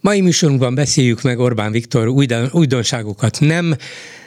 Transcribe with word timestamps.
Mai 0.00 0.20
műsorunkban 0.20 0.74
beszéljük 0.74 1.22
meg 1.22 1.38
Orbán 1.38 1.72
Viktor 1.72 2.08
újdonságokat 2.52 3.40
nem, 3.40 3.76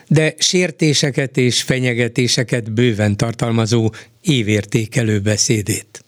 de 0.08 0.34
sértéseket 0.38 1.38
és 1.38 1.62
fenyegetéseket 1.62 2.72
bőven 2.72 3.18
tartalmazó 3.18 3.92
évértékelő 4.22 5.20
beszédét. 5.20 6.04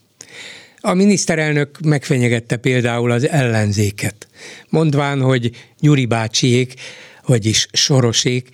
A 0.80 0.94
miniszterelnök 0.94 1.80
megfenyegette 1.86 2.58
például 2.58 3.12
az 3.12 3.28
ellenzéket, 3.30 4.28
mondván, 4.70 5.22
hogy 5.22 5.52
Gyuri 5.80 6.06
bácsiék, 6.06 6.74
vagyis 7.26 7.68
Sorosék, 7.72 8.50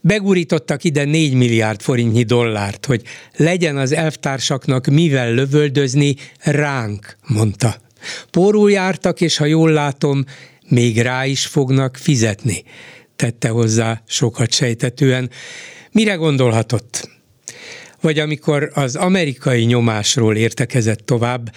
begurítottak 0.00 0.84
ide 0.84 1.04
4 1.04 1.34
milliárd 1.34 1.80
forintnyi 1.80 2.22
dollárt, 2.22 2.86
hogy 2.86 3.02
legyen 3.36 3.76
az 3.76 3.92
elvtársaknak 3.92 4.86
mivel 4.86 5.34
lövöldözni 5.34 6.16
ránk, 6.40 7.16
mondta. 7.26 7.80
Pórul 8.30 8.70
jártak, 8.70 9.20
és 9.20 9.36
ha 9.36 9.44
jól 9.44 9.70
látom, 9.70 10.24
még 10.68 11.00
rá 11.00 11.26
is 11.26 11.46
fognak 11.46 11.96
fizetni, 11.96 12.64
tette 13.16 13.48
hozzá 13.48 14.02
sokat 14.06 14.52
sejtetően. 14.52 15.30
Mire 15.92 16.14
gondolhatott? 16.14 17.08
Vagy 18.00 18.18
amikor 18.18 18.70
az 18.74 18.96
amerikai 18.96 19.64
nyomásról 19.64 20.36
értekezett 20.36 20.98
tovább, 20.98 21.54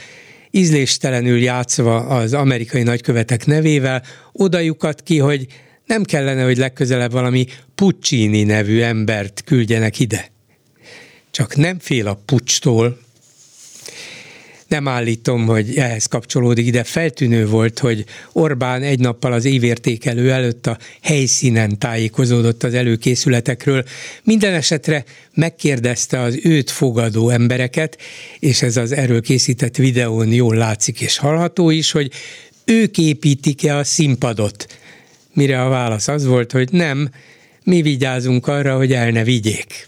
ízléstelenül 0.52 1.42
játszva 1.42 1.96
az 1.96 2.34
amerikai 2.34 2.84
nagykövetek 2.84 3.46
nevével, 3.46 4.04
odajukat 4.32 5.02
ki, 5.02 5.18
hogy 5.18 5.48
nem 5.86 6.04
kellene, 6.04 6.44
hogy 6.44 6.58
legközelebb 6.58 7.12
valami 7.12 7.46
Puccini 7.76 8.44
nevű 8.44 8.82
embert 8.82 9.42
küldjenek 9.46 10.00
ide. 10.00 10.32
Csak 11.32 11.56
nem 11.56 11.80
fél 11.80 12.08
a 12.08 12.22
pucstól, 12.26 13.00
nem 14.72 14.88
állítom, 14.88 15.46
hogy 15.46 15.76
ehhez 15.76 16.06
kapcsolódik, 16.06 16.72
de 16.72 16.84
feltűnő 16.84 17.48
volt, 17.48 17.80
hogy 17.80 18.06
Orbán 18.32 18.82
egy 18.82 19.00
nappal 19.00 19.34
az 19.34 19.46
évértékelő 19.46 20.32
előtt 20.32 20.68
a 20.68 20.78
helyszínen 21.02 21.80
tájékozódott 21.80 22.64
az 22.64 22.74
előkészületekről. 22.74 23.84
Minden 24.24 24.54
esetre 24.54 25.04
megkérdezte 25.34 26.20
az 26.20 26.40
őt 26.44 26.70
fogadó 26.70 27.30
embereket, 27.30 27.98
és 28.40 28.62
ez 28.62 28.78
az 28.78 28.92
erről 28.92 29.22
készített 29.22 29.76
videón 29.76 30.34
jól 30.34 30.56
látszik 30.56 31.02
és 31.02 31.18
hallható 31.18 31.70
is, 31.70 31.92
hogy 31.92 32.12
ők 32.66 32.98
építik-e 32.98 33.76
a 33.76 33.84
színpadot. 33.84 34.78
Mire 35.34 35.62
a 35.62 35.70
válasz 35.70 36.08
az 36.08 36.26
volt, 36.26 36.52
hogy 36.52 36.72
nem, 36.72 37.10
mi 37.64 37.82
vigyázunk 37.82 38.48
arra, 38.48 38.78
hogy 38.78 38.94
el 38.94 39.10
ne 39.10 39.24
vigyék. 39.24 39.88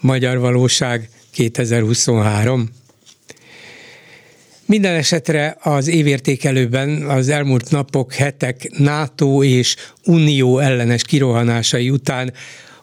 Magyar 0.00 0.38
valóság 0.38 1.08
2023. 1.30 2.70
Minden 4.66 4.94
esetre 4.94 5.56
az 5.60 5.88
évértékelőben 5.88 7.02
az 7.02 7.28
elmúlt 7.28 7.70
napok, 7.70 8.12
hetek 8.12 8.70
NATO 8.78 9.42
és 9.44 9.76
Unió 10.04 10.58
ellenes 10.58 11.02
kirohanásai 11.02 11.90
után 11.90 12.32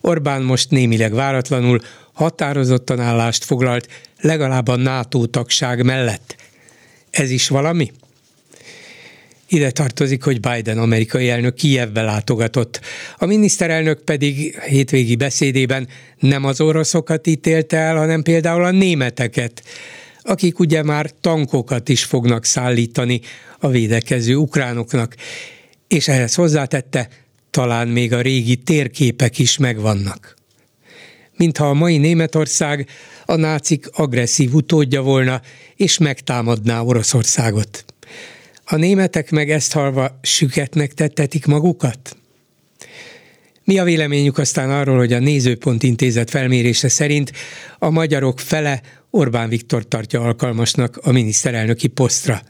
Orbán 0.02 0.42
most 0.42 0.70
némileg 0.70 1.14
váratlanul 1.14 1.80
határozottan 2.14 3.00
állást 3.00 3.44
foglalt 3.44 3.88
legalább 4.22 4.68
a 4.68 4.76
NATO 4.76 5.26
tagság 5.26 5.84
mellett. 5.84 6.36
Ez 7.12 7.30
is 7.30 7.48
valami? 7.48 7.92
Ide 9.48 9.72
tartozik, 9.72 10.24
hogy 10.24 10.40
Biden 10.40 10.78
amerikai 10.78 11.30
elnök 11.30 11.56
Kijevbe 11.56 12.02
látogatott. 12.02 12.82
A 13.18 13.26
miniszterelnök 13.26 14.00
pedig 14.00 14.60
hétvégi 14.60 15.16
beszédében 15.16 15.88
nem 16.20 16.46
az 16.46 16.62
oroszokat 16.62 17.28
ítélte 17.28 17.78
el, 17.78 17.96
hanem 17.96 18.22
például 18.22 18.64
a 18.64 18.72
németeket 18.72 19.64
akik 20.24 20.60
ugye 20.60 20.84
már 20.84 21.12
tankokat 21.22 21.90
is 21.90 22.04
fognak 22.04 22.46
szállítani 22.46 23.22
a 23.60 23.68
védekező 23.68 24.36
ukránoknak. 24.36 25.16
És 25.88 26.08
ehhez 26.08 26.36
hozzátette, 26.36 27.10
talán 27.50 27.88
még 27.88 28.14
a 28.14 28.22
régi 28.22 28.56
térképek 28.56 29.40
is 29.40 29.58
megvannak. 29.58 30.36
Mintha 31.38 31.70
a 31.70 31.74
mai 31.74 31.98
Németország 31.98 32.88
a 33.26 33.36
nácik 33.36 33.88
agresszív 33.92 34.54
utódja 34.54 35.02
volna, 35.02 35.42
és 35.76 35.98
megtámadná 35.98 36.82
Oroszországot. 36.82 37.86
A 38.66 38.76
németek 38.76 39.32
meg 39.32 39.52
ezt 39.52 39.72
halva 39.74 40.20
süketnek 40.22 40.94
tettetik 40.94 41.46
magukat? 41.46 42.18
Mi 43.66 43.78
a 43.78 43.84
véleményük 43.84 44.38
aztán 44.38 44.72
arról, 44.72 44.98
hogy 44.98 45.14
a 45.14 45.20
Nézőpont 45.20 45.84
Intézet 45.84 46.30
felmérése 46.30 46.88
szerint 46.88 47.32
a 47.80 47.90
magyarok 47.90 48.40
fele 48.40 48.82
Orbán 49.10 49.50
Viktor 49.50 49.88
tartja 49.88 50.22
alkalmasnak 50.22 50.98
a 50.98 51.12
miniszterelnöki 51.12 51.88
posztra. 51.88 52.42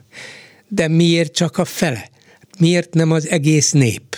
De 0.67 0.87
miért 0.87 1.33
csak 1.33 1.57
a 1.57 1.65
fele? 1.65 2.09
Miért 2.59 2.93
nem 2.93 3.11
az 3.11 3.27
egész 3.27 3.71
nép? 3.71 4.17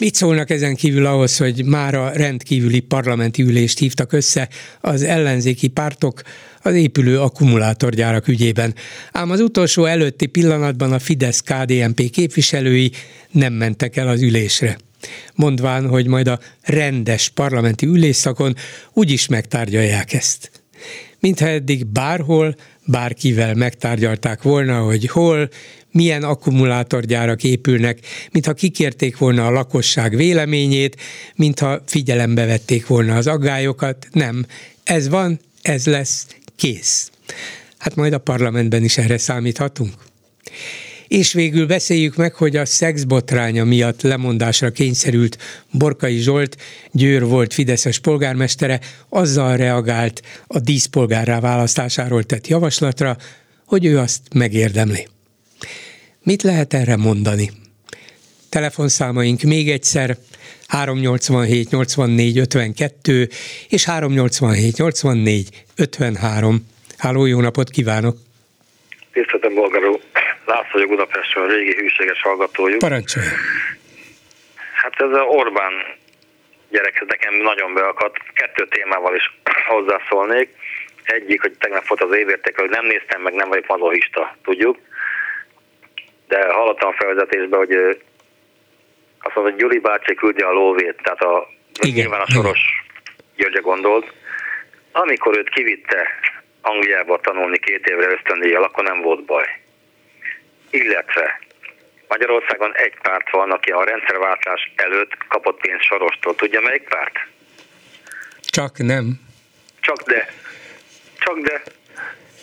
Mit 0.00 0.14
szólnak 0.14 0.50
ezen 0.50 0.74
kívül 0.74 1.06
ahhoz, 1.06 1.36
hogy 1.36 1.64
már 1.64 1.94
a 1.94 2.10
rendkívüli 2.10 2.80
parlamenti 2.80 3.42
ülést 3.42 3.78
hívtak 3.78 4.12
össze 4.12 4.48
az 4.80 5.02
ellenzéki 5.02 5.68
pártok 5.68 6.22
az 6.62 6.74
épülő 6.74 7.20
akkumulátorgyárak 7.20 8.28
ügyében. 8.28 8.74
Ám 9.12 9.30
az 9.30 9.40
utolsó 9.40 9.84
előtti 9.84 10.26
pillanatban 10.26 10.92
a 10.92 10.98
fidesz 10.98 11.40
KDNP 11.40 12.10
képviselői 12.10 12.92
nem 13.30 13.52
mentek 13.52 13.96
el 13.96 14.08
az 14.08 14.22
ülésre 14.22 14.76
mondván, 15.34 15.88
hogy 15.88 16.06
majd 16.06 16.28
a 16.28 16.38
rendes 16.62 17.28
parlamenti 17.28 17.86
ülésszakon 17.86 18.54
úgyis 18.92 19.26
megtárgyalják 19.26 20.12
ezt 20.12 20.50
mintha 21.20 21.46
eddig 21.46 21.86
bárhol, 21.86 22.56
bárkivel 22.84 23.54
megtárgyalták 23.54 24.42
volna, 24.42 24.80
hogy 24.80 25.06
hol, 25.06 25.48
milyen 25.90 26.22
akkumulátorgyárak 26.22 27.44
épülnek, 27.44 27.98
mintha 28.30 28.52
kikérték 28.52 29.18
volna 29.18 29.46
a 29.46 29.50
lakosság 29.50 30.16
véleményét, 30.16 30.96
mintha 31.34 31.82
figyelembe 31.86 32.46
vették 32.46 32.86
volna 32.86 33.16
az 33.16 33.26
aggályokat. 33.26 34.06
Nem, 34.12 34.46
ez 34.84 35.08
van, 35.08 35.40
ez 35.62 35.86
lesz, 35.86 36.26
kész. 36.56 37.10
Hát 37.78 37.94
majd 37.94 38.12
a 38.12 38.18
parlamentben 38.18 38.84
is 38.84 38.98
erre 38.98 39.18
számíthatunk. 39.18 39.92
És 41.08 41.32
végül 41.32 41.66
beszéljük 41.66 42.16
meg, 42.16 42.34
hogy 42.34 42.56
a 42.56 42.64
szexbotránya 42.64 43.64
miatt 43.64 44.02
lemondásra 44.02 44.70
kényszerült 44.70 45.38
Borkai 45.70 46.16
Zsolt, 46.16 46.56
Győr 46.90 47.24
volt 47.24 47.54
Fideszes 47.54 47.98
polgármestere, 47.98 48.80
azzal 49.08 49.56
reagált 49.56 50.22
a 50.46 50.58
díszpolgárrá 50.58 51.40
választásáról 51.40 52.22
tett 52.22 52.46
javaslatra, 52.46 53.16
hogy 53.66 53.84
ő 53.84 53.98
azt 53.98 54.20
megérdemli. 54.34 55.08
Mit 56.22 56.42
lehet 56.42 56.74
erre 56.74 56.96
mondani? 56.96 57.50
Telefonszámaink 58.48 59.42
még 59.42 59.70
egyszer 59.70 60.16
387 60.66 61.70
84 61.70 62.38
52 62.38 63.28
és 63.68 63.84
387 63.84 64.76
84 64.76 65.48
53. 65.76 66.66
Háló, 66.96 67.26
jó 67.26 67.40
napot 67.40 67.70
kívánok! 67.70 68.16
Tiszteltem, 69.12 69.54
Bolgaró! 69.54 70.00
Lász 70.46 70.70
vagyok 70.72 70.88
Budapestről, 70.88 71.44
a 71.44 71.52
régi 71.52 71.74
hűséges 71.74 72.22
hallgatójuk. 72.22 72.78
Parancsolja. 72.78 73.30
Hát 74.74 75.00
ez 75.00 75.12
a 75.12 75.22
Orbán 75.22 75.72
gyerek, 76.70 77.00
ez 77.00 77.06
nekem 77.06 77.34
nagyon 77.34 77.74
beakadt. 77.74 78.16
Kettő 78.32 78.66
témával 78.66 79.14
is 79.14 79.38
hozzászólnék. 79.74 80.48
Egyik, 81.04 81.40
hogy 81.40 81.52
tegnap 81.58 81.86
volt 81.86 82.02
az 82.02 82.16
évérték, 82.16 82.60
hogy 82.60 82.70
nem 82.70 82.84
néztem 82.86 83.22
meg, 83.22 83.34
nem 83.34 83.48
vagyok 83.48 83.66
mazohista, 83.66 84.36
tudjuk. 84.44 84.78
De 86.28 86.52
hallottam 86.52 86.88
a 86.88 86.96
felvezetésben, 86.98 87.58
hogy 87.58 87.74
azt 89.20 89.34
mondta, 89.34 89.40
hogy 89.40 89.56
Gyuri 89.56 89.78
bácsi 89.78 90.14
küldi 90.14 90.42
a 90.42 90.52
lóvét, 90.52 90.96
tehát 91.02 91.22
a, 91.22 91.48
Igen. 91.80 91.94
nyilván 91.94 92.20
a 92.20 92.30
soros 92.30 92.60
Györgye 93.36 93.60
gondolt. 93.60 94.12
Amikor 94.92 95.38
őt 95.38 95.48
kivitte 95.48 96.08
Angliába 96.60 97.20
tanulni 97.20 97.58
két 97.58 97.86
évre 97.86 98.10
ösztöndíjjal, 98.10 98.62
akkor 98.62 98.84
nem 98.84 99.00
volt 99.00 99.24
baj 99.24 99.46
illetve 100.76 101.40
Magyarországon 102.08 102.72
egy 102.74 102.94
párt 103.02 103.30
van, 103.30 103.50
aki 103.50 103.70
a 103.70 103.84
rendszerváltás 103.84 104.72
előtt 104.76 105.16
kapott 105.28 105.60
pénzt 105.60 105.84
Sorostól. 105.84 106.34
Tudja 106.34 106.60
melyik 106.60 106.88
párt? 106.88 107.14
Csak 108.40 108.78
nem. 108.78 109.20
Csak 109.80 110.02
de. 110.02 110.28
Csak 111.18 111.38
de. 111.38 111.62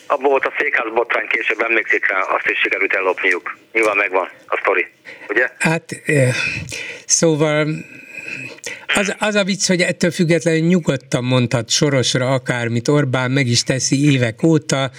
Abban 0.06 0.30
volt 0.30 0.46
a 0.46 0.52
székház 0.58 0.92
botrány, 0.92 1.26
később 1.26 1.60
emlékszik 1.60 2.06
rá, 2.10 2.20
azt 2.20 2.46
is 2.46 2.58
sikerült 2.58 2.94
ellopniuk. 2.94 3.56
Nyilván 3.72 3.96
megvan 3.96 4.28
a 4.46 4.56
sztori, 4.60 4.86
ugye? 5.28 5.48
Hát, 5.58 5.84
szóval 7.06 7.66
Az, 8.94 9.14
az 9.18 9.34
a 9.34 9.44
vicc, 9.44 9.66
hogy 9.66 9.80
ettől 9.80 10.10
függetlenül 10.10 10.66
nyugodtan 10.66 11.24
mondhat 11.24 11.70
sorosra 11.70 12.32
akármit 12.32 12.88
Orbán 12.88 13.30
meg 13.30 13.46
is 13.46 13.62
teszi 13.62 14.12
évek 14.12 14.42
óta, 14.42 14.90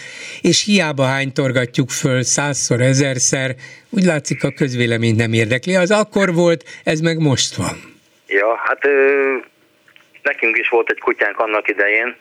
és 0.41 0.63
hiába 0.63 1.03
hánytorgatjuk 1.03 1.89
föl 1.89 2.23
százszor, 2.23 2.81
ezerszer, 2.81 3.55
úgy 3.89 4.03
látszik 4.03 4.43
a 4.43 4.51
közvélemény 4.51 5.15
nem 5.15 5.33
érdekli. 5.33 5.75
Az 5.75 5.91
akkor 5.91 6.33
volt, 6.33 6.63
ez 6.83 6.99
meg 6.99 7.17
most 7.19 7.55
van. 7.55 7.75
Ja, 8.27 8.55
hát 8.55 8.85
ö, 8.85 9.35
nekünk 10.21 10.57
is 10.57 10.69
volt 10.69 10.89
egy 10.89 10.99
kutyánk 10.99 11.39
annak 11.39 11.67
idején, 11.67 12.15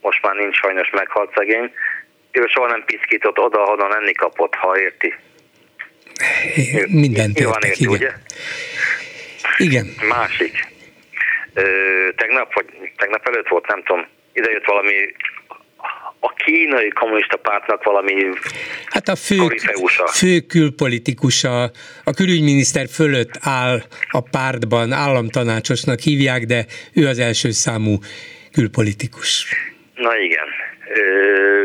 most 0.00 0.22
már 0.22 0.34
nincs 0.34 0.56
sajnos 0.56 0.90
meghalt 0.90 1.32
szegény, 1.34 1.70
ő 2.32 2.44
soha 2.46 2.66
nem 2.66 2.82
piszkított 2.86 3.38
oda, 3.38 3.62
ahonnan 3.62 3.94
enni 3.94 4.12
kapott, 4.12 4.54
ha 4.54 4.78
érti. 4.78 5.14
Mindent 6.86 7.38
értek, 7.38 7.64
érti, 7.64 7.82
igen. 7.82 7.94
Ugye? 7.94 8.12
Igen. 9.56 9.86
Másik. 10.08 10.70
Ö, 11.54 11.62
tegnap, 12.16 12.54
vagy 12.54 12.66
tegnap 12.96 13.28
előtt 13.28 13.48
volt, 13.48 13.66
nem 13.66 13.82
tudom, 13.82 14.06
ide 14.32 14.50
jött 14.50 14.64
valami 14.64 14.94
a 16.20 16.32
kínai 16.32 16.88
kommunista 16.88 17.36
pártnak 17.36 17.82
valami 17.84 18.12
Hát 18.86 19.08
a 19.08 19.16
fő, 19.16 19.36
fő 20.12 20.40
külpolitikusa, 20.40 21.62
a 22.04 22.12
külügyminiszter 22.14 22.86
fölött 22.88 23.38
áll 23.40 23.82
a 24.10 24.20
pártban, 24.20 24.92
államtanácsosnak 24.92 25.98
hívják, 25.98 26.44
de 26.44 26.66
ő 26.94 27.06
az 27.06 27.18
első 27.18 27.50
számú 27.50 27.98
külpolitikus. 28.52 29.46
Na 29.94 30.18
igen. 30.18 30.46
Ö, 30.94 31.62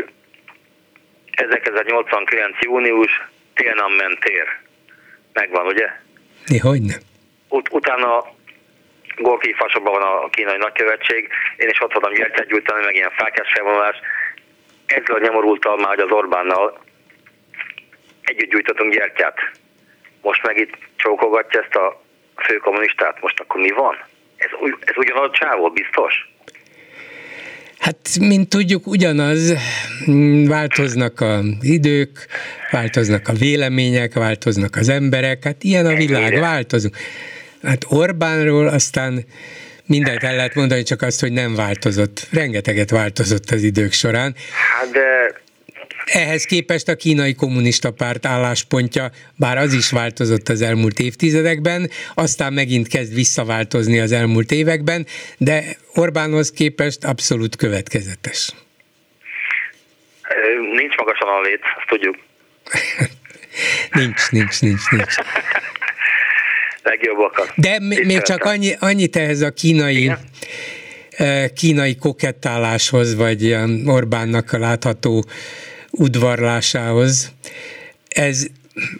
1989. 1.30 2.56
június, 2.60 3.10
Tiananmen 3.54 4.18
tér. 4.20 4.46
Megvan, 5.32 5.66
ugye? 5.66 5.86
Mi, 6.50 6.58
hogy 6.58 6.82
nem? 6.82 6.98
Ut- 7.48 7.72
utána 7.72 8.36
Gorki 9.16 9.52
fasokban 9.52 9.92
van 9.92 10.02
a 10.02 10.28
kínai 10.28 10.56
nagykövetség, 10.56 11.28
én 11.56 11.68
is 11.68 11.82
ott 11.82 11.92
voltam 11.92 12.14
gyertyát 12.14 12.46
gyújtani, 12.48 12.84
meg 12.84 12.94
ilyen 12.94 13.10
fákás 13.10 13.52
felvonulás. 13.52 13.96
Ezzel 14.86 15.18
nyomorultal 15.18 15.76
már, 15.76 15.88
hogy 15.88 16.04
az 16.04 16.10
Orbánnal 16.10 16.80
együtt 18.22 18.50
gyújtottunk 18.50 18.94
gyertyát. 18.94 19.38
Most 20.22 20.42
meg 20.42 20.58
itt 20.58 20.78
csókogatja 20.96 21.60
ezt 21.62 21.74
a 21.74 22.02
főkommunistát. 22.36 23.20
Most 23.20 23.40
akkor 23.40 23.60
mi 23.60 23.70
van? 23.70 23.96
Ez, 24.36 24.50
ez 24.80 24.96
ugyanaz 24.96 25.30
csávó, 25.32 25.70
biztos? 25.70 26.28
Hát, 27.78 27.96
mint 28.20 28.48
tudjuk, 28.48 28.86
ugyanaz, 28.86 29.52
változnak 30.46 31.20
az 31.20 31.44
idők, 31.60 32.26
változnak 32.70 33.28
a 33.28 33.32
vélemények, 33.32 34.14
változnak 34.14 34.76
az 34.76 34.88
emberek, 34.88 35.44
hát 35.44 35.62
ilyen 35.62 35.86
a 35.86 35.94
világ, 35.94 36.40
változunk. 36.40 36.96
Hát 37.62 37.84
Orbánról 37.88 38.68
aztán 38.68 39.24
mindent 39.86 40.22
el 40.22 40.36
lehet 40.36 40.54
mondani, 40.54 40.82
csak 40.82 41.02
azt, 41.02 41.20
hogy 41.20 41.32
nem 41.32 41.54
változott. 41.54 42.28
Rengeteget 42.32 42.90
változott 42.90 43.50
az 43.50 43.62
idők 43.62 43.92
során. 43.92 44.34
Hát 44.78 44.90
de 44.90 45.40
ehhez 46.04 46.44
képest 46.44 46.88
a 46.88 46.96
kínai 46.96 47.34
kommunista 47.34 47.90
párt 47.90 48.26
álláspontja, 48.26 49.10
bár 49.36 49.56
az 49.56 49.72
is 49.72 49.90
változott 49.90 50.48
az 50.48 50.62
elmúlt 50.62 50.98
évtizedekben, 50.98 51.90
aztán 52.14 52.52
megint 52.52 52.88
kezd 52.88 53.14
visszaváltozni 53.14 53.98
az 53.98 54.12
elmúlt 54.12 54.50
években, 54.50 55.06
de 55.38 55.62
Orbánhoz 55.94 56.50
képest 56.50 57.04
abszolút 57.04 57.56
következetes. 57.56 58.50
Nincs 60.74 60.96
magasan 60.96 61.28
a 61.28 61.40
lét, 61.40 61.60
azt 61.78 61.88
tudjuk. 61.88 62.16
nincs, 64.00 64.30
nincs, 64.30 64.60
nincs, 64.60 64.90
nincs. 64.90 65.14
Legjobbakat. 66.88 67.52
De 67.56 67.78
m- 67.80 68.04
még 68.04 68.22
csak 68.22 68.44
annyi, 68.44 68.74
annyit 68.78 69.16
ehhez 69.16 69.40
a 69.40 69.50
kínai 69.50 70.02
Igen? 70.02 70.18
kínai 71.54 71.96
kokettáláshoz, 71.96 73.14
vagy 73.14 73.56
Orbánnak 73.86 74.52
a 74.52 74.58
látható 74.58 75.24
udvarlásához. 75.90 77.32
Ez 78.08 78.46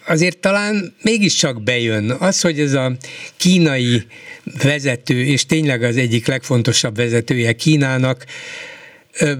azért 0.06 0.38
talán 0.38 0.94
mégiscsak 1.02 1.62
bejön. 1.62 2.10
Az, 2.10 2.40
hogy 2.40 2.60
ez 2.60 2.72
a 2.72 2.92
kínai 3.36 4.02
vezető, 4.62 5.24
és 5.24 5.46
tényleg 5.46 5.82
az 5.82 5.96
egyik 5.96 6.26
legfontosabb 6.26 6.96
vezetője 6.96 7.52
Kínának, 7.52 8.24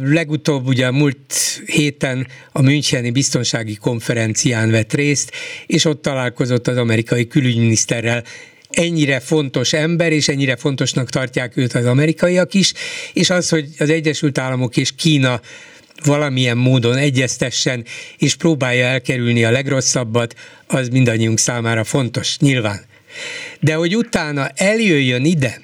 legutóbb 0.03 0.67
ugye 0.67 0.87
a 0.87 0.93
múlt 0.93 1.35
héten 1.67 2.27
a 2.53 2.63
Müncheni 2.63 3.11
Biztonsági 3.11 3.75
Konferencián 3.75 4.71
vett 4.71 4.93
részt, 4.93 5.33
és 5.67 5.85
ott 5.85 6.03
találkozott 6.03 6.69
az 6.69 6.77
amerikai 6.77 7.27
külügyminiszterrel, 7.27 8.25
ennyire 8.71 9.21
fontos 9.21 9.73
ember, 9.73 10.13
és 10.13 10.29
ennyire 10.29 10.57
fontosnak 10.57 11.11
tartják 11.11 11.57
őt 11.57 11.73
az 11.73 11.85
amerikaiak 11.85 12.55
is, 12.55 12.73
és 13.13 13.31
az, 13.31 13.49
hogy 13.49 13.69
az 13.79 13.91
Egyesült 13.91 14.39
Államok 14.39 14.77
és 14.77 14.95
Kína 14.97 15.41
valamilyen 16.05 16.57
módon 16.57 16.97
egyeztessen, 16.97 17.85
és 18.19 18.35
próbálja 18.35 18.87
elkerülni 18.87 19.45
a 19.45 19.51
legrosszabbat, 19.51 20.35
az 20.67 20.89
mindannyiunk 20.89 21.39
számára 21.39 21.85
fontos, 21.85 22.39
nyilván. 22.39 22.87
De 23.61 23.75
hogy 23.75 23.97
utána 23.97 24.49
eljöjjön 24.55 25.25
ide, 25.25 25.61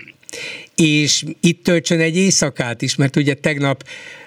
és 0.77 1.25
itt 1.41 1.65
töltsön 1.65 2.01
egy 2.01 2.17
éjszakát 2.17 2.83
is, 2.83 2.95
mert 2.95 3.17
ugye 3.17 3.35
tegnap 3.35 3.85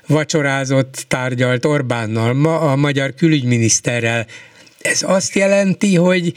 vacsorázott, 0.08 1.06
tárgyalt 1.08 1.66
Orbánnal, 1.66 2.34
ma 2.34 2.60
a 2.60 2.76
magyar 2.76 3.14
külügyminiszterrel. 3.14 4.28
Ez 4.82 5.04
azt 5.04 5.36
jelenti, 5.36 5.96
hogy 5.96 6.34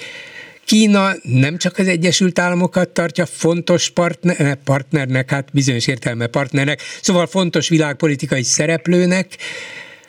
Kína 0.64 1.12
nem 1.22 1.58
csak 1.58 1.78
az 1.78 1.88
Egyesült 1.88 2.38
Államokat 2.38 2.88
tartja 2.88 3.26
fontos 3.26 3.90
partner, 3.90 4.58
partnernek, 4.64 5.30
hát 5.30 5.48
bizonyos 5.52 5.86
értelme 5.86 6.26
partnernek, 6.26 6.80
szóval 7.00 7.26
fontos 7.26 7.68
világpolitikai 7.68 8.42
szereplőnek, 8.42 9.36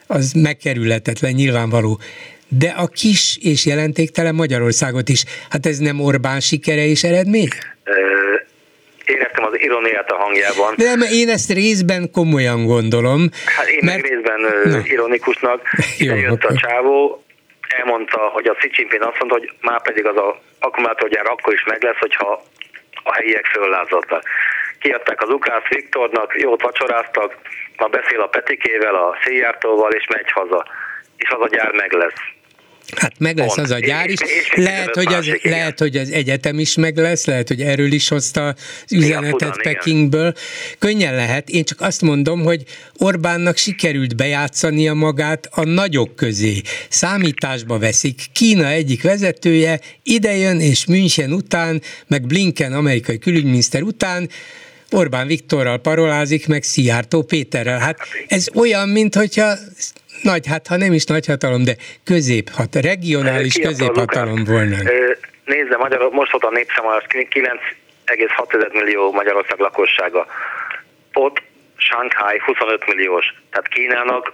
az 0.08 0.32
megkerülhetetlen, 0.32 1.34
nyilvánvaló. 1.34 2.00
De 2.48 2.68
a 2.68 2.88
kis 2.88 3.38
és 3.42 3.66
jelentéktelen 3.66 4.36
Magyarországot 4.36 5.10
is, 5.10 5.24
hát 5.50 5.66
ez 5.66 5.78
nem 5.78 6.00
Orbán 6.00 6.40
sikere 6.40 6.86
és 6.86 7.04
eredmény? 7.04 7.48
Éreztem 9.12 9.44
az 9.46 9.56
ironiát 9.60 10.12
a 10.12 10.16
hangjában. 10.16 10.74
De 10.78 10.84
nem, 10.84 11.02
én 11.12 11.30
ezt 11.30 11.52
részben 11.52 12.12
komolyan 12.12 12.66
gondolom. 12.66 13.30
Hát 13.58 13.68
én 13.68 13.80
mert... 13.82 14.02
meg 14.02 14.12
részben 14.12 14.40
Na. 14.64 14.80
ironikusnak. 14.84 15.60
Jó, 16.08 16.16
jött 16.16 16.44
a 16.44 16.54
csávó, 16.56 17.24
elmondta, 17.78 18.20
hogy 18.20 18.48
a 18.48 18.54
Xi 18.54 18.70
Jinping 18.74 19.02
azt 19.02 19.20
mondta, 19.20 19.38
hogy 19.38 19.52
már 19.62 19.82
pedig 19.82 20.06
az 20.06 20.18
a 20.18 20.42
akkumulátorgyár 20.60 21.26
akkor 21.26 21.54
is 21.54 21.64
meg 21.64 21.84
lesz, 21.84 22.00
hogyha 22.00 22.44
a 23.04 23.14
helyiek 23.14 23.46
föllázadnak. 23.46 24.24
Kiadták 24.80 25.22
az 25.22 25.30
Ukrász 25.30 25.68
Viktornak, 25.70 26.40
jót 26.40 26.62
vacsoráztak, 26.62 27.36
ma 27.78 27.88
beszél 27.88 28.20
a 28.20 28.28
Petikével, 28.28 28.96
a 28.96 29.18
Széjártóval, 29.24 29.92
és 29.92 30.06
megy 30.08 30.32
haza. 30.32 30.66
És 31.18 31.30
az 31.30 31.42
a 31.42 31.48
gyár 31.48 31.72
meg 31.72 31.92
lesz. 31.92 32.22
Hát 32.96 33.14
meg 33.18 33.38
lesz 33.38 33.58
az 33.58 33.72
a 33.72 33.80
gyár 33.80 34.10
is. 34.10 34.20
Lehet 34.56 34.96
hogy, 34.96 35.14
az, 35.14 35.32
lehet, 35.42 35.80
hogy 35.80 35.98
az 35.98 36.12
egyetem 36.12 36.60
is 36.60 36.76
meg 36.76 36.98
lesz, 36.98 37.26
lehet, 37.26 37.48
hogy 37.48 37.62
erről 37.62 37.92
is 37.92 38.08
hozta 38.08 38.48
az 38.48 38.94
üzenetet 38.94 39.56
igen, 39.56 39.74
Pekingből. 39.74 40.34
Könnyen 40.80 41.16
lehet. 41.16 41.50
Én 41.50 41.64
csak 41.64 41.82
azt 41.82 42.02
mondom, 42.02 42.42
hogy 42.44 42.64
Orbánnak 42.98 43.58
sikerült 43.58 44.16
bejátszania 44.16 44.94
magát 44.94 45.48
a 45.52 45.64
nagyok 45.64 46.16
közé. 46.16 46.62
Számításba 46.90 47.78
veszik. 47.80 48.26
Kína 48.34 48.68
egyik 48.68 49.04
vezetője 49.04 49.80
idejön, 50.04 50.60
és 50.60 50.86
München 50.86 51.34
után, 51.34 51.82
meg 52.08 52.28
Blinken 52.28 52.74
amerikai 52.74 53.18
külügyminiszter 53.18 53.82
után 53.82 54.30
Orbán 54.92 55.28
Viktorral 55.28 55.78
parolázik, 55.78 56.48
meg 56.48 56.64
Szijjártó 56.64 57.22
Péterrel. 57.22 57.80
Hát 57.80 58.00
ez 58.28 58.48
olyan, 58.54 58.90
mint 58.90 59.16
hogyha 59.16 59.54
nagy, 60.24 60.48
hát 60.48 60.68
ha 60.68 60.78
nem 60.78 60.94
is 60.94 61.04
nagyhatalom, 61.04 61.64
de 61.64 61.76
középhat, 62.04 62.76
regionális 62.76 63.60
középhatalom 63.60 64.44
volna. 64.44 64.78
Nézze, 65.46 65.78
Magyar, 65.78 66.10
most 66.12 66.32
volt 66.32 66.44
a 66.44 66.50
népszámolás 66.50 67.04
9,6 67.10 68.74
millió 68.74 69.12
Magyarország 69.12 69.60
lakossága. 69.60 70.26
Ott 71.14 71.42
Shanghai 71.76 72.42
25 72.46 72.86
milliós. 72.88 73.26
Tehát 73.52 73.68
Kínának 73.68 74.34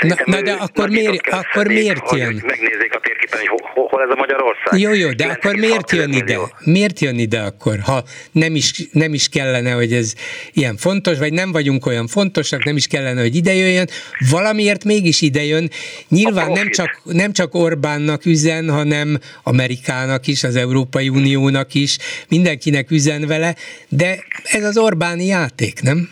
Na, 0.00 0.14
na 0.24 0.42
de 0.42 0.52
akkor 0.52 0.88
miért, 0.88 1.26
akkor 1.26 1.66
miért 1.66 2.12
jön? 2.12 2.42
Megnézzék 2.46 2.94
a 2.94 3.00
térképen, 3.00 3.38
hogy 3.38 3.48
hol, 3.48 3.86
hol 3.88 4.02
ez 4.02 4.08
a 4.10 4.14
Magyarország. 4.14 4.80
Jó, 4.80 4.92
jó, 4.92 5.12
de 5.12 5.24
akkor 5.24 5.54
miért 5.54 5.90
jön 5.90 6.12
ide? 6.12 6.38
Miért 6.64 7.00
jön 7.00 7.18
ide 7.18 7.40
akkor, 7.40 7.78
ha 7.84 8.02
nem 8.32 8.54
is, 8.54 8.72
nem 8.92 9.14
is 9.14 9.28
kellene, 9.28 9.72
hogy 9.72 9.92
ez 9.92 10.14
ilyen 10.52 10.76
fontos, 10.76 11.18
vagy 11.18 11.32
nem 11.32 11.52
vagyunk 11.52 11.86
olyan 11.86 12.06
fontosak, 12.06 12.64
nem 12.64 12.76
is 12.76 12.86
kellene, 12.86 13.20
hogy 13.20 13.34
ide 13.34 13.54
jöjjön, 13.54 13.88
valamiért 14.30 14.84
mégis 14.84 15.20
ide 15.20 15.44
jön. 15.44 15.70
Nyilván 16.08 16.50
nem 16.50 16.70
csak, 16.70 17.00
nem 17.04 17.32
csak 17.32 17.54
Orbánnak 17.54 18.26
üzen, 18.26 18.70
hanem 18.70 19.18
Amerikának 19.42 20.26
is, 20.26 20.44
az 20.44 20.56
Európai 20.56 21.08
Uniónak 21.08 21.74
is, 21.74 21.98
mindenkinek 22.28 22.90
üzen 22.90 23.26
vele, 23.26 23.54
de 23.88 24.16
ez 24.44 24.64
az 24.64 24.78
Orbáni 24.78 25.26
játék, 25.26 25.82
nem? 25.82 26.10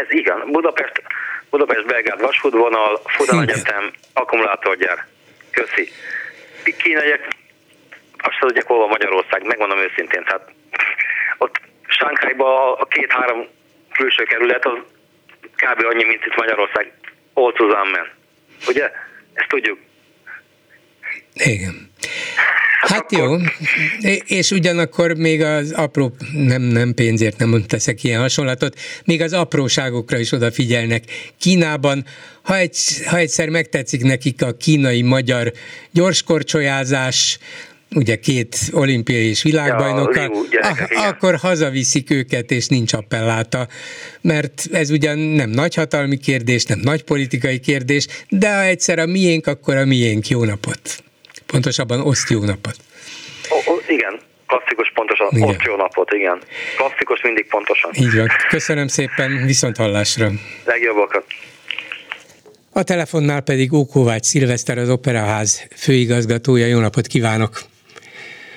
Ez 0.00 0.06
igen. 0.18 0.50
Budapest 0.52 0.99
Budapest-Belgrád 1.50 2.20
vasútvonal, 2.20 3.00
Fudan 3.04 3.42
Egyetem, 3.42 3.90
akkumulátorgyár. 4.12 5.06
Köszi. 5.50 5.92
Kínaiak, 6.78 7.28
azt 8.18 8.38
tudják, 8.40 8.66
hol 8.66 8.78
van 8.78 8.88
Magyarország, 8.88 9.44
megmondom 9.44 9.78
őszintén, 9.78 10.24
tehát 10.24 10.52
ott 11.38 11.60
Sánkhájban 11.86 12.76
a 12.78 12.84
két-három 12.84 13.46
külső 13.92 14.22
kerület 14.22 14.64
az 14.66 14.78
kb. 15.56 15.84
annyi, 15.84 16.04
mint 16.04 16.24
itt 16.26 16.36
Magyarország 16.36 16.92
all 17.32 17.52
zusammen. 17.56 18.08
Ugye? 18.66 18.90
Ezt 19.32 19.48
tudjuk. 19.48 19.78
Igen. 21.34 21.92
Hát 22.80 23.12
jó, 23.12 23.36
és 24.26 24.50
ugyanakkor 24.50 25.12
még 25.12 25.42
az 25.42 25.72
apró, 25.72 26.14
nem, 26.32 26.62
nem 26.62 26.94
pénzért 26.94 27.38
nem 27.38 27.64
teszek 27.66 28.04
ilyen 28.04 28.20
hasonlatot, 28.20 28.78
még 29.04 29.22
az 29.22 29.32
apróságokra 29.32 30.18
is 30.18 30.32
odafigyelnek. 30.32 31.04
Kínában, 31.38 32.04
ha, 32.42 32.56
egy, 32.56 32.76
ha 33.06 33.16
egyszer 33.16 33.48
megtetszik 33.48 34.02
nekik 34.02 34.42
a 34.42 34.52
kínai-magyar 34.52 35.52
gyorskorcsolyázás, 35.90 37.38
ugye 37.94 38.16
két 38.16 38.58
olimpiai 38.72 39.28
és 39.28 39.42
világbajnokkal, 39.42 40.30
ja, 40.50 40.68
ah, 40.68 41.06
akkor 41.08 41.36
hazaviszik 41.36 42.10
őket, 42.10 42.50
és 42.50 42.66
nincs 42.66 42.92
appelláta, 42.92 43.68
mert 44.20 44.68
ez 44.72 44.90
ugyan 44.90 45.18
nem 45.18 45.50
nagyhatalmi 45.50 46.16
kérdés, 46.16 46.64
nem 46.64 46.80
nagy 46.82 47.02
politikai 47.02 47.58
kérdés, 47.58 48.06
de 48.28 48.54
ha 48.54 48.62
egyszer 48.62 48.98
a 48.98 49.06
miénk, 49.06 49.46
akkor 49.46 49.76
a 49.76 49.84
miénk. 49.84 50.28
Jó 50.28 50.44
napot! 50.44 51.02
Pontosabban 51.50 52.00
oszt 52.00 52.30
jó 52.30 52.44
napot. 52.44 52.76
O, 53.48 53.72
o, 53.72 53.76
igen, 53.88 54.20
klasszikus 54.46 54.92
pontosan, 54.94 55.28
igen. 55.30 55.48
oszt 55.48 55.62
jó 55.62 55.76
napot, 55.76 56.12
igen. 56.12 56.38
Klasszikus 56.76 57.22
mindig 57.22 57.46
pontosan. 57.48 57.90
Így 57.94 58.16
van. 58.16 58.28
Köszönöm 58.48 58.86
szépen, 58.86 59.46
viszont 59.46 59.76
hallásra. 59.76 60.30
Legjobbakat. 60.64 61.24
A 62.72 62.82
telefonnál 62.82 63.40
pedig 63.40 63.72
Ókovács 63.72 64.24
Szilveszter, 64.24 64.78
az 64.78 64.90
Operaház 64.90 65.68
főigazgatója. 65.76 66.66
Jó 66.66 66.78
napot 66.78 67.06
kívánok! 67.06 67.62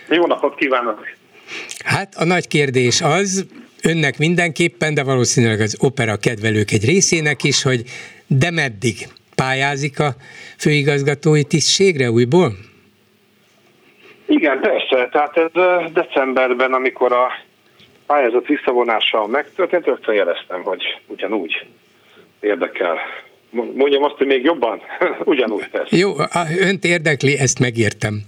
Jó 0.09 0.25
napot 0.25 0.55
kívánok! 0.55 1.07
Hát 1.85 2.15
a 2.15 2.23
nagy 2.23 2.47
kérdés 2.47 3.01
az, 3.01 3.45
önnek 3.83 4.17
mindenképpen, 4.17 4.93
de 4.93 5.03
valószínűleg 5.03 5.59
az 5.61 5.75
opera 5.79 6.17
kedvelők 6.17 6.71
egy 6.71 6.85
részének 6.85 7.43
is, 7.43 7.63
hogy 7.63 7.83
de 8.27 8.51
meddig 8.51 9.07
pályázik 9.35 9.99
a 9.99 10.15
főigazgatói 10.57 11.43
tisztségre 11.43 12.11
újból? 12.11 12.57
Igen, 14.35 14.59
persze. 14.59 15.09
Tehát 15.11 15.37
ez 15.37 15.51
decemberben, 15.93 16.73
amikor 16.73 17.13
a 17.13 17.31
pályázat 18.05 18.47
visszavonása 18.47 19.27
megtörtént, 19.27 19.85
rögtön 19.85 20.15
jeleztem, 20.15 20.63
hogy 20.63 20.83
ugyanúgy 21.07 21.65
érdekel. 22.39 22.97
Mondjam 23.49 24.03
azt, 24.03 24.17
hogy 24.17 24.27
még 24.27 24.43
jobban? 24.43 24.81
Ugyanúgy 25.23 25.67
persze. 25.67 25.97
Jó, 25.97 26.11
önt 26.59 26.83
érdekli, 26.83 27.37
ezt 27.37 27.59
megértem. 27.59 28.21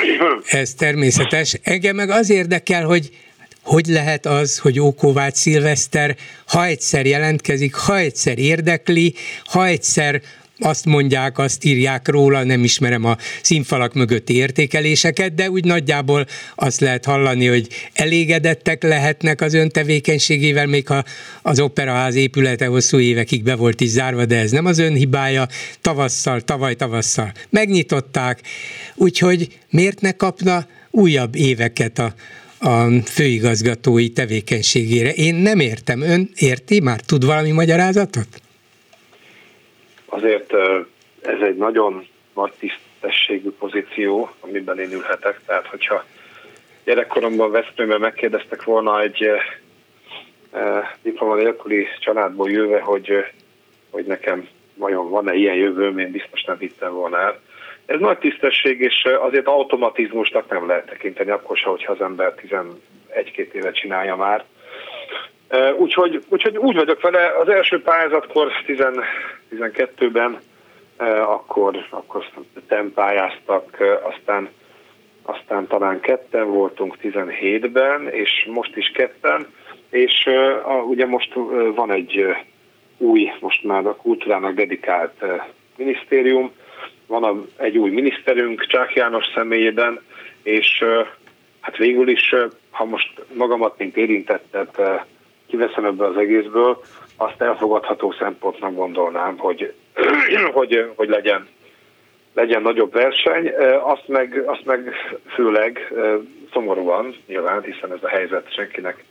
Ez 0.60 0.74
természetes. 0.74 1.60
Engem 1.62 1.96
meg 1.96 2.10
az 2.10 2.30
érdekel, 2.30 2.84
hogy 2.84 3.10
hogy 3.62 3.86
lehet 3.86 4.26
az, 4.26 4.58
hogy 4.58 4.80
Ókovács 4.80 5.34
Szilveszter, 5.34 6.14
ha 6.46 6.64
egyszer 6.64 7.06
jelentkezik, 7.06 7.74
ha 7.74 7.96
egyszer 7.96 8.38
érdekli, 8.38 9.14
ha 9.44 9.66
egyszer 9.66 10.20
azt 10.58 10.84
mondják, 10.84 11.38
azt 11.38 11.64
írják 11.64 12.08
róla, 12.08 12.44
nem 12.44 12.64
ismerem 12.64 13.04
a 13.04 13.16
színfalak 13.42 13.94
mögötti 13.94 14.34
értékeléseket, 14.34 15.34
de 15.34 15.50
úgy 15.50 15.64
nagyjából 15.64 16.26
azt 16.54 16.80
lehet 16.80 17.04
hallani, 17.04 17.46
hogy 17.46 17.68
elégedettek 17.92 18.82
lehetnek 18.82 19.40
az 19.40 19.54
ön 19.54 19.68
tevékenységével, 19.68 20.66
még 20.66 20.86
ha 20.86 21.04
az 21.42 21.60
operaház 21.60 22.14
épülete 22.14 22.66
hosszú 22.66 22.98
évekig 22.98 23.42
be 23.42 23.54
volt 23.54 23.80
is 23.80 23.88
zárva, 23.88 24.24
de 24.24 24.36
ez 24.36 24.50
nem 24.50 24.66
az 24.66 24.78
ön 24.78 24.94
hibája, 24.94 25.48
tavasszal, 25.80 26.40
tavaly 26.40 26.74
tavasszal 26.74 27.32
megnyitották, 27.50 28.40
úgyhogy 28.94 29.58
miért 29.70 30.00
ne 30.00 30.12
kapna 30.12 30.66
újabb 30.90 31.34
éveket 31.34 31.98
a, 31.98 32.14
a 32.58 33.00
főigazgatói 33.04 34.08
tevékenységére. 34.08 35.12
Én 35.12 35.34
nem 35.34 35.60
értem. 35.60 36.00
Ön 36.00 36.30
érti? 36.36 36.80
Már 36.80 37.00
tud 37.00 37.24
valami 37.24 37.50
magyarázatot? 37.50 38.40
Azért 40.08 40.52
ez 41.22 41.40
egy 41.40 41.56
nagyon 41.56 42.06
nagy 42.34 42.52
tisztességű 42.58 43.50
pozíció, 43.50 44.30
amiben 44.40 44.78
én 44.78 44.92
ülhetek. 44.92 45.40
Tehát, 45.46 45.66
hogyha 45.66 46.04
gyerekkoromban 46.84 47.50
Veszprémben 47.50 48.00
megkérdeztek 48.00 48.64
volna 48.64 49.00
egy 49.00 49.30
diploma 51.02 51.34
nélküli 51.34 51.86
családból 52.00 52.50
jöve, 52.50 52.80
hogy, 52.80 53.24
hogy 53.90 54.04
nekem 54.04 54.48
vajon 54.74 55.10
van-e 55.10 55.34
ilyen 55.34 55.54
jövőm, 55.54 55.98
én 55.98 56.10
biztos 56.10 56.44
nem 56.44 56.58
hittem 56.58 56.92
volna 56.92 57.18
el. 57.18 57.40
Ez 57.86 58.00
nagy 58.00 58.18
tisztesség, 58.18 58.80
és 58.80 59.04
azért 59.20 59.46
automatizmusnak 59.46 60.48
nem 60.50 60.66
lehet 60.66 60.86
tekinteni, 60.86 61.30
akkor 61.30 61.56
se, 61.56 61.68
hogyha 61.68 61.92
az 61.92 62.00
ember 62.00 62.34
11-2 62.46 63.52
éve 63.52 63.70
csinálja 63.70 64.16
már. 64.16 64.44
Úgyhogy, 65.76 66.24
úgyhogy 66.28 66.56
úgy 66.56 66.76
vagyok 66.76 67.00
vele, 67.00 67.32
az 67.40 67.48
első 67.48 67.82
pályázatkor 67.82 68.52
12-ben 68.66 70.38
akkor, 71.26 71.86
akkor 71.90 72.24
nem 72.68 72.92
pályáztak, 72.92 73.76
aztán, 74.02 74.48
aztán 75.22 75.66
talán 75.66 76.00
ketten 76.00 76.50
voltunk 76.50 76.96
17-ben, 77.02 78.08
és 78.08 78.48
most 78.52 78.76
is 78.76 78.90
ketten, 78.94 79.46
és 79.90 80.26
a, 80.64 80.72
ugye 80.72 81.06
most 81.06 81.32
van 81.74 81.90
egy 81.90 82.36
új, 82.98 83.30
most 83.40 83.64
már 83.64 83.86
a 83.86 83.96
kultúrának 83.96 84.54
dedikált 84.54 85.24
minisztérium, 85.76 86.52
van 87.06 87.24
a, 87.24 87.44
egy 87.56 87.78
új 87.78 87.90
miniszterünk 87.90 88.66
Csák 88.66 88.94
János 88.94 89.24
személyében, 89.34 90.00
és 90.42 90.84
hát 91.60 91.76
végül 91.76 92.08
is, 92.08 92.34
ha 92.70 92.84
most 92.84 93.24
magamat, 93.32 93.78
mint 93.78 93.96
érintettet 93.96 94.80
kiveszem 95.48 95.84
ebből 95.84 96.06
az 96.06 96.16
egészből, 96.16 96.80
azt 97.16 97.42
elfogadható 97.42 98.14
szempontnak 98.18 98.74
gondolnám, 98.74 99.38
hogy, 99.38 99.72
hogy, 100.52 100.90
hogy 100.96 101.08
legyen, 101.08 101.48
legyen 102.34 102.62
nagyobb 102.62 102.92
verseny, 102.92 103.52
azt 103.82 104.08
meg, 104.08 104.42
azt 104.46 104.64
meg 104.64 104.94
főleg 105.34 105.92
szomorúan 106.52 107.16
nyilván, 107.26 107.62
hiszen 107.62 107.92
ez 107.92 108.02
a 108.02 108.08
helyzet 108.08 108.52
senkinek 108.52 109.04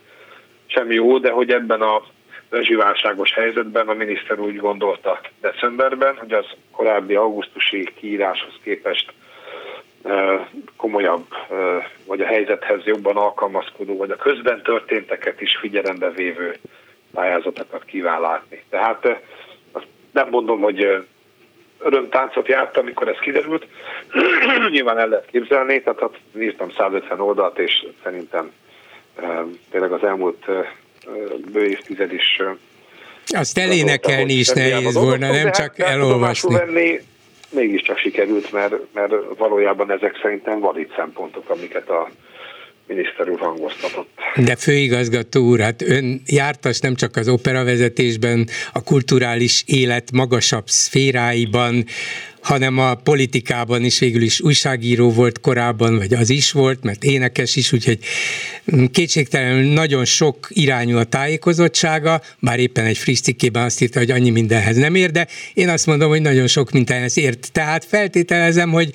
semmi 0.66 0.94
jó, 0.94 1.18
de 1.18 1.30
hogy 1.30 1.50
ebben 1.50 1.80
a 1.80 2.02
rezsiválságos 2.50 3.32
helyzetben 3.34 3.88
a 3.88 3.94
miniszter 3.94 4.38
úgy 4.38 4.56
gondolta 4.56 5.20
decemberben, 5.40 6.16
hogy 6.16 6.32
az 6.32 6.46
korábbi 6.70 7.14
augusztusi 7.14 7.88
kiíráshoz 7.94 8.52
képest 8.62 9.12
komolyabb, 10.76 11.26
vagy 12.06 12.20
a 12.20 12.26
helyzethez 12.26 12.84
jobban 12.84 13.16
alkalmazkodó, 13.16 13.96
vagy 13.96 14.10
a 14.10 14.16
közben 14.16 14.62
történteket 14.62 15.40
is 15.40 15.56
figyelembe 15.60 16.10
vévő 16.10 16.56
pályázatokat 17.14 17.84
kíván 17.84 18.20
látni. 18.20 18.62
Tehát 18.70 19.04
azt 19.72 19.86
nem 20.12 20.28
mondom, 20.28 20.60
hogy 20.60 21.06
örömtáncot 21.78 22.48
járt, 22.48 22.76
amikor 22.76 23.08
ez 23.08 23.18
kiderült. 23.18 23.66
Nyilván 24.70 24.98
el 24.98 25.08
lehet 25.08 25.28
képzelni, 25.30 25.82
tehát 25.82 26.00
hát 26.00 26.20
néztem 26.32 26.70
150 26.70 27.20
oldalt, 27.20 27.58
és 27.58 27.86
szerintem 28.02 28.52
tényleg 29.70 29.92
az 29.92 30.04
elmúlt 30.04 30.46
bő 31.52 31.66
évtized 31.66 32.12
is 32.12 32.42
azt 33.30 33.58
elénekelni 33.58 34.32
is 34.32 34.48
nehéz 34.48 34.94
volna, 34.94 35.30
nem 35.30 35.52
csak 35.52 35.78
elolvasni. 35.78 36.54
Venni, 36.54 37.00
mégiscsak 37.50 37.98
sikerült, 37.98 38.52
mert, 38.52 38.74
mert 38.92 39.12
valójában 39.38 39.92
ezek 39.92 40.18
szerintem 40.22 40.60
valid 40.60 40.88
szempontok, 40.96 41.50
amiket 41.50 41.88
a 41.88 42.10
miniszter 42.86 43.28
úr 43.28 43.38
hangoztatott. 43.38 44.10
De 44.44 44.56
főigazgató 44.56 45.40
úr, 45.40 45.60
hát 45.60 45.82
ön 45.82 46.22
jártas 46.26 46.80
nem 46.80 46.94
csak 46.94 47.16
az 47.16 47.28
operavezetésben, 47.28 48.48
a 48.72 48.82
kulturális 48.82 49.62
élet 49.66 50.12
magasabb 50.12 50.66
szféráiban, 50.66 51.84
hanem 52.48 52.78
a 52.78 52.94
politikában 52.94 53.84
is 53.84 53.98
végül 53.98 54.22
is 54.22 54.40
újságíró 54.40 55.10
volt 55.10 55.40
korábban, 55.40 55.96
vagy 55.96 56.14
az 56.14 56.30
is 56.30 56.52
volt, 56.52 56.82
mert 56.82 57.04
énekes 57.04 57.56
is, 57.56 57.72
úgyhogy 57.72 57.98
kétségtelenül 58.90 59.72
nagyon 59.72 60.04
sok 60.04 60.48
irányú 60.48 60.96
a 60.96 61.04
tájékozottsága, 61.04 62.22
bár 62.38 62.58
éppen 62.58 62.84
egy 62.84 62.98
friss 62.98 63.20
cikkében 63.20 63.64
azt 63.64 63.80
írta, 63.80 63.98
hogy 63.98 64.10
annyi 64.10 64.30
mindenhez 64.30 64.76
nem 64.76 64.94
ér, 64.94 65.10
de 65.10 65.26
én 65.54 65.68
azt 65.68 65.86
mondom, 65.86 66.08
hogy 66.08 66.20
nagyon 66.20 66.46
sok 66.46 66.70
mindenhez 66.70 67.18
ért. 67.18 67.52
Tehát 67.52 67.84
feltételezem, 67.84 68.70
hogy 68.70 68.90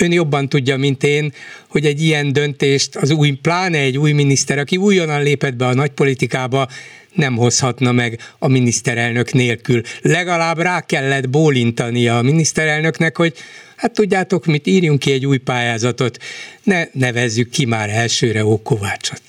ön 0.00 0.12
jobban 0.12 0.48
tudja, 0.48 0.76
mint 0.76 1.02
én, 1.02 1.32
hogy 1.68 1.84
egy 1.84 2.02
ilyen 2.02 2.32
döntést 2.32 2.96
az 2.96 3.10
új, 3.10 3.30
pláne 3.30 3.78
egy 3.78 3.98
új 3.98 4.12
miniszter, 4.12 4.58
aki 4.58 4.76
újonnan 4.76 5.22
lépett 5.22 5.54
be 5.54 5.66
a 5.66 5.74
nagypolitikába, 5.74 6.66
nem 7.14 7.36
hozhatna 7.36 7.92
meg 7.92 8.18
a 8.38 8.48
miniszterelnök 8.48 9.32
nélkül. 9.32 9.80
Legalább 10.02 10.58
rá 10.58 10.80
kellett 10.80 11.30
bólintania 11.30 12.18
a 12.18 12.22
miniszterelnöknek, 12.22 13.16
hogy 13.16 13.34
hát 13.76 13.92
tudjátok 13.92 14.46
mit, 14.46 14.66
írjunk 14.66 14.98
ki 14.98 15.12
egy 15.12 15.26
új 15.26 15.38
pályázatot, 15.38 16.16
ne 16.62 16.84
nevezzük 16.92 17.50
ki 17.50 17.64
már 17.64 17.88
elsőre 17.90 18.44
Ókovácsot. 18.44 19.22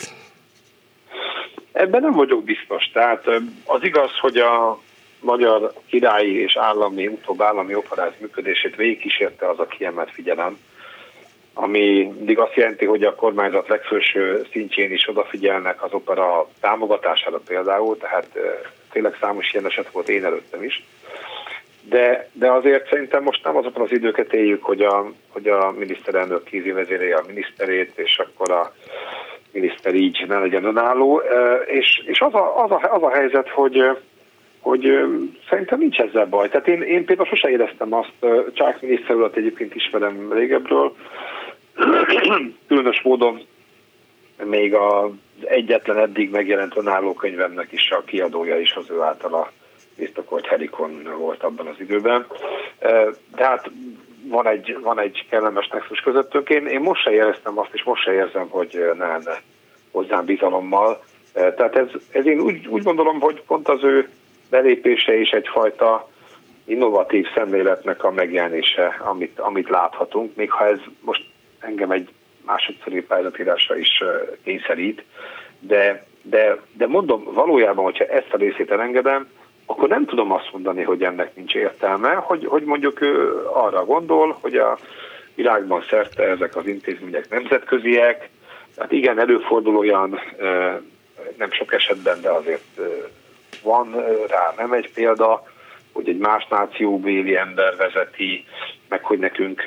Ebben 1.71 2.01
nem 2.01 2.11
vagyok 2.11 2.43
biztos. 2.43 2.89
Tehát 2.93 3.23
az 3.65 3.83
igaz, 3.83 4.11
hogy 4.19 4.37
a 4.37 4.81
magyar 5.21 5.73
királyi 5.87 6.41
és 6.41 6.57
állami, 6.57 7.07
utóbb 7.07 7.41
állami 7.41 7.75
operáz 7.75 8.11
működését 8.17 8.75
végigkísérte 8.75 9.49
az 9.49 9.59
a 9.59 9.65
kiemelt 9.65 10.11
figyelem, 10.11 10.57
ami 11.53 12.13
mindig 12.15 12.39
azt 12.39 12.55
jelenti, 12.55 12.85
hogy 12.85 13.03
a 13.03 13.15
kormányzat 13.15 13.67
legfőső 13.67 14.45
szintjén 14.51 14.91
is 14.91 15.09
odafigyelnek 15.09 15.83
az 15.83 15.93
opera 15.93 16.47
támogatására 16.59 17.39
például, 17.47 17.97
tehát 17.97 18.27
tényleg 18.91 19.17
számos 19.19 19.53
ilyen 19.53 19.65
eset 19.65 19.91
volt 19.91 20.09
én 20.09 20.25
előttem 20.25 20.63
is. 20.63 20.83
De, 21.81 22.29
de 22.33 22.51
azért 22.51 22.89
szerintem 22.89 23.23
most 23.23 23.43
nem 23.43 23.57
azokon 23.57 23.83
az 23.83 23.91
időket 23.91 24.33
éljük, 24.33 24.63
hogy 24.63 24.81
a, 24.81 25.11
hogy 25.29 25.47
a 25.47 25.71
miniszterelnök 25.71 26.43
kézi 26.43 26.71
vezérelje 26.71 27.15
a 27.15 27.23
miniszterét, 27.27 27.91
és 27.95 28.17
akkor 28.17 28.51
a 28.51 28.73
miniszter 29.51 29.93
így 29.95 30.25
ne 30.27 30.39
legyen 30.39 30.65
önálló. 30.65 31.21
És, 31.65 32.03
és 32.05 32.19
az, 32.19 32.33
a, 32.33 32.63
az, 32.63 32.71
a, 32.71 32.93
az 32.93 33.03
a 33.03 33.11
helyzet, 33.11 33.49
hogy 33.49 33.97
hogy 34.61 34.87
szerintem 35.49 35.79
nincs 35.79 35.99
ezzel 35.99 36.25
baj. 36.25 36.49
Tehát 36.49 36.67
én, 36.67 36.81
én 36.81 37.05
például 37.05 37.27
sose 37.27 37.49
éreztem 37.49 37.93
azt, 37.93 38.13
Csák 38.53 38.81
miniszter 38.81 39.15
urat 39.15 39.35
egyébként 39.35 39.75
ismerem 39.75 40.33
régebről, 40.33 40.95
különös 42.67 43.01
módon 43.01 43.41
még 44.43 44.73
az 44.73 45.11
egyetlen 45.43 45.97
eddig 45.97 46.29
megjelent 46.29 46.77
önálló 46.77 47.13
könyvemnek 47.13 47.71
is 47.71 47.89
a 47.91 48.03
kiadója 48.05 48.59
is 48.59 48.73
az 48.73 48.89
ő 48.89 49.01
általa 49.01 49.51
biztokolt 49.97 50.45
Helikon 50.45 51.09
volt 51.17 51.43
abban 51.43 51.67
az 51.67 51.79
időben. 51.79 52.25
De 53.35 53.45
hát 53.45 53.71
van 54.23 54.47
egy, 54.47 54.77
van 54.81 54.99
egy 54.99 55.25
kellemes 55.29 55.67
nexus 55.67 55.99
közöttünk. 55.99 56.49
Én, 56.49 56.65
én 56.65 56.79
most 56.79 57.01
se 57.01 57.11
éreztem 57.11 57.59
azt, 57.59 57.73
és 57.73 57.83
most 57.83 58.03
se 58.03 58.13
érzem, 58.13 58.47
hogy 58.49 58.91
ne 58.97 59.07
lenne 59.07 59.41
hozzám 59.91 60.25
bizalommal. 60.25 61.03
Tehát 61.33 61.75
ez, 61.75 61.87
ez 62.11 62.25
én 62.25 62.39
úgy, 62.39 62.67
úgy 62.67 62.83
gondolom, 62.83 63.19
hogy 63.19 63.41
pont 63.47 63.67
az 63.67 63.83
ő 63.83 64.09
belépése 64.51 65.15
is 65.15 65.29
egyfajta 65.29 66.09
innovatív 66.65 67.27
szemléletnek 67.35 68.03
a 68.03 68.11
megjelenése, 68.11 68.97
amit, 68.99 69.39
amit 69.39 69.69
láthatunk, 69.69 70.35
még 70.35 70.51
ha 70.51 70.67
ez 70.67 70.79
most 71.01 71.23
engem 71.59 71.91
egy 71.91 72.09
másodszori 72.45 73.01
pályázatírásra 73.01 73.77
is 73.77 74.03
kényszerít, 74.43 75.03
de, 75.59 76.05
de, 76.21 76.57
de 76.73 76.87
mondom, 76.87 77.23
valójában, 77.23 77.83
hogyha 77.83 78.05
ezt 78.05 78.33
a 78.33 78.37
részét 78.37 78.71
elengedem, 78.71 79.27
akkor 79.65 79.89
nem 79.89 80.05
tudom 80.05 80.31
azt 80.31 80.49
mondani, 80.51 80.81
hogy 80.81 81.03
ennek 81.03 81.35
nincs 81.35 81.53
értelme, 81.53 82.13
hogy, 82.13 82.45
hogy 82.45 82.63
mondjuk 82.63 83.01
ő 83.01 83.45
arra 83.53 83.85
gondol, 83.85 84.37
hogy 84.41 84.55
a 84.55 84.77
világban 85.35 85.83
szerte 85.89 86.23
ezek 86.23 86.55
az 86.55 86.67
intézmények 86.67 87.29
nemzetköziek, 87.29 88.29
tehát 88.75 88.91
igen, 88.91 89.19
előfordul 89.19 89.77
olyan, 89.77 90.19
nem 91.37 91.51
sok 91.51 91.73
esetben, 91.73 92.21
de 92.21 92.29
azért 92.29 92.79
van 93.63 93.91
rá 94.27 94.53
nem 94.57 94.71
egy 94.71 94.91
példa, 94.93 95.43
hogy 95.93 96.09
egy 96.09 96.17
más 96.17 96.47
nációbéli 96.49 97.35
ember 97.35 97.75
vezeti, 97.75 98.45
meg 98.89 99.03
hogy 99.03 99.19
nekünk 99.19 99.63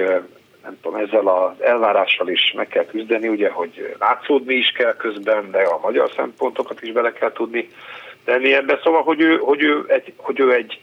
nem 0.62 0.78
tudom, 0.82 1.00
ezzel 1.00 1.26
az 1.26 1.62
elvárással 1.62 2.28
is 2.28 2.52
meg 2.56 2.68
kell 2.68 2.84
küzdeni, 2.84 3.28
ugye, 3.28 3.50
hogy 3.50 3.96
látszódni 3.98 4.54
is 4.54 4.72
kell 4.72 4.96
közben, 4.96 5.50
de 5.50 5.62
a 5.62 5.78
magyar 5.82 6.10
szempontokat 6.16 6.82
is 6.82 6.92
bele 6.92 7.12
kell 7.12 7.32
tudni 7.32 7.70
tenni 8.24 8.54
ebbe. 8.54 8.80
Szóval, 8.82 9.02
hogy 9.02 9.20
ő, 9.20 9.36
hogy 9.36 9.62
ő 9.62 9.84
egy, 9.88 10.12
hogy 10.16 10.40
ő 10.40 10.52
egy 10.52 10.80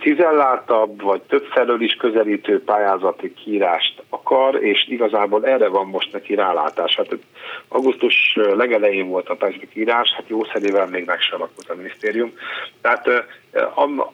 cizelláltabb, 0.00 1.02
vagy 1.02 1.22
több 1.22 1.44
felől 1.44 1.80
is 1.80 1.94
közelítő 1.94 2.64
pályázati 2.64 3.34
kiírást 3.34 4.02
akar, 4.08 4.64
és 4.64 4.88
igazából 4.88 5.46
erre 5.46 5.68
van 5.68 5.86
most 5.86 6.12
neki 6.12 6.34
rálátás. 6.34 6.96
Hát 6.96 7.16
augusztus 7.68 8.38
legelején 8.56 9.08
volt 9.08 9.28
a 9.28 9.34
pályázati 9.34 9.80
írás, 9.80 10.12
hát 10.16 10.28
jó 10.28 10.44
szerével 10.44 10.86
még 10.86 11.04
meg 11.04 11.20
sem 11.20 11.42
a 11.42 11.74
minisztérium. 11.76 12.32
Tehát 12.80 13.08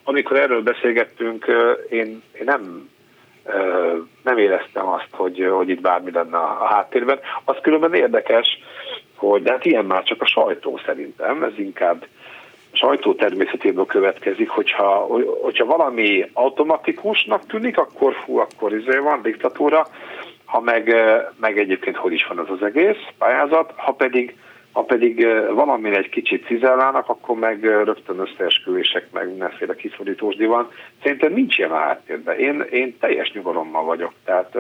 amikor 0.04 0.36
erről 0.36 0.62
beszélgettünk, 0.62 1.46
én, 1.90 2.22
én 2.32 2.44
nem 2.44 2.90
nem 4.22 4.38
éreztem 4.38 4.88
azt, 4.88 5.08
hogy, 5.10 5.48
hogy 5.50 5.68
itt 5.68 5.80
bármi 5.80 6.10
lenne 6.10 6.36
a 6.36 6.64
háttérben. 6.64 7.18
Az 7.44 7.56
különben 7.62 7.94
érdekes, 7.94 8.46
hogy 9.16 9.42
de 9.42 9.50
hát 9.50 9.64
ilyen 9.64 9.84
már 9.84 10.02
csak 10.02 10.22
a 10.22 10.26
sajtó 10.26 10.80
szerintem, 10.84 11.42
ez 11.42 11.58
inkább 11.58 12.06
sajtó 12.72 13.14
természetéből 13.14 13.86
következik, 13.86 14.48
hogyha, 14.48 15.06
hogyha 15.42 15.64
valami 15.64 16.30
automatikusnak 16.32 17.46
tűnik, 17.46 17.78
akkor 17.78 18.14
fú, 18.24 18.38
akkor 18.38 18.72
izé 18.74 18.98
van 18.98 19.22
diktatúra, 19.22 19.86
ha 20.44 20.60
meg, 20.60 20.94
meg 21.40 21.58
egyébként 21.58 21.96
hogy 21.96 22.12
is 22.12 22.26
van 22.26 22.38
az 22.38 22.50
az 22.50 22.62
egész 22.62 22.96
pályázat, 23.18 23.72
ha 23.76 23.92
pedig, 23.92 24.36
ha 24.72 24.82
pedig 24.82 25.26
valamin 25.54 25.94
egy 25.94 26.08
kicsit 26.08 26.46
cizellálnak, 26.46 27.08
akkor 27.08 27.38
meg 27.38 27.64
rögtön 27.64 28.18
összeesküvések, 28.18 29.06
meg 29.12 29.28
mindenféle 29.28 29.74
kiszorítósdi 29.74 30.46
van. 30.46 30.68
Szerintem 31.02 31.32
nincs 31.32 31.58
ilyen 31.58 31.70
háttérben. 31.70 32.38
Én, 32.38 32.60
én 32.70 32.98
teljes 32.98 33.32
nyugalommal 33.32 33.84
vagyok, 33.84 34.12
tehát 34.24 34.56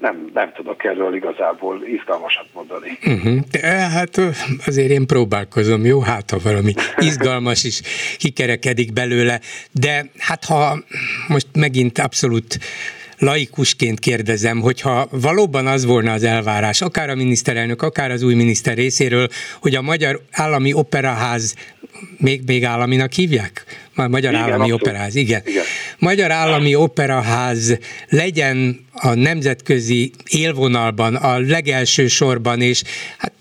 nem, 0.00 0.30
nem 0.34 0.52
tudok 0.52 0.84
erről 0.84 1.14
igazából 1.14 1.82
izgalmasat 1.86 2.46
mondani. 2.52 2.98
Uh-huh. 3.06 3.38
Hát 3.92 4.20
azért 4.66 4.90
én 4.90 5.06
próbálkozom, 5.06 5.84
jó? 5.84 6.00
Hát 6.00 6.30
ha 6.30 6.38
valami 6.42 6.72
izgalmas 6.98 7.64
is 7.64 7.80
kikerekedik 8.16 8.92
belőle, 8.92 9.40
de 9.72 10.10
hát 10.18 10.44
ha 10.44 10.78
most 11.28 11.46
megint 11.52 11.98
abszolút 11.98 12.58
laikusként 13.18 13.98
kérdezem, 13.98 14.60
hogyha 14.60 15.08
valóban 15.10 15.66
az 15.66 15.84
volna 15.84 16.12
az 16.12 16.22
elvárás, 16.22 16.80
akár 16.80 17.10
a 17.10 17.14
miniszterelnök, 17.14 17.82
akár 17.82 18.10
az 18.10 18.22
új 18.22 18.34
miniszter 18.34 18.76
részéről, 18.76 19.28
hogy 19.60 19.74
a 19.74 19.82
Magyar 19.82 20.20
Állami 20.30 20.72
Operaház 20.72 21.54
még, 22.18 22.42
még 22.46 22.64
államinak 22.64 23.12
hívják? 23.12 23.64
Magyar 24.06 24.32
igen, 24.32 24.44
Állami 24.44 24.60
abszolút. 24.62 24.80
Operaház, 24.80 25.14
igen. 25.14 25.42
igen. 25.46 25.64
Magyar 25.98 26.30
Állami 26.30 26.74
Operaház 26.74 27.78
legyen 28.08 28.86
a 28.92 29.14
nemzetközi 29.14 30.12
élvonalban, 30.28 31.14
a 31.14 31.38
legelső 31.38 32.06
sorban, 32.06 32.60
és 32.60 32.82
hát 33.18 33.32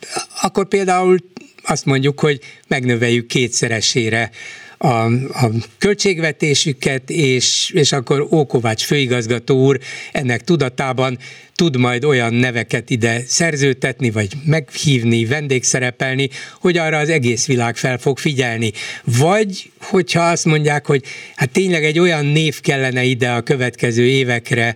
akkor 0.41 0.67
például 0.67 1.17
azt 1.63 1.85
mondjuk, 1.85 2.19
hogy 2.19 2.39
megnöveljük 2.67 3.27
kétszeresére 3.27 4.31
a, 4.77 4.87
a 4.87 5.49
költségvetésüket, 5.77 7.09
és, 7.09 7.71
és 7.73 7.91
akkor 7.91 8.27
Ókovács 8.31 8.83
főigazgató 8.83 9.65
úr 9.65 9.79
ennek 10.11 10.43
tudatában 10.43 11.17
tud 11.55 11.77
majd 11.77 12.05
olyan 12.05 12.33
neveket 12.33 12.89
ide 12.89 13.21
szerzőtetni, 13.27 14.11
vagy 14.11 14.31
meghívni, 14.45 15.25
vendégszerepelni, 15.25 16.29
hogy 16.59 16.77
arra 16.77 16.97
az 16.97 17.09
egész 17.09 17.45
világ 17.45 17.77
fel 17.77 17.97
fog 17.97 18.17
figyelni. 18.17 18.71
Vagy, 19.03 19.71
hogyha 19.81 20.21
azt 20.21 20.45
mondják, 20.45 20.85
hogy 20.85 21.03
hát 21.35 21.49
tényleg 21.49 21.83
egy 21.83 21.99
olyan 21.99 22.25
név 22.25 22.61
kellene 22.61 23.03
ide 23.03 23.29
a 23.29 23.41
következő 23.41 24.03
évekre, 24.03 24.75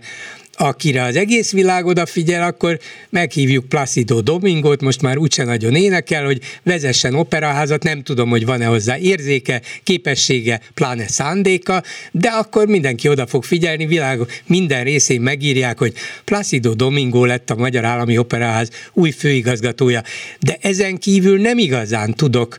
akire 0.56 1.02
az 1.02 1.16
egész 1.16 1.52
világ 1.52 1.86
odafigyel, 1.86 2.42
akkor 2.42 2.78
meghívjuk 3.10 3.68
Placido 3.68 4.20
Domingot, 4.20 4.80
most 4.80 5.02
már 5.02 5.18
úgyse 5.18 5.44
nagyon 5.44 5.74
énekel, 5.74 6.24
hogy 6.24 6.40
vezessen 6.62 7.14
operaházat, 7.14 7.82
nem 7.82 8.02
tudom, 8.02 8.28
hogy 8.28 8.46
van-e 8.46 8.64
hozzá 8.64 8.98
érzéke, 8.98 9.62
képessége, 9.82 10.60
pláne 10.74 11.08
szándéka, 11.08 11.82
de 12.12 12.28
akkor 12.28 12.66
mindenki 12.66 13.08
oda 13.08 13.26
fog 13.26 13.44
figyelni, 13.44 13.86
világ 13.86 14.20
minden 14.46 14.84
részén 14.84 15.20
megírják, 15.20 15.78
hogy 15.78 15.92
Placido 16.24 16.74
Domingo 16.74 17.24
lett 17.24 17.50
a 17.50 17.56
Magyar 17.56 17.84
Állami 17.84 18.18
Operaház 18.18 18.70
új 18.92 19.10
főigazgatója. 19.10 20.02
De 20.40 20.56
ezen 20.60 20.98
kívül 20.98 21.40
nem 21.40 21.58
igazán 21.58 22.14
tudok 22.14 22.56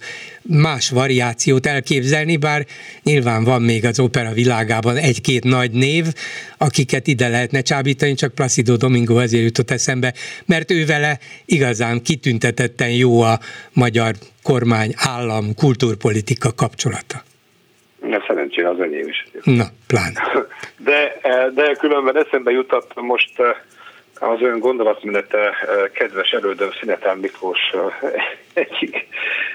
más 0.48 0.90
variációt 0.90 1.66
elképzelni, 1.66 2.38
bár 2.38 2.66
nyilván 3.04 3.44
van 3.44 3.62
még 3.62 3.86
az 3.86 4.00
opera 4.00 4.32
világában 4.32 4.98
egy-két 4.98 5.44
nagy 5.44 5.72
név, 5.72 6.06
akiket 6.58 7.08
ide 7.08 7.28
lehetne 7.28 7.62
csábítani, 7.62 8.14
csak 8.14 8.36
Placido 8.36 8.76
Domingo 8.76 9.20
ezért 9.20 9.44
jutott 9.44 9.72
eszembe, 9.72 10.14
mert 10.46 10.72
ő 10.72 10.86
vele 10.86 11.20
igazán 11.46 12.02
kitüntetetten 12.02 12.90
jó 12.90 13.22
a 13.22 13.40
magyar 13.74 14.14
kormány, 14.44 14.94
állam, 14.98 15.56
kultúrpolitika 15.56 16.54
kapcsolata. 16.56 17.24
Ne 18.02 18.18
szerencsére 18.28 18.70
az 18.70 18.80
enyém 18.80 19.08
is. 19.08 19.28
Na, 19.44 19.66
pláne. 19.88 20.22
De, 20.78 21.20
de 21.56 21.76
különben 21.80 22.18
eszembe 22.18 22.52
jutott 22.52 22.92
most 22.96 23.32
az 24.20 24.42
ön 24.42 24.60
gondolatmenete 24.60 25.56
kedves 25.94 26.32
elődöm 26.32 26.72
Szinetán 26.72 27.18
Miklós 27.18 27.60
egyik, 28.54 29.08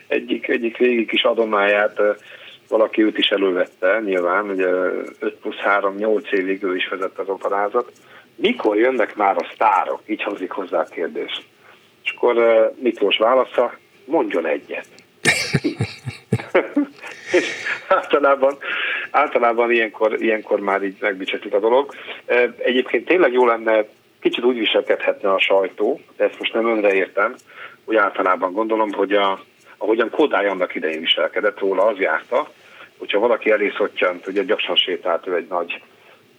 egyik, 0.07 0.49
egyik 0.49 0.77
régi 0.77 1.07
kis 1.07 1.23
adomáját 1.23 2.01
valaki 2.69 3.03
őt 3.03 3.19
is 3.19 3.29
elővette, 3.29 4.01
nyilván, 4.05 4.51
ugye 4.51 4.67
5 4.67 5.35
plusz 5.41 5.57
3, 5.57 5.95
8 5.95 6.33
évig 6.33 6.63
ő 6.63 6.77
is 6.77 6.89
vezette 6.89 7.23
az 7.23 7.29
operázat. 7.29 7.93
Mikor 8.35 8.77
jönnek 8.77 9.17
már 9.17 9.37
a 9.37 9.51
sztárok? 9.53 10.01
Így 10.07 10.23
hozik 10.23 10.51
hozzá 10.51 10.81
a 10.81 10.85
kérdés. 10.85 11.43
És 12.05 12.15
akkor 12.17 12.73
Miklós 12.83 13.17
válasza, 13.17 13.75
mondjon 14.05 14.47
egyet. 14.47 14.87
és 17.33 17.47
általában, 17.89 18.57
általában 19.11 19.71
ilyenkor, 19.71 20.23
ilyenkor 20.23 20.61
már 20.61 20.83
így 20.83 20.97
megbicsetik 21.01 21.55
a 21.55 21.59
dolog. 21.59 21.95
Egyébként 22.59 23.05
tényleg 23.05 23.33
jó 23.33 23.47
lenne 23.47 23.85
kicsit 24.21 24.45
úgy 24.45 24.59
viselkedhetne 24.59 25.33
a 25.33 25.41
sajtó, 25.41 26.01
de 26.17 26.25
ezt 26.25 26.39
most 26.39 26.53
nem 26.53 26.69
önre 26.69 26.95
értem, 26.95 27.35
úgy 27.85 27.97
általában 27.97 28.53
gondolom, 28.53 28.93
hogy 28.93 29.13
a, 29.13 29.41
ahogyan 29.77 30.11
Kodály 30.11 30.47
annak 30.47 30.75
idején 30.75 31.01
viselkedett 31.01 31.59
róla, 31.59 31.85
az 31.85 31.99
járta, 31.99 32.49
hogyha 32.99 33.19
valaki 33.19 33.51
elé 33.51 33.73
szottyant, 33.77 34.27
ugye 34.27 34.43
gyakran 34.43 34.77
sétált, 34.77 35.27
ő 35.27 35.35
egy 35.35 35.49
nagy, 35.49 35.83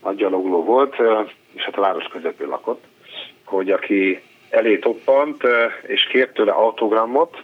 nagy 0.02 0.16
gyalogló 0.16 0.64
volt, 0.64 0.96
és 1.52 1.62
hát 1.62 1.76
a 1.76 1.80
város 1.80 2.04
közepén 2.04 2.48
lakott, 2.48 2.84
hogy 3.44 3.70
aki 3.70 4.22
elé 4.50 4.78
toppant, 4.78 5.42
és 5.82 6.06
kért 6.06 6.34
tőle 6.34 6.52
autogramot, 6.52 7.42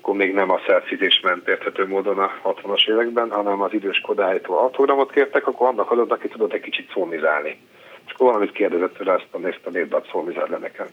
akkor 0.00 0.14
még 0.14 0.34
nem 0.34 0.50
a 0.50 0.60
szerfizés 0.66 1.20
ment 1.20 1.48
érthető 1.48 1.86
módon 1.86 2.18
a 2.18 2.32
60-as 2.44 2.88
években, 2.90 3.30
hanem 3.30 3.60
az 3.60 3.72
idős 3.72 4.00
Kodálytól 4.00 4.58
autogramot 4.58 5.10
kértek, 5.10 5.46
akkor 5.46 5.68
annak 5.68 5.90
adott, 5.90 6.10
aki 6.10 6.28
tudott 6.28 6.52
egy 6.52 6.60
kicsit 6.60 6.90
szólmizálni. 6.92 7.58
Akkor 8.12 8.26
valamit 8.26 8.52
kérdezett 8.52 8.96
tőle, 8.96 9.12
azt 9.12 9.26
a 9.30 9.38
nézte, 9.38 9.70
miért 9.70 9.94
ad 9.94 10.06
szólmizál 10.10 10.46
le 10.50 10.58
nekem. 10.58 10.86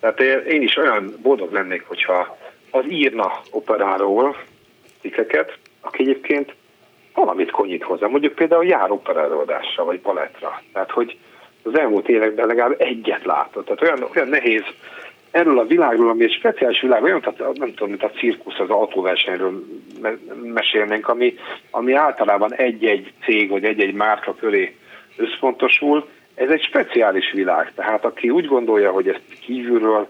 Tehát 0.00 0.20
én 0.46 0.62
is 0.62 0.76
olyan 0.76 1.14
boldog 1.22 1.52
lennék, 1.52 1.84
hogyha 1.86 2.36
az 2.70 2.84
írna 2.88 3.40
operáról 3.50 4.36
cikkeket, 5.00 5.58
aki 5.80 6.02
egyébként 6.02 6.54
valamit 7.14 7.50
konyít 7.50 7.82
hozzá, 7.82 8.06
mondjuk 8.06 8.34
például 8.34 8.64
jár 8.64 8.90
operálódásra, 8.90 9.84
vagy 9.84 10.00
palettra. 10.00 10.62
Tehát, 10.72 10.90
hogy 10.90 11.18
az 11.62 11.78
elmúlt 11.78 12.08
években 12.08 12.46
legalább 12.46 12.74
egyet 12.78 13.24
látott. 13.24 13.64
Tehát 13.64 13.82
olyan, 13.82 14.10
olyan 14.14 14.28
nehéz 14.28 14.62
erről 15.32 15.58
a 15.58 15.66
világról, 15.66 16.10
ami 16.10 16.24
egy 16.24 16.32
speciális 16.38 16.80
világ, 16.80 17.02
olyan, 17.02 17.20
tehát 17.20 17.38
nem 17.38 17.68
tudom, 17.68 17.88
mint 17.88 18.02
a 18.02 18.10
cirkusz 18.10 18.58
az 18.58 18.70
autóversenyről 18.70 19.64
mesélnénk, 20.42 21.08
ami, 21.08 21.34
ami 21.70 21.92
általában 21.92 22.54
egy-egy 22.54 23.12
cég 23.24 23.50
vagy 23.50 23.64
egy-egy 23.64 23.94
márka 23.94 24.34
köré 24.34 24.76
összpontosul. 25.16 26.08
Ez 26.34 26.50
egy 26.50 26.62
speciális 26.62 27.32
világ, 27.32 27.72
tehát 27.74 28.04
aki 28.04 28.30
úgy 28.30 28.46
gondolja, 28.46 28.90
hogy 28.90 29.08
ezt 29.08 29.22
kívülről 29.40 30.08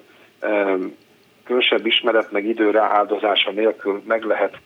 különösebb 1.44 1.86
ismeret 1.86 2.32
meg 2.32 2.44
időre 2.44 2.80
áldozása 2.80 3.50
nélkül 3.50 4.02
meg 4.06 4.24
lehet, 4.24 4.56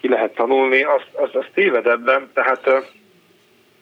ki 0.00 0.08
lehet 0.08 0.34
tanulni, 0.34 0.82
az, 0.82 1.02
az, 1.12 1.30
az 1.32 1.44
téved 1.54 1.86
ebben, 1.86 2.30
tehát 2.34 2.92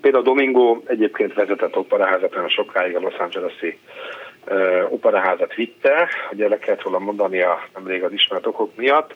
például 0.00 0.24
Domingo 0.24 0.80
egyébként 0.86 1.34
vezetett 1.34 1.76
operaházat 1.76 2.36
olyan 2.36 2.48
sokáig 2.48 2.96
a 2.96 3.00
Los 3.00 3.14
Angeles-i 3.14 3.78
operaházat 4.88 5.54
vitte, 5.54 6.08
ugye 6.32 6.48
le 6.48 6.58
kellett 6.58 6.82
volna 6.82 6.98
mondani 6.98 7.40
a 7.40 7.62
nemrég 7.74 8.02
az 8.02 8.12
ismert 8.12 8.46
okok 8.46 8.76
miatt, 8.76 9.14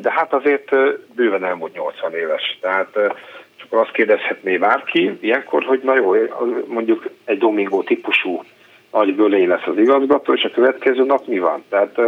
de 0.00 0.12
hát 0.12 0.32
azért 0.32 0.70
bőven 1.14 1.44
elmúlt 1.44 1.74
80 1.74 2.14
éves. 2.14 2.58
Tehát 2.60 2.98
azt 3.78 3.92
kérdezhetné 3.92 4.56
bárki 4.56 5.18
ilyenkor, 5.20 5.62
hogy 5.62 5.80
na 5.82 5.96
jó, 5.96 6.14
mondjuk 6.66 7.10
egy 7.24 7.38
Domingo 7.38 7.82
típusú 7.82 8.42
nagy 8.92 9.14
bölé 9.14 9.44
lesz 9.44 9.66
az 9.66 9.78
igazgató, 9.78 10.32
és 10.32 10.42
a 10.42 10.50
következő 10.50 11.04
nap 11.04 11.26
mi 11.26 11.38
van? 11.38 11.64
Tehát 11.68 11.98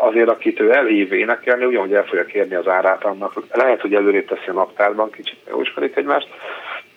azért, 0.00 0.28
akit 0.28 0.60
ő 0.60 0.72
elhív 0.72 1.12
énekelni, 1.12 1.64
ugyanúgy 1.64 1.94
el 1.94 2.04
fogja 2.04 2.24
kérni 2.24 2.54
az 2.54 2.68
árát 2.68 3.04
annak, 3.04 3.32
lehet, 3.52 3.80
hogy 3.80 3.94
előrébb 3.94 4.26
teszi 4.26 4.48
a 4.48 4.52
naptárban, 4.52 5.10
kicsit 5.10 5.36
megismerik 5.50 5.96
egymást, 5.96 6.28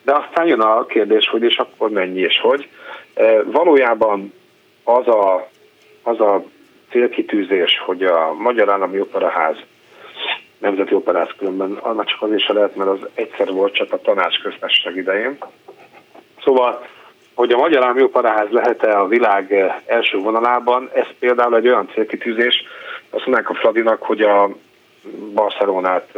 de 0.03 0.13
aztán 0.13 0.47
jön 0.47 0.59
a 0.59 0.85
kérdés, 0.85 1.27
hogy 1.27 1.43
és 1.43 1.57
akkor 1.57 1.89
mennyi 1.89 2.19
és 2.19 2.39
hogy. 2.41 2.69
Valójában 3.45 4.33
az 4.83 5.07
a, 5.07 5.49
az 6.03 6.19
a 6.19 6.43
célkitűzés, 6.89 7.81
hogy 7.85 8.03
a 8.03 8.33
Magyar 8.33 8.69
Állami 8.69 8.99
Operaház 8.99 9.57
Nemzeti 10.57 10.93
Operáz 10.93 11.29
különben, 11.37 11.71
annak 11.71 12.05
csak 12.05 12.21
azért 12.21 12.45
se 12.45 12.53
lehet, 12.53 12.75
mert 12.75 12.89
az 12.89 13.07
egyszer 13.13 13.51
volt 13.51 13.73
csak 13.73 13.93
a 13.93 14.01
tanácsköztesség 14.01 14.95
idején. 14.95 15.37
Szóval, 16.43 16.85
hogy 17.33 17.51
a 17.51 17.57
Magyar 17.57 17.83
Állami 17.83 18.03
Operaház 18.03 18.49
lehet-e 18.49 18.99
a 18.99 19.07
világ 19.07 19.73
első 19.85 20.17
vonalában, 20.17 20.89
ez 20.93 21.07
például 21.19 21.55
egy 21.55 21.67
olyan 21.67 21.89
célkitűzés, 21.93 22.63
azt 23.09 23.25
mondják 23.25 23.49
a 23.49 23.53
Fradinak, 23.53 24.01
hogy 24.01 24.21
a 24.21 24.49
Barcelonát 25.33 26.17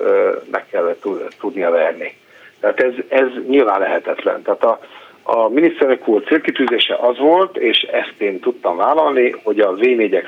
meg 0.51 0.65
kell 0.71 0.95
tudnia 1.39 1.69
verni. 1.69 2.17
Tehát 2.59 2.79
ez, 2.79 2.93
ez 3.07 3.27
nyilván 3.47 3.79
lehetetlen. 3.79 4.41
Tehát 4.41 4.63
a, 4.63 4.79
a 5.23 5.49
miniszterek 5.49 6.07
úr 6.07 6.23
célkitűzése 6.23 6.95
az 6.95 7.17
volt, 7.17 7.57
és 7.57 7.81
ezt 7.81 8.15
én 8.17 8.39
tudtam 8.39 8.77
vállalni, 8.77 9.35
hogy 9.43 9.59
a 9.59 9.73
v 9.73 9.81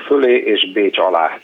fölé 0.06 0.36
és 0.36 0.72
Bécs 0.72 0.98
alá 0.98 1.38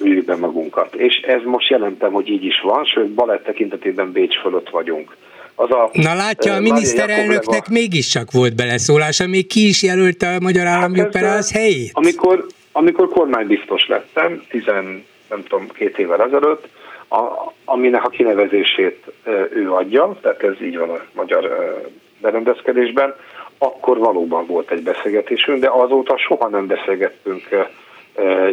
üljük 0.00 0.24
be 0.24 0.36
magunkat. 0.36 0.94
És 0.94 1.14
ez 1.16 1.40
most 1.44 1.68
jelentem, 1.68 2.12
hogy 2.12 2.28
így 2.28 2.44
is 2.44 2.60
van, 2.62 2.84
sőt, 2.84 3.10
balett 3.10 3.44
tekintetében 3.44 4.12
Bécs 4.12 4.40
fölött 4.40 4.68
vagyunk. 4.68 5.16
Az 5.54 5.70
a, 5.70 5.90
Na 5.92 6.14
látja, 6.14 6.54
a 6.54 6.60
miniszterelnöknek 6.60 7.68
mégiscsak 7.68 8.32
volt 8.32 8.56
beleszólása, 8.56 9.26
még 9.26 9.46
ki 9.46 9.68
is 9.68 9.82
jelölte 9.82 10.34
a 10.34 10.40
Magyar 10.40 10.66
Állami 10.66 10.98
hát 10.98 11.06
Operáz 11.06 11.52
helyét. 11.52 11.90
Amikor, 11.92 12.46
amikor 12.72 13.08
kormánybiztos 13.08 13.86
lettem, 13.88 14.42
tizen, 14.48 15.04
nem 15.28 15.42
tudom, 15.42 15.68
két 15.74 15.98
évvel 15.98 16.22
ezelőtt, 16.22 16.68
a, 17.08 17.52
aminek 17.64 18.04
a 18.04 18.08
kinevezését 18.08 19.04
ő 19.50 19.72
adja, 19.72 20.18
tehát 20.22 20.42
ez 20.42 20.62
így 20.62 20.76
van 20.76 20.90
a 20.90 21.00
magyar 21.12 21.74
berendezkedésben, 22.20 23.14
akkor 23.58 23.98
valóban 23.98 24.46
volt 24.46 24.70
egy 24.70 24.82
beszélgetésünk, 24.82 25.60
de 25.60 25.70
azóta 25.70 26.18
soha 26.18 26.48
nem 26.48 26.66
beszélgettünk 26.66 27.48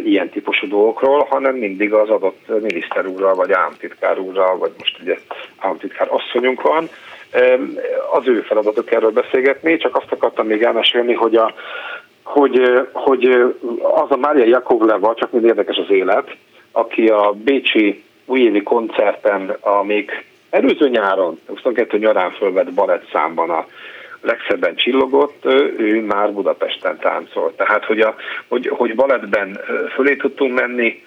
ilyen 0.04 0.28
típusú 0.28 0.68
dolgokról, 0.68 1.26
hanem 1.30 1.54
mindig 1.54 1.92
az 1.92 2.08
adott 2.08 2.62
miniszter 2.62 3.06
úrral, 3.06 3.34
vagy 3.34 3.52
államtitkár 3.52 4.18
úrral, 4.18 4.58
vagy 4.58 4.72
most 4.78 4.98
ugye 5.00 5.18
államtitkár 5.58 6.08
asszonyunk 6.10 6.62
van. 6.62 6.88
Az 8.12 8.26
ő 8.26 8.40
feladatok 8.40 8.92
erről 8.92 9.10
beszélgetni, 9.10 9.76
csak 9.76 9.96
azt 9.96 10.12
akartam 10.12 10.46
még 10.46 10.62
elmesélni, 10.62 11.12
hogy 11.12 11.36
a, 11.36 11.54
hogy, 12.22 12.60
hogy 12.92 13.24
az 13.82 14.10
a 14.10 14.16
Mária 14.16 14.44
Jakovleva, 14.44 15.14
csak 15.14 15.32
mind 15.32 15.44
érdekes 15.44 15.76
az 15.76 15.90
élet, 15.90 16.36
aki 16.72 17.06
a 17.06 17.32
Bécsi 17.44 18.04
újévi 18.24 18.62
koncerten, 18.62 19.56
amíg 19.60 20.24
előző 20.50 20.88
nyáron, 20.88 21.40
22 21.46 21.98
nyarán 21.98 22.30
fölvett 22.30 22.72
balett 22.72 23.08
számban 23.12 23.50
a 23.50 23.66
legszebben 24.24 24.74
csillogott, 24.76 25.44
ő 25.78 26.04
már 26.06 26.32
Budapesten 26.32 26.98
táncolt. 26.98 27.56
Tehát, 27.56 27.84
hogy, 27.84 28.00
a, 28.00 28.14
hogy, 28.48 28.68
hogy 28.68 28.94
balettben 28.94 29.60
fölé 29.94 30.16
tudtunk 30.16 30.54
menni, 30.54 31.02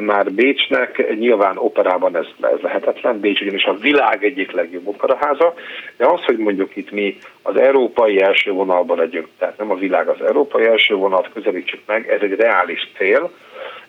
már 0.00 0.32
Bécsnek, 0.32 1.14
nyilván 1.18 1.56
operában 1.56 2.16
ez, 2.16 2.26
ez 2.40 2.60
lehetetlen, 2.60 3.20
Bécs 3.20 3.40
ugyanis 3.40 3.64
a 3.64 3.74
világ 3.74 4.24
egyik 4.24 4.50
legjobb 4.50 4.86
operaháza, 4.86 5.54
de 5.96 6.06
az, 6.06 6.24
hogy 6.24 6.36
mondjuk 6.36 6.76
itt 6.76 6.90
mi 6.90 7.16
az 7.42 7.56
európai 7.56 8.20
első 8.20 8.50
vonalban 8.50 8.98
legyünk, 8.98 9.28
tehát 9.38 9.58
nem 9.58 9.70
a 9.70 9.74
világ 9.74 10.08
az 10.08 10.22
európai 10.26 10.66
első 10.66 10.94
vonalat 10.94 11.30
közelítsük 11.34 11.80
meg, 11.86 12.08
ez 12.08 12.20
egy 12.20 12.34
reális 12.34 12.90
cél, 12.96 13.30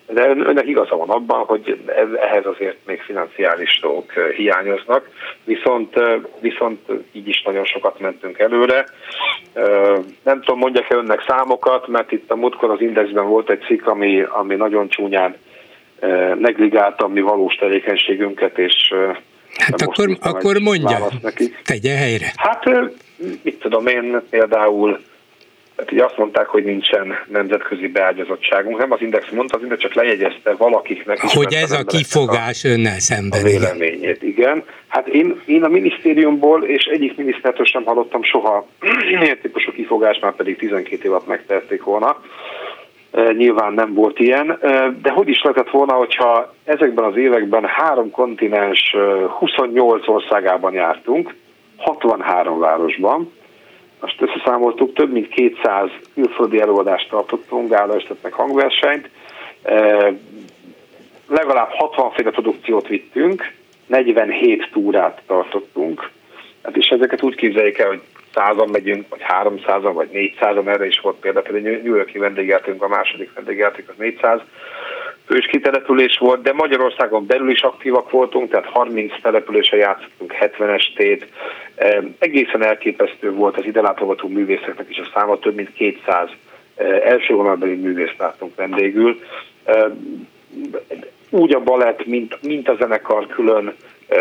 de 0.08 0.28
önnek 0.28 0.66
igaza 0.66 0.96
van 0.96 1.10
abban, 1.10 1.44
hogy 1.44 1.82
ehhez 2.20 2.46
azért 2.46 2.76
még 2.86 3.00
financiális 3.00 3.78
dolgok 3.80 4.12
hiányoznak, 4.36 5.08
viszont, 5.44 6.00
viszont 6.40 6.80
így 7.12 7.28
is 7.28 7.42
nagyon 7.42 7.64
sokat 7.64 7.98
mentünk 7.98 8.38
előre. 8.38 8.84
Nem 10.22 10.40
tudom, 10.40 10.58
mondjak-e 10.58 10.96
önnek 10.96 11.24
számokat, 11.26 11.88
mert 11.88 12.12
itt 12.12 12.30
a 12.30 12.36
múltkor 12.36 12.70
az 12.70 12.80
Indexben 12.80 13.26
volt 13.26 13.50
egy 13.50 13.60
cikk, 13.66 13.86
ami, 13.86 14.22
ami 14.22 14.54
nagyon 14.54 14.88
csúnyán 14.88 15.36
negligálta 16.38 17.08
mi 17.08 17.20
valós 17.20 17.54
tevékenységünket, 17.54 18.58
és 18.58 18.94
Hát 19.56 19.80
akkor, 19.80 20.16
akkor 20.20 20.58
mondja, 20.58 21.08
tegye 21.64 21.94
helyre. 21.96 22.32
Hát 22.36 22.64
mit 23.42 23.58
tudom 23.58 23.86
én, 23.86 24.20
például 24.30 25.00
tehát 25.76 25.92
így 25.92 25.98
azt 25.98 26.16
mondták, 26.16 26.46
hogy 26.46 26.64
nincsen 26.64 27.14
nemzetközi 27.28 27.88
beágyazottságunk. 27.88 28.78
Nem 28.78 28.92
az 28.92 29.00
Index 29.00 29.30
mondta, 29.30 29.56
az 29.56 29.62
Index 29.62 29.80
csak 29.80 29.94
lejegyezte 29.94 30.54
valakiknek. 30.54 31.20
Hogy 31.20 31.54
ez 31.54 31.70
a 31.70 31.84
kifogás 31.84 32.64
a, 32.64 32.68
önnel 32.68 32.98
szemben. 32.98 33.40
A 33.40 33.44
véleményét, 33.44 34.22
igen. 34.22 34.64
Hát 34.88 35.06
én, 35.06 35.40
én 35.46 35.64
a 35.64 35.68
minisztériumból 35.68 36.64
és 36.64 36.84
egyik 36.84 37.16
minisztertől 37.16 37.66
sem 37.66 37.84
hallottam 37.84 38.22
soha 38.22 38.66
ilyen 39.22 39.38
típusú 39.42 39.72
kifogás, 39.72 40.18
már 40.18 40.34
pedig 40.34 40.56
12 40.56 41.08
évet 41.08 41.26
megtették 41.26 41.82
volna. 41.82 42.20
E, 43.10 43.32
nyilván 43.32 43.72
nem 43.72 43.94
volt 43.94 44.18
ilyen, 44.18 44.58
e, 44.60 44.90
de 45.02 45.10
hogy 45.10 45.28
is 45.28 45.42
lehetett 45.42 45.70
volna, 45.70 45.92
hogyha 45.92 46.54
ezekben 46.64 47.04
az 47.04 47.16
években 47.16 47.64
három 47.64 48.10
kontinens 48.10 48.96
28 49.38 50.08
országában 50.08 50.72
jártunk, 50.72 51.34
63 51.76 52.58
városban, 52.58 53.32
most 54.00 54.20
összeszámoltuk, 54.20 54.94
több 54.94 55.12
mint 55.12 55.28
200 55.28 55.90
külföldi 56.14 56.60
előadást 56.60 57.08
tartottunk, 57.08 57.70
gálaestet 57.70 58.22
meg 58.22 58.32
hangversenyt, 58.32 59.08
legalább 61.28 61.68
60 61.70 62.10
féle 62.10 62.30
produkciót 62.30 62.88
vittünk, 62.88 63.52
47 63.86 64.68
túrát 64.72 65.22
tartottunk, 65.26 66.10
hát 66.62 66.76
és 66.76 66.88
ezeket 66.88 67.22
úgy 67.22 67.34
képzeljék 67.34 67.78
el, 67.78 67.88
hogy 67.88 68.00
százan 68.34 68.68
megyünk, 68.68 69.08
vagy 69.08 69.22
300 69.22 69.82
vagy 69.82 70.08
400 70.12 70.66
erre 70.66 70.86
is 70.86 71.00
volt 71.00 71.16
példa, 71.16 71.40
például 71.40 71.80
New 71.82 71.94
Yorki 71.94 72.18
vendégjátunk, 72.18 72.82
a 72.82 72.88
második 72.88 73.32
vendégjáték 73.34 73.88
az 73.88 73.94
400 73.98 74.40
fős 75.26 75.46
kitelepülés 75.46 76.18
volt, 76.18 76.42
de 76.42 76.52
Magyarországon 76.52 77.26
belül 77.26 77.50
is 77.50 77.62
aktívak 77.62 78.10
voltunk, 78.10 78.50
tehát 78.50 78.66
30 78.66 79.12
településen 79.22 79.78
játszottunk 79.78 80.32
70 80.32 80.68
estét. 80.68 81.26
Egészen 82.18 82.62
elképesztő 82.62 83.32
volt 83.32 83.56
az 83.56 83.64
ide 83.64 83.80
látogató 83.80 84.28
művészeknek 84.28 84.86
is 84.90 84.98
a 84.98 85.10
száma, 85.14 85.38
több 85.38 85.54
mint 85.54 85.72
200 85.72 86.28
első 87.04 87.34
vonalbeli 87.34 87.74
művészt 87.74 88.18
láttunk 88.18 88.56
vendégül. 88.56 89.20
úgy 91.30 91.54
a 91.54 91.60
balett, 91.60 92.06
mint, 92.06 92.38
mint 92.42 92.68
a 92.68 92.76
zenekar 92.78 93.26
külön 93.26 93.74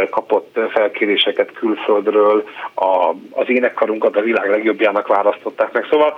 kapott 0.10 0.60
felkéréseket 0.70 1.52
külföldről, 1.52 2.44
a, 2.74 3.10
az 3.32 3.50
énekkarunkat 3.50 4.16
a 4.16 4.22
világ 4.22 4.50
legjobbjának 4.50 5.08
választották 5.08 5.72
meg. 5.72 5.86
Szóval 5.90 6.14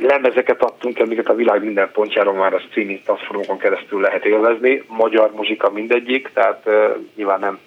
lemezeket 0.00 0.62
adtunk, 0.62 0.98
amiket 0.98 1.28
a 1.28 1.34
világ 1.34 1.64
minden 1.64 1.90
pontjáról 1.92 2.34
már 2.34 2.54
a 2.54 2.60
streaming 2.60 3.00
platformokon 3.04 3.58
keresztül 3.58 4.00
lehet 4.00 4.24
élvezni. 4.24 4.82
Magyar 4.88 5.30
muzsika 5.34 5.70
mindegyik, 5.70 6.30
tehát 6.34 6.68
nyilván 7.14 7.40
nem 7.40 7.58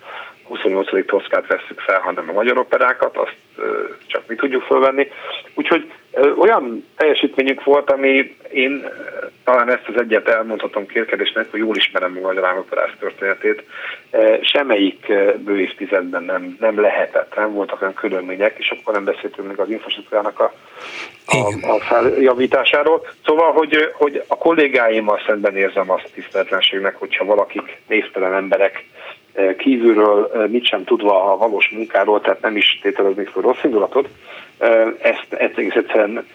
28. 0.49 1.05
Toszkát 1.05 1.47
veszük 1.47 1.79
fel, 1.79 1.99
hanem 1.99 2.29
a 2.29 2.33
magyar 2.33 2.57
operákat, 2.57 3.17
azt 3.17 3.37
csak 4.07 4.23
mi 4.27 4.35
tudjuk 4.35 4.63
fölvenni. 4.63 5.07
Úgyhogy 5.53 5.91
olyan 6.37 6.85
teljesítményünk 6.95 7.63
volt, 7.63 7.91
ami 7.91 8.35
én 8.51 8.87
talán 9.49 9.69
ezt 9.69 9.87
az 9.87 10.01
egyet 10.01 10.27
elmondhatom 10.27 10.85
kérkedésnek, 10.85 11.51
hogy 11.51 11.59
jól 11.59 11.75
ismerem 11.75 12.17
a 12.17 12.27
magyar 12.27 12.45
államoperász 12.45 12.91
történetét. 12.99 13.63
Semmelyik 14.41 15.13
bőévtizedben 15.37 16.23
nem, 16.23 16.57
nem 16.59 16.81
lehetett, 16.81 17.35
nem 17.35 17.53
voltak 17.53 17.81
olyan 17.81 17.93
körülmények, 17.93 18.55
és 18.57 18.69
akkor 18.69 18.93
nem 18.93 19.03
beszéltünk 19.03 19.47
még 19.47 19.59
az 19.59 19.69
infrastruktúrának 19.69 20.39
a, 20.39 20.53
a, 21.25 21.71
a 21.73 21.79
feljavításáról. 21.79 23.07
Szóval, 23.25 23.51
hogy, 23.51 23.91
hogy 23.93 24.23
a 24.27 24.37
kollégáimmal 24.37 25.21
szemben 25.27 25.55
érzem 25.57 25.91
azt 25.91 26.11
tiszteletlenségnek, 26.13 26.95
hogyha 26.95 27.25
valakik 27.25 27.81
névtelen 27.87 28.33
emberek 28.33 28.85
kívülről 29.57 30.47
mit 30.47 30.65
sem 30.65 30.83
tudva 30.83 31.31
a 31.31 31.37
valós 31.37 31.69
munkáról, 31.69 32.21
tehát 32.21 32.41
nem 32.41 32.57
is 32.57 32.79
tételeznék 32.81 33.27
fel 33.27 33.41
rossz 33.41 33.63
indulatot, 33.63 34.09
ezt, 35.01 35.33
egész 35.33 35.75
egyszerűen 35.75 36.25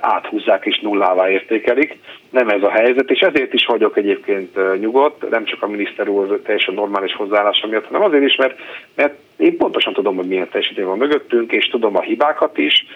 áthúzzák 0.00 0.64
és 0.66 0.80
nullává 0.80 1.30
értékelik. 1.30 1.98
Nem 2.30 2.48
ez 2.48 2.62
a 2.62 2.70
helyzet, 2.70 3.10
és 3.10 3.20
ezért 3.20 3.52
is 3.52 3.66
vagyok 3.66 3.96
egyébként 3.96 4.80
nyugodt, 4.80 5.30
nem 5.30 5.44
csak 5.44 5.62
a 5.62 5.68
miniszter 5.68 6.08
úr 6.08 6.40
teljesen 6.44 6.74
normális 6.74 7.14
hozzáállása 7.14 7.66
miatt, 7.66 7.86
hanem 7.86 8.02
azért 8.02 8.24
is, 8.24 8.36
mert, 8.36 8.58
mert 8.94 9.14
én 9.36 9.56
pontosan 9.56 9.92
tudom, 9.92 10.16
hogy 10.16 10.28
milyen 10.28 10.48
teljesítmény 10.48 10.86
van 10.86 10.98
mögöttünk, 10.98 11.52
és 11.52 11.68
tudom 11.68 11.96
a 11.96 12.00
hibákat 12.00 12.58
is. 12.58 12.86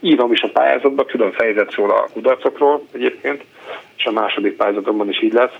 Írom 0.00 0.32
is 0.32 0.42
a 0.42 0.50
pályázatban, 0.50 1.06
külön 1.06 1.32
fejezet 1.32 1.70
szól 1.70 1.90
a 1.90 2.08
kudarcokról 2.12 2.82
egyébként, 2.92 3.44
és 3.96 4.04
a 4.04 4.12
második 4.12 4.56
pályázatomban 4.56 5.08
is 5.08 5.22
így 5.22 5.32
lesz 5.32 5.54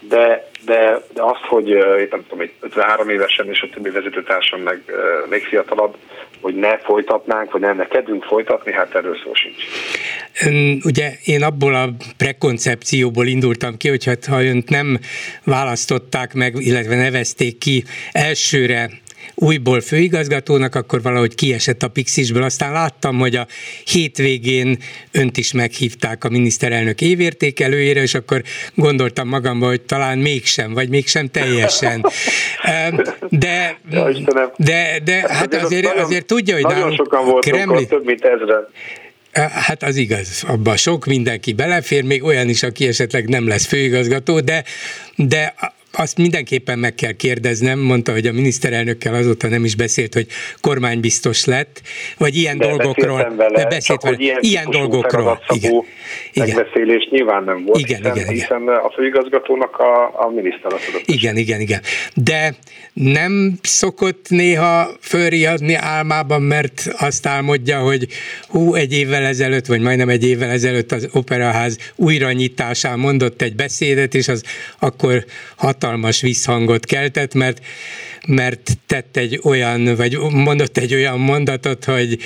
de, 0.00 0.48
de, 0.64 1.02
de 1.14 1.22
azt, 1.22 1.44
hogy 1.48 1.68
én 1.68 2.08
nem 2.10 2.24
tudom, 2.28 2.40
egy 2.40 2.52
53 2.60 3.08
évesen 3.08 3.48
és 3.48 3.60
a 3.60 3.68
többi 3.74 3.90
vezetőtársam 3.90 4.60
meg 4.60 4.82
még 5.28 5.44
fiatalabb, 5.44 5.96
hogy 6.40 6.54
ne 6.54 6.78
folytatnánk, 6.78 7.52
vagy 7.52 7.60
nem 7.60 7.76
ne 7.76 7.86
kedvünk 7.86 8.24
folytatni, 8.24 8.72
hát 8.72 8.94
erről 8.94 9.16
szó 9.24 9.32
sincs. 9.34 9.62
Ugye 10.84 11.12
én 11.24 11.42
abból 11.42 11.74
a 11.74 11.88
prekoncepcióból 12.16 13.26
indultam 13.26 13.76
ki, 13.76 13.88
hogy 13.88 14.04
hát, 14.04 14.24
ha 14.24 14.44
önt 14.44 14.68
nem 14.68 14.98
választották 15.44 16.34
meg, 16.34 16.54
illetve 16.58 16.96
nevezték 16.96 17.58
ki 17.58 17.84
elsőre 18.12 18.90
újból 19.40 19.80
főigazgatónak, 19.80 20.74
akkor 20.74 21.02
valahogy 21.02 21.34
kiesett 21.34 21.82
a 21.82 21.88
Pixisből. 21.88 22.42
Aztán 22.42 22.72
láttam, 22.72 23.18
hogy 23.18 23.36
a 23.36 23.46
hétvégén 23.84 24.78
önt 25.12 25.36
is 25.36 25.52
meghívták 25.52 26.24
a 26.24 26.28
miniszterelnök 26.28 27.00
évértékelőjére, 27.00 28.02
és 28.02 28.14
akkor 28.14 28.42
gondoltam 28.74 29.28
magamba, 29.28 29.66
hogy 29.66 29.80
talán 29.80 30.18
mégsem, 30.18 30.72
vagy 30.72 30.88
mégsem 30.88 31.28
teljesen. 31.28 32.04
De, 33.28 33.78
de, 34.56 35.00
de 35.04 35.14
hát, 35.14 35.30
hát 35.30 35.54
azért, 35.54 35.98
azért 35.98 36.26
tudja, 36.26 36.54
hogy 36.54 36.64
nagyon 36.64 36.94
sokan 36.94 37.24
voltunk, 37.24 37.54
Kremli... 37.56 37.86
több 37.86 38.04
mint 38.04 38.24
ezre. 38.24 38.68
Hát 39.50 39.82
az 39.82 39.96
igaz, 39.96 40.44
abban 40.46 40.76
sok 40.76 41.06
mindenki 41.06 41.52
belefér, 41.52 42.04
még 42.04 42.24
olyan 42.24 42.48
is, 42.48 42.62
aki 42.62 42.86
esetleg 42.86 43.28
nem 43.28 43.48
lesz 43.48 43.66
főigazgató, 43.66 44.40
de, 44.40 44.64
de 45.16 45.54
azt 45.92 46.16
mindenképpen 46.16 46.78
meg 46.78 46.94
kell 46.94 47.12
kérdeznem, 47.12 47.78
mondta, 47.78 48.12
hogy 48.12 48.26
a 48.26 48.32
miniszterelnökkel 48.32 49.14
azóta 49.14 49.48
nem 49.48 49.64
is 49.64 49.76
beszélt, 49.76 50.14
hogy 50.14 50.26
kormánybiztos 50.60 51.44
lett, 51.44 51.82
vagy 52.18 52.36
ilyen 52.36 52.58
de 52.58 52.66
dolgokról. 52.66 53.34
Vele, 53.36 53.56
de 53.56 53.66
beszélt 53.66 54.02
vele. 54.02 54.16
Ilyen, 54.18 54.38
ilyen 54.40 54.70
dolgokról. 54.70 55.40
Igen. 55.48 55.84
Megbeszélés 56.34 57.08
nyilván 57.10 57.44
nem 57.44 57.64
volt, 57.64 57.78
igen, 57.78 57.96
hiszen, 57.96 58.16
igen, 58.16 58.28
hiszen 58.28 58.62
igen. 58.62 58.74
a 58.74 58.90
főigazgatónak 58.94 59.78
a, 59.78 60.24
a 60.24 60.30
miniszter 60.34 60.72
adott. 60.72 61.02
Igen, 61.04 61.36
igen, 61.36 61.60
igen. 61.60 61.80
De 62.14 62.54
nem 62.92 63.58
szokott 63.62 64.26
néha 64.28 64.88
fölriadni 65.00 65.74
álmában, 65.74 66.42
mert 66.42 66.88
azt 66.98 67.26
álmodja, 67.26 67.78
hogy 67.78 68.06
hú, 68.48 68.74
egy 68.74 68.92
évvel 68.92 69.22
ezelőtt, 69.22 69.66
vagy 69.66 69.80
majdnem 69.80 70.08
egy 70.08 70.26
évvel 70.28 70.50
ezelőtt 70.50 70.92
az 70.92 71.08
operaház 71.12 71.92
újranyitásán 71.96 72.98
mondott 72.98 73.42
egy 73.42 73.54
beszédet, 73.54 74.14
és 74.14 74.28
az 74.28 74.42
akkor 74.78 75.24
hat 75.56 75.79
hatalmas 75.80 76.20
visszhangot 76.20 76.84
keltett, 76.84 77.34
mert, 77.34 77.60
mert 78.26 78.78
tett 78.86 79.16
egy 79.16 79.40
olyan, 79.42 79.96
vagy 79.96 80.18
mondott 80.18 80.76
egy 80.76 80.94
olyan 80.94 81.18
mondatot, 81.20 81.84
hogy 81.84 82.18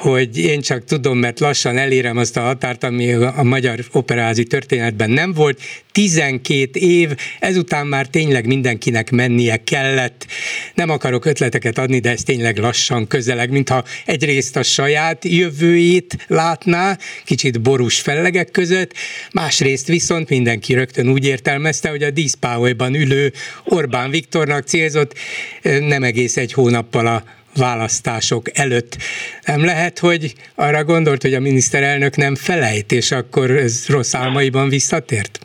hogy 0.00 0.38
én 0.38 0.60
csak 0.60 0.84
tudom, 0.84 1.18
mert 1.18 1.40
lassan 1.40 1.78
elérem 1.78 2.16
azt 2.16 2.36
a 2.36 2.40
határt, 2.40 2.84
ami 2.84 3.12
a 3.12 3.42
magyar 3.42 3.78
operázi 3.92 4.44
történetben 4.44 5.10
nem 5.10 5.32
volt. 5.32 5.60
12 5.92 6.80
év, 6.80 7.10
ezután 7.40 7.86
már 7.86 8.06
tényleg 8.06 8.46
mindenkinek 8.46 9.10
mennie 9.10 9.56
kellett. 9.64 10.26
Nem 10.74 10.90
akarok 10.90 11.24
ötleteket 11.24 11.78
adni, 11.78 11.98
de 11.98 12.10
ez 12.10 12.22
tényleg 12.22 12.58
lassan 12.58 13.06
közeleg, 13.06 13.50
mintha 13.50 13.84
egyrészt 14.04 14.56
a 14.56 14.62
saját 14.62 15.24
jövőjét 15.24 16.16
látná, 16.26 16.98
kicsit 17.24 17.60
borús 17.60 18.00
fellegek 18.00 18.50
között, 18.50 18.92
másrészt 19.32 19.86
viszont 19.86 20.28
mindenki 20.28 20.74
rögtön 20.74 21.08
úgy 21.08 21.24
értelmezte, 21.24 21.88
hogy 21.88 22.02
a 22.02 22.10
díszpáholyban 22.10 22.94
ülő 22.94 23.32
Orbán 23.64 24.10
Viktornak 24.10 24.66
célzott 24.66 25.14
nem 25.62 26.02
egész 26.02 26.36
egy 26.36 26.52
hónappal 26.52 27.06
a 27.06 27.24
választások 27.56 28.58
előtt. 28.58 28.96
Nem 29.44 29.64
lehet, 29.64 29.98
hogy 29.98 30.32
arra 30.54 30.84
gondolt, 30.84 31.22
hogy 31.22 31.34
a 31.34 31.40
miniszterelnök 31.40 32.16
nem 32.16 32.34
felejt, 32.34 32.92
és 32.92 33.12
akkor 33.12 33.50
ez 33.50 33.88
rossz 33.88 34.14
álmaiban 34.14 34.68
visszatért? 34.68 35.38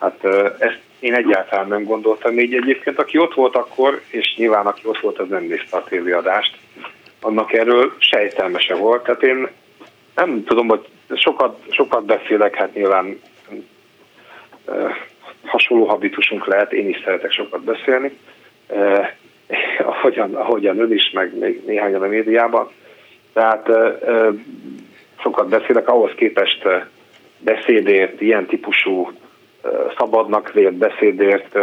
Hát 0.00 0.24
ezt 0.58 0.80
én 1.00 1.14
egyáltalán 1.14 1.68
nem 1.68 1.84
gondoltam 1.84 2.38
így 2.38 2.54
egyébként. 2.54 2.98
Aki 2.98 3.18
ott 3.18 3.34
volt 3.34 3.56
akkor, 3.56 4.02
és 4.08 4.34
nyilván 4.36 4.66
aki 4.66 4.80
ott 4.84 4.98
volt, 4.98 5.18
az 5.18 5.28
nem 5.28 5.44
nézte 5.44 5.76
a 5.76 5.84
tévéadást, 5.84 6.56
annak 7.20 7.52
erről 7.52 7.96
sejtelmese 7.98 8.74
volt. 8.74 9.04
Tehát 9.04 9.22
én 9.22 9.48
nem 10.14 10.44
tudom, 10.44 10.68
hogy 10.68 10.86
sokat, 11.14 11.60
sokat 11.70 12.04
beszélek, 12.04 12.54
hát 12.54 12.74
nyilván 12.74 13.20
hasonló 15.44 15.84
habitusunk 15.84 16.46
lehet, 16.46 16.72
én 16.72 16.88
is 16.88 17.00
szeretek 17.04 17.32
sokat 17.32 17.64
beszélni, 17.64 18.18
ahogyan, 19.98 20.34
ahogyan 20.34 20.78
ön 20.78 20.92
is, 20.92 21.10
meg 21.10 21.38
még 21.38 21.62
néhányan 21.66 22.02
a 22.02 22.06
médiában. 22.06 22.68
Tehát 23.32 23.70
sokat 25.20 25.48
beszélek, 25.48 25.88
ahhoz 25.88 26.12
képest 26.16 26.68
beszédért, 27.38 28.20
ilyen 28.20 28.46
típusú 28.46 29.10
szabadnak 29.96 30.52
vélt 30.52 30.74
beszédért 30.74 31.58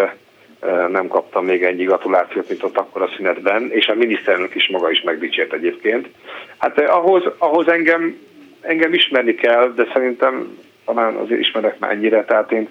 nem 0.92 1.08
kaptam 1.08 1.46
még 1.46 1.64
ennyi 1.64 1.84
gratulációt, 1.84 2.50
mint 2.50 2.64
ott 2.64 2.78
akkor 2.78 3.02
a 3.02 3.10
szünetben, 3.16 3.72
és 3.72 3.88
a 3.88 3.96
miniszterelnök 3.96 4.56
is 4.56 4.70
maga 4.70 4.92
is 4.92 5.02
megdicsért 5.02 5.54
egyébként. 5.54 6.10
Hát 6.58 6.80
ahhoz, 6.80 7.24
ahhoz 7.38 7.68
engem, 7.68 8.18
engem 8.62 8.94
ismerni 8.94 9.36
kell, 9.36 9.72
de 9.76 9.88
szerintem 9.94 10.58
talán 10.86 11.16
azért 11.16 11.40
ismerek 11.40 11.80
már 11.80 11.92
ennyire, 11.92 12.26
tehát 12.26 12.52
én 12.52 12.70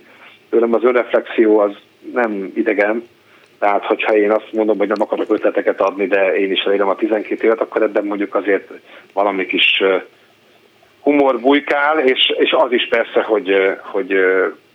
tőlem 0.51 0.75
az 0.75 0.85
önreflexió 0.85 1.59
az 1.59 1.77
nem 2.13 2.53
idegen, 2.55 3.09
tehát, 3.59 3.85
hogyha 3.85 4.17
én 4.17 4.31
azt 4.31 4.53
mondom, 4.53 4.79
hogy 4.79 4.89
nem 4.89 5.03
akarok 5.03 5.31
ötleteket 5.33 5.81
adni, 5.81 6.07
de 6.07 6.37
én 6.37 6.53
is 6.53 6.61
elérem 6.61 6.89
a 6.89 6.95
12 6.95 7.45
évet, 7.47 7.61
akkor 7.61 7.83
ebben 7.83 8.05
mondjuk 8.05 8.35
azért 8.35 8.71
valami 9.13 9.47
kis 9.47 9.83
humor 11.01 11.41
bujkál, 11.41 11.99
és, 11.99 12.33
és 12.39 12.53
az 12.53 12.73
is 12.73 12.89
persze, 12.89 13.23
hogy, 13.23 13.77
hogy 13.83 14.15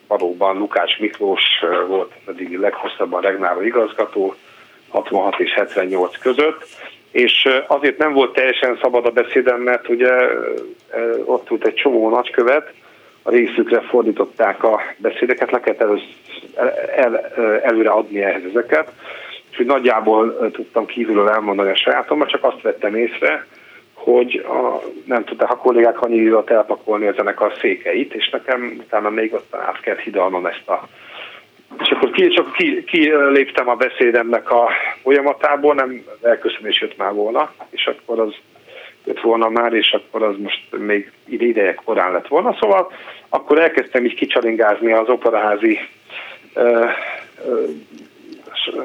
valóban 0.07 0.57
Lukács 0.57 0.99
Miklós 0.99 1.43
volt 1.87 2.11
pedig 2.25 2.57
leghosszabban 2.57 3.21
regnáló 3.21 3.61
igazgató, 3.61 4.35
66 4.89 5.39
és 5.39 5.53
78 5.53 6.17
között, 6.17 6.65
és 7.11 7.47
azért 7.67 7.97
nem 7.97 8.13
volt 8.13 8.33
teljesen 8.33 8.77
szabad 8.81 9.05
a 9.05 9.11
beszédem, 9.11 9.61
mert 9.61 9.89
ugye 9.89 10.11
ott 11.25 11.51
ült 11.51 11.65
egy 11.65 11.73
csomó 11.73 12.09
nagykövet, 12.09 12.73
részükre 13.29 13.81
fordították 13.81 14.63
a 14.63 14.81
beszédeket, 14.97 15.51
le 15.51 15.59
kellett 15.59 15.81
el, 15.81 15.99
el, 16.95 17.17
előre 17.63 17.89
adni 17.89 18.21
ehhez 18.21 18.43
ezeket, 18.49 18.91
és 19.51 19.65
nagyjából 19.65 20.51
tudtam 20.51 20.85
kívülről 20.85 21.29
elmondani 21.29 21.69
a 21.69 21.75
sajátomat, 21.75 22.29
csak 22.29 22.43
azt 22.43 22.61
vettem 22.61 22.95
észre, 22.95 23.45
hogy 23.93 24.45
a, 24.47 24.81
nem 25.05 25.23
tudták 25.23 25.51
a 25.51 25.57
kollégák 25.57 26.01
annyi 26.01 26.15
időt 26.15 26.49
elpakolni 26.49 27.07
a 27.07 27.13
zenekar 27.13 27.53
székeit, 27.59 28.13
és 28.13 28.29
nekem 28.29 28.75
utána 28.79 29.09
még 29.09 29.33
ott 29.33 29.55
át 29.55 29.79
kellett 29.79 30.01
hidalnom 30.01 30.45
ezt 30.45 30.69
a 30.69 30.87
és 31.77 31.89
akkor 31.89 32.11
ki, 32.11 32.27
csak 32.27 32.51
ki, 32.51 32.83
ki 32.83 33.11
léptem 33.31 33.69
a 33.69 33.75
beszédemnek 33.75 34.51
a 34.51 34.69
folyamatából, 35.01 35.73
nem 35.73 36.03
elköszönés 36.21 36.81
jött 36.81 36.97
már 36.97 37.13
volna, 37.13 37.51
és 37.69 37.85
akkor 37.85 38.19
az 38.19 38.33
jött 39.09 39.21
volna 39.21 39.49
már, 39.49 39.73
és 39.73 39.91
akkor 39.91 40.23
az 40.23 40.35
most 40.37 40.63
még 40.77 41.11
ideje 41.27 41.73
korán 41.73 42.11
lett 42.11 42.27
volna. 42.27 42.57
Szóval 42.59 42.91
akkor 43.29 43.59
elkezdtem 43.59 44.05
így 44.05 44.13
kicsalingázni 44.13 44.91
az 44.91 45.09
operaházi 45.09 45.79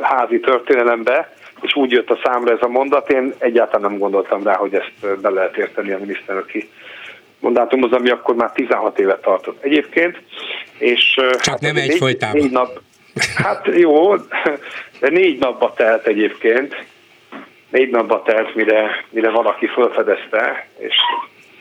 házi 0.00 0.40
történelembe, 0.40 1.34
és 1.60 1.74
úgy 1.74 1.90
jött 1.90 2.10
a 2.10 2.20
számra 2.24 2.52
ez 2.52 2.62
a 2.62 2.68
mondat, 2.68 3.10
én 3.10 3.34
egyáltalán 3.38 3.90
nem 3.90 3.98
gondoltam 3.98 4.42
rá, 4.42 4.56
hogy 4.56 4.74
ezt 4.74 5.20
be 5.20 5.28
lehet 5.28 5.56
érteni 5.56 5.92
a 5.92 5.98
miniszterelnöki 5.98 6.68
mandátumhoz, 7.40 7.92
ami 7.92 8.10
akkor 8.10 8.34
már 8.34 8.52
16 8.52 8.98
évet 8.98 9.22
tartott 9.22 9.64
egyébként. 9.64 10.22
És, 10.78 11.14
Csak 11.14 11.44
hát 11.44 11.60
nem 11.60 11.76
egy 11.76 12.00
négy, 12.00 12.24
négy 12.32 12.50
nap, 12.50 12.80
Hát 13.34 13.68
jó, 13.72 14.16
de 15.00 15.08
négy 15.08 15.38
napba 15.38 15.72
telt 15.76 16.06
egyébként, 16.06 16.84
négy 17.74 17.90
napba 17.90 18.22
telt, 18.22 18.54
mire, 18.54 19.04
mire 19.10 19.30
valaki 19.30 19.66
felfedezte, 19.66 20.68
és 20.78 20.94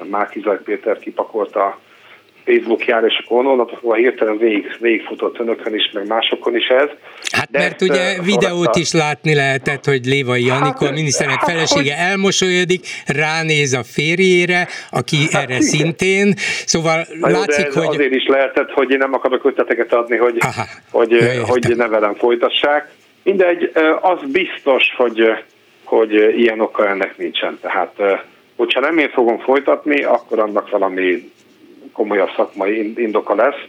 Márki 0.10 0.44
Péter 0.64 1.00
kipakolta 1.00 1.80
Facebookjára, 2.46 3.08
és 3.08 3.22
akkor 3.24 3.46
onnantól 3.46 3.96
hirtelen 3.96 4.38
végig, 4.38 4.76
végigfutott 4.80 5.40
önökön 5.40 5.74
is, 5.76 5.92
meg 5.94 6.08
másokon 6.08 6.56
is 6.56 6.68
ez. 6.68 6.90
Hát 7.32 7.52
De 7.52 7.60
mert 7.60 7.82
ugye 7.82 8.22
videót 8.22 8.76
is 8.76 8.92
látni 8.92 9.36
lehetett, 9.36 9.86
hogy 9.86 10.06
Lévai 10.06 10.46
Janikó, 10.46 10.86
hát, 10.86 10.92
a 10.92 10.92
miniszterek 10.92 11.40
hát, 11.40 11.50
felesége 11.50 11.96
hogy... 11.96 12.10
elmosolyodik, 12.10 12.86
ránéz 13.08 13.74
a 13.74 13.84
férjére, 13.84 14.68
aki 14.92 15.18
hát, 15.32 15.42
erre 15.42 15.56
igen. 15.56 15.62
szintén, 15.62 16.34
szóval 16.66 17.06
Na 17.20 17.30
látszik, 17.30 17.74
hogy... 17.74 17.88
Azért 17.88 18.14
is 18.14 18.26
lehetett, 18.28 18.70
hogy 18.72 18.92
én 18.92 18.98
nem 18.98 19.14
akarok 19.14 19.46
ötleteket 19.46 19.94
adni, 19.94 20.18
hogy, 20.18 20.38
Aha, 20.40 20.66
hogy, 20.92 21.18
hogy 21.48 21.74
ne 21.76 21.88
velem 21.88 22.16
folytassák. 22.16 22.92
Mindegy, 23.24 23.72
az 24.02 24.20
biztos, 24.32 24.94
hogy, 24.98 25.22
hogy 25.98 26.40
ilyen 26.40 26.60
oka 26.60 26.90
ennek 26.90 27.18
nincsen. 27.18 27.60
Tehát 27.62 27.96
hogyha 28.56 28.80
nem 28.80 28.98
én 28.98 29.10
fogom 29.10 29.40
folytatni, 29.40 30.04
akkor 30.04 30.40
annak 30.40 30.70
valami 30.70 31.32
komolyabb 31.94 32.30
szakmai 32.36 32.94
indoka 32.96 33.36
lesz, 33.36 33.62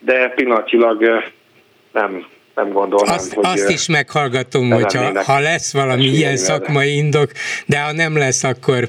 de 0.00 0.28
pillanatilag 0.28 1.04
nem, 1.92 2.26
nem 2.54 2.72
gondolom, 2.72 3.14
azt, 3.14 3.34
hogy... 3.34 3.44
Azt 3.46 3.70
is 3.70 3.88
meghallgatom, 3.88 4.70
hogyha 4.70 5.22
ha 5.22 5.38
lesz 5.38 5.72
valami 5.72 6.04
ilyen 6.04 6.36
szakmai 6.36 6.96
indok, 6.96 7.30
de 7.66 7.80
ha 7.80 7.92
nem 7.92 8.16
lesz, 8.16 8.44
akkor, 8.44 8.88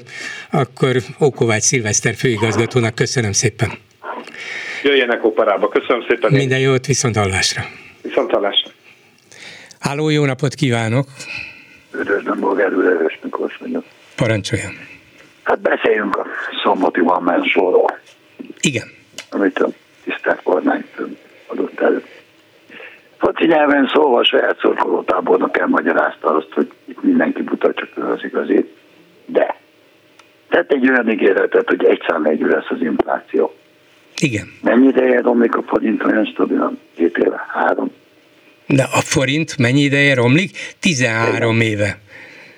akkor 0.50 0.96
Ókovács 1.22 1.62
Szilveszter 1.62 2.14
főigazgatónak 2.14 2.94
köszönöm 2.94 3.32
szépen. 3.32 3.70
Jöjjenek 4.82 5.24
operába. 5.24 5.68
Köszönöm 5.68 6.04
szépen. 6.08 6.32
Minden 6.32 6.58
jót, 6.58 6.86
viszont 6.86 7.16
hallásra. 7.16 7.62
Viszont 8.02 8.30
hallásra. 8.30 8.70
Háló, 9.80 10.08
jó 10.08 10.24
napot 10.24 10.54
kívánok! 10.54 11.06
Üdvözlöm, 11.98 12.40
Bolgár 12.40 12.74
úr, 12.74 12.84
Erős 12.84 13.18
Miklós 13.22 13.56
vagyok. 13.56 13.84
Parancsoljon. 14.16 14.72
Hát 15.42 15.60
beszéljünk 15.60 16.16
a 16.16 16.26
szombati 16.62 17.00
van 17.00 17.22
mensóról. 17.22 17.98
Igen. 18.60 18.86
Amit 19.30 19.58
a 19.58 19.68
tisztelt 20.04 20.42
kormány 20.42 20.84
adott 21.46 21.80
elő. 21.80 22.04
Foci 23.18 23.46
nyelven 23.46 23.90
szóval 23.94 24.24
saját 24.24 24.58
szorkolótábornak 24.58 25.58
elmagyarázta 25.58 26.36
azt, 26.36 26.52
hogy 26.52 26.72
itt 26.84 27.02
mindenki 27.02 27.42
buta, 27.42 27.74
csak 27.74 27.88
ő 27.96 28.02
az 28.02 28.24
igazi. 28.24 28.72
De 29.26 29.56
tett 30.48 30.72
egy 30.72 30.90
olyan 30.90 31.10
ígéretet, 31.10 31.68
hogy 31.68 31.84
egy 31.84 32.02
egyű 32.24 32.46
lesz 32.46 32.70
az 32.70 32.80
infláció. 32.80 33.54
Igen. 34.20 34.46
Mennyi 34.62 34.86
ideje 34.86 35.20
romlik 35.20 35.56
a 35.56 35.62
forint 35.62 36.04
olyan 36.04 36.24
stabilan? 36.24 36.78
Két 36.96 37.16
éve? 37.16 37.44
Három? 37.48 37.87
De 38.68 38.82
a 38.82 39.00
forint 39.00 39.58
mennyi 39.58 39.82
ideje 39.82 40.14
romlik? 40.14 40.56
13 40.80 41.60
Igen. 41.60 41.68
éve. 41.72 41.98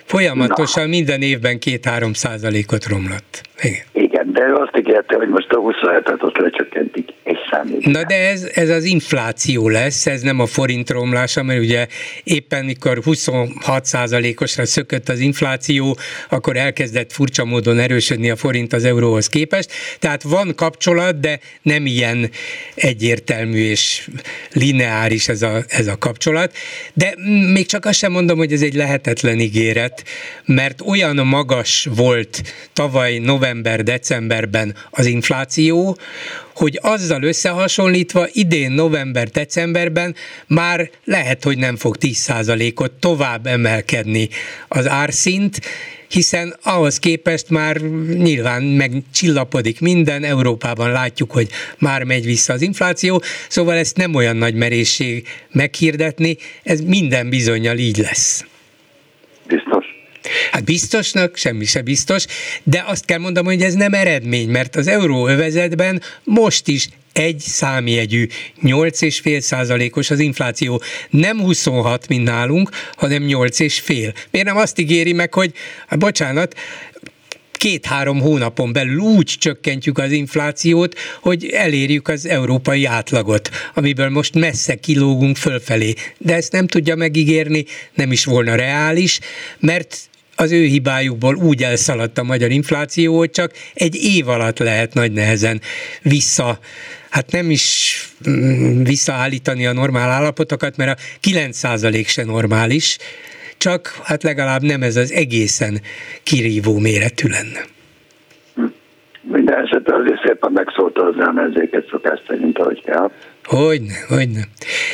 Folyamatosan 0.04 0.82
Na. 0.82 0.88
minden 0.88 1.22
évben 1.22 1.58
két-három 1.58 2.12
százalékot 2.12 2.86
romlott. 2.86 3.42
Igen. 3.60 4.09
Igen, 4.20 4.32
de 4.32 4.60
azt 4.60 4.76
ígérte, 4.78 5.16
hogy 5.16 5.28
most 5.28 5.50
a 5.50 5.56
27-et 5.56 6.22
ott 6.22 6.36
lecsökkentik 6.36 7.08
egy 7.22 7.38
számít. 7.50 7.86
Na 7.86 8.04
de 8.04 8.28
ez, 8.28 8.50
ez 8.54 8.68
az 8.68 8.84
infláció 8.84 9.68
lesz, 9.68 10.06
ez 10.06 10.22
nem 10.22 10.40
a 10.40 10.46
forint 10.46 10.90
romlása, 10.90 11.42
mert 11.42 11.60
ugye 11.60 11.86
éppen 12.24 12.64
mikor 12.64 12.98
26 13.04 13.84
százalékosra 13.84 14.66
szökött 14.66 15.08
az 15.08 15.18
infláció, 15.18 15.96
akkor 16.28 16.56
elkezdett 16.56 17.12
furcsa 17.12 17.44
módon 17.44 17.78
erősödni 17.78 18.30
a 18.30 18.36
forint 18.36 18.72
az 18.72 18.84
euróhoz 18.84 19.28
képest. 19.28 19.72
Tehát 19.98 20.22
van 20.22 20.54
kapcsolat, 20.56 21.20
de 21.20 21.38
nem 21.62 21.86
ilyen 21.86 22.30
egyértelmű 22.74 23.58
és 23.58 24.08
lineáris 24.52 25.28
ez 25.28 25.42
a, 25.42 25.56
ez 25.68 25.86
a 25.86 25.98
kapcsolat. 25.98 26.52
De 26.94 27.14
még 27.52 27.66
csak 27.66 27.84
azt 27.84 27.98
sem 27.98 28.12
mondom, 28.12 28.38
hogy 28.38 28.52
ez 28.52 28.62
egy 28.62 28.74
lehetetlen 28.74 29.38
ígéret, 29.38 30.02
mert 30.44 30.80
olyan 30.86 31.16
magas 31.16 31.88
volt 31.96 32.42
tavaly 32.72 33.18
november-decemberben 34.10 34.74
az 34.90 35.06
infláció, 35.06 35.96
hogy 36.54 36.78
azzal 36.82 37.22
összehasonlítva 37.22 38.26
idén 38.32 38.70
november-decemberben 38.70 40.14
már 40.46 40.90
lehet, 41.04 41.44
hogy 41.44 41.58
nem 41.58 41.76
fog 41.76 41.96
10%-ot 42.00 42.92
tovább 42.92 43.46
emelkedni 43.46 44.28
az 44.68 44.88
árszint, 44.88 45.60
hiszen 46.08 46.56
ahhoz 46.62 46.98
képest 46.98 47.50
már 47.50 47.76
nyilván 48.16 48.62
megcsillapodik 48.62 49.80
minden, 49.80 50.24
Európában 50.24 50.90
látjuk, 50.90 51.30
hogy 51.30 51.48
már 51.78 52.02
megy 52.02 52.24
vissza 52.24 52.52
az 52.52 52.62
infláció, 52.62 53.22
szóval 53.48 53.74
ezt 53.74 53.96
nem 53.96 54.14
olyan 54.14 54.36
nagy 54.36 54.54
merészség 54.54 55.26
meghirdetni, 55.52 56.36
ez 56.62 56.80
minden 56.80 57.28
bizonyal 57.28 57.78
így 57.78 57.96
lesz. 57.96 58.44
Biztos. 59.46 59.79
Hát 60.50 60.64
biztosnak 60.64 61.36
semmi 61.36 61.64
se 61.64 61.82
biztos, 61.82 62.24
de 62.62 62.84
azt 62.86 63.04
kell 63.04 63.18
mondanom, 63.18 63.52
hogy 63.52 63.62
ez 63.62 63.74
nem 63.74 63.94
eredmény, 63.94 64.48
mert 64.48 64.76
az 64.76 64.86
euróövezetben 64.86 66.02
most 66.24 66.68
is 66.68 66.88
egy 67.12 67.38
számjegyű 67.38 68.26
8,5 68.62 69.40
százalékos 69.40 70.10
az 70.10 70.18
infláció. 70.18 70.82
Nem 71.10 71.40
26, 71.40 72.08
mint 72.08 72.24
nálunk, 72.24 72.70
hanem 72.96 73.22
8,5. 73.22 74.14
Miért 74.30 74.46
nem 74.46 74.56
azt 74.56 74.78
ígéri 74.78 75.12
meg, 75.12 75.34
hogy, 75.34 75.52
hát 75.86 75.98
bocsánat, 75.98 76.54
két-három 77.52 78.20
hónapon 78.20 78.72
belül 78.72 78.98
úgy 78.98 79.36
csökkentjük 79.38 79.98
az 79.98 80.10
inflációt, 80.10 80.98
hogy 81.20 81.46
elérjük 81.46 82.08
az 82.08 82.26
európai 82.26 82.84
átlagot, 82.84 83.50
amiből 83.74 84.08
most 84.08 84.34
messze 84.34 84.74
kilógunk 84.74 85.36
fölfelé. 85.36 85.94
De 86.18 86.34
ezt 86.34 86.52
nem 86.52 86.66
tudja 86.66 86.96
megígérni, 86.96 87.64
nem 87.94 88.12
is 88.12 88.24
volna 88.24 88.54
reális, 88.54 89.20
mert 89.58 90.09
az 90.40 90.52
ő 90.52 90.64
hibájukból 90.64 91.34
úgy 91.34 91.62
elszaladt 91.62 92.18
a 92.18 92.22
magyar 92.22 92.50
infláció, 92.50 93.16
hogy 93.16 93.30
csak 93.30 93.50
egy 93.74 93.94
év 93.94 94.28
alatt 94.28 94.58
lehet 94.58 94.94
nagy 94.94 95.12
nehezen 95.12 95.60
vissza 96.02 96.58
hát 97.10 97.32
nem 97.32 97.50
is 97.50 97.96
mm, 98.28 98.82
visszaállítani 98.82 99.66
a 99.66 99.72
normál 99.72 100.10
állapotokat, 100.10 100.76
mert 100.76 100.98
a 100.98 101.02
9% 101.28 102.06
se 102.06 102.24
normális, 102.24 102.98
csak 103.56 104.00
hát 104.02 104.22
legalább 104.22 104.62
nem 104.62 104.82
ez 104.82 104.96
az 104.96 105.12
egészen 105.12 105.80
kirívó 106.22 106.78
méretű 106.78 107.28
lenne. 107.28 107.60
Minden 109.22 109.64
esetre 109.64 109.94
azért 109.96 110.22
szépen 110.26 110.52
megszólta 110.52 111.04
az 111.06 111.14
ellenzéket 111.18 111.86
szokás 111.90 112.20
szerint, 112.26 112.58
ahogy 112.58 112.82
kell. 112.82 113.10
Hogyne, 113.44 113.94
hogyne. 114.08 114.40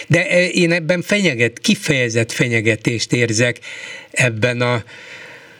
De 0.09 0.29
e, 0.29 0.47
én 0.47 0.73
ebben 0.73 1.03
fenyeget, 1.03 1.59
kifejezett 1.59 2.33
fenyegetést 2.33 3.13
érzek 3.13 3.59
ebben 4.11 4.61
a 4.61 4.83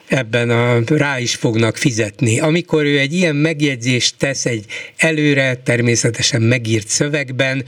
ebben 0.07 0.49
a, 0.49 0.81
rá 0.85 1.19
is 1.19 1.35
fognak 1.35 1.77
fizetni. 1.77 2.39
Amikor 2.39 2.83
ő 2.83 2.99
egy 2.99 3.13
ilyen 3.13 3.35
megjegyzést 3.35 4.15
tesz 4.17 4.45
egy 4.45 4.65
előre, 4.97 5.55
természetesen 5.55 6.41
megírt 6.41 6.87
szövegben, 6.87 7.65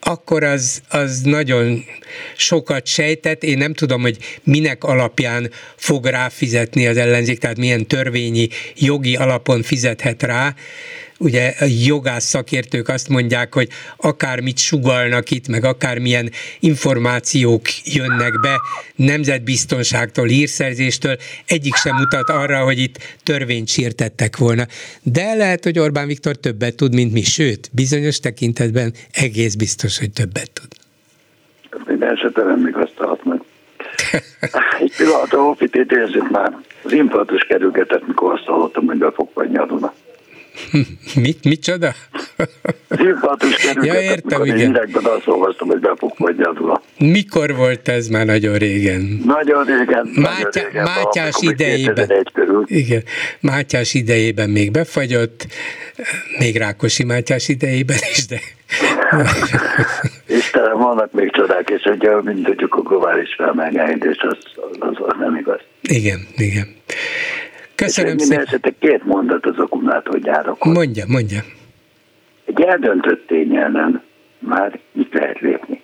akkor 0.00 0.44
az, 0.44 0.82
az 0.88 1.20
nagyon 1.20 1.84
sokat 2.36 2.86
sejtett. 2.86 3.42
Én 3.42 3.58
nem 3.58 3.74
tudom, 3.74 4.00
hogy 4.00 4.16
minek 4.42 4.84
alapján 4.84 5.50
fog 5.76 6.06
ráfizetni 6.06 6.86
az 6.86 6.96
ellenzék, 6.96 7.38
tehát 7.38 7.56
milyen 7.56 7.86
törvényi, 7.86 8.48
jogi 8.74 9.16
alapon 9.16 9.62
fizethet 9.62 10.22
rá, 10.22 10.54
ugye 11.18 11.52
a 11.60 11.64
jogász 11.86 12.24
szakértők 12.24 12.88
azt 12.88 13.08
mondják, 13.08 13.54
hogy 13.54 13.68
akármit 13.96 14.58
sugalnak 14.58 15.30
itt, 15.30 15.48
meg 15.48 15.64
akármilyen 15.64 16.30
információk 16.60 17.62
jönnek 17.84 18.40
be 18.40 18.60
nemzetbiztonságtól, 18.96 20.26
hírszerzéstől, 20.26 21.16
egyik 21.46 21.74
sem 21.74 21.96
mutat 21.96 22.28
arra, 22.28 22.64
hogy 22.64 22.78
itt 22.78 22.98
törvényt 23.22 23.68
sértettek 23.68 24.36
volna. 24.36 24.62
De 25.02 25.34
lehet, 25.34 25.64
hogy 25.64 25.78
Orbán 25.78 26.06
Viktor 26.06 26.36
többet 26.36 26.76
tud, 26.76 26.94
mint 26.94 27.12
mi, 27.12 27.22
sőt, 27.22 27.70
bizonyos 27.72 28.20
tekintetben 28.20 28.92
egész 29.12 29.54
biztos, 29.54 29.98
hogy 29.98 30.10
többet 30.10 30.50
tud. 30.52 30.68
Minden 31.86 32.12
esetre 32.12 32.42
nem 32.42 32.60
még 32.60 32.76
azt 32.76 33.24
meg. 33.24 33.40
Egy 34.80 34.92
pillanat, 34.96 35.32
a 35.32 35.42
Hofitét 35.42 35.92
érzett 35.92 36.30
már. 36.30 36.56
Az 36.82 36.92
infarktus 36.92 37.42
kerülgetett, 37.42 38.06
mikor 38.06 38.32
azt 38.32 38.44
hallottam, 38.44 38.86
hogy 38.86 38.98
be 38.98 39.10
fog 39.10 39.28
vagy 39.34 39.50
Duna. 39.50 39.92
Mit, 41.24 41.44
mit 41.44 41.62
csoda? 41.62 41.94
Hívhatos 42.96 43.56
kerülget, 43.56 43.94
ja, 43.94 44.00
értem, 44.00 44.44
igen. 44.44 44.56
Hidegben 44.56 45.04
azt 45.04 45.26
olvastam, 45.26 45.68
hogy 45.68 45.80
be 45.80 45.94
fog 45.96 46.12
vagy 46.16 46.40
a 46.40 46.80
Mikor 46.98 47.54
volt 47.54 47.88
ez 47.88 48.08
már 48.08 48.26
nagyon 48.26 48.56
régen? 48.56 49.20
Nagyon 49.24 49.64
régen. 49.64 50.10
Mátyá, 50.14 50.38
nagyon 50.42 50.50
régen 50.52 50.84
Mátyás 50.84 51.36
idejében. 51.40 52.10
Igen, 52.64 53.02
Mátyás 53.40 53.94
idejében 53.94 54.50
még 54.50 54.70
befagyott, 54.70 55.46
még 56.38 56.56
Rákosi 56.56 57.04
Mátyás 57.04 57.48
idejében 57.48 57.98
is, 58.10 58.26
de... 58.26 58.40
Talán 60.52 60.78
vannak 60.78 61.12
még 61.12 61.32
csodák, 61.32 61.70
és 61.70 61.82
hogy 61.82 62.24
mint 62.24 62.44
tudjuk 62.44 62.74
a 62.74 62.80
globális 62.80 63.34
felmelegedés, 63.34 64.16
az, 64.18 64.36
az, 64.78 64.96
az 64.98 65.14
nem 65.18 65.36
igaz. 65.36 65.60
Igen, 65.82 66.26
igen. 66.36 66.76
Köszönöm 67.84 68.18
szépen. 68.18 68.44
Esetek 68.46 68.74
két 68.78 69.04
mondat 69.04 69.46
az 69.46 69.58
akkumulátorgyárakon. 69.58 70.72
Mondja, 70.72 71.04
mondja. 71.08 71.40
Egy 72.44 72.60
eldöntött 72.60 73.26
tény 73.26 73.56
ellen 73.56 74.02
már 74.38 74.78
itt 74.92 75.12
lehet 75.12 75.40
lépni. 75.40 75.80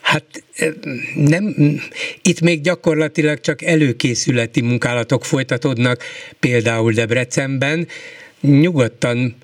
Hát 0.00 0.24
nem, 1.14 1.54
itt 2.22 2.40
még 2.40 2.60
gyakorlatilag 2.60 3.40
csak 3.40 3.62
előkészületi 3.62 4.60
munkálatok 4.60 5.24
folytatódnak, 5.24 6.02
például 6.40 6.92
Debrecenben. 6.92 7.86
Nyugodtan, 8.40 9.34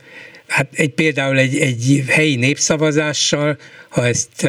hát 0.46 0.68
egy, 0.72 0.94
például 0.94 1.38
egy, 1.38 1.56
egy 1.56 2.04
helyi 2.08 2.36
népszavazással, 2.36 3.56
ha 3.88 4.06
ezt 4.06 4.48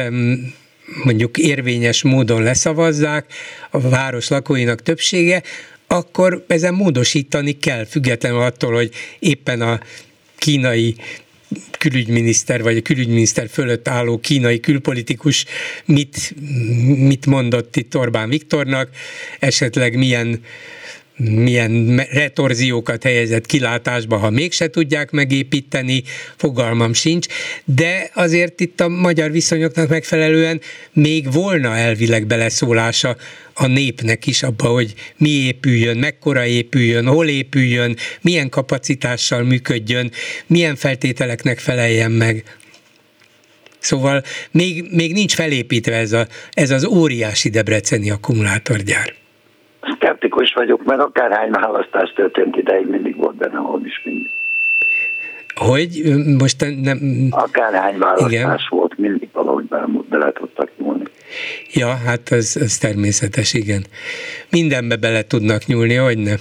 mondjuk 1.04 1.38
érvényes 1.38 2.02
módon 2.02 2.42
leszavazzák, 2.42 3.32
a 3.70 3.80
város 3.80 4.28
lakóinak 4.28 4.82
többsége, 4.82 5.42
akkor 5.86 6.44
ezen 6.48 6.74
módosítani 6.74 7.58
kell, 7.58 7.84
függetlenül 7.84 8.40
attól, 8.40 8.74
hogy 8.74 8.90
éppen 9.18 9.60
a 9.60 9.80
kínai 10.36 10.96
külügyminiszter, 11.78 12.62
vagy 12.62 12.76
a 12.76 12.82
külügyminiszter 12.82 13.48
fölött 13.48 13.88
álló 13.88 14.18
kínai 14.18 14.60
külpolitikus 14.60 15.44
mit, 15.84 16.34
mit 16.96 17.26
mondott 17.26 17.76
itt 17.76 17.96
Orbán 17.96 18.28
Viktornak, 18.28 18.90
esetleg 19.38 19.96
milyen 19.96 20.42
milyen 21.20 21.96
retorziókat 22.10 23.02
helyezett 23.02 23.46
kilátásba, 23.46 24.16
ha 24.16 24.30
mégse 24.30 24.68
tudják 24.68 25.10
megépíteni, 25.10 26.02
fogalmam 26.36 26.92
sincs, 26.92 27.26
de 27.64 28.10
azért 28.14 28.60
itt 28.60 28.80
a 28.80 28.88
magyar 28.88 29.30
viszonyoknak 29.30 29.88
megfelelően 29.88 30.60
még 30.92 31.32
volna 31.32 31.76
elvileg 31.76 32.26
beleszólása 32.26 33.16
a 33.54 33.66
népnek 33.66 34.26
is 34.26 34.42
abba, 34.42 34.68
hogy 34.68 34.94
mi 35.16 35.30
épüljön, 35.30 35.96
mekkora 35.96 36.46
épüljön, 36.46 37.06
hol 37.06 37.28
épüljön, 37.28 37.96
milyen 38.20 38.48
kapacitással 38.48 39.42
működjön, 39.42 40.10
milyen 40.46 40.76
feltételeknek 40.76 41.58
feleljen 41.58 42.10
meg. 42.10 42.44
Szóval 43.78 44.22
még, 44.50 44.84
még 44.90 45.12
nincs 45.12 45.34
felépítve 45.34 45.96
ez, 45.96 46.12
a, 46.12 46.28
ez 46.50 46.70
az 46.70 46.84
óriási 46.84 47.48
debreceni 47.48 48.10
akkumulátorgyár 48.10 49.19
szkeptikus 49.80 50.52
vagyok, 50.52 50.84
mert 50.84 51.00
akárhány 51.00 51.50
választás 51.50 52.12
történt 52.14 52.56
ideig, 52.56 52.86
mindig 52.86 53.16
volt 53.16 53.36
benne 53.36 53.58
hol 53.58 53.80
is 53.84 54.02
mindig. 54.04 54.30
Hogy? 55.54 56.02
Most 56.38 56.64
nem... 56.82 56.98
Akárhány 57.30 57.98
választás 57.98 58.32
igen. 58.32 58.58
volt, 58.68 58.98
mindig 58.98 59.28
valahogy 59.32 59.64
bele, 59.64 59.86
bele 60.10 60.32
tudtak 60.32 60.70
nyúlni. 60.78 61.04
Ja, 61.72 61.94
hát 62.06 62.32
ez, 62.32 62.56
ez 62.60 62.78
természetes, 62.78 63.54
igen. 63.54 63.84
Mindenbe 64.50 64.96
bele 64.96 65.22
tudnak 65.22 65.66
nyúlni, 65.66 65.94
hogy 65.94 66.18
ne? 66.18 66.34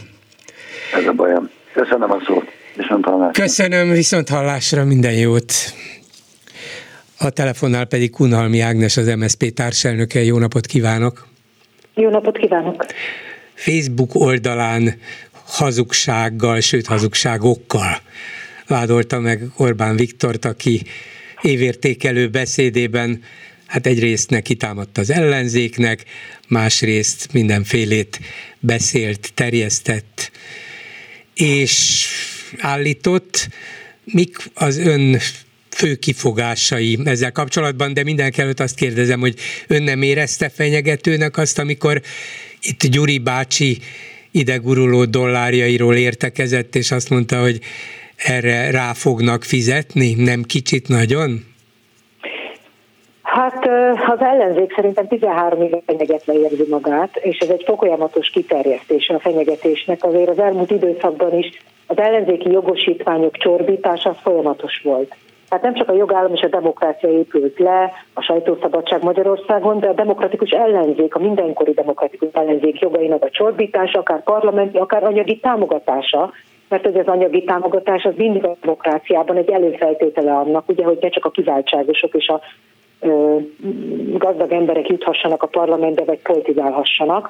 Ez 0.94 1.08
a 1.08 1.14
bajom. 1.14 1.50
Köszönöm 1.74 2.12
a 2.12 2.20
szót. 2.26 2.46
Viszont 2.76 3.06
hallásra. 3.06 3.44
Köszönöm, 3.44 3.92
viszont 3.92 4.30
hallásra 4.30 4.86
minden 4.86 5.14
jót. 5.14 5.54
A 7.20 7.30
telefonnál 7.30 7.86
pedig 7.86 8.12
Kunhalmi 8.12 8.60
Ágnes, 8.60 8.98
az 8.98 9.16
MSZP 9.16 9.54
társelnöke. 9.54 10.24
Jó 10.24 10.38
napot 10.38 10.66
kívánok! 10.66 11.28
Jó 11.94 12.10
napot 12.10 12.38
kívánok! 12.38 12.86
Facebook 13.60 14.16
oldalán 14.16 15.00
hazugsággal, 15.32 16.60
sőt 16.60 16.86
hazugságokkal 16.86 18.02
vádolta 18.68 19.20
meg 19.20 19.44
Orbán 19.56 19.96
Viktort, 19.96 20.46
aki 20.46 20.82
évértékelő 21.42 22.30
beszédében 22.30 23.24
hát 23.66 23.88
egyrészt 23.88 24.30
neki 24.30 24.56
támadt 24.56 24.98
az 24.98 25.10
ellenzéknek, 25.10 26.04
másrészt 26.48 27.34
mindenfélét 27.34 28.20
beszélt, 28.60 29.32
terjesztett, 29.34 30.32
és 31.34 32.06
állított, 32.58 33.50
mik 34.04 34.38
az 34.54 34.78
ön 34.78 35.20
fő 35.80 35.96
kifogásai 35.96 36.98
ezzel 37.04 37.32
kapcsolatban, 37.32 37.94
de 37.94 38.04
mindenek 38.04 38.38
előtt 38.38 38.60
azt 38.60 38.76
kérdezem, 38.76 39.20
hogy 39.20 39.36
ön 39.68 39.84
nem 39.84 40.02
érezte 40.02 40.50
fenyegetőnek 40.50 41.38
azt, 41.38 41.60
amikor 41.60 42.02
itt 42.62 42.82
Gyuri 42.84 43.18
bácsi 43.18 43.78
ideguruló 44.32 45.06
dollárjairól 45.06 45.96
értekezett, 45.96 46.76
és 46.76 46.92
azt 46.92 47.10
mondta, 47.10 47.42
hogy 47.42 47.60
erre 48.16 48.72
rá 48.72 48.94
fognak 48.94 49.44
fizetni, 49.44 50.14
nem 50.14 50.44
kicsit 50.44 50.88
nagyon? 50.88 51.46
Hát 53.22 53.68
az 54.08 54.20
ellenzék 54.20 54.74
szerintem 54.76 55.08
13 55.08 55.62
éve 55.62 55.82
fenyegetve 55.86 56.34
érzi 56.34 56.66
magát, 56.70 57.16
és 57.16 57.38
ez 57.38 57.50
egy 57.50 57.64
folyamatos 57.78 58.30
kiterjesztése 58.30 59.14
a 59.14 59.20
fenyegetésnek. 59.20 60.04
Azért 60.04 60.30
az 60.30 60.40
elmúlt 60.40 60.72
időszakban 60.72 61.38
is 61.38 61.62
az 61.86 61.98
ellenzéki 61.98 62.52
jogosítványok 62.52 63.38
csorbítása 63.38 64.14
folyamatos 64.14 64.82
volt. 64.84 65.16
Tehát 65.50 65.64
nem 65.64 65.74
csak 65.74 65.90
a 65.90 65.94
jogállam 65.94 66.34
és 66.34 66.42
a 66.42 66.48
demokrácia 66.48 67.10
épült 67.10 67.60
le, 67.60 67.92
a 68.14 68.22
sajtószabadság 68.22 69.04
Magyarországon, 69.04 69.80
de 69.80 69.88
a 69.88 69.94
demokratikus 69.94 70.50
ellenzék, 70.50 71.16
a 71.16 71.20
mindenkori 71.20 71.72
demokratikus 71.72 72.30
ellenzék 72.32 72.80
jogainak 72.80 73.24
a 73.24 73.30
csorbítása, 73.30 74.00
akár 74.00 74.24
parlamenti, 74.24 74.78
akár 74.78 75.04
anyagi 75.04 75.40
támogatása, 75.40 76.32
mert 76.70 76.86
az 76.86 77.08
anyagi 77.08 77.44
támogatás 77.44 78.04
az 78.04 78.14
mindig 78.16 78.46
a 78.46 78.56
demokráciában 78.62 79.38
egy 79.38 79.50
előfeltétele 79.50 80.32
annak, 80.32 80.70
ugye, 80.70 80.84
hogy 80.84 80.98
ne 81.02 81.10
csak 81.10 81.26
a 81.26 81.32
kiváltságosok 81.32 82.14
és 82.14 82.28
a 82.28 82.42
ö, 83.00 83.38
gazdag 84.18 84.52
emberek 84.52 84.88
juthassanak 84.88 85.44
a 85.44 85.48
parlamentbe, 85.48 86.04
vagy 86.04 86.22
politizálhassanak. 86.22 87.30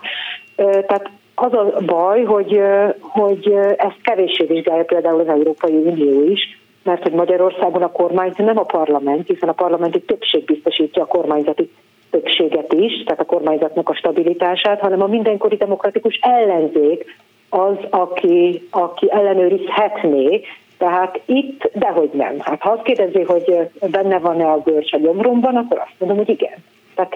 Ö, 0.55 0.63
tehát 0.63 1.09
az 1.36 1.53
a 1.53 1.82
baj, 1.86 2.24
hogy, 2.24 2.61
hogy 2.99 3.53
ezt 3.78 4.01
kevéssé 4.01 4.45
vizsgálja 4.45 4.84
például 4.84 5.20
az 5.20 5.28
Európai 5.28 5.76
Unió 5.76 6.24
is, 6.24 6.59
mert 6.90 7.04
hogy 7.04 7.12
Magyarországon 7.12 7.82
a 7.82 7.92
kormányzat 7.92 8.46
nem 8.46 8.58
a 8.58 8.64
parlament, 8.64 9.28
hiszen 9.28 9.50
a 9.50 9.54
parlamenti 9.64 10.02
többség 10.02 10.46
biztosítja 10.46 11.02
a 11.02 11.06
kormányzati 11.06 11.70
többséget 12.10 12.74
is, 12.74 13.04
tehát 13.04 13.20
a 13.20 13.26
kormányzatnak 13.26 13.90
a 13.90 13.96
stabilitását, 13.96 14.80
hanem 14.80 15.02
a 15.02 15.08
mindenkori 15.08 15.56
demokratikus 15.56 16.20
ellenzék 16.22 17.06
az, 17.50 17.78
aki, 17.90 18.68
aki 18.70 19.08
ellenőrizhetné, 19.12 20.42
tehát 20.78 21.22
itt, 21.26 21.72
dehogy 21.74 22.10
nem. 22.14 22.40
Hát 22.40 22.62
ha 22.62 22.70
azt 22.72 22.84
kérdezi, 22.84 23.22
hogy 23.22 23.54
benne 23.92 24.20
van-e 24.20 24.52
a 24.52 24.62
görcs 24.66 24.94
a 24.94 24.98
gyomromban, 24.98 25.56
akkor 25.56 25.78
azt 25.78 25.96
mondom, 25.98 26.18
hogy 26.18 26.30
igen. 26.30 26.58
Tehát, 26.96 27.14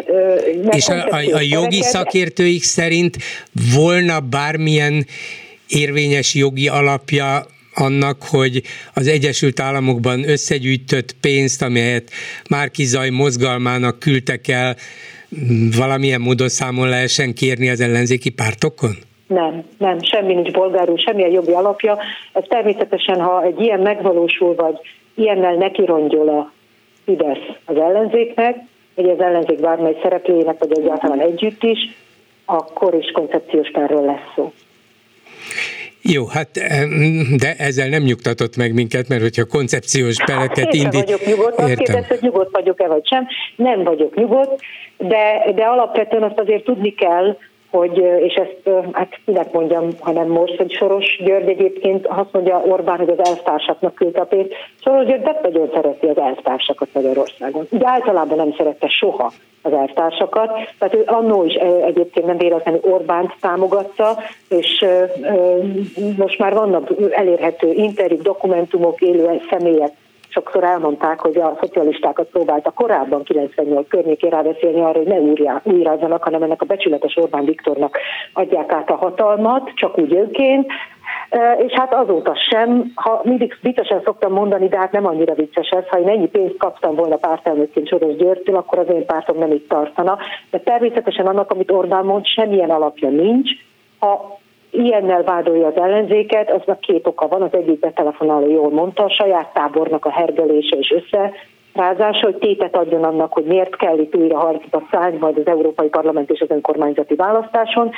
És 0.76 0.90
a, 0.90 0.94
a, 0.94 1.36
a 1.36 1.42
jogi 1.42 1.82
szakértőik 1.82 2.64
szerint 2.64 3.18
volna 3.76 4.20
bármilyen 4.20 5.06
érvényes 5.68 6.36
jogi 6.36 6.68
alapja 6.68 7.46
annak, 7.76 8.18
hogy 8.30 8.62
az 8.94 9.08
Egyesült 9.08 9.60
Államokban 9.60 10.30
összegyűjtött 10.30 11.16
pénzt, 11.22 11.62
amelyet 11.62 12.10
Márkizaj 12.50 13.10
mozgalmának 13.10 14.00
küldtek 14.00 14.48
el, 14.48 14.76
valamilyen 15.78 16.22
módon 16.22 16.50
számon 16.50 16.90
lehessen 16.90 17.34
kérni 17.34 17.70
az 17.70 17.82
ellenzéki 17.82 18.30
pártokon? 18.30 18.96
Nem, 19.28 19.64
nem, 19.78 20.02
semmi 20.02 20.34
nincs 20.34 20.52
bolgárul, 20.52 20.98
semmilyen 20.98 21.32
jogi 21.32 21.52
alapja. 21.52 21.98
Ez 22.34 22.44
természetesen, 22.48 23.20
ha 23.22 23.44
egy 23.44 23.60
ilyen 23.60 23.80
megvalósul, 23.80 24.56
vagy 24.56 24.76
ilyennel 25.16 25.56
nekirongyol 25.56 26.30
a 26.30 26.52
Fidesz 27.06 27.58
az 27.66 27.76
ellenzéknek, 27.76 28.58
vagy 28.96 29.10
az 29.10 29.20
ellenzék 29.20 29.60
bármely 29.60 29.98
szereplőjének, 30.02 30.60
vagy 30.60 30.80
egyáltalán 30.80 31.20
együtt 31.20 31.64
is, 31.64 31.80
akkor 32.46 32.94
is 32.94 33.12
koncepciós 33.12 33.72
párról 33.72 34.06
lesz 34.06 34.34
szó. 34.36 34.52
Jó, 36.06 36.26
hát 36.26 36.50
de 37.38 37.56
ezzel 37.58 37.90
nem 37.90 38.04
nyugtatott 38.04 38.56
meg 38.58 38.74
minket, 38.74 39.08
mert 39.08 39.22
hogyha 39.22 39.46
koncepciós 39.46 40.16
pereket 40.26 40.66
hát, 40.66 40.74
indít... 40.74 41.04
vagyok 41.04 41.26
nyugodt, 41.26 41.60
azt 41.60 41.76
kérdez, 41.76 42.08
hogy 42.08 42.18
nyugodt 42.22 42.52
vagyok-e 42.52 42.88
vagy 42.88 43.08
sem. 43.08 43.28
Nem 43.56 43.84
vagyok 43.84 44.16
nyugodt, 44.16 44.62
de, 44.98 45.52
de 45.56 45.64
alapvetően 45.64 46.24
azt 46.24 46.40
azért 46.40 46.64
tudni 46.64 46.94
kell, 46.94 47.38
hogy, 47.78 47.98
és 47.98 48.34
ezt 48.34 48.70
hát 48.92 49.20
kinek 49.26 49.52
mondjam, 49.52 49.88
hanem 50.00 50.28
most, 50.28 50.56
hogy 50.56 50.72
Soros 50.72 51.22
György 51.26 51.50
egyébként 51.50 52.08
azt 52.08 52.32
mondja 52.32 52.64
Orbán, 52.66 52.98
hogy 52.98 53.10
az 53.10 53.28
elvtársaknak 53.28 53.96
küldte 53.96 54.22
a 54.22 54.26
pénzt. 54.26 54.54
Soros 54.84 55.06
György 55.06 55.22
nem 55.22 55.36
nagyon 55.42 55.70
szereti 55.74 56.06
az 56.06 56.18
elvtársakat 56.18 56.88
Magyarországon. 56.94 57.68
De 57.70 57.88
általában 57.88 58.38
nem 58.38 58.54
szerette 58.58 58.88
soha 58.88 59.32
az 59.62 59.74
elvtársakat. 59.74 60.52
Tehát 60.80 60.96
ő 60.96 61.04
annó 61.06 61.46
is 61.46 61.54
egyébként 61.86 62.26
nem 62.26 62.38
véletlenül 62.38 62.82
Orbánt 62.84 63.36
támogatta, 63.42 64.18
és 64.50 64.86
most 66.18 66.40
már 66.40 66.54
vannak 66.54 66.90
elérhető 67.12 67.72
interjúk, 67.72 68.22
dokumentumok, 68.22 69.02
élő 69.02 69.42
személyek 69.50 69.92
sokszor 70.34 70.64
elmondták, 70.64 71.20
hogy 71.20 71.38
a 71.38 71.58
szocialistákat 71.62 72.28
próbálta 72.28 72.72
korábban 72.72 73.24
98 73.24 73.88
környékén 73.88 74.30
ráveszélni 74.30 74.82
arra, 74.82 74.98
hogy 74.98 75.08
ne 75.08 75.20
újrázzanak, 75.64 76.24
hanem 76.24 76.44
ennek 76.44 76.62
a 76.62 76.66
becsületes 76.66 77.18
Orbán 77.18 77.46
Viktornak 77.46 77.98
adják 78.34 78.72
át 78.72 78.90
a 78.90 78.96
hatalmat, 78.96 79.72
csak 79.76 79.98
úgy 79.98 80.16
önként, 80.16 80.72
és 81.58 81.72
hát 81.72 81.94
azóta 81.94 82.36
sem, 82.36 82.92
ha 82.96 83.22
mindig 83.24 83.58
viccesen 83.62 84.02
szoktam 84.04 84.32
mondani, 84.32 84.68
de 84.68 84.78
hát 84.78 84.92
nem 84.92 85.06
annyira 85.06 85.34
vicces 85.34 85.70
ez, 85.70 85.88
ha 85.88 86.00
én 86.00 86.08
ennyi 86.08 86.28
pénzt 86.28 86.58
kaptam 86.58 86.96
volna 86.96 87.16
pártelnökként 87.16 87.88
Soros 87.88 88.16
Györgytől, 88.16 88.56
akkor 88.56 88.80
az 88.80 88.90
én 88.94 89.06
pártom 89.06 89.38
nem 89.38 89.52
itt 89.52 89.70
tartana. 89.70 90.18
De 90.52 90.60
természetesen 90.60 91.28
annak, 91.28 91.52
amit 91.52 91.72
Orbán 91.72 92.06
mond, 92.06 92.26
semmilyen 92.26 92.70
alapja 92.70 93.10
nincs. 93.10 93.50
Ha 94.00 94.40
ilyennel 94.74 95.24
vádolja 95.24 95.68
az 95.68 95.76
ellenzéket, 95.76 96.52
aznak 96.52 96.80
két 96.80 97.08
oka 97.08 97.28
van, 97.28 97.42
az 97.42 97.54
egyik 97.54 97.80
betelefonáló 97.80 98.50
jól 98.50 98.70
mondta, 98.70 99.04
a 99.04 99.10
saját 99.10 99.54
tábornak 99.54 100.06
a 100.06 100.12
hergelése 100.12 100.78
és 100.78 100.92
össze 100.92 101.32
rázása, 101.74 102.26
hogy 102.26 102.36
tétet 102.36 102.76
adjon 102.76 103.04
annak, 103.04 103.34
hogy 103.34 103.44
miért 103.44 103.76
kell 103.76 103.98
itt 103.98 104.16
újra 104.16 104.38
harcba 104.38 104.88
szállni 104.92 105.18
majd 105.18 105.38
az 105.38 105.48
Európai 105.48 105.88
Parlament 105.88 106.32
és 106.32 106.40
az 106.40 106.50
önkormányzati 106.50 107.16
választáson, 107.16 107.92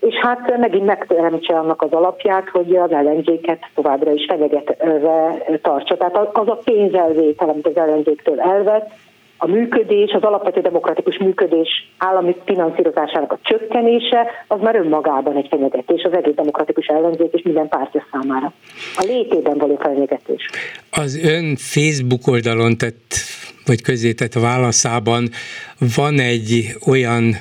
és 0.00 0.14
hát 0.14 0.58
megint 0.58 0.86
megteremtse 0.86 1.58
annak 1.58 1.82
az 1.82 1.92
alapját, 1.92 2.48
hogy 2.48 2.76
az 2.76 2.92
ellenzéket 2.92 3.58
továbbra 3.74 4.12
is 4.12 4.24
fenyegetve 4.28 4.76
tartsa. 5.62 5.96
Tehát 5.96 6.16
az 6.16 6.48
a 6.48 6.60
pénzelvétel, 6.64 7.48
amit 7.48 7.66
az 7.66 7.76
ellenzéktől 7.76 8.40
elvett, 8.40 8.90
a 9.42 9.46
működés, 9.46 10.12
az 10.12 10.22
alapvető 10.22 10.60
demokratikus 10.60 11.18
működés 11.18 11.68
állami 11.98 12.36
finanszírozásának 12.44 13.32
a 13.32 13.38
csökkenése, 13.42 14.26
az 14.48 14.60
már 14.60 14.74
önmagában 14.74 15.36
egy 15.36 15.46
fenyegetés 15.50 16.02
az 16.02 16.12
egész 16.12 16.34
demokratikus 16.34 16.86
ellenzék 16.86 17.32
és 17.32 17.42
minden 17.42 17.68
pártja 17.68 18.06
számára. 18.12 18.52
A 18.96 19.04
létében 19.06 19.58
való 19.58 19.76
fenyegetés. 19.76 20.50
Az 20.90 21.20
ön 21.24 21.56
Facebook 21.56 22.26
oldalon 22.26 22.76
tett, 22.76 23.14
vagy 23.66 23.82
közzétett 23.82 24.34
válaszában 24.34 25.28
van 25.96 26.18
egy 26.18 26.66
olyan 26.86 27.34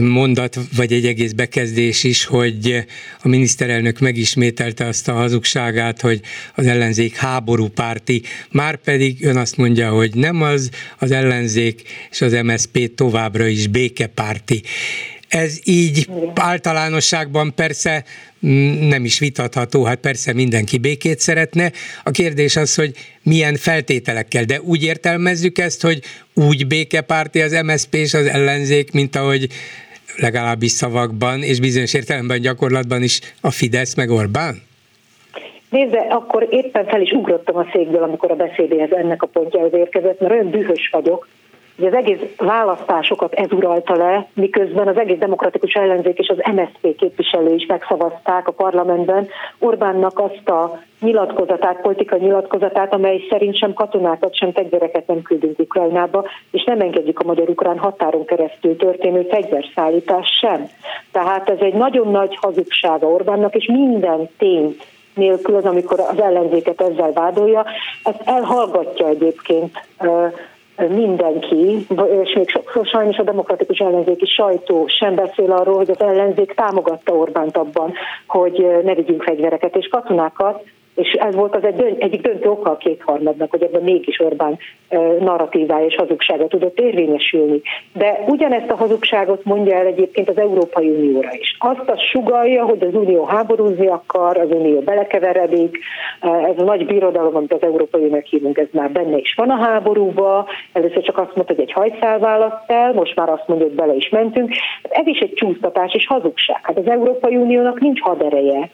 mondat, 0.00 0.58
vagy 0.76 0.92
egy 0.92 1.06
egész 1.06 1.32
bekezdés 1.32 2.04
is, 2.04 2.24
hogy 2.24 2.84
a 3.22 3.28
miniszterelnök 3.28 3.98
megismételte 3.98 4.86
azt 4.86 5.08
a 5.08 5.12
hazugságát, 5.12 6.00
hogy 6.00 6.20
az 6.54 6.66
ellenzék 6.66 7.16
háború 7.16 7.68
párti, 7.68 8.22
már 8.50 8.76
pedig 8.76 9.24
ön 9.24 9.36
azt 9.36 9.56
mondja, 9.56 9.90
hogy 9.90 10.14
nem 10.14 10.42
az, 10.42 10.70
az 10.98 11.10
ellenzék 11.10 11.82
és 12.10 12.20
az 12.20 12.32
MSZP 12.32 12.94
továbbra 12.94 13.46
is 13.46 13.66
békepárti. 13.66 14.62
Ez 15.28 15.58
így 15.64 16.08
általánosságban 16.34 17.54
persze 17.54 18.04
nem 18.88 19.04
is 19.04 19.18
vitatható, 19.18 19.84
hát 19.84 19.98
persze 19.98 20.32
mindenki 20.32 20.78
békét 20.78 21.18
szeretne. 21.18 21.70
A 22.04 22.10
kérdés 22.10 22.56
az, 22.56 22.74
hogy 22.74 22.92
milyen 23.22 23.54
feltételekkel, 23.54 24.44
de 24.44 24.60
úgy 24.60 24.84
értelmezzük 24.84 25.58
ezt, 25.58 25.82
hogy 25.82 26.00
úgy 26.34 26.66
békepárti 26.66 27.40
az 27.40 27.62
MSZP 27.64 27.94
és 27.94 28.14
az 28.14 28.26
ellenzék, 28.26 28.92
mint 28.92 29.16
ahogy 29.16 29.46
legalábbis 30.16 30.70
szavakban, 30.70 31.42
és 31.42 31.60
bizonyos 31.60 31.94
értelemben 31.94 32.40
gyakorlatban 32.40 33.02
is 33.02 33.20
a 33.40 33.50
Fidesz 33.50 33.94
meg 33.94 34.10
Orbán? 34.10 34.62
Nézze, 35.70 35.98
akkor 35.98 36.46
éppen 36.50 36.86
fel 36.86 37.00
is 37.00 37.10
ugrottam 37.10 37.56
a 37.56 37.66
székből, 37.72 38.02
amikor 38.02 38.30
a 38.30 38.34
beszédéhez 38.34 38.92
ennek 38.92 39.22
a 39.22 39.26
pontjához 39.26 39.72
érkezett, 39.72 40.20
mert 40.20 40.32
olyan 40.32 40.50
dühös 40.50 40.88
vagyok, 40.92 41.28
hogy 41.76 41.86
az 41.86 41.94
egész 41.94 42.20
választásokat 42.36 43.32
ez 43.32 43.52
uralta 43.52 43.96
le, 43.96 44.28
miközben 44.34 44.88
az 44.88 44.96
egész 44.96 45.18
demokratikus 45.18 45.72
ellenzék 45.72 46.18
és 46.18 46.28
az 46.28 46.52
MSZP 46.54 46.96
képviselő 46.96 47.54
is 47.54 47.66
megszavazták 47.66 48.48
a 48.48 48.52
parlamentben 48.52 49.28
Orbánnak 49.58 50.18
azt 50.18 50.48
a 50.48 50.78
nyilatkozatát, 51.00 51.80
politikai 51.80 52.20
nyilatkozatát, 52.20 52.92
amely 52.92 53.26
szerint 53.30 53.56
sem 53.56 53.72
katonákat, 53.72 54.36
sem 54.36 54.52
fegyvereket 54.52 55.06
nem 55.06 55.22
küldünk 55.22 55.58
Ukrajnába, 55.58 56.24
és 56.50 56.64
nem 56.64 56.80
engedjük 56.80 57.20
a 57.20 57.26
magyar-ukrán 57.26 57.78
határon 57.78 58.24
keresztül 58.24 58.76
történő 58.76 59.26
fegyverszállítás 59.30 60.28
sem. 60.40 60.68
Tehát 61.12 61.50
ez 61.50 61.58
egy 61.60 61.74
nagyon 61.74 62.10
nagy 62.10 62.38
hazugsága 62.40 63.06
Orbánnak, 63.06 63.54
és 63.54 63.66
minden 63.66 64.28
tényt 64.38 64.86
nélkül 65.14 65.54
az, 65.56 65.64
amikor 65.64 66.00
az 66.00 66.20
ellenzéket 66.20 66.80
ezzel 66.80 67.12
vádolja, 67.12 67.64
ezt 68.02 68.22
elhallgatja 68.24 69.08
egyébként 69.08 69.78
mindenki, 70.76 71.86
és 72.22 72.34
még 72.34 72.48
sokszor 72.48 72.86
sajnos 72.86 73.16
a 73.16 73.22
demokratikus 73.22 73.78
ellenzéki 73.78 74.26
sajtó 74.26 74.86
sem 74.86 75.14
beszél 75.14 75.52
arról, 75.52 75.76
hogy 75.76 75.90
az 75.90 76.00
ellenzék 76.00 76.54
támogatta 76.54 77.14
Orbánt 77.14 77.56
abban, 77.56 77.92
hogy 78.26 78.66
ne 78.84 78.94
vigyünk 78.94 79.22
fegyvereket 79.22 79.76
és 79.76 79.88
katonákat, 79.88 80.64
és 80.96 81.12
ez 81.12 81.34
volt 81.34 81.56
az 81.56 81.64
egy, 81.64 81.96
egyik 81.98 82.20
döntő 82.20 82.48
oka 82.48 82.70
a 82.70 82.76
kétharmadnak, 82.76 83.50
hogy 83.50 83.62
ebben 83.62 83.82
mégis 83.82 84.20
Orbán 84.20 84.58
narratívája 85.20 85.86
és 85.86 85.94
hazugsága 85.94 86.46
tudott 86.46 86.80
érvényesülni. 86.80 87.60
De 87.92 88.24
ugyanezt 88.26 88.70
a 88.70 88.76
hazugságot 88.76 89.44
mondja 89.44 89.74
el 89.76 89.86
egyébként 89.86 90.28
az 90.28 90.38
Európai 90.38 90.88
Unióra 90.88 91.28
is. 91.32 91.56
Azt 91.58 91.88
a 91.88 91.98
sugalja, 92.12 92.64
hogy 92.64 92.82
az 92.82 92.94
Unió 92.94 93.24
háborúzni 93.24 93.86
akar, 93.86 94.38
az 94.38 94.50
Unió 94.50 94.80
belekeveredik, 94.80 95.78
ez 96.20 96.58
a 96.58 96.64
nagy 96.64 96.86
birodalom, 96.86 97.36
amit 97.36 97.52
az 97.52 97.62
Európai 97.62 98.00
Uniónak 98.00 98.24
hívunk, 98.24 98.58
ez 98.58 98.68
már 98.72 98.90
benne 98.90 99.16
is 99.16 99.34
van 99.34 99.50
a 99.50 99.64
háborúba, 99.64 100.46
először 100.72 101.02
csak 101.02 101.18
azt 101.18 101.34
mondta, 101.34 101.54
hogy 101.54 101.62
egy 101.62 101.72
hajszál 101.72 102.18
választ 102.18 102.64
el, 102.70 102.92
most 102.92 103.16
már 103.16 103.28
azt 103.28 103.48
mondja, 103.48 103.66
hogy 103.66 103.76
bele 103.76 103.94
is 103.94 104.08
mentünk. 104.08 104.50
Ez 104.82 105.06
is 105.06 105.18
egy 105.18 105.32
csúsztatás 105.32 105.94
és 105.94 106.06
hazugság. 106.06 106.60
Hát 106.62 106.78
az 106.78 106.88
Európai 106.88 107.36
Uniónak 107.36 107.80
nincs 107.80 108.00
hadereje, 108.00 108.70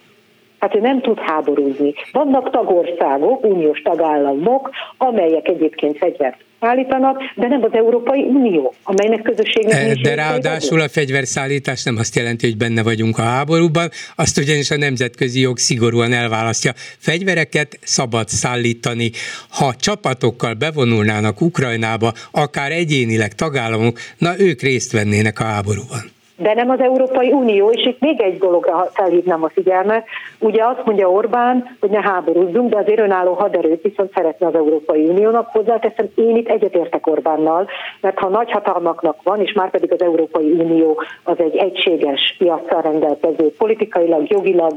Hát 0.62 0.74
ő 0.74 0.80
nem 0.80 1.00
tud 1.00 1.18
háborúzni. 1.18 1.94
Vannak 2.12 2.50
tagországok, 2.50 3.44
uniós 3.44 3.82
tagállamok, 3.82 4.70
amelyek 4.96 5.48
egyébként 5.48 5.98
fegyvert 5.98 6.36
állítanak, 6.58 7.18
de 7.34 7.48
nem 7.48 7.62
az 7.62 7.70
Európai 7.72 8.22
Unió, 8.22 8.74
amelynek 8.82 9.22
közösségnek 9.22 9.88
e, 9.88 9.94
De 10.02 10.14
ráadásul 10.14 10.80
a 10.80 10.88
fegyverszállítás 10.88 11.82
nem 11.82 11.96
azt 11.96 12.16
jelenti, 12.16 12.46
hogy 12.46 12.56
benne 12.56 12.82
vagyunk 12.82 13.18
a 13.18 13.22
háborúban, 13.22 13.90
azt 14.16 14.38
ugyanis 14.38 14.70
a 14.70 14.76
nemzetközi 14.76 15.40
jog 15.40 15.58
szigorúan 15.58 16.12
elválasztja. 16.12 16.72
Fegyvereket 16.98 17.78
szabad 17.82 18.28
szállítani. 18.28 19.10
Ha 19.50 19.74
csapatokkal 19.74 20.54
bevonulnának 20.54 21.40
Ukrajnába, 21.40 22.12
akár 22.30 22.72
egyénileg 22.72 23.34
tagállamok, 23.34 23.98
na 24.18 24.38
ők 24.38 24.60
részt 24.60 24.92
vennének 24.92 25.40
a 25.40 25.44
háborúban 25.44 26.12
de 26.42 26.54
nem 26.54 26.70
az 26.70 26.80
Európai 26.80 27.32
Unió, 27.32 27.70
és 27.70 27.86
itt 27.86 28.00
még 28.00 28.20
egy 28.20 28.38
dologra 28.38 28.88
felhívnám 28.92 29.42
a 29.42 29.48
figyelmet. 29.48 30.06
Ugye 30.38 30.64
azt 30.64 30.84
mondja 30.84 31.10
Orbán, 31.10 31.76
hogy 31.80 31.90
ne 31.90 32.00
háborúzzunk, 32.00 32.70
de 32.70 32.76
azért 32.76 33.00
önálló 33.00 33.32
haderőt 33.32 33.82
viszont 33.82 34.12
szeretne 34.14 34.46
az 34.46 34.54
Európai 34.54 35.04
Uniónak. 35.04 35.48
Hozzáteszem, 35.52 36.06
én 36.14 36.36
itt 36.36 36.48
egyetértek 36.48 37.06
Orbánnal, 37.06 37.68
mert 38.00 38.18
ha 38.18 38.28
nagy 38.28 38.50
hatalmaknak 38.50 39.22
van, 39.22 39.40
és 39.40 39.52
már 39.52 39.70
pedig 39.70 39.92
az 39.92 40.02
Európai 40.02 40.50
Unió 40.50 41.02
az 41.22 41.38
egy 41.38 41.56
egységes 41.56 42.34
piacsal 42.38 42.82
rendelkező, 42.82 43.52
politikailag, 43.58 44.30
jogilag 44.30 44.72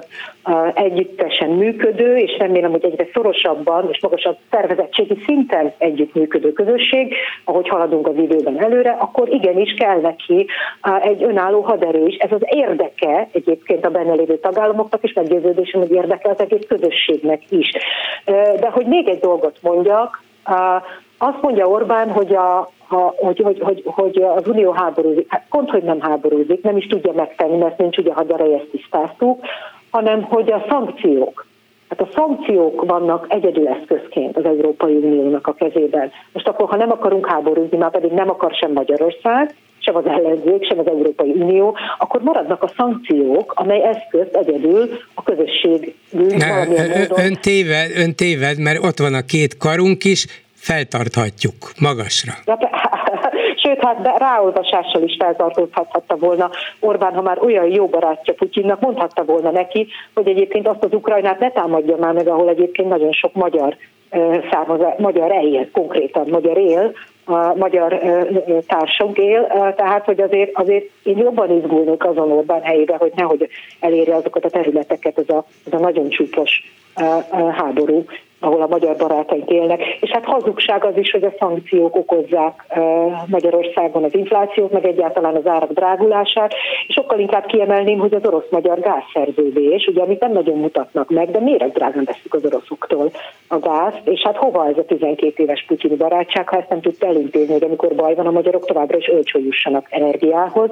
együttesen 0.74 1.49
működő, 1.49 2.18
és 2.18 2.38
remélem, 2.38 2.72
hogy 2.72 2.86
egyre 2.86 3.07
szorosabban 3.13 3.88
és 3.91 4.01
magasabb 4.01 4.38
szervezettségi 4.51 5.18
szinten 5.26 5.74
együttműködő 5.78 6.53
közösség, 6.53 7.16
ahogy 7.43 7.68
haladunk 7.68 8.07
az 8.07 8.18
időben 8.18 8.63
előre, 8.63 8.91
akkor 8.99 9.34
igenis 9.34 9.74
kell 9.74 9.99
neki 9.99 10.47
egy 11.01 11.24
önálló 11.24 11.55
önálló 11.56 11.62
haderő 11.62 12.06
is. 12.06 12.16
Ez 12.16 12.32
az 12.32 12.41
érdeke 12.45 13.28
egyébként 13.32 13.86
a 13.86 13.89
benne 13.89 14.14
lévő 14.14 14.38
tagállamoknak 14.38 15.03
is, 15.03 15.14
meggyőződésem, 15.14 15.82
hogy 15.82 15.91
érdeke 15.91 16.30
az 16.30 16.39
egész 16.39 16.66
közösségnek 16.68 17.41
is. 17.49 17.72
De 18.60 18.70
hogy 18.72 18.86
még 18.86 19.08
egy 19.08 19.20
dolgot 19.20 19.58
mondjak, 19.62 20.24
azt 21.18 21.41
mondja 21.41 21.66
Orbán, 21.66 22.12
hogy, 22.12 22.36
a, 22.36 22.60
a, 22.89 23.14
hogy, 23.16 23.39
hogy, 23.39 23.60
hogy, 23.60 23.84
hogy 23.86 24.22
az 24.22 24.47
Unió 24.47 24.72
háborúzik. 24.72 25.26
Hát 25.30 25.45
pont, 25.49 25.70
hogy 25.70 25.84
nem 25.84 26.01
háborúzik, 26.01 26.64
nem 26.64 26.78
is 26.78 26.88
tudja 26.88 27.12
megtenni, 27.14 27.58
mert 27.58 27.78
nincs 27.78 27.97
ugye 27.97 28.14
hadereje, 28.14 28.56
ezt 28.56 28.70
tisztáztuk, 28.72 29.39
hanem 29.91 30.24
hogy 30.24 30.51
a 30.51 30.66
szankciók, 30.70 31.45
Hát 31.89 32.01
a 32.01 32.12
szankciók 32.14 32.86
vannak 32.86 33.26
egyedül 33.30 33.68
eszközként 33.68 34.38
az 34.38 34.45
Európai 34.45 34.95
Uniónak 34.95 35.47
a 35.47 35.53
kezében. 35.53 36.12
Most 36.32 36.47
akkor, 36.47 36.70
ha 36.70 36.76
nem 36.76 36.91
akarunk 36.91 37.28
háborúzni, 37.28 37.78
már 37.78 37.91
pedig 37.91 38.12
nem 38.12 38.30
akar 38.30 38.53
sem 38.53 38.72
Magyarország, 38.72 39.56
sem 39.86 39.96
az 39.96 40.06
ellenzék, 40.06 40.68
sem 40.68 40.80
az 40.80 40.88
Európai 40.88 41.30
Unió, 41.30 41.78
akkor 41.98 42.22
maradnak 42.22 42.64
a 42.64 42.72
szankciók, 42.78 43.54
amely 43.56 43.84
eszköz 43.84 44.28
egyedül 44.34 44.90
a 45.14 45.24
közösség 45.24 45.96
ne, 46.12 46.68
ön, 47.16 47.38
téved, 47.42 47.92
ön 47.96 48.16
téved, 48.16 48.60
mert 48.60 48.84
ott 48.84 49.00
van 49.00 49.14
a 49.14 49.22
két 49.22 49.58
karunk 49.58 50.04
is, 50.04 50.26
feltarthatjuk 50.54 51.72
magasra. 51.80 52.34
Ja, 52.46 52.58
sőt, 53.64 53.80
hát 53.84 54.18
ráolvasással 54.18 55.04
is 55.04 55.16
feltartózhathatta 55.20 56.16
volna 56.16 56.50
Orbán, 56.80 57.14
ha 57.14 57.22
már 57.22 57.44
olyan 57.44 57.72
jó 57.72 57.88
barátja 57.88 58.34
Putyinnak, 58.34 58.80
mondhatta 58.80 59.24
volna 59.26 59.52
neki, 59.52 59.88
hogy 60.14 60.28
egyébként 60.28 60.68
azt 60.68 60.84
az 60.84 60.94
Ukrajnát 60.94 61.40
ne 61.40 61.52
támadja 61.52 61.96
már 61.96 62.14
meg, 62.14 62.28
ahol 62.28 62.50
egyébként 62.50 62.90
nagyon 62.90 63.12
sok 63.12 63.34
magyar 63.34 63.76
származás, 64.52 64.94
magyar 64.98 65.32
él, 65.32 65.72
konkrétan 65.72 66.28
magyar 66.30 66.58
él, 66.58 66.94
a 67.26 67.54
magyar 67.56 68.00
társunk 68.68 69.18
él, 69.18 69.48
tehát 69.76 70.06
hogy 70.06 70.22
azért, 70.22 70.52
azért 70.54 70.90
én 71.04 71.18
jobban 71.18 71.52
izgulnék 71.52 72.06
azon 72.06 72.32
Orbán 72.32 72.62
helyébe, 72.62 72.96
hogy 72.98 73.12
nehogy 73.16 73.48
elérje 73.80 74.16
azokat 74.16 74.46
a 74.46 74.50
területeket, 74.50 75.18
ez 75.18 75.30
a, 75.30 75.46
ez 75.66 75.74
a 75.74 75.80
nagyon 75.80 76.10
csúpos 76.10 76.64
háború, 77.52 78.06
ahol 78.40 78.62
a 78.62 78.68
magyar 78.68 78.96
barátaink 78.96 79.50
élnek. 79.50 79.82
És 80.00 80.10
hát 80.10 80.26
hazugság 80.26 80.86
az 80.86 80.98
is, 80.98 81.12
hogy 81.12 81.24
a 81.24 81.34
szankciók 81.40 81.96
okozzák 81.96 82.66
Magyarországon 83.28 84.04
az 84.04 84.14
inflációt, 84.14 84.72
meg 84.72 84.86
egyáltalán 84.86 85.36
az 85.36 85.48
árak 85.48 85.72
drágulását, 85.72 86.54
és 86.88 86.94
sokkal 86.94 87.20
inkább 87.20 87.46
kiemelném, 87.46 88.00
hogy 88.00 88.14
az 88.14 88.26
orosz-magyar 88.26 88.80
gázszerződés, 88.80 89.88
ugye 89.88 90.02
amit 90.02 90.20
nem 90.20 90.32
nagyon 90.32 90.58
mutatnak 90.58 91.10
meg, 91.10 91.32
de 91.32 91.40
miért 91.40 91.74
drágán 91.74 92.04
veszük 92.04 92.34
az 92.34 92.46
oroszoktól 92.46 93.12
a 93.48 93.60
gázt, 93.60 94.02
és 94.04 94.22
hát 94.22 94.38
hova 94.38 94.68
ez 94.68 94.78
a 94.78 94.86
12 94.86 95.44
éves 95.44 95.66
putyini 95.68 95.96
barátság, 95.96 96.50
ha 96.50 96.58
ezt 96.58 96.70
nem 96.70 96.82
tudta 96.82 97.08
elintézni, 97.08 97.54
hogy 97.54 97.64
amikor 97.64 97.96
baj 97.96 98.16
van, 98.16 98.28
a 98.28 98.32
magyarok 98.32 98.66
továbbra 98.66 98.98
is 98.98 99.10
olcsó 99.12 99.40
jussanak 99.40 99.88
energiához. 99.90 100.70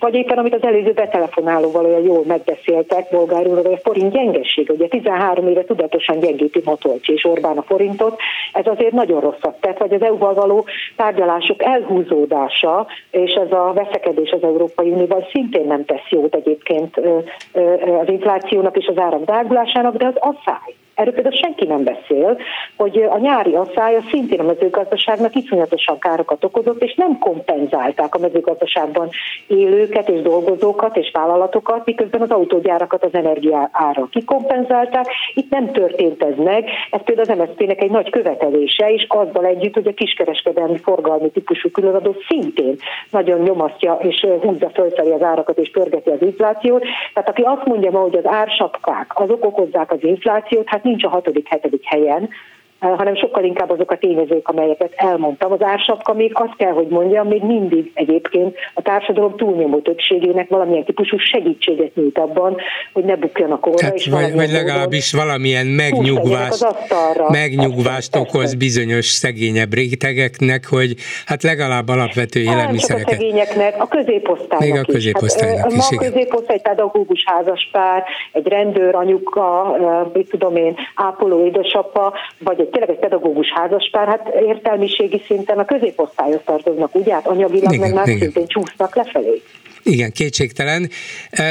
Vagy 0.00 0.14
éppen, 0.14 0.38
amit 0.38 0.54
az 0.54 0.62
előző 0.62 0.92
betelefonálóval 0.92 1.84
olyan 1.84 2.02
jól 2.02 2.22
megbeszéltek, 2.26 3.10
bolgárul, 3.10 3.54
hogy 3.54 3.72
a 3.72 3.76
forint 3.76 4.12
gyengessége, 4.12 4.72
ugye 4.72 4.88
13 4.88 5.48
éve 5.48 5.64
tudatosan 5.64 6.20
gyengíti 6.20 6.60
Matolcs 6.64 7.07
és 7.08 7.24
Orbán 7.24 7.58
a 7.58 7.62
forintot, 7.62 8.20
ez 8.52 8.66
azért 8.66 8.92
nagyon 8.92 9.20
rosszat 9.20 9.60
tett, 9.60 9.78
vagy 9.78 9.92
az 9.92 10.02
EU-val 10.02 10.34
való 10.34 10.66
tárgyalások 10.96 11.62
elhúzódása, 11.62 12.86
és 13.10 13.32
ez 13.32 13.52
a 13.52 13.72
veszekedés 13.74 14.30
az 14.30 14.42
Európai 14.42 14.90
Unióval 14.90 15.28
szintén 15.32 15.66
nem 15.66 15.84
tesz 15.84 16.08
jót 16.10 16.34
egyébként 16.34 16.96
az 18.00 18.08
inflációnak 18.08 18.76
és 18.76 18.86
az 18.86 18.98
árak 18.98 19.24
drágulásának, 19.24 19.96
de 19.96 20.06
az 20.06 20.16
asszály 20.16 20.74
Erről 20.98 21.12
például 21.12 21.34
senki 21.34 21.66
nem 21.66 21.84
beszél, 21.84 22.38
hogy 22.76 23.06
a 23.10 23.18
nyári 23.18 23.54
asszály 23.54 23.98
szintén 24.10 24.40
a 24.40 24.42
mezőgazdaságnak 24.42 25.34
iszonyatosan 25.34 25.98
károkat 25.98 26.44
okozott, 26.44 26.82
és 26.82 26.94
nem 26.94 27.18
kompenzálták 27.18 28.14
a 28.14 28.18
mezőgazdaságban 28.18 29.08
élőket 29.46 30.08
és 30.08 30.22
dolgozókat 30.22 30.96
és 30.96 31.10
vállalatokat, 31.12 31.86
miközben 31.86 32.20
az 32.20 32.30
autógyárakat 32.30 33.04
az 33.04 33.14
energia 33.14 33.68
ára 33.72 34.08
kikompenzálták. 34.10 35.06
Itt 35.34 35.50
nem 35.50 35.72
történt 35.72 36.22
ez 36.22 36.36
meg, 36.36 36.68
ez 36.90 37.00
például 37.04 37.30
az 37.30 37.38
MSZP-nek 37.38 37.82
egy 37.82 37.90
nagy 37.90 38.10
követelése, 38.10 38.92
és 38.92 39.06
azzal 39.08 39.44
együtt, 39.44 39.74
hogy 39.74 39.86
a 39.86 39.94
kiskereskedelmi 39.94 40.78
forgalmi 40.78 41.30
típusú 41.30 41.70
különadó 41.70 42.14
szintén 42.28 42.76
nagyon 43.10 43.40
nyomasztja 43.40 43.98
és 44.02 44.26
húzza 44.40 44.70
fölfelé 44.74 45.12
az 45.12 45.22
árakat 45.22 45.58
és 45.58 45.70
pörgeti 45.70 46.10
az 46.10 46.22
inflációt. 46.22 46.84
Tehát 47.14 47.28
aki 47.28 47.42
azt 47.42 47.64
mondja 47.64 47.90
ma, 47.90 47.98
hogy 47.98 48.16
az 48.16 48.26
ársapkák 48.26 49.12
azok 49.14 49.44
okozzák 49.44 49.92
az 49.92 50.02
inflációt, 50.02 50.68
hát 50.68 50.86
nincs 50.88 51.04
a 51.04 51.12
hatodik, 51.14 51.48
hetedik 51.52 51.84
helyen, 51.92 52.28
hanem 52.78 53.16
sokkal 53.16 53.44
inkább 53.44 53.70
azok 53.70 53.90
a 53.90 53.98
tényezők, 53.98 54.48
amelyeket 54.48 54.92
elmondtam. 54.96 55.52
Az 55.52 55.62
ársapka 55.62 56.14
még 56.14 56.30
azt 56.34 56.56
kell, 56.56 56.72
hogy 56.72 56.86
mondjam, 56.88 57.26
még 57.26 57.42
mindig 57.42 57.90
egyébként 57.94 58.56
a 58.74 58.82
társadalom 58.82 59.36
túlnyomó 59.36 59.78
többségének 59.78 60.48
valamilyen 60.48 60.84
típusú 60.84 61.16
segítséget 61.18 61.94
nyújt 61.94 62.18
abban, 62.18 62.56
hogy 62.92 63.04
ne 63.04 63.16
bukjanak 63.16 63.66
orra. 63.66 63.84
Hát, 63.84 63.94
és 63.94 64.06
vagy, 64.06 64.34
vagy 64.34 64.50
legalábbis 64.50 65.12
valamilyen 65.12 65.66
megnyugvást, 65.66 66.66
megnyugvást 67.28 68.16
okoz 68.16 68.54
bizonyos 68.54 69.06
szegényebb 69.06 69.74
rétegeknek, 69.74 70.66
hogy 70.68 70.94
hát 71.26 71.42
legalább 71.42 71.88
alapvető 71.88 72.40
élelmiszereket. 72.40 73.06
Nem 73.06 73.16
a 73.16 73.20
szegényeknek, 73.20 73.82
a 73.82 73.86
középosztálynak 73.86 74.60
Még 74.60 74.74
a 74.74 74.92
középosztálynak 74.92 75.72
is. 75.72 75.78
Hát, 75.78 75.90
Ma 75.90 75.96
a 75.96 76.10
középosztály 76.10 76.56
egy 76.56 76.62
pedagógus 76.62 77.24
házaspár, 77.26 78.04
egy 78.32 78.46
rendőr 78.48 78.94
anyuka, 78.94 79.76
mit 80.12 80.28
tudom 80.30 80.56
én, 80.56 80.76
ápoló 80.94 81.46
édesapa, 81.46 82.12
vagy 82.38 82.60
egy 82.60 82.67
tényleg 82.70 82.90
egy 82.90 82.98
pedagógus 82.98 83.52
házaspár, 83.52 84.08
hát 84.08 84.28
értelmiségi 84.46 85.22
szinten 85.26 85.58
a 85.58 85.64
középosztályhoz 85.64 86.40
tartoznak, 86.44 86.94
ugye? 86.94 87.12
Hát 87.12 87.26
anyagilag 87.26 87.72
igen, 87.72 87.80
meg 87.80 87.94
már 87.94 88.08
igen. 88.08 88.18
szintén 88.18 88.46
csúsznak 88.46 88.96
lefelé. 88.96 89.42
Igen, 89.90 90.12
kétségtelen. 90.12 90.88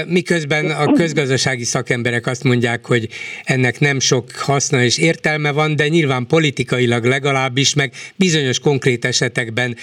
Miközben 0.08 0.66
a 0.70 0.94
közgazdasági 0.94 1.64
szakemberek 1.64 2.28
azt 2.28 2.44
mondják, 2.44 2.86
hogy 2.86 3.08
ennek 3.44 3.80
nem 3.80 4.00
sok 4.00 4.24
haszna 4.32 4.82
és 4.82 4.98
értelme 4.98 5.52
van, 5.52 5.76
de 5.76 5.88
nyilván 5.88 6.28
politikailag 6.28 7.04
legalábbis, 7.04 7.76
meg 7.76 7.92
bizonyos 8.16 8.60
konkrét 8.60 9.06
esetekben 9.06 9.76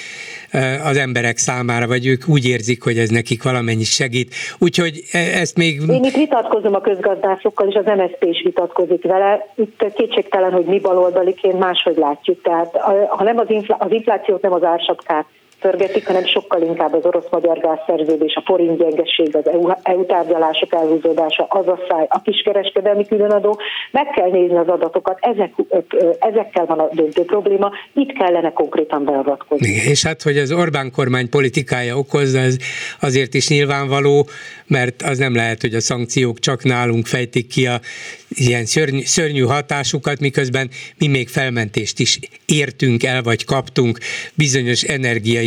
az 0.84 0.96
emberek 0.96 1.36
számára, 1.36 1.86
vagy 1.86 2.06
ők 2.06 2.28
úgy 2.28 2.46
érzik, 2.46 2.82
hogy 2.82 2.98
ez 2.98 3.08
nekik 3.08 3.42
valamennyit 3.42 3.86
segít. 3.86 4.34
Úgyhogy 4.58 5.02
e, 5.12 5.18
ezt 5.18 5.56
még... 5.56 5.80
Én 5.88 6.04
itt 6.04 6.16
vitatkozom 6.16 6.74
a 6.74 6.80
közgazdászokkal, 6.80 7.68
és 7.68 7.74
az 7.74 7.84
MSZP 7.84 8.24
is 8.24 8.42
vitatkozik 8.44 9.02
vele. 9.02 9.52
Itt 9.56 9.84
kétségtelen, 9.94 10.52
hogy 10.52 10.64
mi 10.64 10.80
baloldaliként 10.80 11.58
máshogy 11.58 11.96
látjuk. 11.96 12.42
Tehát 12.42 12.76
ha 13.08 13.24
nem 13.24 13.38
az, 13.38 13.50
infl- 13.50 13.76
az 13.78 13.92
inflációt, 13.92 14.42
nem 14.42 14.52
az 14.52 14.62
ársapkát 14.62 15.26
pörgetik, 15.66 16.06
hanem 16.06 16.26
sokkal 16.26 16.62
inkább 16.62 16.92
az 16.94 17.04
orosz-magyar 17.04 17.58
gázszerződés, 17.58 18.34
a 18.34 18.42
forint 18.44 18.78
gyengeség, 18.78 19.36
az 19.36 19.48
EU, 19.48 19.68
EU 19.82 20.06
tárgyalások 20.06 20.74
elhúzódása, 20.74 21.46
az 21.48 21.66
a 21.66 21.78
száj, 21.88 22.06
a 22.08 22.20
kiskereskedelmi 22.22 23.06
különadó. 23.06 23.60
Meg 23.90 24.06
kell 24.16 24.30
nézni 24.30 24.56
az 24.56 24.68
adatokat, 24.68 25.18
ezek, 25.20 25.52
ezekkel 26.18 26.64
van 26.66 26.78
a 26.78 26.88
döntő 26.92 27.24
probléma, 27.24 27.70
itt 27.94 28.12
kellene 28.12 28.52
konkrétan 28.52 29.04
beavatkozni. 29.04 29.68
És 29.68 30.04
hát, 30.04 30.22
hogy 30.22 30.38
az 30.38 30.52
Orbán 30.52 30.90
kormány 30.90 31.28
politikája 31.28 31.96
okozza, 31.96 32.38
ez 32.38 32.56
azért 33.00 33.34
is 33.34 33.48
nyilvánvaló, 33.48 34.26
mert 34.66 35.02
az 35.02 35.18
nem 35.18 35.34
lehet, 35.34 35.60
hogy 35.60 35.74
a 35.74 35.80
szankciók 35.80 36.38
csak 36.38 36.64
nálunk 36.64 37.06
fejtik 37.06 37.46
ki 37.46 37.66
a 37.66 37.80
ilyen 38.28 38.64
szörnyű, 38.64 39.00
szörnyű 39.00 39.42
hatásukat, 39.42 40.20
miközben 40.20 40.70
mi 40.98 41.06
még 41.06 41.28
felmentést 41.28 41.98
is 41.98 42.18
értünk 42.46 43.02
el, 43.02 43.22
vagy 43.22 43.44
kaptunk 43.44 43.98
bizonyos 44.34 44.82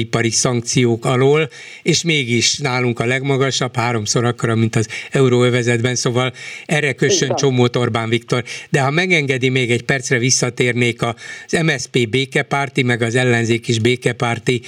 energiaipari 0.08 0.30
szankciók 0.30 1.06
alól, 1.06 1.50
és 1.84 2.04
mégis 2.04 2.58
nálunk 2.58 3.00
a 3.00 3.06
legmagasabb, 3.06 3.76
háromszor 3.76 4.26
akkora, 4.26 4.56
mint 4.56 4.76
az 4.76 4.88
euróövezetben, 5.12 5.96
szóval 5.96 6.34
erre 6.66 6.94
kössön 6.94 7.36
csomót 7.36 7.76
Orbán 7.76 8.10
Viktor. 8.10 8.44
De 8.70 8.82
ha 8.82 8.92
megengedi, 8.92 9.50
még 9.50 9.72
egy 9.72 9.84
percre 9.84 10.18
visszatérnék 10.18 11.02
az 11.02 11.52
MSP 11.64 12.10
békepárti, 12.10 12.84
meg 12.84 13.02
az 13.02 13.16
ellenzék 13.16 13.68
is 13.68 13.80
békepárti 13.80 14.62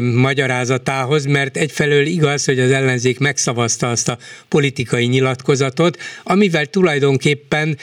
magyarázatához, 0.00 1.24
mert 1.24 1.56
egyfelől 1.56 2.06
igaz, 2.06 2.44
hogy 2.44 2.58
az 2.58 2.70
ellenzék 2.70 3.18
megszavazta 3.18 3.90
azt 3.90 4.08
a 4.08 4.18
politikai 4.48 5.06
nyilatkozatot, 5.06 5.98
amivel 6.22 6.66
tulajdonképpen 6.66 7.78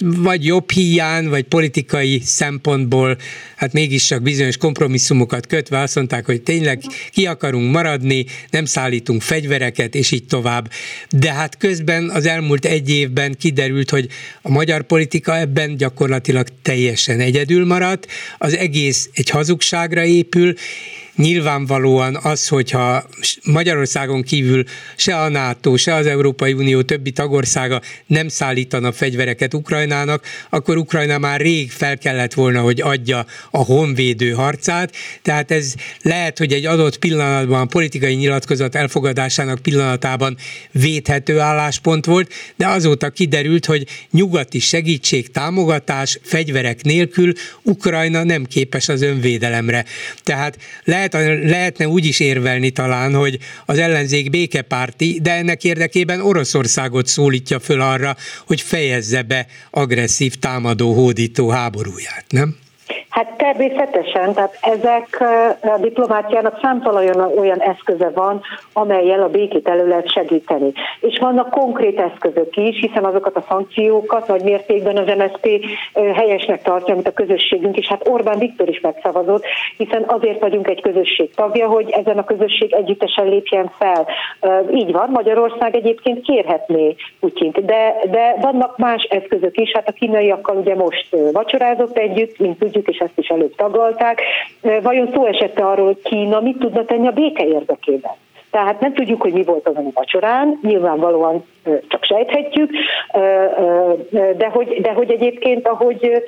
vagy 0.00 0.44
jobb 0.44 0.70
hiány, 0.70 1.28
vagy 1.28 1.44
politikai 1.44 2.20
szempontból, 2.24 3.18
hát 3.56 3.72
mégis 3.72 4.06
csak 4.06 4.22
bizonyos 4.22 4.56
kompromisszumokat 4.56 5.46
kötve 5.46 5.78
azt 5.78 5.94
mondták, 5.94 6.26
hogy 6.26 6.42
tényleg 6.42 6.82
ki 7.10 7.26
akarunk 7.26 7.72
maradni, 7.72 8.26
nem 8.50 8.64
szállítunk 8.64 9.22
fegyvereket, 9.22 9.94
és 9.94 10.10
így 10.10 10.24
tovább. 10.24 10.70
De 11.10 11.32
hát 11.32 11.56
közben 11.56 12.10
az 12.10 12.26
elmúlt 12.26 12.64
egy 12.64 12.90
évben 12.90 13.34
kiderült, 13.38 13.90
hogy 13.90 14.08
a 14.42 14.50
magyar 14.50 14.82
politika 14.82 15.38
ebben 15.38 15.76
gyakorlatilag 15.76 16.46
teljesen 16.62 17.20
egyedül 17.20 17.66
maradt, 17.66 18.06
az 18.38 18.56
egész 18.56 19.10
egy 19.12 19.28
hazugságra 19.28 20.04
épül, 20.04 20.54
nyilvánvalóan 21.16 22.18
az, 22.22 22.48
hogyha 22.48 23.04
Magyarországon 23.42 24.22
kívül 24.22 24.64
se 24.96 25.16
a 25.16 25.28
NATO, 25.28 25.76
se 25.76 25.94
az 25.94 26.06
Európai 26.06 26.52
Unió 26.52 26.82
többi 26.82 27.10
tagországa 27.10 27.80
nem 28.06 28.28
szállítana 28.28 28.92
fegyvereket 28.92 29.54
Ukrajnának, 29.54 30.24
akkor 30.50 30.76
Ukrajna 30.76 31.18
már 31.18 31.40
rég 31.40 31.70
fel 31.70 31.98
kellett 31.98 32.34
volna, 32.34 32.60
hogy 32.60 32.80
adja 32.80 33.26
a 33.50 33.58
honvédő 33.58 34.30
harcát. 34.30 34.94
Tehát 35.22 35.50
ez 35.50 35.74
lehet, 36.02 36.38
hogy 36.38 36.52
egy 36.52 36.66
adott 36.66 36.98
pillanatban 36.98 37.60
a 37.60 37.66
politikai 37.66 38.14
nyilatkozat 38.14 38.74
elfogadásának 38.74 39.58
pillanatában 39.58 40.36
védhető 40.70 41.38
álláspont 41.38 42.04
volt, 42.04 42.32
de 42.56 42.66
azóta 42.66 43.10
kiderült, 43.10 43.66
hogy 43.66 43.86
nyugati 44.10 44.58
segítség, 44.58 45.30
támogatás, 45.30 46.18
fegyverek 46.22 46.82
nélkül 46.82 47.32
Ukrajna 47.62 48.24
nem 48.24 48.44
képes 48.44 48.88
az 48.88 49.02
önvédelemre. 49.02 49.84
Tehát 50.22 50.58
lehet 50.84 51.01
lehet, 51.10 51.42
lehetne 51.42 51.88
úgy 51.88 52.04
is 52.04 52.20
érvelni 52.20 52.70
talán, 52.70 53.14
hogy 53.14 53.38
az 53.66 53.78
ellenzék 53.78 54.30
békepárti, 54.30 55.18
de 55.22 55.32
ennek 55.32 55.64
érdekében 55.64 56.20
Oroszországot 56.20 57.06
szólítja 57.06 57.60
föl 57.60 57.80
arra, 57.80 58.16
hogy 58.46 58.60
fejezze 58.60 59.22
be 59.22 59.46
agresszív 59.70 60.34
támadó 60.34 60.94
hódító 60.94 61.48
háborúját, 61.48 62.24
nem? 62.28 62.61
Hát 63.08 63.36
természetesen, 63.36 64.32
tehát 64.32 64.58
ezek 64.60 65.20
a 65.62 65.78
diplomáciának 65.80 66.58
számtalan 66.62 67.38
olyan 67.38 67.60
eszköze 67.60 68.10
van, 68.10 68.40
amelyel 68.72 69.22
a 69.22 69.28
békét 69.28 69.68
elő 69.68 69.88
lehet 69.88 70.10
segíteni. 70.10 70.72
És 71.00 71.18
vannak 71.18 71.50
konkrét 71.50 72.00
eszközök 72.00 72.56
is, 72.56 72.80
hiszen 72.80 73.04
azokat 73.04 73.36
a 73.36 73.44
szankciókat 73.48 74.26
nagy 74.26 74.42
mértékben 74.42 74.96
az 74.96 75.06
MSZP 75.16 75.64
helyesnek 76.14 76.62
tartja, 76.62 76.94
amit 76.94 77.08
a 77.08 77.12
közösségünk 77.12 77.76
is. 77.76 77.86
Hát 77.86 78.08
Orbán 78.08 78.38
Viktor 78.38 78.68
is 78.68 78.80
megszavazott, 78.80 79.44
hiszen 79.76 80.04
azért 80.06 80.40
vagyunk 80.40 80.68
egy 80.68 80.80
közösség 80.80 81.34
tagja, 81.34 81.66
hogy 81.66 81.90
ezen 81.90 82.18
a 82.18 82.24
közösség 82.24 82.72
együttesen 82.72 83.28
lépjen 83.28 83.70
fel. 83.78 84.06
Így 84.74 84.92
van, 84.92 85.08
Magyarország 85.10 85.74
egyébként 85.74 86.20
kérhetné 86.22 86.94
Putyint, 87.20 87.64
de, 87.64 87.94
de 88.10 88.36
vannak 88.40 88.78
más 88.78 89.02
eszközök 89.02 89.56
is, 89.56 89.72
hát 89.72 89.88
a 89.88 89.92
kínaiakkal 89.92 90.56
ugye 90.56 90.74
most 90.74 91.16
vacsorázott 91.32 91.96
együtt, 91.98 92.38
mint 92.38 92.58
tudjuk, 92.58 92.81
és 92.88 92.98
ezt 92.98 93.18
is 93.18 93.28
előbb 93.28 93.54
tagalták. 93.54 94.20
Vajon 94.82 95.10
szó 95.14 95.26
esette 95.26 95.64
arról, 95.64 95.86
hogy 95.86 96.02
Kína 96.02 96.40
mit 96.40 96.58
tudna 96.58 96.84
tenni 96.84 97.06
a 97.06 97.12
béke 97.12 97.46
érdekében? 97.46 98.12
Tehát 98.50 98.80
nem 98.80 98.94
tudjuk, 98.94 99.22
hogy 99.22 99.32
mi 99.32 99.42
volt 99.42 99.68
azon 99.68 99.86
a 99.86 99.90
vacsorán, 99.94 100.58
nyilvánvalóan 100.62 101.44
csak 101.88 102.04
sejthetjük, 102.04 102.70
de 104.10 104.48
hogy, 104.52 104.80
de 104.80 104.92
hogy 104.92 105.10
egyébként, 105.10 105.68
ahogy 105.68 106.22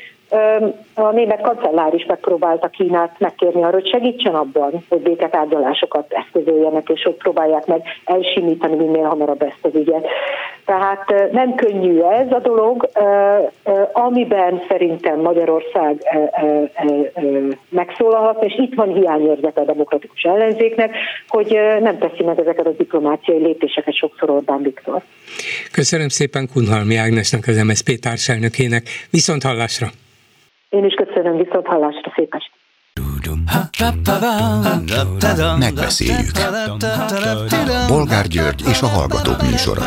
a 0.95 1.11
német 1.11 1.41
kancellár 1.41 1.95
is 1.95 2.05
megpróbálta 2.05 2.69
Kínát 2.69 3.15
megkérni 3.19 3.63
arra, 3.63 3.73
hogy 3.73 3.89
segítsen 3.89 4.35
abban, 4.35 4.85
hogy 4.89 5.01
béketárgyalásokat 5.01 6.13
eszközöljenek, 6.13 6.89
és 6.89 7.03
hogy 7.03 7.15
próbálják 7.15 7.67
meg 7.67 7.83
elsimítani 8.05 8.77
minél 8.77 9.05
hamarabb 9.05 9.43
ezt 9.43 9.59
az 9.61 9.75
ügyet. 9.75 10.07
Tehát 10.65 11.33
nem 11.33 11.55
könnyű 11.55 12.01
ez 12.01 12.33
a 12.33 12.39
dolog, 12.39 12.89
amiben 13.93 14.63
szerintem 14.69 15.21
Magyarország 15.21 16.03
megszólalhat, 17.69 18.43
és 18.43 18.55
itt 18.57 18.75
van 18.75 18.95
hiányérzete 18.95 19.61
a 19.61 19.65
demokratikus 19.65 20.23
ellenzéknek, 20.23 20.97
hogy 21.29 21.59
nem 21.81 21.99
teszi 21.99 22.23
meg 22.23 22.39
ezeket 22.39 22.67
a 22.67 22.71
diplomáciai 22.71 23.43
lépéseket 23.43 23.95
sokszor 23.95 24.31
Orbán 24.31 24.63
Viktor. 24.63 25.03
Köszönöm 25.73 26.09
szépen 26.09 26.49
Kunhalmi 26.53 26.97
Ágnesnek, 26.97 27.47
az 27.47 27.63
MSZP 27.63 27.99
társelnökének. 27.99 28.83
Viszont 29.11 29.43
hallásra! 29.43 29.87
Én 30.75 30.85
is 30.85 30.95
köszönöm, 30.95 31.37
viszont 31.37 31.67
hallásra, 31.67 32.13
szép 32.17 32.35
estét! 32.35 32.63
Megbeszéljük. 35.59 36.31
Bolgár 37.89 38.27
György 38.27 38.63
és 38.69 38.83
a 38.83 38.87
Hallgatók 38.87 39.43
műsora. 39.43 39.83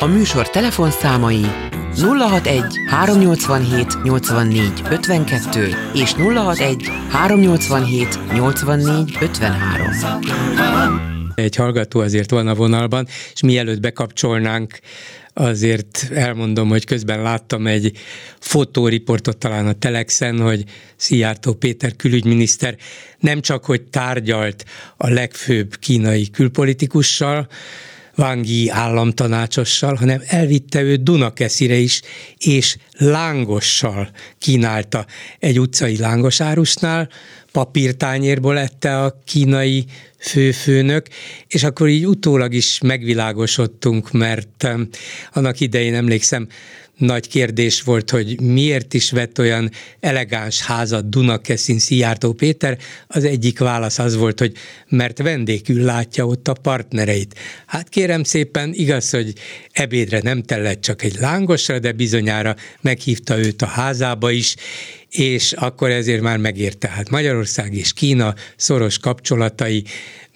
A 0.00 0.06
műsor 0.06 0.50
telefonszámai 0.50 1.44
061 2.18 2.64
387 2.88 4.02
84 4.02 4.82
52 4.90 5.68
és 5.94 6.14
061 6.14 6.90
387 7.10 8.18
84 8.32 9.16
53. 9.20 11.19
Egy 11.40 11.56
hallgató 11.56 12.00
azért 12.00 12.30
van 12.30 12.48
a 12.48 12.54
vonalban, 12.54 13.06
és 13.32 13.42
mielőtt 13.42 13.80
bekapcsolnánk 13.80 14.80
azért 15.32 16.10
elmondom, 16.14 16.68
hogy 16.68 16.84
közben 16.84 17.22
láttam 17.22 17.66
egy 17.66 17.92
fotóriportot 18.38 19.36
talán 19.36 19.66
a 19.66 19.72
Telexen, 19.72 20.40
hogy 20.40 20.64
Szijjártó 20.96 21.52
Péter 21.52 21.96
külügyminiszter 21.96 22.76
nem 23.18 23.40
csak, 23.40 23.64
hogy 23.64 23.82
tárgyalt 23.82 24.64
a 24.96 25.08
legfőbb 25.08 25.76
kínai 25.76 26.30
külpolitikussal, 26.30 27.48
Wang 28.16 28.46
Yi 28.46 28.70
államtanácsossal, 28.70 29.94
hanem 29.94 30.22
elvitte 30.26 30.82
őt 30.82 31.02
Dunakeszire 31.02 31.74
is, 31.74 32.00
és 32.38 32.76
lángossal 32.96 34.10
kínálta 34.38 35.06
egy 35.38 35.60
utcai 35.60 35.96
lángosárusnál, 35.96 37.08
papírtányérból 37.52 38.58
ette 38.58 39.02
a 39.02 39.20
kínai 39.24 39.84
főfőnök, 40.18 41.06
és 41.48 41.62
akkor 41.62 41.88
így 41.88 42.06
utólag 42.06 42.54
is 42.54 42.80
megvilágosodtunk, 42.80 44.12
mert 44.12 44.68
annak 45.32 45.60
idején 45.60 45.94
emlékszem, 45.94 46.48
nagy 47.00 47.28
kérdés 47.28 47.82
volt, 47.82 48.10
hogy 48.10 48.40
miért 48.40 48.94
is 48.94 49.10
vett 49.10 49.38
olyan 49.38 49.70
elegáns 50.00 50.62
házat 50.62 51.08
Dunakeszin 51.08 51.78
Szijjártó 51.78 52.32
Péter. 52.32 52.78
Az 53.06 53.24
egyik 53.24 53.58
válasz 53.58 53.98
az 53.98 54.16
volt, 54.16 54.38
hogy 54.38 54.52
mert 54.88 55.18
vendégül 55.18 55.84
látja 55.84 56.26
ott 56.26 56.48
a 56.48 56.52
partnereit. 56.52 57.38
Hát 57.66 57.88
kérem 57.88 58.22
szépen, 58.22 58.70
igaz, 58.72 59.10
hogy 59.10 59.32
ebédre 59.72 60.20
nem 60.22 60.42
tellett 60.42 60.80
csak 60.80 61.02
egy 61.02 61.16
lángosra, 61.20 61.78
de 61.78 61.92
bizonyára 61.92 62.56
meghívta 62.80 63.38
őt 63.38 63.62
a 63.62 63.66
házába 63.66 64.30
is, 64.30 64.54
és 65.10 65.52
akkor 65.52 65.90
ezért 65.90 66.22
már 66.22 66.38
megérte. 66.38 66.88
Hát 66.88 67.10
Magyarország 67.10 67.74
és 67.74 67.92
Kína 67.92 68.32
szoros 68.56 68.98
kapcsolatai 68.98 69.84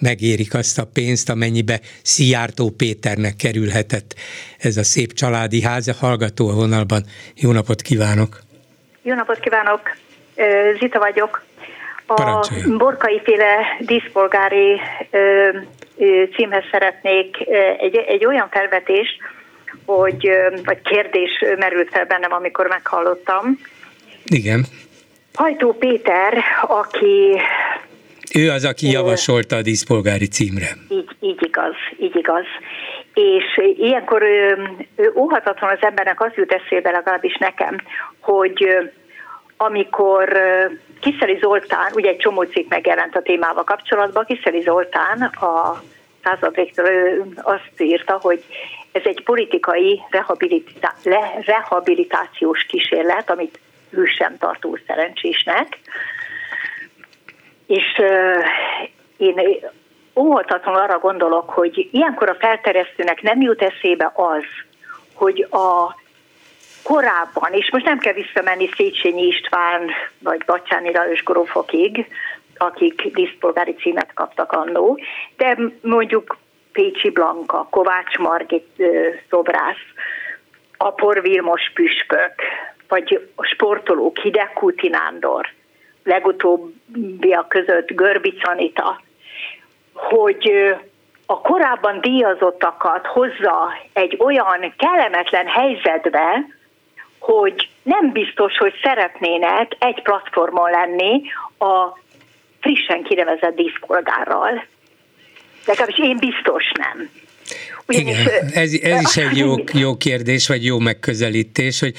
megérik 0.01 0.55
azt 0.55 0.79
a 0.79 0.87
pénzt, 0.93 1.31
amennyibe 1.31 1.81
Szijjártó 2.03 2.71
Péternek 2.77 3.37
kerülhetett 3.37 4.15
ez 4.59 4.77
a 4.77 4.83
szép 4.83 5.13
családi 5.13 5.63
ház. 5.63 5.99
Hallgató 6.01 6.49
a 6.49 6.55
vonalban. 6.55 7.03
Jó 7.35 7.53
napot 7.53 7.83
kívánok! 7.83 8.39
Jó 9.03 9.15
napot 9.15 9.41
kívánok! 9.41 9.97
Zita 10.79 10.99
vagyok. 10.99 11.43
A 12.07 12.49
borkai 12.79 13.21
féle 13.25 13.77
díszpolgári 13.81 14.81
címhez 16.37 16.65
szeretnék 16.71 17.37
egy, 17.79 17.97
egy 17.97 18.25
olyan 18.25 18.49
felvetést, 18.51 19.17
hogy, 19.85 20.31
vagy 20.65 20.83
kérdés 20.83 21.45
merült 21.59 21.89
fel 21.91 22.05
bennem, 22.05 22.33
amikor 22.33 22.67
meghallottam, 22.67 23.59
igen. 24.25 24.65
Hajtó 25.35 25.73
Péter, 25.73 26.43
aki... 26.67 27.41
Ő 28.35 28.51
az, 28.51 28.65
aki 28.65 28.91
javasolta 28.91 29.57
a 29.57 29.63
díszpolgári 29.63 30.27
címre. 30.27 30.69
Így, 30.89 31.17
így 31.21 31.43
igaz, 31.43 31.75
így 32.01 32.17
igaz. 32.17 32.45
És 33.15 33.61
ilyenkor 33.77 34.23
óhatatlan 35.17 35.71
az 35.71 35.79
embernek 35.81 36.21
az 36.21 36.33
jut 36.35 36.53
eszébe, 36.53 36.91
legalábbis 36.91 37.37
nekem, 37.37 37.77
hogy 38.21 38.69
amikor 39.57 40.39
Kiszeli 41.01 41.39
Zoltán, 41.41 41.93
ugye 41.95 42.09
egy 42.09 42.17
csomó 42.17 42.43
cikk 42.43 42.69
megjelent 42.69 43.17
a 43.17 43.23
témával 43.23 43.65
kapcsolatban, 43.65 44.25
Kiszeli 44.25 44.61
Zoltán 44.61 45.23
a 45.23 45.83
századvéktől 46.25 47.25
azt 47.43 47.73
írta, 47.79 48.19
hogy 48.23 48.45
ez 48.93 49.03
egy 49.05 49.23
politikai 49.25 50.01
rehabilitá- 50.11 51.09
rehabilitációs 51.45 52.63
kísérlet, 52.63 53.31
amit 53.31 53.59
ő 53.97 54.05
sem 54.05 54.39
tartó 54.39 54.79
szerencsésnek. 54.87 55.79
És 57.67 58.03
én 59.17 59.41
óhatatlanul 60.17 60.81
arra 60.81 60.99
gondolok, 60.99 61.51
hogy 61.51 61.89
ilyenkor 61.93 62.29
a 62.29 62.35
felteresztőnek 62.35 63.23
nem 63.23 63.41
jut 63.41 63.63
eszébe 63.63 64.13
az, 64.15 64.45
hogy 65.15 65.47
a 65.51 65.97
korábban, 66.83 67.53
és 67.53 67.71
most 67.71 67.85
nem 67.85 67.99
kell 67.99 68.13
visszamenni 68.13 68.69
Széchenyi 68.77 69.27
István 69.27 69.91
vagy 70.19 70.45
Bacsányi 70.47 70.93
Lajos 70.93 71.23
Grófokig, 71.23 72.07
akik 72.57 73.03
díszpolgári 73.15 73.75
címet 73.75 74.13
kaptak 74.15 74.53
annó, 74.53 74.99
de 75.37 75.59
mondjuk 75.81 76.37
Pécsi 76.73 77.11
Blanka, 77.11 77.67
Kovács 77.71 78.17
Margit 78.19 78.83
szobrász, 79.31 79.87
Apor 80.77 81.23
Vilmos 81.23 81.71
püspök, 81.75 82.35
vagy 82.89 83.29
a 83.35 83.45
sportolók, 83.45 84.19
Hidegkúti 84.19 84.89
Nándor, 84.89 85.49
legutóbbiak 86.05 87.49
között 87.49 87.91
Görbic 87.91 88.49
Anita, 88.49 89.01
hogy 89.93 90.53
a 91.27 91.41
korábban 91.41 92.01
díjazottakat 92.01 93.07
hozza 93.07 93.79
egy 93.93 94.17
olyan 94.19 94.75
kellemetlen 94.77 95.47
helyzetbe, 95.47 96.47
hogy 97.19 97.69
nem 97.83 98.13
biztos, 98.13 98.57
hogy 98.57 98.75
szeretnének 98.83 99.73
egy 99.79 100.03
platformon 100.03 100.71
lenni 100.71 101.23
a 101.59 101.99
frissen 102.61 103.03
kinevezett 103.03 103.57
díszpolgárral. 103.57 104.65
Legalábbis 105.67 105.99
én 105.99 106.17
biztos 106.19 106.73
nem. 106.79 107.11
Ugyanis, 107.89 108.21
Igen, 108.21 108.45
ez, 108.53 108.73
ez 108.83 109.01
is 109.01 109.17
egy 109.17 109.37
jó, 109.37 109.55
jó 109.85 109.97
kérdés, 109.97 110.49
vagy 110.49 110.65
jó 110.65 110.79
megközelítés, 110.79 111.81
hogy 111.81 111.95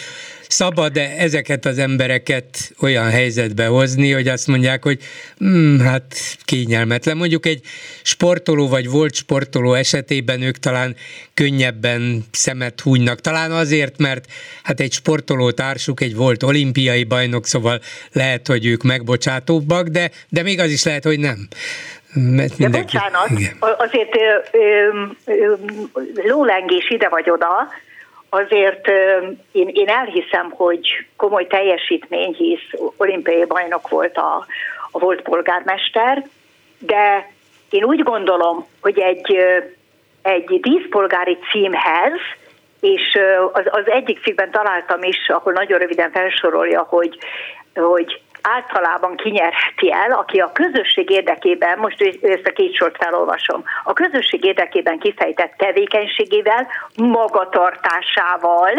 szabad-e 0.47 1.13
ezeket 1.17 1.65
az 1.65 1.77
embereket 1.77 2.73
olyan 2.81 3.09
helyzetbe 3.09 3.65
hozni, 3.65 4.11
hogy 4.11 4.27
azt 4.27 4.47
mondják, 4.47 4.83
hogy 4.83 4.99
hmm, 5.37 5.79
hát 5.79 6.15
kényelmetlen. 6.45 7.17
Mondjuk 7.17 7.45
egy 7.45 7.61
sportoló 8.01 8.67
vagy 8.67 8.89
volt 8.89 9.13
sportoló 9.13 9.73
esetében 9.73 10.41
ők 10.41 10.57
talán 10.57 10.95
könnyebben 11.33 12.23
szemet 12.31 12.81
húnynak. 12.81 13.21
Talán 13.21 13.51
azért, 13.51 13.97
mert 13.97 14.25
hát 14.63 14.79
egy 14.79 14.91
sportoló 14.91 15.51
társuk 15.51 16.01
egy 16.01 16.15
volt 16.15 16.43
olimpiai 16.43 17.03
bajnok, 17.03 17.45
szóval 17.45 17.79
lehet, 18.11 18.47
hogy 18.47 18.65
ők 18.65 18.83
megbocsátóbbak, 18.83 19.87
de, 19.87 20.11
de 20.29 20.41
még 20.41 20.59
az 20.59 20.71
is 20.71 20.83
lehet, 20.83 21.03
hogy 21.03 21.19
nem. 21.19 21.47
Mert 22.13 22.57
mindenki... 22.57 22.97
De 22.97 23.01
bocsánat, 23.01 23.39
Igen. 23.39 23.57
azért 23.59 24.15
ö, 24.15 24.57
ö, 24.57 24.89
ö, 25.25 25.55
lólengés 26.27 26.89
ide 26.89 27.09
vagy 27.09 27.29
oda, 27.29 27.67
azért 28.35 28.87
én, 29.51 29.69
én 29.73 29.87
elhiszem, 29.87 30.49
hogy 30.49 31.05
komoly 31.15 31.47
teljesítmény, 31.47 32.33
hisz 32.33 32.81
olimpiai 32.97 33.45
bajnok 33.45 33.89
volt 33.89 34.17
a, 34.17 34.45
a 34.91 34.99
volt 34.99 35.21
polgármester, 35.21 36.23
de 36.79 37.31
én 37.69 37.83
úgy 37.83 38.03
gondolom, 38.03 38.65
hogy 38.81 38.99
egy, 38.99 39.37
egy 40.21 40.59
díszpolgári 40.59 41.37
címhez, 41.51 42.19
és 42.79 43.19
az, 43.53 43.63
az 43.65 43.89
egyik 43.89 44.23
cikkben 44.23 44.51
találtam 44.51 45.03
is, 45.03 45.17
ahol 45.27 45.53
nagyon 45.53 45.79
röviden 45.79 46.11
felsorolja, 46.11 46.81
hogy, 46.81 47.17
hogy 47.73 48.21
általában 48.53 49.15
kinyerheti 49.15 49.91
el, 49.91 50.11
aki 50.11 50.39
a 50.39 50.51
közösség 50.51 51.09
érdekében, 51.09 51.79
most 51.79 52.01
ezt 52.21 52.47
a 52.47 52.51
két 52.51 52.75
sort 52.75 52.95
felolvasom, 53.03 53.63
a 53.83 53.93
közösség 53.93 54.43
érdekében 54.45 54.99
kifejtett 54.99 55.53
tevékenységével, 55.57 56.67
magatartásával, 56.95 58.73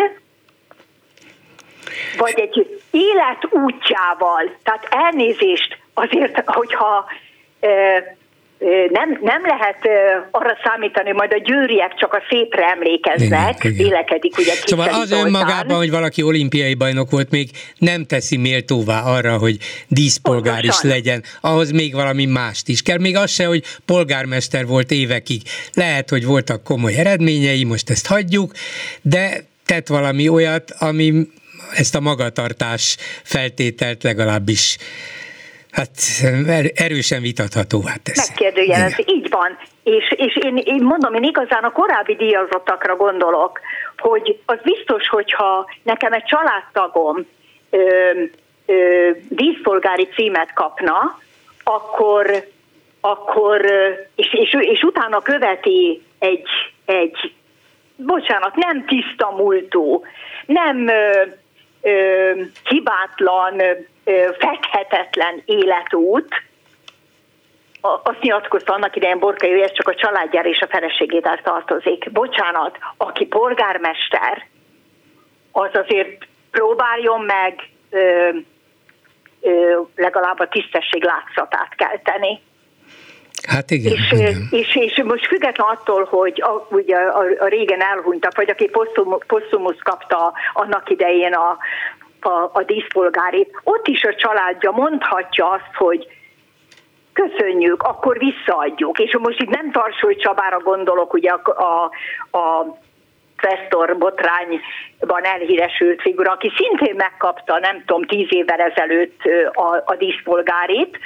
vagy 2.17 2.41
egy 2.41 2.81
életútjával, 2.91 4.57
tehát 4.63 4.87
elnézést 4.91 5.79
azért, 5.95 6.43
hogyha 6.45 7.09
nem, 8.91 9.19
nem 9.23 9.43
lehet 9.47 9.79
arra 10.31 10.57
számítani, 10.65 11.07
hogy 11.07 11.17
majd 11.17 11.33
a 11.33 11.39
győriek 11.45 11.95
csak 11.95 12.13
a 12.13 12.23
szépre 12.29 12.67
emlékeznek, 12.67 13.65
igen, 13.65 13.77
vélekedik 13.77 14.39
ugye 14.39 14.53
Szóval 14.53 14.89
az 14.89 15.11
önmagában, 15.11 15.77
hogy 15.77 15.91
valaki 15.91 16.23
olimpiai 16.23 16.75
bajnok 16.75 17.11
volt, 17.11 17.31
még 17.31 17.51
nem 17.79 18.05
teszi 18.05 18.37
méltóvá 18.37 19.01
arra, 19.01 19.39
hogy 19.39 19.57
díszpolgár 19.89 20.61
Pontosan. 20.61 20.91
is 20.91 20.97
legyen. 20.97 21.23
Ahhoz 21.41 21.71
még 21.71 21.95
valami 21.95 22.25
mást 22.25 22.69
is 22.69 22.83
kell. 22.83 22.99
Még 22.99 23.17
az 23.17 23.31
se, 23.31 23.47
hogy 23.47 23.63
polgármester 23.87 24.67
volt 24.67 24.91
évekig. 24.91 25.43
Lehet, 25.75 26.11
hogy 26.11 26.25
voltak 26.25 26.65
komoly 26.65 26.95
eredményei, 26.95 27.65
most 27.65 27.91
ezt 27.91 28.07
hagyjuk, 28.07 28.53
de 29.03 29.31
tett 29.67 29.87
valami 29.87 30.29
olyat, 30.29 30.71
ami 30.79 31.13
ezt 31.75 31.95
a 31.95 32.01
magatartás 32.01 32.97
feltételt 33.23 34.03
legalábbis 34.03 34.77
hát 35.77 35.91
erősen 36.75 37.21
vitathatóvá 37.21 37.93
teszi. 38.03 38.29
Megkérdőjelez, 38.29 38.95
így 39.07 39.31
van. 39.31 39.59
És, 39.83 40.15
és 40.17 40.37
én, 40.37 40.57
én 40.57 40.83
mondom, 40.83 41.15
én 41.15 41.23
igazán 41.23 41.65
a 41.65 41.73
korábbi 41.73 42.15
díjazottakra 42.15 42.97
gondolok, 42.97 43.61
hogy 43.99 44.41
az 44.47 44.59
biztos, 44.63 45.09
hogyha 45.09 45.71
nekem 45.83 46.13
egy 46.13 46.25
családtagom 46.25 47.27
ö, 47.71 48.11
ö, 48.67 49.11
díszpolgári 49.29 50.09
címet 50.15 50.53
kapna, 50.53 51.19
akkor, 51.65 52.47
akkor 53.01 53.65
és, 54.15 54.33
és, 54.33 54.57
és 54.61 54.83
utána 54.83 55.21
követi 55.21 56.03
egy, 56.19 56.49
egy, 56.85 57.33
bocsánat, 57.97 58.55
nem 58.55 58.85
tiszta 58.85 59.31
múltú, 59.37 60.05
nem 60.47 60.91
hibátlan, 62.65 63.63
fekhetetlen 64.39 65.43
életút, 65.45 66.43
azt 67.81 68.21
nyilatkozta 68.21 68.73
annak 68.73 68.97
idején 68.97 69.19
Borkai, 69.19 69.51
hogy 69.51 69.61
ez 69.61 69.73
csak 69.73 69.89
a 69.89 69.95
családjára 69.95 70.49
és 70.49 70.61
a 70.61 70.67
feleségével 70.67 71.41
tartozik. 71.43 72.13
Bocsánat, 72.13 72.79
aki 72.97 73.27
polgármester, 73.27 74.47
az 75.53 75.71
azért 75.73 76.27
próbáljon 76.51 77.21
meg 77.21 77.69
ö, 77.91 78.29
ö, 79.41 79.81
legalább 79.97 80.39
a 80.39 80.49
tisztesség 80.49 81.05
látszatát 81.05 81.75
kelteni. 81.75 82.41
Hát 83.47 83.71
igen. 83.71 83.93
És, 83.93 84.13
igen. 84.13 84.49
és, 84.51 84.77
és 84.77 85.03
most 85.05 85.27
független 85.27 85.67
attól, 85.67 86.05
hogy 86.05 86.43
a, 86.43 86.67
ugye 86.71 86.97
a, 86.97 87.25
a 87.39 87.47
régen 87.47 87.81
elhunytak, 87.81 88.37
vagy 88.37 88.51
aki 88.51 88.71
posztumusz 89.27 89.79
kapta 89.83 90.33
annak 90.53 90.91
idején 90.91 91.33
a, 91.33 91.59
a, 92.21 92.51
a 92.53 92.63
díszpolgárét, 92.67 93.61
ott 93.63 93.87
is 93.87 94.05
a 94.05 94.15
családja 94.15 94.71
mondhatja 94.71 95.51
azt, 95.51 95.75
hogy 95.75 96.07
köszönjük, 97.13 97.83
akkor 97.83 98.19
visszaadjuk. 98.19 98.99
És 98.99 99.17
most 99.19 99.41
itt 99.41 99.51
nem 99.51 99.71
Tarsoly 99.71 100.17
Csabára 100.17 100.59
gondolok, 100.59 101.13
ugye 101.13 101.31
a, 101.31 101.51
a, 101.51 101.91
a 102.39 102.77
Questor 103.41 103.97
botrányban 103.99 105.23
elhíresült 105.23 106.01
figura, 106.01 106.33
aki 106.33 106.53
szintén 106.57 106.95
megkapta, 106.97 107.59
nem 107.59 107.83
tudom, 107.87 108.03
tíz 108.03 108.27
évvel 108.31 108.61
ezelőtt 108.61 109.21
a, 109.53 109.83
a 109.85 109.97
díszpolgárét, 109.99 110.99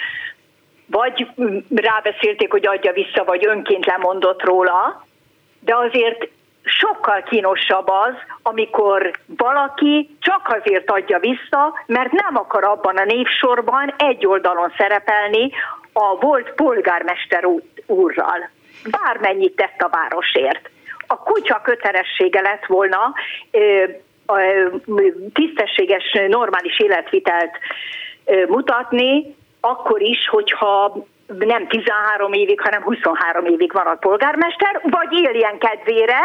vagy 0.90 1.26
rábeszélték, 1.74 2.50
hogy 2.50 2.66
adja 2.66 2.92
vissza, 2.92 3.24
vagy 3.24 3.46
önként 3.46 3.86
lemondott 3.86 4.42
róla, 4.42 5.06
de 5.60 5.76
azért 5.76 6.28
sokkal 6.64 7.22
kínosabb 7.22 7.88
az, 7.88 8.14
amikor 8.42 9.10
valaki 9.26 10.16
csak 10.20 10.56
azért 10.60 10.90
adja 10.90 11.18
vissza, 11.18 11.84
mert 11.86 12.12
nem 12.12 12.36
akar 12.36 12.64
abban 12.64 12.96
a 12.96 13.04
névsorban 13.04 13.94
egy 13.96 14.26
oldalon 14.26 14.72
szerepelni 14.76 15.50
a 15.92 16.16
volt 16.20 16.52
polgármester 16.52 17.44
úrral. 17.86 18.48
Bármennyit 18.90 19.56
tett 19.56 19.80
a 19.80 19.88
városért. 19.88 20.70
A 21.06 21.16
kutya 21.16 21.60
kötelessége 21.62 22.40
lett 22.40 22.66
volna 22.66 23.12
tisztességes, 25.32 26.18
normális 26.28 26.80
életvitelt 26.80 27.58
mutatni, 28.48 29.34
akkor 29.60 30.02
is, 30.02 30.28
hogyha 30.28 31.06
nem 31.26 31.68
13 31.68 32.32
évig, 32.32 32.60
hanem 32.60 32.82
23 32.82 33.44
évig 33.44 33.72
van 33.72 33.86
a 33.86 33.94
polgármester, 33.94 34.80
vagy 34.82 35.12
éljen 35.12 35.58
kedvére, 35.58 36.20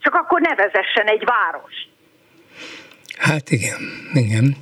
csak 0.00 0.14
akkor 0.14 0.40
nevezessen 0.40 1.06
egy 1.06 1.24
város. 1.24 1.88
Hát 3.18 3.50
igen, 3.50 3.80
igen. 4.12 4.56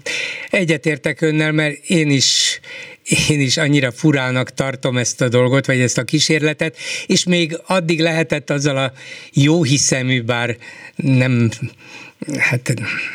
Egyetértek 0.51 1.21
önnel, 1.21 1.53
mert 1.53 1.75
én 1.87 2.11
is 2.11 2.61
én 3.29 3.41
is 3.41 3.57
annyira 3.57 3.93
furának 3.93 4.51
tartom 4.51 4.97
ezt 4.97 5.21
a 5.21 5.29
dolgot, 5.29 5.67
vagy 5.67 5.81
ezt 5.81 5.99
a 5.99 6.05
kísérletet, 6.05 6.77
és 7.07 7.25
még 7.25 7.61
addig 7.67 8.01
lehetett 8.01 8.51
azzal 8.51 8.77
a 8.77 8.93
jó 9.33 9.63
hiszemű, 9.63 10.23
bár 10.23 10.57
nem 10.97 11.51
Hát, 12.39 12.73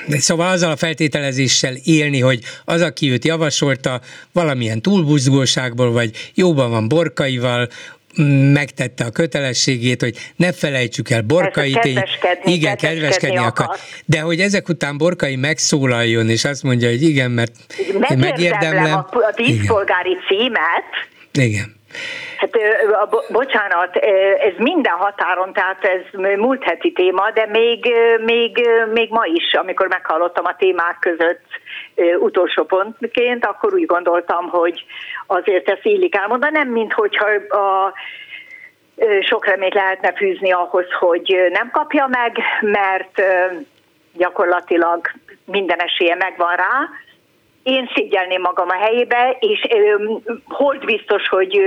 szóval 0.10 0.52
azzal 0.52 0.72
a 0.72 0.76
feltételezéssel 0.76 1.74
élni, 1.84 2.20
hogy 2.20 2.44
az, 2.66 2.82
aki 2.82 3.12
őt 3.12 3.26
javasolta, 3.26 4.02
valamilyen 4.32 4.82
túlbuzgóságból, 4.82 5.92
vagy 5.92 6.32
jóban 6.34 6.70
van 6.70 6.88
borkaival, 6.88 7.68
megtette 8.54 9.04
a 9.04 9.10
kötelességét, 9.10 10.02
hogy 10.02 10.18
ne 10.36 10.52
felejtsük 10.54 11.10
el 11.10 11.22
Borkai 11.22 11.78
tény. 11.82 12.04
Igen, 12.44 12.78
kedveskedni 12.78 13.38
akar. 13.38 13.66
akar. 13.66 13.78
De 14.06 14.20
hogy 14.20 14.40
ezek 14.40 14.70
után 14.70 14.98
Borkai 14.98 15.36
megszólaljon, 15.36 16.30
és 16.30 16.46
azt 16.46 16.64
mondja, 16.64 16.90
hogy 16.90 17.02
igen, 17.02 17.32
mert 17.32 17.52
én 18.10 18.18
megérdemlem. 18.18 18.94
A, 18.94 19.08
a 19.12 19.34
díszpolgári 19.36 20.18
címet. 20.28 20.84
Igen. 21.32 21.79
Hát 22.38 22.58
bocsánat, 23.30 23.96
ez 24.40 24.54
minden 24.58 24.94
határon, 24.94 25.54
tehát 25.54 25.84
ez 25.84 26.20
múlt 26.38 26.64
heti 26.64 26.92
téma, 26.92 27.32
de 27.32 27.46
még, 27.46 27.96
még, 28.26 28.70
még 28.94 29.10
ma 29.10 29.26
is, 29.26 29.54
amikor 29.54 29.88
meghallottam 29.88 30.46
a 30.46 30.56
témák 30.56 30.98
között 31.00 31.46
utolsó 32.20 32.64
pontként, 32.64 33.46
akkor 33.46 33.74
úgy 33.74 33.86
gondoltam, 33.86 34.50
hogy 34.50 34.86
azért 35.28 35.70
ezt 35.70 35.86
illik 35.86 36.16
elmondani, 36.16 36.58
nem 36.58 36.68
mint 36.68 36.94
hogyha 36.94 37.28
a 37.58 37.94
sok 39.22 39.46
reményt 39.46 39.74
lehetne 39.74 40.14
fűzni 40.14 40.52
ahhoz, 40.52 40.86
hogy 41.00 41.50
nem 41.52 41.70
kapja 41.72 42.08
meg, 42.08 42.38
mert 42.62 43.22
gyakorlatilag 44.14 45.08
minden 45.46 45.80
esélye 45.80 46.16
megvan 46.16 46.56
rá, 46.56 46.90
én 47.70 47.90
szégyelném 47.96 48.42
magam 48.42 48.70
a 48.70 48.74
helyébe, 48.74 49.38
és 49.40 49.68
hold 50.46 50.86
biztos, 50.86 51.28
hogy 51.28 51.60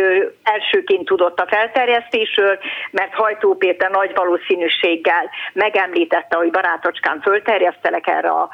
elsőként 0.43 1.05
tudott 1.05 1.39
a 1.39 1.47
felterjesztésről, 1.49 2.59
mert 2.91 3.15
Hajtó 3.15 3.55
Péter 3.55 3.91
nagy 3.91 4.13
valószínűséggel 4.15 5.31
megemlítette, 5.53 6.37
hogy 6.37 6.51
barátocskán 6.51 7.21
fölterjesztelek 7.21 8.07
erre 8.07 8.29
a, 8.29 8.49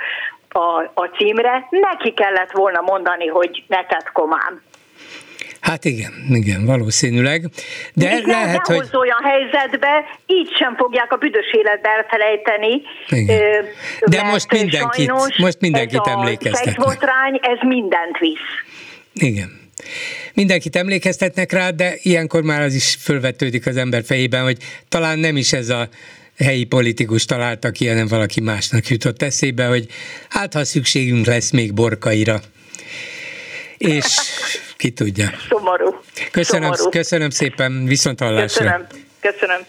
a, 0.49 0.91
a 0.95 1.05
címre, 1.17 1.67
neki 1.71 2.13
kellett 2.13 2.51
volna 2.51 2.81
mondani, 2.81 3.27
hogy 3.27 3.65
ne 3.69 3.87
tett 3.87 4.13
komám. 4.13 4.63
Hát 5.61 5.85
igen, 5.85 6.13
igen, 6.29 6.65
valószínűleg. 6.65 7.45
De 7.95 8.15
Még 8.15 8.27
lehet, 8.27 8.67
hogy... 8.67 8.89
olyan 8.93 9.23
helyzetbe, 9.23 10.05
így 10.27 10.51
sem 10.59 10.77
fogják 10.77 11.13
a 11.13 11.17
büdös 11.17 11.53
életbe 11.53 11.89
elfelejteni. 11.89 12.83
Igen. 13.09 13.65
De 14.07 14.23
most 14.23 14.53
mindenkit, 14.53 15.13
most 15.39 15.61
mindenkit 15.61 16.07
emlékeztetnek. 16.07 16.77
ez 17.41 17.59
mindent 17.69 18.19
visz. 18.19 18.39
Igen. 19.13 19.67
Mindenkit 20.35 20.77
emlékeztetnek 20.77 21.53
rá, 21.53 21.71
de 21.71 21.95
ilyenkor 22.03 22.43
már 22.43 22.63
az 22.63 22.75
is 22.75 22.97
fölvetődik 23.01 23.67
az 23.67 23.77
ember 23.77 24.03
fejében, 24.05 24.43
hogy 24.43 24.57
talán 24.89 25.19
nem 25.19 25.37
is 25.37 25.53
ez 25.53 25.69
a 25.69 25.89
helyi 26.39 26.65
politikus 26.65 27.25
találta 27.25 27.71
ki, 27.71 27.89
hanem 27.89 28.07
valaki 28.07 28.41
másnak 28.41 28.89
jutott 28.89 29.23
eszébe, 29.23 29.67
hogy 29.67 29.87
hát 30.29 30.55
ha 30.55 30.65
szükségünk 30.65 31.27
lesz 31.27 31.51
még 31.51 31.75
borkaira. 31.75 32.41
És 33.79 34.17
ki 34.77 34.91
tudja. 34.91 35.31
Szomorú. 35.49 36.01
Köszönöm, 36.31 36.73
Szomorú. 36.73 36.91
köszönöm 36.91 37.31
szépen, 37.31 37.85
viszont 37.85 38.21
hallásra. 38.21 38.65
Köszönöm. 38.65 38.87
Köszönöm. 39.21 39.61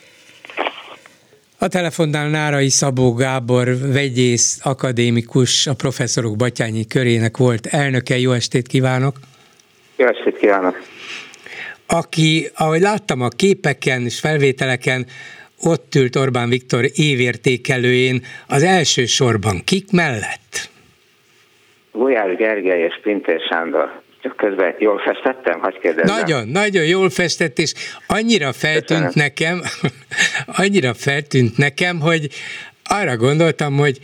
A 1.57 1.67
telefonnál 1.67 2.29
Nárai 2.29 2.69
Szabó 2.69 3.13
Gábor, 3.13 3.77
vegyész, 3.79 4.59
akadémikus, 4.63 5.67
a 5.67 5.73
professzorok 5.73 6.35
Batyányi 6.35 6.87
körének 6.87 7.37
volt 7.37 7.65
elnöke. 7.65 8.17
Jó 8.17 8.31
estét 8.31 8.67
kívánok! 8.67 9.19
Jó 9.95 10.07
estét 10.07 10.37
kívánok! 10.37 10.81
Aki, 11.87 12.49
ahogy 12.53 12.81
láttam 12.81 13.21
a 13.21 13.27
képeken 13.27 14.01
és 14.01 14.19
felvételeken, 14.19 15.07
ott 15.61 15.95
ült 15.95 16.15
Orbán 16.15 16.49
Viktor 16.49 16.85
évértékelőjén 16.93 18.25
az 18.47 18.63
első 18.63 19.05
sorban. 19.05 19.63
Kik 19.63 19.91
mellett? 19.91 20.69
Gulyás 21.91 22.35
Gergely 22.35 22.81
és 22.81 22.99
Pintér 23.03 23.41
Sándor. 23.49 24.01
Csak 24.21 24.35
közben 24.35 24.75
jól 24.79 24.99
festettem, 24.99 25.59
hogy 25.59 25.79
kérdezzem. 25.79 26.19
Nagyon, 26.19 26.47
nagyon 26.47 26.85
jól 26.85 27.09
festett, 27.09 27.59
és 27.59 27.73
annyira 28.07 28.53
feltűnt 28.53 29.05
Köszönöm. 29.05 29.11
nekem, 29.13 29.61
annyira 30.61 30.93
feltűnt 30.93 31.57
nekem, 31.57 31.99
hogy 31.99 32.27
arra 32.83 33.17
gondoltam, 33.17 33.77
hogy 33.77 33.99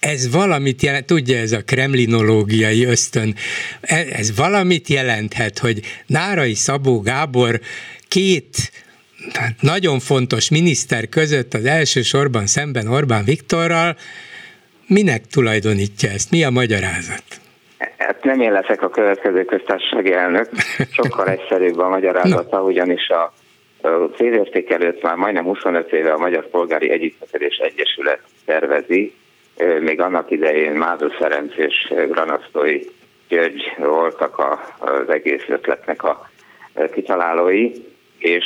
ez 0.00 0.32
valamit 0.32 0.82
jelent, 0.82 1.06
tudja 1.06 1.38
ez 1.38 1.52
a 1.52 1.64
kremlinológiai 1.64 2.84
ösztön, 2.84 3.34
e, 3.80 4.04
ez 4.12 4.36
valamit 4.36 4.88
jelenthet, 4.88 5.58
hogy 5.58 5.80
Nárai 6.06 6.54
Szabó 6.54 7.00
Gábor 7.00 7.60
két 8.08 8.72
nagyon 9.60 9.98
fontos 9.98 10.50
miniszter 10.50 11.08
között 11.08 11.54
az 11.54 11.64
első 11.64 12.02
sorban 12.02 12.46
szemben 12.46 12.86
Orbán 12.86 13.24
Viktorral, 13.24 13.96
minek 14.90 15.26
tulajdonítja 15.26 16.10
ezt? 16.10 16.30
Mi 16.30 16.44
a 16.44 16.50
magyarázat? 16.50 17.24
Hát 17.98 18.24
nem 18.24 18.40
én 18.40 18.52
leszek 18.52 18.82
a 18.82 18.88
következő 18.88 19.44
köztársasági 19.44 20.12
elnök, 20.12 20.48
sokkal 20.92 21.28
egyszerűbb 21.36 21.78
a 21.78 21.88
magyarázata, 21.88 22.62
ugyanis 22.62 23.08
a 23.08 23.32
az 23.82 24.10
évérték 24.18 24.70
előtt 24.70 25.02
már 25.02 25.16
majdnem 25.16 25.44
25 25.44 25.92
éve 25.92 26.12
a 26.12 26.18
Magyar 26.18 26.48
Polgári 26.48 26.90
Együttműködés 26.90 27.56
Egyesület 27.56 28.20
tervezi, 28.44 29.14
még 29.80 30.00
annak 30.00 30.30
idején 30.30 30.72
Mádur 30.72 31.12
Ferenc 31.18 31.52
és 31.56 31.92
Granasztói 32.08 32.80
György 33.28 33.62
voltak 33.78 34.38
az 34.78 35.08
egész 35.08 35.44
ötletnek 35.48 36.02
a 36.02 36.30
kitalálói, 36.92 37.70
és 38.18 38.44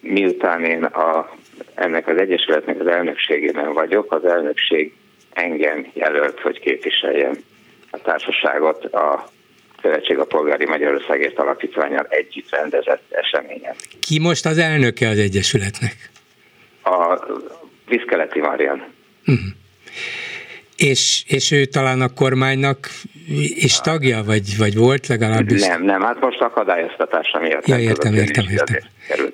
miután 0.00 0.64
én 0.64 0.84
a, 0.84 1.30
ennek 1.74 2.08
az 2.08 2.16
egyesületnek 2.16 2.80
az 2.80 2.86
elnökségében 2.86 3.72
vagyok, 3.72 4.12
az 4.12 4.24
elnökség 4.24 4.94
engem 5.32 5.90
jelölt, 5.92 6.40
hogy 6.40 6.60
képviseljem 6.60 7.32
a 7.90 7.98
társaságot 7.98 8.84
a 8.84 9.30
Szövetség 9.82 10.18
a 10.18 10.24
Polgári 10.24 10.66
Magyarországért 10.66 11.38
Alapítványal 11.38 12.06
együtt 12.08 12.50
rendezett 12.50 13.02
eseményen. 13.10 13.74
Ki 14.00 14.18
most 14.18 14.46
az 14.46 14.58
elnöke 14.58 15.08
az 15.08 15.18
Egyesületnek? 15.18 16.10
A 16.82 17.26
Viszkeleti 17.86 18.40
Marian. 18.40 18.84
Uh-huh. 19.26 19.46
És, 20.76 21.22
és 21.26 21.50
ő 21.50 21.64
talán 21.64 22.00
a 22.00 22.08
kormánynak 22.08 22.90
is 23.54 23.80
tagja, 23.80 24.22
vagy, 24.24 24.56
vagy 24.56 24.76
volt 24.76 25.06
legalábbis? 25.06 25.60
Nem, 25.60 25.84
nem, 25.84 26.02
hát 26.02 26.20
most 26.20 26.40
akadályoztatása 26.40 27.38
miatt. 27.38 27.66
Ja, 27.66 27.78
értem, 27.78 28.14
értem, 28.14 28.44
értem. 28.50 28.78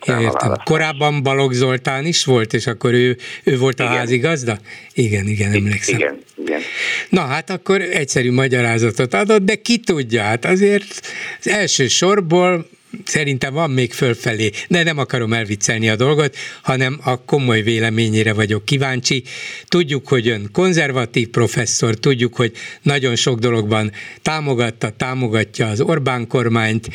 Ja, 0.06 0.20
értem. 0.20 0.54
Korábban 0.64 1.22
Balogh 1.22 1.52
Zoltán 1.52 2.04
is 2.04 2.24
volt, 2.24 2.52
és 2.52 2.66
akkor 2.66 2.92
ő, 2.92 3.16
ő 3.44 3.58
volt 3.58 3.80
a 3.80 3.82
igen. 3.82 3.96
házigazda? 3.96 4.58
Igen, 4.94 5.26
igen, 5.26 5.52
emlékszem. 5.52 5.98
Igen, 5.98 6.18
igen. 6.36 6.60
Na 7.08 7.20
hát 7.20 7.50
akkor 7.50 7.80
egyszerű 7.80 8.32
magyarázatot 8.32 9.14
adott, 9.14 9.42
de 9.42 9.54
ki 9.54 9.78
tudja, 9.78 10.22
hát 10.22 10.44
azért 10.44 11.00
az 11.38 11.48
első 11.48 11.88
sorból 11.88 12.66
szerintem 13.04 13.54
van 13.54 13.70
még 13.70 13.92
fölfelé, 13.92 14.50
de 14.68 14.82
nem 14.82 14.98
akarom 14.98 15.32
elviccelni 15.32 15.88
a 15.88 15.96
dolgot, 15.96 16.36
hanem 16.62 16.98
a 17.04 17.24
komoly 17.24 17.62
véleményére 17.62 18.34
vagyok 18.34 18.64
kíváncsi. 18.64 19.22
Tudjuk, 19.68 20.08
hogy 20.08 20.28
ön 20.28 20.48
konzervatív 20.52 21.28
professzor, 21.28 21.94
tudjuk, 21.94 22.36
hogy 22.36 22.52
nagyon 22.82 23.16
sok 23.16 23.38
dologban 23.38 23.90
támogatta, 24.22 24.90
támogatja 24.96 25.66
az 25.66 25.80
Orbán 25.80 26.26
kormányt. 26.26 26.88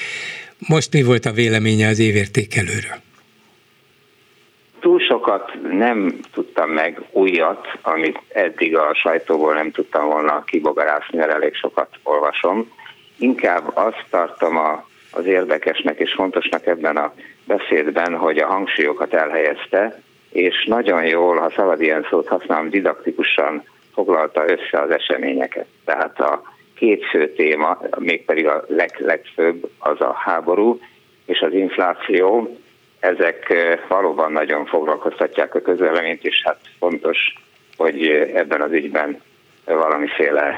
Most 0.68 0.94
mi 0.94 1.04
volt 1.04 1.26
a 1.26 1.32
véleménye 1.32 1.88
az 1.88 2.00
évértékelőről? 2.00 3.02
Túl 4.80 5.00
sokat 5.00 5.52
nem 5.72 6.20
tudtam 6.32 6.70
meg 6.70 7.02
újat, 7.12 7.68
amit 7.82 8.20
eddig 8.28 8.76
a 8.76 8.96
sajtóból 8.96 9.54
nem 9.54 9.72
tudtam 9.72 10.06
volna 10.06 10.44
kibogarászni, 10.44 11.18
mert 11.18 11.32
elég 11.32 11.56
sokat 11.56 11.90
olvasom. 12.04 12.72
Inkább 13.18 13.72
azt 13.74 14.06
tartom 14.10 14.58
a 14.58 14.86
az 15.14 15.26
érdekesnek 15.26 16.00
és 16.00 16.14
fontosnak 16.14 16.66
ebben 16.66 16.98
a 16.98 17.14
beszédben, 17.46 18.16
hogy 18.16 18.38
a 18.38 18.48
hangsúlyokat 18.48 19.14
elhelyezte, 19.14 20.02
és 20.32 20.66
nagyon 20.66 21.06
jól, 21.06 21.38
ha 21.38 21.52
szabad 21.56 21.82
ilyen 21.82 22.08
szót 22.10 22.28
használom, 22.28 22.70
didaktikusan 22.70 23.64
foglalta 23.94 24.44
össze 24.48 24.82
az 24.82 24.90
eseményeket. 24.90 25.66
Tehát 25.86 26.20
a 26.20 26.42
két 26.76 27.06
fő 27.06 27.34
téma, 27.34 27.80
mégpedig 28.00 28.48
a 28.48 28.64
leg, 28.68 28.92
legfőbb, 28.98 29.70
az 29.80 30.02
a 30.02 30.14
háború 30.14 30.80
és 31.26 31.40
az 31.40 31.54
infláció, 31.54 32.58
ezek 33.00 33.54
valóban 33.88 34.32
nagyon 34.32 34.66
foglalkoztatják 34.66 35.56
a 35.56 35.62
közvéleményt, 35.62 36.24
és 36.24 36.42
hát 36.44 36.60
fontos, 36.80 37.18
hogy 37.78 38.08
ebben 38.34 38.62
az 38.62 38.72
ügyben 38.72 39.22
valamiféle 39.66 40.58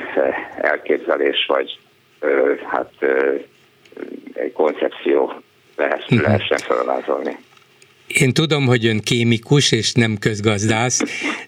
elképzelés 0.62 1.46
vagy 1.48 1.80
hát 2.68 2.94
egy 4.34 4.52
koncepció 4.52 5.34
lehessen, 5.76 6.18
uh-huh. 6.18 6.22
lehessen 6.22 6.58
felvázolni. 6.58 7.38
Én 8.08 8.34
tudom, 8.34 8.66
hogy 8.66 8.86
ön 8.86 9.00
kémikus 9.00 9.72
és 9.72 9.94
nem 9.94 10.18
közgazdász, 10.18 11.02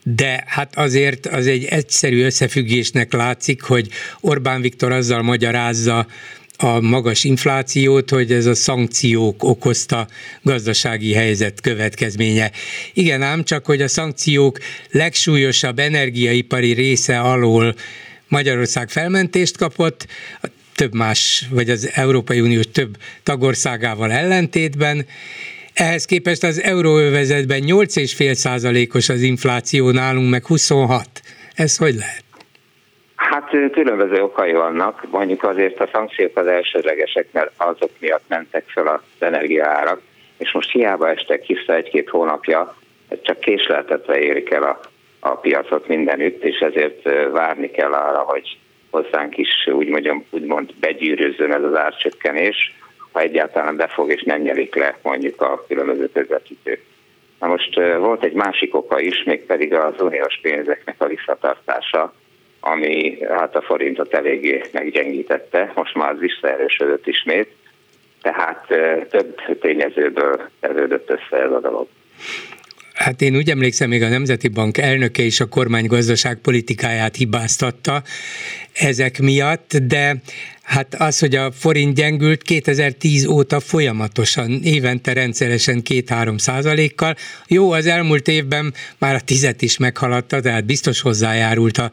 de 0.04 0.44
hát 0.48 0.76
azért 0.76 1.26
az 1.26 1.48
egy 1.48 1.66
egyszerű 1.66 2.24
összefüggésnek 2.24 3.14
látszik, 3.14 3.62
hogy 3.62 3.88
Orbán 4.20 4.62
Viktor 4.62 4.92
azzal 4.92 5.22
magyarázza 5.22 6.06
a 6.58 6.80
magas 6.80 7.24
inflációt, 7.24 8.10
hogy 8.10 8.32
ez 8.32 8.46
a 8.46 8.56
szankciók 8.56 9.44
okozta 9.44 10.08
gazdasági 10.42 11.14
helyzet 11.14 11.62
következménye. 11.62 12.52
Igen 12.94 13.22
ám, 13.22 13.44
csak 13.44 13.66
hogy 13.66 13.82
a 13.82 13.88
szankciók 13.88 14.58
legsúlyosabb 14.92 15.80
energiaipari 15.80 16.74
része 16.74 17.20
alól 17.20 17.76
Magyarország 18.28 18.90
felmentést 18.90 19.58
kapott, 19.58 20.08
több 20.78 20.94
más, 20.94 21.46
vagy 21.52 21.70
az 21.70 21.92
Európai 21.96 22.40
Unió 22.42 22.62
több 22.74 22.94
tagországával 23.24 24.12
ellentétben. 24.12 25.06
Ehhez 25.74 26.06
képest 26.06 26.44
az 26.44 26.62
euróövezetben 26.62 27.62
8,5 27.62 28.34
százalékos 28.34 29.10
az 29.10 29.22
infláció, 29.22 29.90
nálunk 29.90 30.30
meg 30.30 30.46
26. 30.46 31.08
Ez 31.56 31.78
hogy 31.78 31.96
lehet? 31.96 32.24
Hát 33.16 33.50
különböző 33.72 34.22
okai 34.22 34.52
vannak, 34.52 35.06
mondjuk 35.12 35.44
azért 35.44 35.80
a 35.80 35.90
szankciók 35.92 36.38
az 36.38 36.48
elsődlegesek, 36.48 37.28
mert 37.32 37.52
azok 37.58 37.92
miatt 38.00 38.24
mentek 38.28 38.64
fel 38.68 38.88
az 38.88 39.02
energiaárak, 39.20 40.02
és 40.38 40.52
most 40.52 40.72
hiába 40.72 41.10
estek 41.10 41.46
vissza 41.46 41.76
egy-két 41.76 42.10
hónapja, 42.10 42.76
csak 43.22 43.40
késleltetve 43.40 44.20
érik 44.20 44.50
el 44.50 44.64
a, 44.64 44.80
a 45.20 45.30
piacot 45.30 45.88
mindenütt, 45.88 46.44
és 46.44 46.60
ezért 46.60 47.04
várni 47.32 47.72
kell 47.72 47.94
arra, 47.94 48.20
hogy 48.20 48.58
hozzánk 49.02 49.38
is 49.38 49.68
úgy 49.72 49.88
mondjam, 49.88 50.26
úgymond 50.30 50.74
begyűrőzön 50.80 51.54
ez 51.54 51.64
az 51.64 51.76
árcsökkenés, 51.76 52.76
ha 53.12 53.20
egyáltalán 53.20 53.76
befog 53.76 54.12
és 54.12 54.24
nem 54.24 54.42
nyerik 54.42 54.76
le 54.76 54.98
mondjuk 55.02 55.42
a 55.42 55.66
különböző 55.68 56.10
közvetítők. 56.14 56.82
Na 57.40 57.48
most 57.48 57.76
volt 57.76 58.24
egy 58.24 58.34
másik 58.34 58.76
oka 58.76 59.00
is, 59.00 59.24
mégpedig 59.24 59.74
az 59.74 60.02
uniós 60.02 60.40
pénzeknek 60.42 60.96
a 60.98 61.08
visszatartása, 61.08 62.14
ami 62.60 63.18
hát 63.30 63.56
a 63.56 63.62
forintot 63.62 64.14
eléggé 64.14 64.62
meggyengítette, 64.72 65.72
most 65.76 65.96
már 65.96 66.12
az 66.12 66.20
visszaerősödött 66.20 67.08
ismét, 67.08 67.56
tehát 68.22 68.66
több 69.10 69.60
tényezőből 69.60 70.50
erődött 70.60 71.10
össze 71.10 71.44
ez 71.44 71.52
a 71.52 71.60
dolog. 71.60 71.88
Hát 72.98 73.22
én 73.22 73.36
úgy 73.36 73.50
emlékszem, 73.50 73.90
még 73.90 74.02
a 74.02 74.10
Nemzeti 74.10 74.48
Bank 74.48 74.78
elnöke 74.78 75.24
is 75.24 75.40
a 75.40 75.46
kormány 75.46 75.86
gazdaságpolitikáját 75.86 77.16
hibáztatta 77.16 78.04
ezek 78.74 79.20
miatt, 79.20 79.78
de 79.78 80.22
Hát 80.68 80.96
az, 80.96 81.20
hogy 81.20 81.36
a 81.36 81.52
forint 81.52 81.96
gyengült 81.96 82.42
2010 82.42 83.26
óta 83.26 83.60
folyamatosan, 83.60 84.60
évente 84.64 85.14
rendszeresen 85.14 85.82
2-3 85.90 86.40
százalékkal. 86.40 87.16
Jó, 87.48 87.72
az 87.72 87.86
elmúlt 87.86 88.28
évben 88.28 88.74
már 88.98 89.16
a 89.16 89.20
tizet 89.20 89.62
is 89.62 89.78
meghaladta, 89.78 90.40
tehát 90.42 90.66
biztos 90.66 91.02
hozzájárult 91.02 91.78
a, 91.78 91.92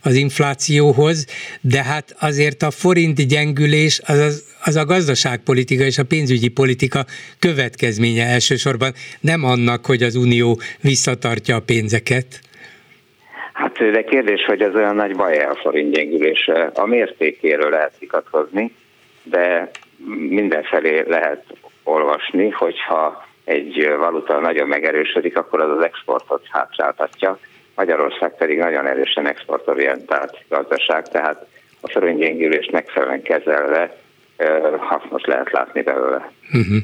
az 0.00 0.14
inflációhoz, 0.14 1.26
de 1.60 1.82
hát 1.82 2.14
azért 2.18 2.62
a 2.62 2.70
forint 2.70 3.26
gyengülés 3.26 4.00
az, 4.04 4.18
az, 4.18 4.44
az 4.68 4.76
a 4.76 4.84
gazdaságpolitika 4.84 5.84
és 5.84 5.98
a 5.98 6.04
pénzügyi 6.04 6.48
politika 6.48 7.00
következménye 7.38 8.24
elsősorban, 8.26 8.92
nem 9.20 9.44
annak, 9.44 9.86
hogy 9.86 10.02
az 10.02 10.14
Unió 10.14 10.60
visszatartja 10.80 11.56
a 11.56 11.60
pénzeket. 11.60 12.40
Hát 13.52 13.90
de 13.90 14.04
kérdés, 14.04 14.44
hogy 14.46 14.62
ez 14.62 14.74
olyan 14.74 14.94
nagy 14.94 15.16
baj 15.16 15.38
a 15.38 15.54
forint 15.54 15.94
gyengülése. 15.94 16.70
A 16.74 16.86
mértékéről 16.86 17.70
lehet 17.70 17.92
vitatkozni, 17.98 18.74
de 19.22 19.70
mindenfelé 20.28 21.04
lehet 21.06 21.44
olvasni, 21.82 22.48
hogyha 22.48 23.26
egy 23.44 23.94
valuta 23.98 24.40
nagyon 24.40 24.68
megerősödik, 24.68 25.36
akkor 25.36 25.60
az 25.60 25.76
az 25.76 25.84
exportot 25.84 26.42
hátráltatja. 26.50 27.38
Magyarország 27.74 28.36
pedig 28.36 28.58
nagyon 28.58 28.86
erősen 28.86 29.26
exportorientált 29.26 30.38
gazdaság, 30.48 31.08
tehát 31.08 31.46
a 31.80 31.90
forintgyengülést 31.90 32.70
megfelelően 32.70 33.22
kezelve 33.22 33.96
hasznos 34.78 35.22
lehet 35.24 35.50
látni 35.50 35.82
belőle. 35.82 36.32
Uh-huh. 36.52 36.76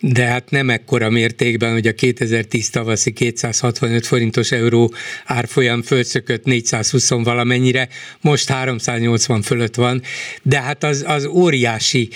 De 0.00 0.24
hát 0.24 0.50
nem 0.50 0.70
ekkora 0.70 1.10
mértékben, 1.10 1.72
hogy 1.72 1.86
a 1.86 1.92
2010 1.92 2.70
tavaszi 2.70 3.12
265 3.12 4.06
forintos 4.06 4.52
euró 4.52 4.92
árfolyam 5.24 5.82
fölszökött 5.82 6.44
420 6.44 7.10
valamennyire, 7.10 7.88
most 8.20 8.50
380 8.50 9.42
fölött 9.42 9.74
van, 9.74 10.00
de 10.42 10.60
hát 10.60 10.84
az, 10.84 11.04
az 11.08 11.26
óriási 11.26 12.08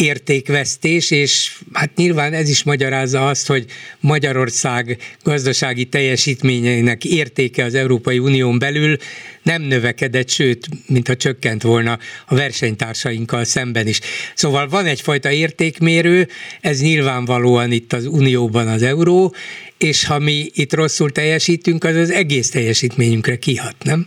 értékvesztés, 0.00 1.10
és 1.10 1.58
hát 1.72 1.90
nyilván 1.94 2.32
ez 2.32 2.48
is 2.48 2.64
magyarázza 2.64 3.26
azt, 3.26 3.46
hogy 3.46 3.64
Magyarország 4.00 4.96
gazdasági 5.24 5.84
teljesítményeinek 5.84 7.04
értéke 7.04 7.64
az 7.64 7.74
Európai 7.74 8.18
Unión 8.18 8.58
belül 8.58 8.96
nem 9.42 9.62
növekedett, 9.62 10.28
sőt, 10.28 10.66
mintha 10.86 11.16
csökkent 11.16 11.62
volna 11.62 11.98
a 12.26 12.34
versenytársainkkal 12.34 13.44
szemben 13.44 13.86
is. 13.86 14.00
Szóval 14.34 14.68
van 14.68 14.86
egyfajta 14.86 15.30
értékmérő, 15.30 16.26
ez 16.60 16.80
nyilvánvalóan 16.80 17.72
itt 17.72 17.92
az 17.92 18.06
Unióban 18.06 18.68
az 18.68 18.82
euró, 18.82 19.34
és 19.78 20.06
ha 20.06 20.18
mi 20.18 20.46
itt 20.54 20.74
rosszul 20.74 21.10
teljesítünk, 21.10 21.84
az 21.84 21.96
az 21.96 22.10
egész 22.10 22.50
teljesítményünkre 22.50 23.36
kihat, 23.36 23.74
nem? 23.84 24.06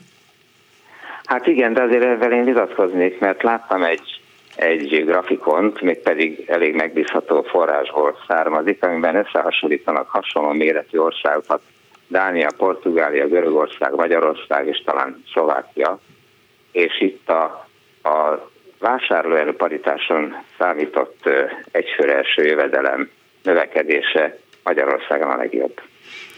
Hát 1.24 1.48
igen, 1.48 1.74
de 1.74 1.82
azért 1.82 2.04
ezzel 2.04 2.32
én 2.32 2.46
vitatkoznék, 2.46 3.20
mert 3.20 3.44
láttam 3.44 3.84
egy, 3.84 4.13
egy 4.56 5.06
grafikont, 5.06 5.82
mégpedig 5.82 6.44
elég 6.48 6.76
megbízható 6.76 7.42
forrásból 7.42 8.18
származik, 8.28 8.84
amiben 8.84 9.16
összehasonlítanak 9.16 10.10
hasonló 10.10 10.52
méretű 10.52 10.98
országokat, 10.98 11.62
Dánia, 12.08 12.50
Portugália, 12.58 13.28
Görögország, 13.28 13.96
Magyarország 13.96 14.68
és 14.68 14.82
talán 14.86 15.24
Szlovákia, 15.32 16.00
és 16.72 17.02
itt 17.02 17.30
a, 17.30 17.68
a 18.04 18.50
vásárlóerő 18.80 19.56
paritáson 19.56 20.36
számított 20.58 21.30
egyfőre 21.72 22.16
első 22.16 22.44
jövedelem 22.44 23.10
növekedése 23.44 24.38
Magyarországon 24.64 25.30
a 25.30 25.38
legjobb. 25.38 25.82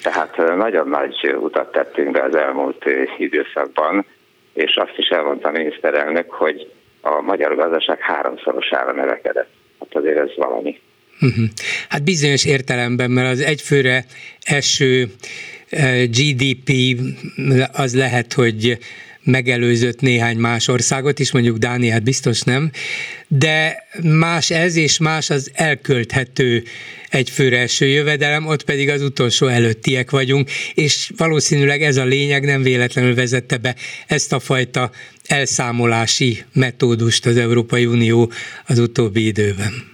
Tehát 0.04 0.38
nagyon 0.38 0.88
nagy 0.88 1.36
utat 1.40 1.72
tettünk 1.72 2.12
be 2.12 2.22
az 2.24 2.36
elmúlt 2.36 2.86
időszakban, 3.18 4.06
és 4.54 4.76
azt 4.76 4.98
is 4.98 5.08
elmondta 5.08 5.48
a 5.48 5.52
miniszterelnök, 5.52 6.32
hogy 6.32 6.72
a 7.06 7.22
magyar 7.22 7.56
gazdaság 7.56 8.02
háromszorosára 8.02 8.92
növekedett. 8.92 9.50
Hát 9.80 9.96
azért 9.96 10.18
ez 10.18 10.36
valami. 10.36 10.80
Mhm. 11.20 11.44
Hát 11.90 12.04
bizonyos 12.04 12.46
értelemben, 12.46 13.12
mert 13.12 13.32
az 13.32 13.40
egyfőre 13.40 14.06
eső 14.42 15.08
GDP 16.10 16.72
az 17.74 17.96
lehet, 17.96 18.34
hogy 18.34 18.78
megelőzött 19.24 20.02
néhány 20.02 20.38
más 20.38 20.68
országot 20.68 21.20
is, 21.20 21.32
mondjuk 21.32 21.58
Dániát 21.58 22.04
biztos 22.04 22.42
nem, 22.42 22.72
de 23.28 23.84
más 24.04 24.50
ez, 24.52 24.76
és 24.76 25.00
más 25.00 25.30
az 25.30 25.52
elkölthető 25.54 26.64
egyfőre 27.10 27.60
eső 27.60 27.86
jövedelem, 27.86 28.46
ott 28.46 28.64
pedig 28.64 28.90
az 28.90 29.02
utolsó 29.02 29.48
előttiek 29.48 30.12
vagyunk, 30.12 30.50
és 30.74 31.12
valószínűleg 31.18 31.82
ez 31.82 31.98
a 31.98 32.06
lényeg 32.06 32.46
nem 32.46 32.62
véletlenül 32.62 33.16
vezette 33.16 33.58
be 33.58 33.76
ezt 34.08 34.34
a 34.34 34.40
fajta 34.40 34.92
elszámolási 35.28 36.44
metódust 36.54 37.26
az 37.26 37.38
Európai 37.38 37.86
Unió 37.86 38.32
az 38.68 38.80
utóbbi 38.80 39.26
időben. 39.26 39.94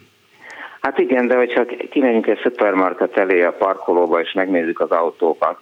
Hát 0.81 0.97
igen, 0.97 1.27
de 1.27 1.35
hogyha 1.35 1.65
kimegyünk 1.91 2.27
egy 2.27 2.39
szupermarket 2.43 3.17
elé 3.17 3.41
a 3.41 3.51
parkolóba, 3.51 4.21
és 4.21 4.33
megnézzük 4.33 4.79
az 4.79 4.89
autókat, 4.89 5.57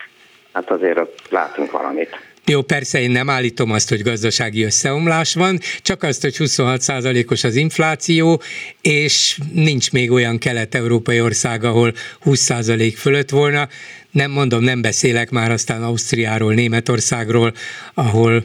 hát 0.54 0.72
azért 0.72 1.00
ott 1.00 1.22
látunk 1.30 1.72
valamit. 1.72 2.30
Jó, 2.46 2.62
persze 2.62 3.02
én 3.02 3.12
nem 3.12 3.30
állítom 3.30 3.72
azt, 3.72 3.90
hogy 3.90 4.02
gazdasági 4.02 4.64
összeomlás 4.64 5.34
van, 5.34 5.58
csak 5.82 6.04
azt, 6.04 6.22
hogy 6.22 6.36
26%-os 6.38 7.44
az 7.44 7.56
infláció, 7.56 8.42
és 8.82 9.38
nincs 9.54 9.92
még 9.92 10.12
olyan 10.12 10.38
kelet-európai 10.38 11.22
ország, 11.22 11.64
ahol 11.64 11.94
20% 12.26 12.94
fölött 12.98 13.30
volna. 13.30 13.68
Nem 14.12 14.32
mondom, 14.32 14.64
nem 14.64 14.82
beszélek 14.82 15.30
már 15.30 15.52
aztán 15.52 15.84
Ausztriáról, 15.84 16.54
Németországról, 16.54 17.54
ahol 17.94 18.44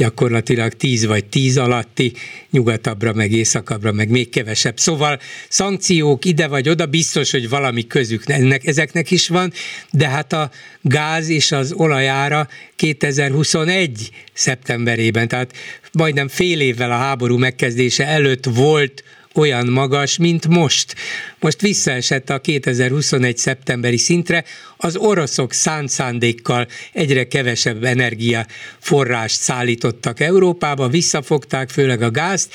gyakorlatilag 0.00 0.72
10 0.72 1.06
vagy 1.06 1.24
10 1.24 1.56
alatti, 1.56 2.12
nyugatabbra, 2.50 3.12
meg 3.12 3.32
északabbra, 3.32 3.92
meg 3.92 4.08
még 4.08 4.28
kevesebb. 4.28 4.78
Szóval 4.78 5.20
szankciók 5.48 6.24
ide 6.24 6.46
vagy 6.46 6.68
oda, 6.68 6.86
biztos, 6.86 7.30
hogy 7.30 7.48
valami 7.48 7.86
közük 7.86 8.22
ennek, 8.26 8.66
ezeknek 8.66 9.10
is 9.10 9.28
van, 9.28 9.52
de 9.90 10.08
hát 10.08 10.32
a 10.32 10.50
gáz 10.82 11.28
és 11.28 11.52
az 11.52 11.72
olajára 11.72 12.48
2021 12.76 14.10
szeptemberében, 14.32 15.28
tehát 15.28 15.52
majdnem 15.92 16.28
fél 16.28 16.60
évvel 16.60 16.90
a 16.90 16.96
háború 16.96 17.36
megkezdése 17.36 18.06
előtt 18.06 18.44
volt 18.44 19.04
olyan 19.34 19.66
magas, 19.66 20.16
mint 20.16 20.48
most. 20.48 20.94
Most 21.38 21.60
visszaesett 21.60 22.30
a 22.30 22.40
2021. 22.40 23.36
szeptemberi 23.36 23.96
szintre, 23.96 24.44
az 24.76 24.96
oroszok 24.96 25.52
szánt 25.52 25.88
szándékkal 25.88 26.66
egyre 26.92 27.24
kevesebb 27.24 27.84
energiaforrást 27.84 29.40
szállítottak 29.40 30.20
Európába, 30.20 30.88
visszafogták 30.88 31.70
főleg 31.70 32.02
a 32.02 32.10
gázt, 32.10 32.52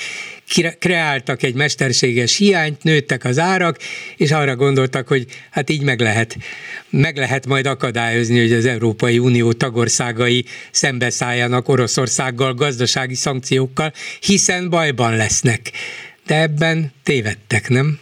kreáltak 0.78 1.42
egy 1.42 1.54
mesterséges 1.54 2.36
hiányt, 2.36 2.82
nőttek 2.82 3.24
az 3.24 3.38
árak, 3.38 3.78
és 4.16 4.30
arra 4.30 4.56
gondoltak, 4.56 5.08
hogy 5.08 5.26
hát 5.50 5.70
így 5.70 5.82
meg 5.82 6.00
lehet, 6.00 6.36
meg 6.90 7.16
lehet 7.16 7.46
majd 7.46 7.66
akadályozni, 7.66 8.40
hogy 8.40 8.52
az 8.52 8.64
Európai 8.64 9.18
Unió 9.18 9.52
tagországai 9.52 10.44
szembeszálljanak 10.70 11.68
Oroszországgal 11.68 12.54
gazdasági 12.54 13.14
szankciókkal, 13.14 13.92
hiszen 14.20 14.68
bajban 14.68 15.16
lesznek 15.16 15.72
de 16.26 16.40
ebben 16.40 16.92
tévedtek, 17.02 17.68
nem? 17.68 17.98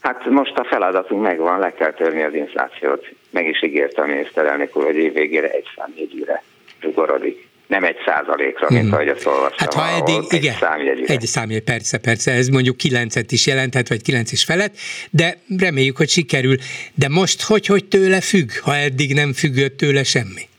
Hát 0.00 0.24
most 0.24 0.56
a 0.56 0.64
feladatunk 0.64 1.22
megvan, 1.22 1.58
le 1.58 1.72
kell 1.72 1.92
törni 1.92 2.22
az 2.22 2.34
inflációt. 2.34 3.06
Meg 3.30 3.46
is 3.46 3.62
ígérte 3.62 4.02
a 4.02 4.06
miniszterelnök 4.06 4.76
úr, 4.76 4.84
hogy 4.84 4.96
év 4.96 5.12
végére 5.12 5.48
egy 5.50 5.66
számjegyűre 5.76 6.42
zsugorodik. 6.80 7.50
Nem 7.66 7.84
egy 7.84 7.96
százalékra, 8.04 8.66
mint 8.70 8.82
hmm. 8.82 8.92
ahogy 8.92 9.08
azt 9.08 9.26
olvastam. 9.26 9.58
Hát 9.58 9.74
ha 9.74 9.96
eddig, 9.96 10.24
egy 10.28 10.42
igen, 10.42 10.54
számjegyűre. 10.54 11.12
egy 11.12 11.26
számjegy, 11.26 11.62
persze, 11.62 11.98
persze, 11.98 12.32
ez 12.32 12.48
mondjuk 12.48 12.76
kilencet 12.76 13.32
is 13.32 13.46
jelenthet, 13.46 13.88
vagy 13.88 14.02
kilenc 14.02 14.32
is 14.32 14.44
felett, 14.44 14.74
de 15.10 15.38
reméljük, 15.58 15.96
hogy 15.96 16.08
sikerül. 16.08 16.56
De 16.94 17.08
most 17.08 17.42
hogy, 17.42 17.66
hogy 17.66 17.84
tőle 17.84 18.20
függ, 18.20 18.50
ha 18.62 18.76
eddig 18.76 19.14
nem 19.14 19.32
függött 19.32 19.76
tőle 19.76 20.04
semmi? 20.04 20.50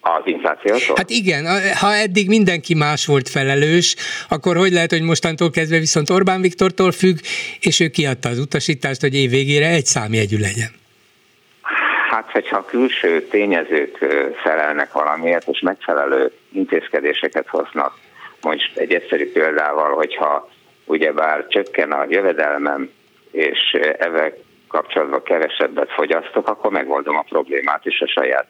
Az 0.00 0.22
inflációtól? 0.24 0.96
Hát 0.96 1.10
igen, 1.10 1.46
ha 1.74 1.94
eddig 1.94 2.28
mindenki 2.28 2.74
más 2.74 3.06
volt 3.06 3.28
felelős, 3.28 3.96
akkor 4.28 4.56
hogy 4.56 4.72
lehet, 4.72 4.90
hogy 4.90 5.02
mostantól 5.02 5.50
kezdve 5.50 5.78
viszont 5.78 6.10
Orbán 6.10 6.40
Viktortól 6.40 6.92
függ, 6.92 7.16
és 7.60 7.80
ő 7.80 7.88
kiadta 7.88 8.28
az 8.28 8.38
utasítást, 8.38 9.00
hogy 9.00 9.14
év 9.14 9.30
végére 9.30 9.68
egy 9.68 9.86
számjegyű 9.86 10.38
legyen. 10.38 10.70
Hát, 12.10 12.30
hogyha 12.30 12.56
a 12.56 12.64
külső 12.64 13.22
tényezők 13.22 13.96
felelnek 14.42 14.92
valamiért, 14.92 15.48
és 15.48 15.60
megfelelő 15.60 16.32
intézkedéseket 16.52 17.46
hoznak, 17.48 17.98
most 18.40 18.76
egy 18.76 18.92
egyszerű 18.92 19.32
példával, 19.32 19.94
hogyha 19.94 20.50
ugyebár 20.84 21.46
csökken 21.48 21.92
a 21.92 22.06
jövedelmem, 22.08 22.90
és 23.30 23.58
ezzel 23.98 24.32
kapcsolatban 24.68 25.22
kevesebbet 25.22 25.90
fogyasztok, 25.90 26.48
akkor 26.48 26.70
megoldom 26.70 27.16
a 27.16 27.22
problémát 27.28 27.86
is 27.86 28.00
a 28.00 28.06
saját 28.06 28.48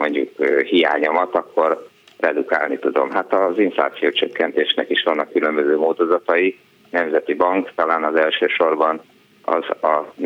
mondjuk 0.00 0.44
hiányomat, 0.64 1.34
akkor 1.34 1.88
redukálni 2.18 2.78
tudom. 2.78 3.10
Hát 3.10 3.32
az 3.32 3.58
infláció 3.58 4.10
csökkentésnek 4.10 4.90
is 4.90 5.02
vannak 5.02 5.32
különböző 5.32 5.76
módozatai. 5.76 6.58
Nemzeti 6.90 7.34
Bank 7.34 7.72
talán 7.74 8.04
az 8.04 8.14
elsősorban 8.14 9.00
az 9.42 9.64
az 9.80 10.24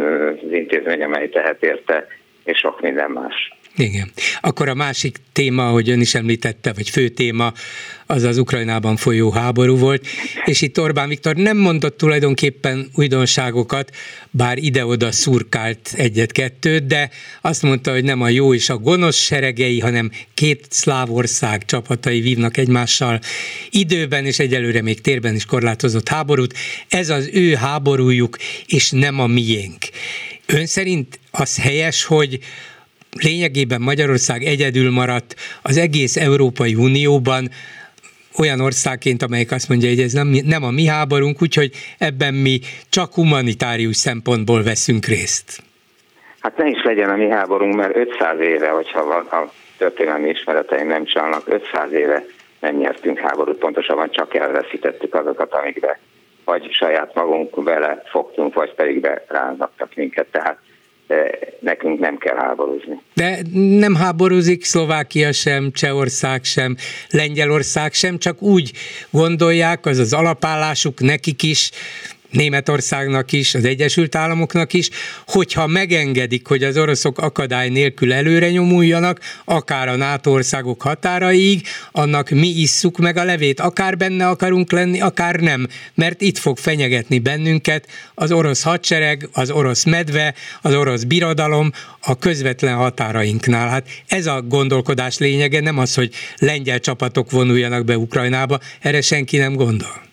intézmény, 0.51 1.03
amely 1.03 1.29
tehet 1.29 1.63
érte, 1.63 2.07
és 2.45 2.59
sok 2.59 2.81
minden 2.81 3.11
más. 3.11 3.54
Igen. 3.77 4.13
Akkor 4.41 4.69
a 4.69 4.75
másik 4.75 5.21
téma, 5.33 5.69
ahogy 5.69 5.91
ön 5.91 6.01
is 6.01 6.15
említette, 6.15 6.73
vagy 6.73 6.89
fő 6.91 7.09
téma, 7.09 7.53
az 8.07 8.23
az 8.23 8.39
Ukrajnában 8.39 8.97
folyó 8.97 9.31
háború 9.31 9.77
volt, 9.77 10.07
és 10.45 10.61
itt 10.61 10.81
Orbán 10.81 11.09
Viktor 11.09 11.37
nem 11.37 11.57
mondott 11.57 11.97
tulajdonképpen 11.97 12.91
újdonságokat, 12.95 13.91
bár 14.31 14.59
ide-oda 14.59 15.13
szurkált 15.13 15.93
egyet-kettőt, 15.97 16.87
de 16.87 17.11
azt 17.41 17.63
mondta, 17.63 17.93
hogy 17.93 18.05
nem 18.05 18.23
a 18.23 18.29
jó 18.29 18.55
és 18.55 18.69
a 18.69 18.77
gonosz 18.77 19.17
seregei, 19.17 19.81
hanem 19.81 20.11
két 20.35 20.67
szláv 20.71 21.13
ország 21.13 21.65
csapatai 21.65 22.21
vívnak 22.21 22.57
egymással 22.57 23.21
időben, 23.71 24.27
és 24.27 24.39
egyelőre 24.39 24.83
még 24.83 25.01
térben 25.01 25.35
is 25.35 25.45
korlátozott 25.45 26.09
háborút. 26.09 26.55
Ez 26.89 27.09
az 27.09 27.29
ő 27.33 27.55
háborújuk, 27.55 28.37
és 28.67 28.91
nem 28.91 29.21
a 29.21 29.27
miénk. 29.27 29.85
Ön 30.47 30.67
szerint 30.67 31.19
az 31.31 31.59
helyes, 31.59 32.05
hogy 32.05 32.39
lényegében 33.23 33.81
Magyarország 33.81 34.43
egyedül 34.43 34.91
maradt 34.91 35.35
az 35.63 35.77
egész 35.77 36.17
Európai 36.17 36.75
Unióban, 36.75 37.49
olyan 38.39 38.61
országként, 38.61 39.23
amelyik 39.23 39.53
azt 39.53 39.69
mondja, 39.69 39.89
hogy 39.89 40.01
ez 40.01 40.13
nem, 40.13 40.29
nem 40.45 40.63
a 40.63 40.71
mi 40.71 40.87
háborunk, 40.87 41.43
úgyhogy 41.43 41.71
ebben 41.99 42.35
mi 42.35 42.59
csak 42.89 43.15
humanitárius 43.15 43.97
szempontból 43.97 44.63
veszünk 44.63 45.07
részt. 45.07 45.63
Hát 46.41 46.57
ne 46.57 46.67
is 46.67 46.83
legyen 46.83 47.11
a 47.11 47.17
mi 47.17 47.29
háborunk, 47.29 47.75
mert 47.75 47.97
500 47.97 48.41
éve, 48.41 48.69
hogyha 48.69 49.05
van, 49.05 49.27
a 49.27 49.53
történelmi 49.79 50.29
ismereteim 50.29 50.87
nem 50.87 51.05
csalnak, 51.05 51.43
500 51.47 51.93
éve 51.93 52.25
nem 52.61 52.77
nyertünk 52.77 53.19
háborút, 53.19 53.59
pontosabban 53.59 54.11
csak 54.11 54.35
elveszítettük 54.35 55.15
azokat, 55.15 55.53
amikbe 55.53 55.99
vagy 56.45 56.73
saját 56.73 57.15
magunk 57.15 57.63
bele 57.63 58.03
fogtunk, 58.07 58.55
vagy 58.55 58.75
pedig 58.75 59.01
be 59.01 59.25
rázaktak 59.29 59.95
minket. 59.95 60.27
Tehát 60.27 60.59
nekünk 61.61 61.99
nem 61.99 62.17
kell 62.17 62.37
háborúzni. 62.37 63.01
De 63.15 63.39
nem 63.79 63.95
háborúzik 63.95 64.65
Szlovákia 64.65 65.33
sem, 65.33 65.71
Csehország 65.73 66.45
sem, 66.45 66.77
Lengyelország 67.11 67.93
sem, 67.93 68.19
csak 68.19 68.43
úgy 68.43 68.73
gondolják, 69.11 69.87
az 69.87 69.99
az 69.99 70.13
alapállásuk 70.13 71.01
nekik 71.01 71.43
is, 71.43 71.71
Németországnak 72.35 73.33
is, 73.33 73.55
az 73.55 73.65
Egyesült 73.65 74.15
Államoknak 74.15 74.73
is, 74.73 74.89
hogyha 75.27 75.67
megengedik, 75.67 76.47
hogy 76.47 76.63
az 76.63 76.77
oroszok 76.77 77.19
akadály 77.19 77.69
nélkül 77.69 78.13
előre 78.13 78.51
nyomuljanak, 78.51 79.21
akár 79.45 79.89
a 79.89 79.97
NATO 79.97 80.31
országok 80.31 80.83
határaig, 80.83 81.67
annak 81.93 82.31
mi 82.31 82.49
isszuk 82.49 82.99
meg 82.99 83.17
a 83.17 83.25
levét, 83.25 83.61
akár 83.61 83.97
benne 83.97 84.29
akarunk 84.29 84.73
lenni, 84.73 85.01
akár 85.01 85.37
nem, 85.37 85.67
mert 85.95 86.21
itt 86.21 86.39
fog 86.39 86.59
fenyegetni 86.59 87.19
bennünket 87.19 87.87
az 88.15 88.33
orosz 88.33 88.63
hadsereg, 88.63 89.29
az 89.33 89.51
orosz 89.51 89.85
medve, 89.85 90.35
az 90.63 90.75
orosz 90.75 91.03
birodalom 91.03 91.73
a 92.01 92.19
közvetlen 92.19 92.75
határainknál. 92.75 93.69
Hát 93.69 93.89
ez 94.07 94.27
a 94.27 94.43
gondolkodás 94.43 95.19
lényege, 95.19 95.61
nem 95.61 95.79
az, 95.79 95.95
hogy 95.95 96.15
lengyel 96.39 96.81
csapatok 96.81 97.31
vonuljanak 97.31 97.85
be 97.85 97.99
Ukrajnába, 97.99 98.59
erre 98.81 99.01
senki 99.01 99.37
nem 99.37 99.55
gondol. 99.55 100.13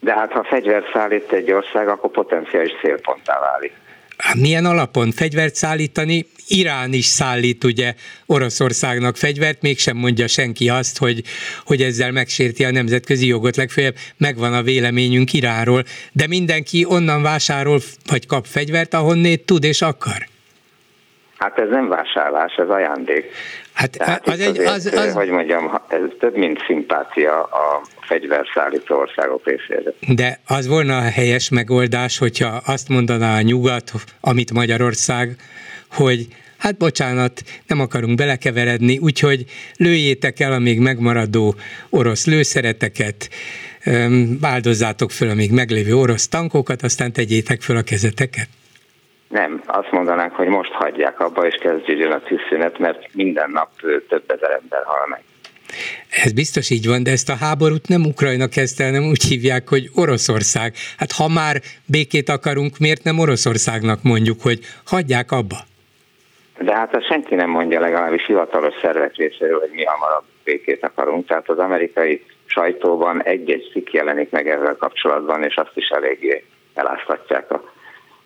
De 0.00 0.12
hát 0.12 0.32
ha 0.32 0.44
fegyvert 0.44 0.92
szállít 0.92 1.32
egy 1.32 1.52
ország, 1.52 1.88
akkor 1.88 2.10
potenciális 2.10 2.72
célponttá 2.82 3.40
válik. 3.40 3.72
Hát 4.16 4.34
milyen 4.34 4.64
alapon 4.64 5.10
fegyvert 5.10 5.54
szállítani? 5.54 6.26
Irán 6.48 6.92
is 6.92 7.04
szállít 7.04 7.64
ugye 7.64 7.94
Oroszországnak 8.26 9.16
fegyvert, 9.16 9.62
mégsem 9.62 9.96
mondja 9.96 10.26
senki 10.26 10.68
azt, 10.68 10.98
hogy, 10.98 11.22
hogy 11.66 11.82
ezzel 11.82 12.12
megsérti 12.12 12.64
a 12.64 12.70
nemzetközi 12.70 13.26
jogot, 13.26 13.56
legfeljebb 13.56 13.94
megvan 14.16 14.54
a 14.54 14.62
véleményünk 14.62 15.32
Iránról, 15.32 15.82
de 16.12 16.26
mindenki 16.26 16.84
onnan 16.88 17.22
vásárol 17.22 17.78
vagy 18.10 18.26
kap 18.26 18.44
fegyvert, 18.46 18.94
ahonnét 18.94 19.46
tud 19.46 19.64
és 19.64 19.82
akar. 19.82 20.28
Hát 21.38 21.58
ez 21.58 21.68
nem 21.68 21.88
vásárlás, 21.88 22.54
ez 22.54 22.68
ajándék. 22.68 23.32
Hát 23.72 23.90
Tehát 23.90 24.28
az 24.28 24.40
egy, 24.40 24.58
az, 24.58 24.86
az, 24.86 25.12
hogy 25.12 25.28
mondjam, 25.28 25.80
ez 25.88 26.00
több, 26.18 26.36
mint 26.36 26.64
szimpátia 26.66 27.42
a 27.42 27.82
fegyverszállító 28.10 28.96
országok 28.96 29.46
részéről. 29.46 29.94
De 30.14 30.40
az 30.46 30.68
volna 30.68 30.96
a 30.96 31.10
helyes 31.10 31.50
megoldás, 31.50 32.18
hogyha 32.18 32.60
azt 32.66 32.88
mondaná 32.88 33.36
a 33.36 33.42
nyugat, 33.42 33.92
amit 34.20 34.52
Magyarország, 34.52 35.36
hogy 35.90 36.26
hát 36.58 36.76
bocsánat, 36.76 37.42
nem 37.66 37.80
akarunk 37.80 38.16
belekeveredni, 38.16 38.98
úgyhogy 38.98 39.44
lőjétek 39.76 40.40
el 40.40 40.52
a 40.52 40.58
még 40.58 40.78
megmaradó 40.80 41.54
orosz 41.90 42.26
lőszereteket, 42.26 43.28
áldozzátok 44.42 45.10
föl 45.10 45.28
a 45.30 45.34
még 45.34 45.52
meglévő 45.52 45.94
orosz 45.96 46.28
tankokat, 46.28 46.82
aztán 46.82 47.12
tegyétek 47.12 47.60
föl 47.60 47.76
a 47.76 47.82
kezeteket. 47.82 48.48
Nem, 49.28 49.62
azt 49.66 49.90
mondanánk, 49.90 50.32
hogy 50.32 50.48
most 50.48 50.72
hagyják 50.72 51.20
abba, 51.20 51.46
és 51.46 51.54
kezdődjön 51.60 52.12
a 52.12 52.20
tűzszünet, 52.20 52.78
mert 52.78 53.14
minden 53.14 53.50
nap 53.50 53.70
több 54.08 54.24
ezer 54.26 54.50
ember 54.50 54.82
hal 54.84 55.06
meg. 55.08 55.22
Ez 56.24 56.32
biztos 56.32 56.70
így 56.70 56.86
van, 56.86 57.02
de 57.02 57.10
ezt 57.10 57.28
a 57.28 57.36
háborút 57.36 57.88
nem 57.88 58.04
Ukrajna 58.04 58.48
kezdte, 58.48 58.84
hanem 58.84 59.08
úgy 59.08 59.22
hívják, 59.22 59.68
hogy 59.68 59.90
Oroszország. 59.94 60.74
Hát 60.96 61.12
ha 61.12 61.28
már 61.28 61.60
békét 61.86 62.28
akarunk, 62.28 62.78
miért 62.78 63.02
nem 63.04 63.18
Oroszországnak 63.18 64.02
mondjuk, 64.02 64.42
hogy 64.42 64.58
hagyják 64.84 65.32
abba? 65.32 65.56
De 66.58 66.74
hát 66.74 66.94
azt 66.94 67.06
senki 67.06 67.34
nem 67.34 67.50
mondja 67.50 67.80
legalábbis 67.80 68.26
hivatalos 68.26 68.74
szervek 68.82 69.16
részéről, 69.16 69.60
hogy 69.60 69.70
mi 69.72 69.84
hamarabb 69.84 70.24
békét 70.44 70.84
akarunk. 70.84 71.26
Tehát 71.26 71.48
az 71.48 71.58
amerikai 71.58 72.24
sajtóban 72.46 73.22
egy-egy 73.22 73.68
cikk 73.72 73.90
jelenik 73.90 74.30
meg 74.30 74.48
ezzel 74.48 74.76
kapcsolatban, 74.76 75.42
és 75.44 75.54
azt 75.54 75.72
is 75.76 75.88
eléggé 75.88 76.44
eláztatják 76.74 77.50
a 77.50 77.72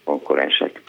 konkurensek. 0.04 0.82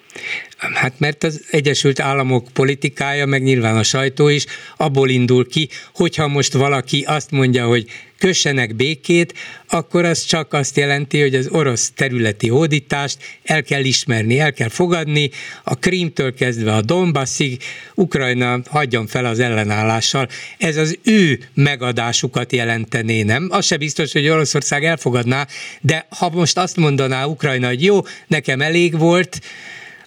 Hát 0.57 0.99
mert 0.99 1.23
az 1.23 1.45
Egyesült 1.51 1.99
Államok 1.99 2.47
politikája, 2.53 3.25
meg 3.25 3.43
nyilván 3.43 3.77
a 3.77 3.83
sajtó 3.83 4.27
is 4.27 4.45
abból 4.77 5.09
indul 5.09 5.47
ki, 5.47 5.69
hogyha 5.93 6.27
most 6.27 6.53
valaki 6.53 7.03
azt 7.07 7.31
mondja, 7.31 7.65
hogy 7.65 7.85
kössenek 8.17 8.75
békét, 8.75 9.33
akkor 9.69 10.05
az 10.05 10.23
csak 10.23 10.53
azt 10.53 10.77
jelenti, 10.77 11.21
hogy 11.21 11.35
az 11.35 11.47
orosz 11.47 11.91
területi 11.95 12.47
hódítást 12.47 13.17
el 13.43 13.63
kell 13.63 13.83
ismerni, 13.83 14.39
el 14.39 14.53
kell 14.53 14.69
fogadni, 14.69 15.29
a 15.63 15.75
Krímtől 15.75 16.33
kezdve 16.33 16.73
a 16.73 16.81
Donbassig, 16.81 17.61
Ukrajna 17.95 18.59
hagyjon 18.65 19.07
fel 19.07 19.25
az 19.25 19.39
ellenállással. 19.39 20.27
Ez 20.57 20.77
az 20.77 20.97
ő 21.03 21.39
megadásukat 21.53 22.51
jelentené, 22.51 23.21
nem? 23.21 23.47
Az 23.51 23.65
se 23.65 23.77
biztos, 23.77 24.11
hogy 24.11 24.27
Oroszország 24.27 24.83
elfogadná, 24.83 25.47
de 25.81 26.05
ha 26.09 26.29
most 26.29 26.57
azt 26.57 26.75
mondaná 26.75 27.25
Ukrajna, 27.25 27.67
hogy 27.67 27.83
jó, 27.83 28.01
nekem 28.27 28.61
elég 28.61 28.97
volt, 28.97 29.41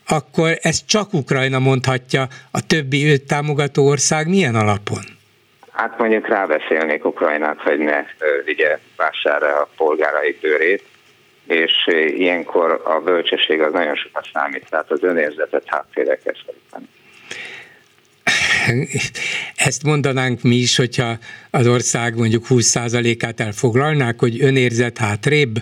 akkor 0.09 0.59
ezt 0.60 0.86
csak 0.86 1.12
Ukrajna 1.12 1.59
mondhatja, 1.59 2.26
a 2.51 2.66
többi 2.66 3.05
őt 3.05 3.26
támogató 3.26 3.86
ország 3.86 4.28
milyen 4.28 4.55
alapon? 4.55 5.02
Hát 5.72 5.98
mondjuk 5.98 6.28
rábeszélnék 6.28 7.05
Ukrajnát, 7.05 7.60
hogy 7.60 7.78
ne 7.78 8.05
vigye 8.44 8.78
vásárra 8.97 9.60
a 9.60 9.68
polgárai 9.76 10.39
bőrét, 10.40 10.82
és 11.47 11.72
ilyenkor 12.16 12.82
a 12.85 13.01
bölcsesség 13.01 13.60
az 13.60 13.72
nagyon 13.72 13.97
sokat 13.97 14.28
számít, 14.32 14.66
tehát 14.70 14.90
az 14.90 15.02
önérzetet 15.02 15.62
háttérre 15.66 16.18
kell 16.24 16.35
Ezt 19.56 19.82
mondanánk 19.82 20.43
mi 20.43 20.55
is, 20.55 20.76
hogyha 20.76 21.18
az 21.51 21.66
ország 21.66 22.16
mondjuk 22.16 22.44
20%-át 22.48 23.40
elfoglalnák, 23.40 24.18
hogy 24.18 24.43
önérzet 24.43 24.98
hátrébb, 24.98 25.56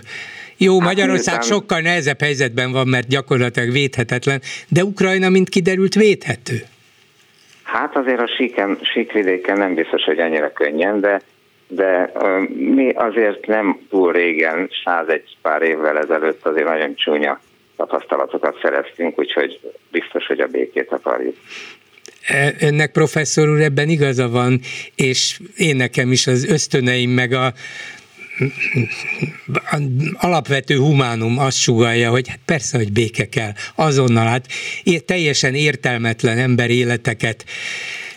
jó, 0.57 0.79
hát 0.79 0.87
Magyarország 0.87 1.37
miután... 1.37 1.57
sokkal 1.57 1.79
nehezebb 1.79 2.21
helyzetben 2.21 2.71
van, 2.71 2.87
mert 2.87 3.07
gyakorlatilag 3.07 3.71
védhetetlen, 3.71 4.41
de 4.67 4.83
Ukrajna, 4.83 5.29
mint 5.29 5.49
kiderült, 5.49 5.93
védhető. 5.93 6.61
Hát 7.63 7.95
azért 7.95 8.19
a 8.19 8.27
síken, 8.37 8.77
síkvidéken 8.81 9.57
nem 9.57 9.73
biztos, 9.73 10.03
hogy 10.03 10.19
annyira 10.19 10.51
könnyen, 10.53 10.99
de, 10.99 11.21
de 11.67 12.11
mi 12.57 12.89
azért 12.89 13.47
nem 13.47 13.79
túl 13.89 14.11
régen, 14.11 14.69
százegy 14.83 15.37
pár 15.41 15.61
évvel 15.61 15.97
ezelőtt 15.97 16.45
azért 16.45 16.67
nagyon 16.67 16.95
csúnya 16.95 17.39
tapasztalatokat 17.75 18.59
szereztünk, 18.61 19.19
úgyhogy 19.19 19.59
biztos, 19.91 20.25
hogy 20.25 20.39
a 20.39 20.47
békét 20.47 20.91
akarjuk. 20.91 21.35
E, 22.27 22.53
önnek 22.59 22.91
professzor 22.91 23.49
úr 23.49 23.61
ebben 23.61 23.89
igaza 23.89 24.29
van, 24.29 24.59
és 24.95 25.39
én 25.57 25.75
nekem 25.75 26.11
is 26.11 26.27
az 26.27 26.45
ösztöneim 26.49 27.09
meg 27.09 27.31
a 27.31 27.53
alapvető 30.13 30.77
humánum 30.77 31.37
azt 31.37 31.57
sugalja, 31.57 32.09
hogy 32.09 32.27
hát 32.27 32.39
persze, 32.45 32.77
hogy 32.77 32.91
béke 32.91 33.29
kell, 33.29 33.51
azonnal, 33.75 34.25
hát 34.25 34.47
teljesen 35.05 35.55
értelmetlen 35.55 36.37
ember 36.37 36.69
életeket 36.69 37.45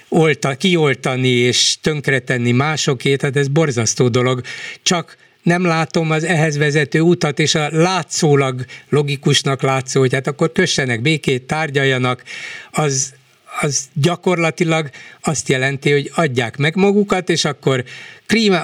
olta, 0.08 0.54
kioltani 0.54 1.28
és 1.28 1.76
tönkretenni 1.80 2.52
másokét, 2.52 3.22
hát 3.22 3.36
ez 3.36 3.48
borzasztó 3.48 4.08
dolog, 4.08 4.40
csak 4.82 5.16
nem 5.42 5.64
látom 5.64 6.10
az 6.10 6.24
ehhez 6.24 6.56
vezető 6.56 7.00
utat, 7.00 7.38
és 7.38 7.54
a 7.54 7.68
látszólag 7.70 8.64
logikusnak 8.88 9.62
látszó, 9.62 10.00
hogy 10.00 10.12
hát 10.12 10.26
akkor 10.26 10.52
kössenek 10.52 11.02
békét, 11.02 11.42
tárgyaljanak, 11.42 12.22
az 12.70 13.12
az 13.60 13.88
gyakorlatilag 13.94 14.88
azt 15.22 15.48
jelenti, 15.48 15.92
hogy 15.92 16.10
adják 16.14 16.56
meg 16.56 16.76
magukat, 16.76 17.28
és 17.28 17.44
akkor 17.44 17.84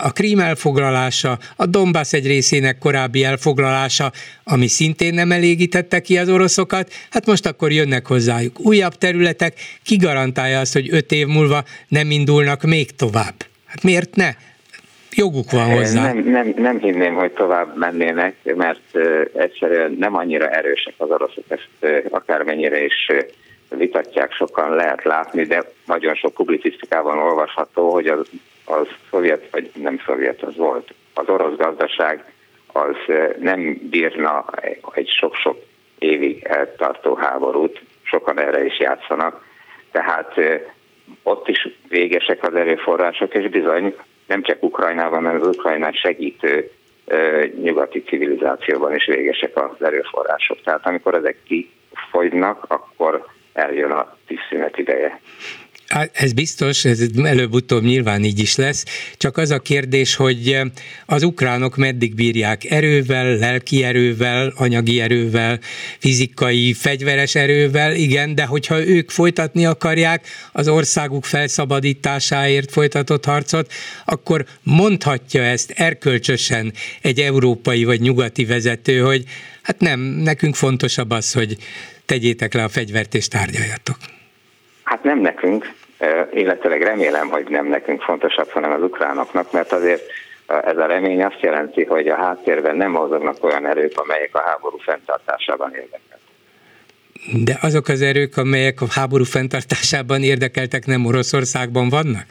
a 0.02 0.12
Krím 0.12 0.38
elfoglalása, 0.38 1.38
a 1.56 1.66
Donbass 1.66 2.12
egy 2.12 2.26
részének 2.26 2.78
korábbi 2.78 3.24
elfoglalása, 3.24 4.12
ami 4.44 4.66
szintén 4.66 5.14
nem 5.14 5.32
elégítette 5.32 6.00
ki 6.00 6.18
az 6.18 6.28
oroszokat, 6.28 6.92
hát 7.10 7.26
most 7.26 7.46
akkor 7.46 7.72
jönnek 7.72 8.06
hozzájuk 8.06 8.60
újabb 8.60 8.94
területek, 8.94 9.54
ki 9.84 9.96
garantálja 9.96 10.60
azt, 10.60 10.72
hogy 10.72 10.88
öt 10.90 11.12
év 11.12 11.26
múlva 11.26 11.64
nem 11.88 12.10
indulnak 12.10 12.62
még 12.62 12.90
tovább? 12.90 13.34
Hát 13.64 13.82
miért 13.82 14.16
ne? 14.16 14.30
Joguk 15.12 15.50
van 15.50 15.74
hozzá. 15.74 16.12
Nem, 16.12 16.30
nem, 16.30 16.54
nem 16.56 16.78
hinném, 16.78 17.14
hogy 17.14 17.32
tovább 17.32 17.78
mennének, 17.78 18.34
mert 18.56 18.96
egyszerűen 19.36 19.96
nem 19.98 20.14
annyira 20.16 20.48
erősek 20.48 20.94
az 20.96 21.10
oroszok, 21.10 21.44
ezt 21.48 22.04
akármennyire 22.10 22.84
is 22.84 23.10
vitatják, 23.68 24.32
sokan 24.32 24.74
lehet 24.74 25.04
látni, 25.04 25.44
de 25.44 25.72
nagyon 25.86 26.14
sok 26.14 26.34
publicisztikában 26.34 27.18
olvasható, 27.18 27.92
hogy 27.92 28.06
az, 28.06 28.28
az 28.64 28.86
szovjet, 29.10 29.50
vagy 29.50 29.70
nem 29.74 30.00
szovjet, 30.06 30.42
az 30.42 30.56
volt, 30.56 30.94
az 31.14 31.28
orosz 31.28 31.56
gazdaság 31.56 32.24
az 32.76 32.96
eh, 33.06 33.28
nem 33.38 33.80
bírna 33.90 34.44
egy 34.92 35.08
sok-sok 35.08 35.56
évig 35.98 36.44
eltartó 36.44 37.14
háborút, 37.14 37.80
sokan 38.02 38.40
erre 38.40 38.64
is 38.64 38.78
játszanak, 38.78 39.44
tehát 39.90 40.38
eh, 40.38 40.60
ott 41.22 41.48
is 41.48 41.68
végesek 41.88 42.42
az 42.42 42.54
erőforrások, 42.54 43.34
és 43.34 43.50
bizony 43.50 43.94
nem 44.26 44.42
csak 44.42 44.62
Ukrajnában, 44.62 45.24
hanem 45.24 45.40
az 45.40 45.56
Ukrajnát 45.56 45.98
segítő 46.00 46.70
eh, 47.06 47.50
nyugati 47.62 48.02
civilizációban 48.02 48.94
is 48.94 49.06
végesek 49.06 49.56
az 49.56 49.84
erőforrások. 49.86 50.62
Tehát 50.62 50.86
amikor 50.86 51.14
ezek 51.14 51.36
kifogynak, 51.44 52.64
akkor 52.68 53.26
eljön 53.56 53.90
a 53.90 54.16
tűzszünet 54.26 54.78
ideje. 54.78 55.20
Ez 56.12 56.32
biztos, 56.32 56.84
ez 56.84 57.00
előbb-utóbb 57.24 57.82
nyilván 57.82 58.24
így 58.24 58.38
is 58.38 58.56
lesz, 58.56 58.84
csak 59.16 59.36
az 59.36 59.50
a 59.50 59.58
kérdés, 59.58 60.14
hogy 60.14 60.58
az 61.06 61.22
ukránok 61.22 61.76
meddig 61.76 62.14
bírják 62.14 62.64
erővel, 62.70 63.36
lelki 63.36 63.84
erővel, 63.84 64.52
anyagi 64.56 65.00
erővel, 65.00 65.58
fizikai, 65.98 66.72
fegyveres 66.72 67.34
erővel, 67.34 67.94
igen, 67.94 68.34
de 68.34 68.44
hogyha 68.44 68.86
ők 68.86 69.10
folytatni 69.10 69.66
akarják 69.66 70.26
az 70.52 70.68
országuk 70.68 71.24
felszabadításáért 71.24 72.70
folytatott 72.70 73.24
harcot, 73.24 73.72
akkor 74.04 74.44
mondhatja 74.62 75.42
ezt 75.42 75.70
erkölcsösen 75.70 76.72
egy 77.02 77.20
európai 77.20 77.84
vagy 77.84 78.00
nyugati 78.00 78.44
vezető, 78.44 78.98
hogy 78.98 79.24
hát 79.62 79.80
nem, 79.80 80.00
nekünk 80.00 80.54
fontosabb 80.54 81.10
az, 81.10 81.32
hogy 81.32 81.56
tegyétek 82.06 82.54
le 82.54 82.62
a 82.62 82.68
fegyvert 82.68 83.14
és 83.14 83.28
tárgyaljatok. 83.28 83.96
Hát 84.82 85.02
nem 85.02 85.18
nekünk, 85.18 85.72
illetőleg 86.32 86.82
remélem, 86.82 87.28
hogy 87.28 87.46
nem 87.48 87.66
nekünk 87.66 88.02
fontosabb, 88.02 88.48
hanem 88.48 88.72
az 88.72 88.82
ukránoknak, 88.82 89.52
mert 89.52 89.72
azért 89.72 90.02
ez 90.46 90.76
a 90.76 90.86
remény 90.86 91.22
azt 91.22 91.40
jelenti, 91.40 91.84
hogy 91.84 92.08
a 92.08 92.16
háttérben 92.16 92.76
nem 92.76 92.90
mozognak 92.90 93.44
olyan 93.44 93.66
erők, 93.66 93.92
amelyek 94.00 94.34
a 94.34 94.42
háború 94.46 94.78
fenntartásában 94.78 95.74
érdekeltek. 95.74 96.18
De 97.44 97.58
azok 97.60 97.88
az 97.88 98.02
erők, 98.02 98.36
amelyek 98.36 98.80
a 98.80 98.86
háború 98.90 99.24
fenntartásában 99.24 100.22
érdekeltek, 100.22 100.86
nem 100.86 101.04
Oroszországban 101.06 101.88
vannak? 101.88 102.24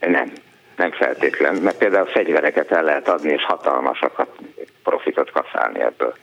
Nem, 0.00 0.32
nem 0.76 0.92
feltétlen, 0.92 1.54
mert 1.54 1.78
például 1.78 2.06
fegyvereket 2.06 2.70
el 2.70 2.82
lehet 2.82 3.08
adni, 3.08 3.32
és 3.32 3.44
hatalmasakat 3.44 4.28
profitot 4.82 5.30
kaszálni 5.30 5.80
ebből. 5.80 6.14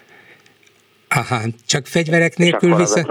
Aha, 1.15 1.39
csak 1.67 1.85
fegyverek 1.85 2.37
nélkül 2.37 2.75
viszont... 2.75 3.07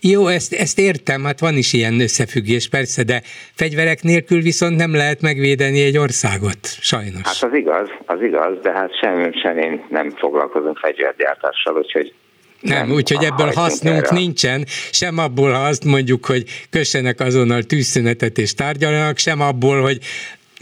Jó, 0.00 0.26
ezt, 0.26 0.52
ezt 0.52 0.78
értem, 0.78 1.24
hát 1.24 1.40
van 1.40 1.54
is 1.56 1.72
ilyen 1.72 2.00
összefüggés, 2.00 2.68
persze, 2.68 3.02
de 3.02 3.20
fegyverek 3.54 4.02
nélkül 4.02 4.40
viszont 4.40 4.76
nem 4.76 4.94
lehet 4.94 5.20
megvédeni 5.20 5.82
egy 5.82 5.98
országot, 5.98 6.58
sajnos. 6.80 7.22
Hát 7.22 7.42
az 7.42 7.54
igaz, 7.54 7.88
az 8.06 8.22
igaz, 8.22 8.58
de 8.62 8.72
hát 8.72 8.98
sem, 9.00 9.32
sem 9.42 9.58
én 9.58 9.84
nem 9.88 10.10
foglalkozom 10.10 10.74
fegyvergyártással, 10.74 11.76
úgyhogy 11.76 12.14
nem, 12.60 12.86
nem 12.86 12.96
úgyhogy 12.96 13.24
ebből 13.24 13.52
hasznunk 13.54 13.96
erre. 13.96 14.16
nincsen, 14.16 14.64
sem 14.90 15.18
abból, 15.18 15.50
ha 15.50 15.64
azt 15.64 15.84
mondjuk, 15.84 16.26
hogy 16.26 16.44
kössenek 16.70 17.20
azonnal 17.20 17.62
tűzszünetet 17.62 18.38
és 18.38 18.54
tárgyalnak, 18.54 19.18
sem 19.18 19.40
abból, 19.40 19.80
hogy 19.80 19.98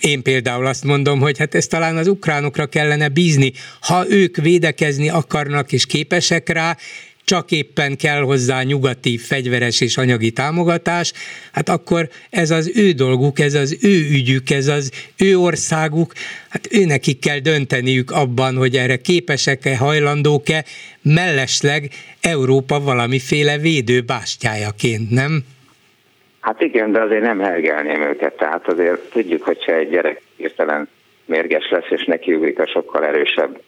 én 0.01 0.23
például 0.23 0.67
azt 0.67 0.85
mondom, 0.85 1.21
hogy 1.21 1.39
hát 1.39 1.55
ezt 1.55 1.71
talán 1.71 1.97
az 1.97 2.09
ukránokra 2.09 2.67
kellene 2.67 3.09
bízni. 3.09 3.53
Ha 3.81 4.05
ők 4.09 4.37
védekezni 4.37 5.09
akarnak 5.09 5.73
és 5.73 5.87
képesek 5.87 6.49
rá, 6.49 6.77
csak 7.25 7.51
éppen 7.51 7.97
kell 7.97 8.21
hozzá 8.21 8.63
nyugati 8.63 9.19
fegyveres 9.19 9.81
és 9.81 9.97
anyagi 9.97 10.31
támogatás, 10.31 11.13
hát 11.53 11.69
akkor 11.69 12.09
ez 12.31 12.51
az 12.51 12.71
ő 12.75 12.93
dolguk, 12.93 13.41
ez 13.41 13.55
az 13.55 13.77
ő 13.81 14.09
ügyük, 14.11 14.51
ez 14.51 14.67
az 14.67 14.91
ő 15.17 15.39
országuk, 15.39 16.13
hát 16.49 16.69
őnekik 16.71 17.19
kell 17.19 17.39
dönteniük 17.39 18.11
abban, 18.11 18.57
hogy 18.57 18.77
erre 18.77 18.97
képesek-e, 18.97 19.77
hajlandók-e, 19.77 20.65
mellesleg 21.03 21.91
Európa 22.21 22.81
valamiféle 22.81 23.59
védőbástyájaként, 23.59 25.11
nem? 25.11 25.45
Hát 26.45 26.61
igen, 26.61 26.93
de 26.93 27.01
azért 27.01 27.23
nem 27.23 27.39
hergelném 27.39 28.03
őket, 28.03 28.37
tehát 28.37 28.69
azért 28.69 29.11
tudjuk, 29.11 29.43
hogyha 29.43 29.73
egy 29.73 29.89
gyerek 29.89 30.23
hirtelen 30.37 30.89
mérges 31.25 31.71
lesz, 31.71 31.91
és 31.91 32.05
nekiugrik 32.05 32.59
a 32.59 32.67
sokkal 32.67 33.05
erősebb 33.05 33.61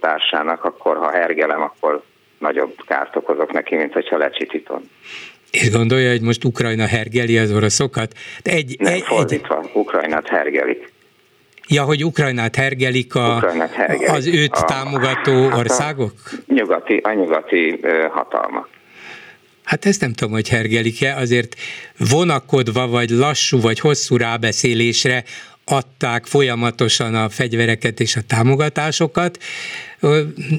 társának, 0.00 0.64
akkor 0.64 0.96
ha 0.96 1.10
hergelem, 1.10 1.62
akkor 1.62 2.02
nagyobb 2.38 2.74
kárt 2.86 3.16
okozok 3.16 3.52
neki, 3.52 3.74
mint 3.74 3.92
hogyha 3.92 4.16
lecsitítom. 4.16 4.90
És 5.50 5.70
gondolja, 5.70 6.10
hogy 6.10 6.20
most 6.20 6.44
Ukrajna 6.44 6.86
hergeli 6.86 7.38
az 7.38 7.52
oroszokat? 7.52 8.12
De 8.42 8.50
egy, 8.50 8.76
nem, 8.78 8.92
egy, 8.92 9.02
fordítva, 9.02 9.60
egy... 9.62 9.70
Ukrajnát 9.72 10.28
hergelik. 10.28 10.92
Ja, 11.68 11.82
hogy 11.82 12.04
Ukrajnát 12.04 12.56
hergelik, 12.56 13.14
a, 13.14 13.34
Ukrajnát 13.36 13.72
hergelik. 13.72 14.10
az 14.10 14.26
őt 14.26 14.52
a, 14.52 14.64
támogató 14.64 15.48
hát 15.48 15.58
országok? 15.58 16.12
A 16.30 16.52
nyugati, 16.54 16.96
a 16.96 17.12
nyugati 17.12 17.80
hatalmak. 18.10 18.68
Hát 19.64 19.86
ezt 19.86 20.00
nem 20.00 20.12
tudom, 20.12 20.32
hogy 20.32 20.48
hergelik-e, 20.48 21.16
azért 21.16 21.56
vonakodva, 21.98 22.86
vagy 22.86 23.10
lassú, 23.10 23.60
vagy 23.60 23.80
hosszú 23.80 24.16
rábeszélésre 24.16 25.24
adták 25.64 26.26
folyamatosan 26.26 27.14
a 27.14 27.28
fegyvereket 27.28 28.00
és 28.00 28.16
a 28.16 28.20
támogatásokat, 28.20 29.38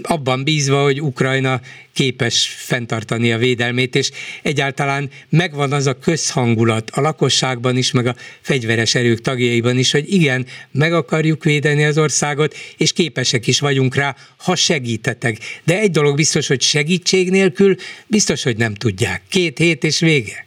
abban 0.02 0.44
bízva, 0.44 0.84
hogy 0.84 1.02
Ukrajna 1.02 1.62
képes 1.94 2.56
fenntartani 2.58 3.32
a 3.32 3.38
védelmét, 3.38 3.96
és 3.96 4.12
egyáltalán 4.42 5.10
megvan 5.30 5.72
az 5.72 5.88
a 5.88 6.00
közhangulat 6.00 6.90
a 6.90 7.02
lakosságban 7.02 7.78
is, 7.78 7.92
meg 7.92 8.08
a 8.08 8.16
fegyveres 8.42 8.96
erők 8.96 9.22
tagjaiban 9.22 9.78
is, 9.78 9.92
hogy 9.92 10.14
igen, 10.14 10.46
meg 10.72 10.94
akarjuk 10.94 11.44
védeni 11.44 11.84
az 11.84 11.98
országot, 11.98 12.56
és 12.78 12.94
képesek 12.94 13.48
is 13.48 13.60
vagyunk 13.60 13.96
rá, 13.96 14.16
ha 14.38 14.56
segítetek. 14.56 15.38
De 15.64 15.80
egy 15.80 15.92
dolog 15.92 16.16
biztos, 16.16 16.48
hogy 16.48 16.62
segítség 16.62 17.30
nélkül 17.30 17.76
biztos, 18.08 18.44
hogy 18.44 18.58
nem 18.58 18.74
tudják. 18.74 19.22
Két 19.30 19.58
hét 19.58 19.84
és 19.84 20.00
vége. 20.00 20.45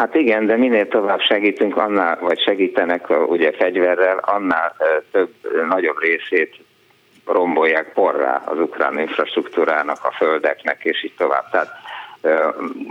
Hát 0.00 0.14
igen, 0.14 0.46
de 0.46 0.56
minél 0.56 0.88
tovább 0.88 1.20
segítünk, 1.20 1.76
annál, 1.76 2.18
vagy 2.20 2.40
segítenek 2.40 3.28
ugye 3.30 3.52
fegyverrel, 3.52 4.18
annál 4.18 4.76
több, 5.10 5.34
nagyobb 5.68 6.00
részét 6.00 6.56
rombolják 7.26 7.92
porrá 7.92 8.42
az 8.46 8.58
ukrán 8.58 8.98
infrastruktúrának, 8.98 9.98
a 10.02 10.12
földeknek, 10.12 10.84
és 10.84 11.04
így 11.04 11.14
tovább. 11.16 11.50
Tehát 11.50 11.68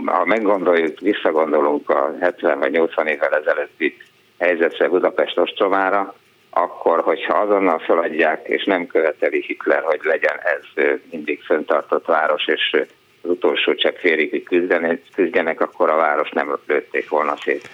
ha 0.06 0.24
meggondoljuk, 0.24 1.00
visszagondolunk 1.00 1.90
a 1.90 2.14
70 2.20 2.58
vagy 2.58 2.70
80 2.70 3.06
évvel 3.06 3.34
ezelőtti 3.34 3.96
helyzetre 4.38 4.88
Budapest 4.88 5.38
ostromára, 5.38 6.14
akkor, 6.50 7.00
hogyha 7.00 7.38
azonnal 7.38 7.78
feladják, 7.78 8.48
és 8.48 8.64
nem 8.64 8.86
követeli 8.86 9.44
Hitler, 9.46 9.82
hogy 9.82 10.00
legyen 10.02 10.38
ez 10.42 10.84
mindig 11.10 11.42
föntartott 11.42 12.06
város, 12.06 12.46
és 12.46 12.76
az 13.22 13.30
utolsó 13.30 13.74
csepp 13.74 13.96
hogy 14.00 14.42
küzdenek, 14.42 15.00
küzdjenek, 15.14 15.60
akkor 15.60 15.90
a 15.90 15.96
város 15.96 16.30
nem 16.30 16.58
lőtték 16.66 17.08
volna 17.08 17.36
szét. 17.44 17.68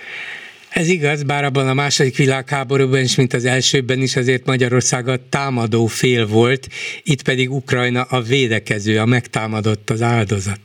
Ez 0.70 0.88
igaz, 0.88 1.22
bár 1.22 1.44
abban 1.44 1.68
a 1.68 1.74
második 1.74 2.16
világháborúban 2.16 3.00
is, 3.00 3.16
mint 3.16 3.32
az 3.32 3.44
elsőben 3.44 3.98
is 3.98 4.16
azért 4.16 4.46
Magyarország 4.46 5.08
a 5.08 5.28
támadó 5.30 5.86
fél 5.86 6.26
volt, 6.26 6.66
itt 7.02 7.22
pedig 7.22 7.50
Ukrajna 7.50 8.02
a 8.10 8.20
védekező, 8.20 8.98
a 8.98 9.06
megtámadott, 9.06 9.90
az 9.90 10.02
áldozat. 10.02 10.60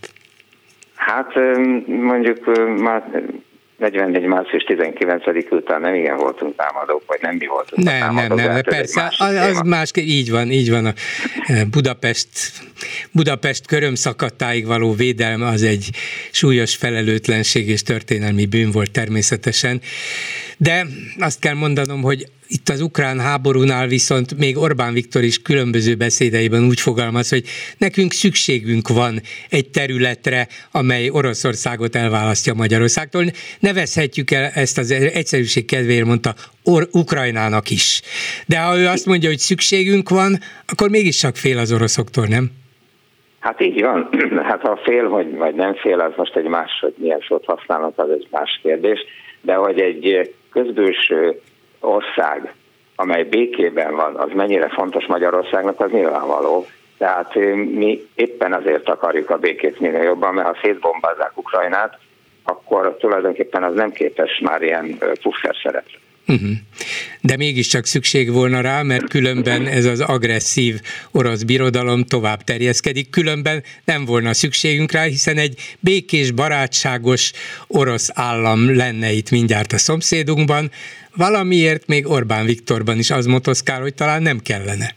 Hát 0.95 1.33
mondjuk 1.85 2.45
már 2.79 3.23
44. 3.81 4.25
március 4.25 4.63
19 4.63 5.23
után 5.49 5.81
nem 5.81 5.95
igen 5.95 6.17
voltunk 6.17 6.55
támadók, 6.55 7.03
vagy 7.07 7.19
nem 7.21 7.35
mi 7.35 7.47
voltunk 7.47 7.83
Nem, 7.83 7.99
támadók, 7.99 8.37
nem, 8.37 8.51
nem, 8.51 8.61
persze, 8.61 9.13
az, 9.17 9.35
az 9.35 9.61
más, 9.61 9.91
így 9.95 10.31
van, 10.31 10.51
így 10.51 10.69
van. 10.69 10.85
A 10.85 10.93
e, 11.45 11.65
Budapest, 11.65 12.29
Budapest 13.11 13.67
körömszakadtáig 13.67 14.65
való 14.65 14.93
védelme 14.93 15.47
az 15.47 15.63
egy 15.63 15.89
súlyos 16.31 16.75
felelőtlenség 16.75 17.69
és 17.69 17.83
történelmi 17.83 18.45
bűn 18.45 18.71
volt 18.71 18.91
természetesen. 18.91 19.81
De 20.57 20.85
azt 21.19 21.39
kell 21.39 21.55
mondanom, 21.55 22.01
hogy 22.01 22.25
itt 22.55 22.69
az 22.69 22.81
ukrán 22.81 23.19
háborúnál 23.19 23.87
viszont 23.87 24.37
még 24.37 24.57
Orbán 24.57 24.93
Viktor 24.93 25.23
is 25.23 25.41
különböző 25.41 25.95
beszédeiben 25.95 26.63
úgy 26.63 26.79
fogalmaz, 26.79 27.29
hogy 27.29 27.43
nekünk 27.77 28.11
szükségünk 28.11 28.87
van 28.87 29.13
egy 29.49 29.69
területre, 29.69 30.47
amely 30.71 31.09
Oroszországot 31.09 31.95
elválasztja 31.95 32.53
Magyarországtól. 32.53 33.23
Nevezhetjük 33.59 34.31
el 34.31 34.49
ezt 34.53 34.77
az 34.77 34.91
egyszerűség 34.91 35.65
kedvéért 35.65 36.05
mondta 36.05 36.33
Or- 36.63 36.89
Ukrajnának 36.95 37.69
is. 37.69 38.01
De 38.47 38.59
ha 38.59 38.77
ő 38.77 38.87
azt 38.87 39.05
mondja, 39.05 39.29
hogy 39.29 39.37
szükségünk 39.37 40.09
van, 40.09 40.37
akkor 40.71 40.89
mégiscsak 40.89 41.35
fél 41.35 41.57
az 41.57 41.71
oroszoktól, 41.73 42.25
nem? 42.25 42.45
Hát 43.39 43.61
így 43.61 43.81
van. 43.81 44.09
Hát 44.49 44.61
ha 44.61 44.79
fél 44.83 45.09
vagy, 45.09 45.35
vagy 45.35 45.55
nem 45.55 45.75
fél, 45.75 45.99
az 45.99 46.13
most 46.15 46.35
egy 46.35 46.47
más, 46.47 46.71
hogy 46.81 46.93
milyen 46.97 47.23
szót 47.27 47.45
használnak, 47.45 47.93
az 47.95 48.09
egy 48.09 48.27
más 48.31 48.59
kérdés. 48.63 48.99
De 49.41 49.53
hogy 49.53 49.79
egy 49.79 50.31
közbőső 50.51 51.39
ország, 51.81 52.53
amely 52.95 53.23
békében 53.23 53.95
van, 53.95 54.15
az 54.15 54.29
mennyire 54.33 54.69
fontos 54.69 55.05
Magyarországnak, 55.05 55.79
az 55.79 55.91
nyilvánvaló. 55.91 56.65
Tehát 56.97 57.35
mi 57.55 58.07
éppen 58.15 58.53
azért 58.53 58.89
akarjuk 58.89 59.29
a 59.29 59.37
békét 59.37 59.79
minél 59.79 60.01
jobban, 60.01 60.33
mert 60.33 60.47
ha 60.47 60.57
szétbombázzák 60.61 61.37
Ukrajnát, 61.37 61.97
akkor 62.43 62.95
tulajdonképpen 62.99 63.63
az 63.63 63.73
nem 63.73 63.91
képes 63.91 64.39
már 64.39 64.61
ilyen 64.61 64.97
puffer 65.21 65.55
szerepre. 65.63 65.97
Uh-huh. 66.31 66.51
De 67.21 67.37
mégiscsak 67.37 67.85
szükség 67.85 68.31
volna 68.31 68.61
rá, 68.61 68.81
mert 68.81 69.07
különben 69.07 69.67
ez 69.67 69.85
az 69.85 69.99
agresszív 69.99 70.81
orosz 71.11 71.41
birodalom 71.43 72.03
tovább 72.05 72.43
terjeszkedik, 72.43 73.09
különben 73.09 73.63
nem 73.85 74.05
volna 74.05 74.33
szükségünk 74.33 74.91
rá, 74.91 75.03
hiszen 75.03 75.37
egy 75.37 75.59
békés, 75.79 76.31
barátságos 76.31 77.31
orosz 77.67 78.09
állam 78.13 78.75
lenne 78.75 79.11
itt 79.11 79.29
mindjárt 79.29 79.73
a 79.73 79.77
szomszédunkban, 79.77 80.71
valamiért 81.15 81.87
még 81.87 82.07
Orbán 82.07 82.45
Viktorban 82.45 82.97
is 82.97 83.09
az 83.09 83.25
motoszkál, 83.25 83.81
hogy 83.81 83.93
talán 83.93 84.21
nem 84.21 84.39
kellene. 84.39 84.93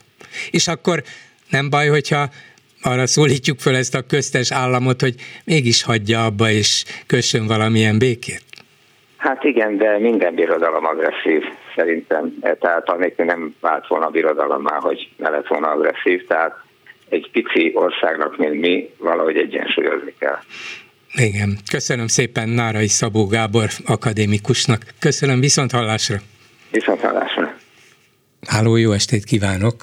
És 0.50 0.68
akkor 0.68 1.02
nem 1.50 1.70
baj, 1.70 1.88
hogyha 1.88 2.30
arra 2.80 3.06
szólítjuk 3.06 3.60
föl 3.60 3.76
ezt 3.76 3.94
a 3.94 4.06
köztes 4.06 4.50
államot, 4.50 5.00
hogy 5.00 5.14
mégis 5.44 5.82
hagyja 5.82 6.24
abba 6.24 6.50
és 6.50 6.84
kössön 7.06 7.46
valamilyen 7.46 7.98
békét. 7.98 8.53
Hát 9.24 9.44
igen, 9.44 9.76
de 9.76 9.98
minden 9.98 10.34
birodalom 10.34 10.84
agresszív 10.84 11.42
szerintem. 11.76 12.34
Tehát 12.60 12.88
anélkül 12.88 13.24
nem 13.24 13.54
vált 13.60 13.86
volna 13.86 14.08
birodalommá, 14.08 14.78
hogy 14.80 15.08
ne 15.16 15.28
lett 15.28 15.46
volna 15.46 15.68
agresszív. 15.68 16.26
Tehát 16.26 16.62
egy 17.08 17.30
pici 17.32 17.72
országnak, 17.74 18.36
mint 18.36 18.60
mi, 18.60 18.90
valahogy 18.98 19.36
egyensúlyozni 19.36 20.14
kell. 20.18 20.38
Igen, 21.14 21.58
köszönöm 21.70 22.06
szépen 22.06 22.48
Nárai 22.48 22.86
Szabó 22.86 23.26
Gábor 23.26 23.68
akadémikusnak. 23.86 24.82
Köszönöm, 25.00 25.40
viszont 25.40 25.70
hallásra. 25.70 26.16
Viszont 26.70 27.00
hallásra. 27.00 27.54
Háló, 28.46 28.76
jó 28.76 28.92
estét 28.92 29.24
kívánok. 29.24 29.74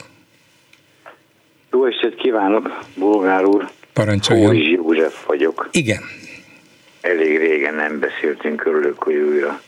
Jó 1.72 1.86
estét 1.86 2.16
kívánok, 2.16 2.80
Bolgár 2.98 3.46
úr. 3.46 3.70
Parancsoljon. 3.94 4.56
Hózs 4.56 4.70
József 4.70 5.26
vagyok. 5.26 5.70
Igen. 5.72 6.02
Elég 7.02 7.38
régen 7.38 7.74
nem 7.74 8.00
beszéltünk, 8.00 8.66
örülök, 8.66 9.04
hogy 9.04 9.16
újra 9.16 9.62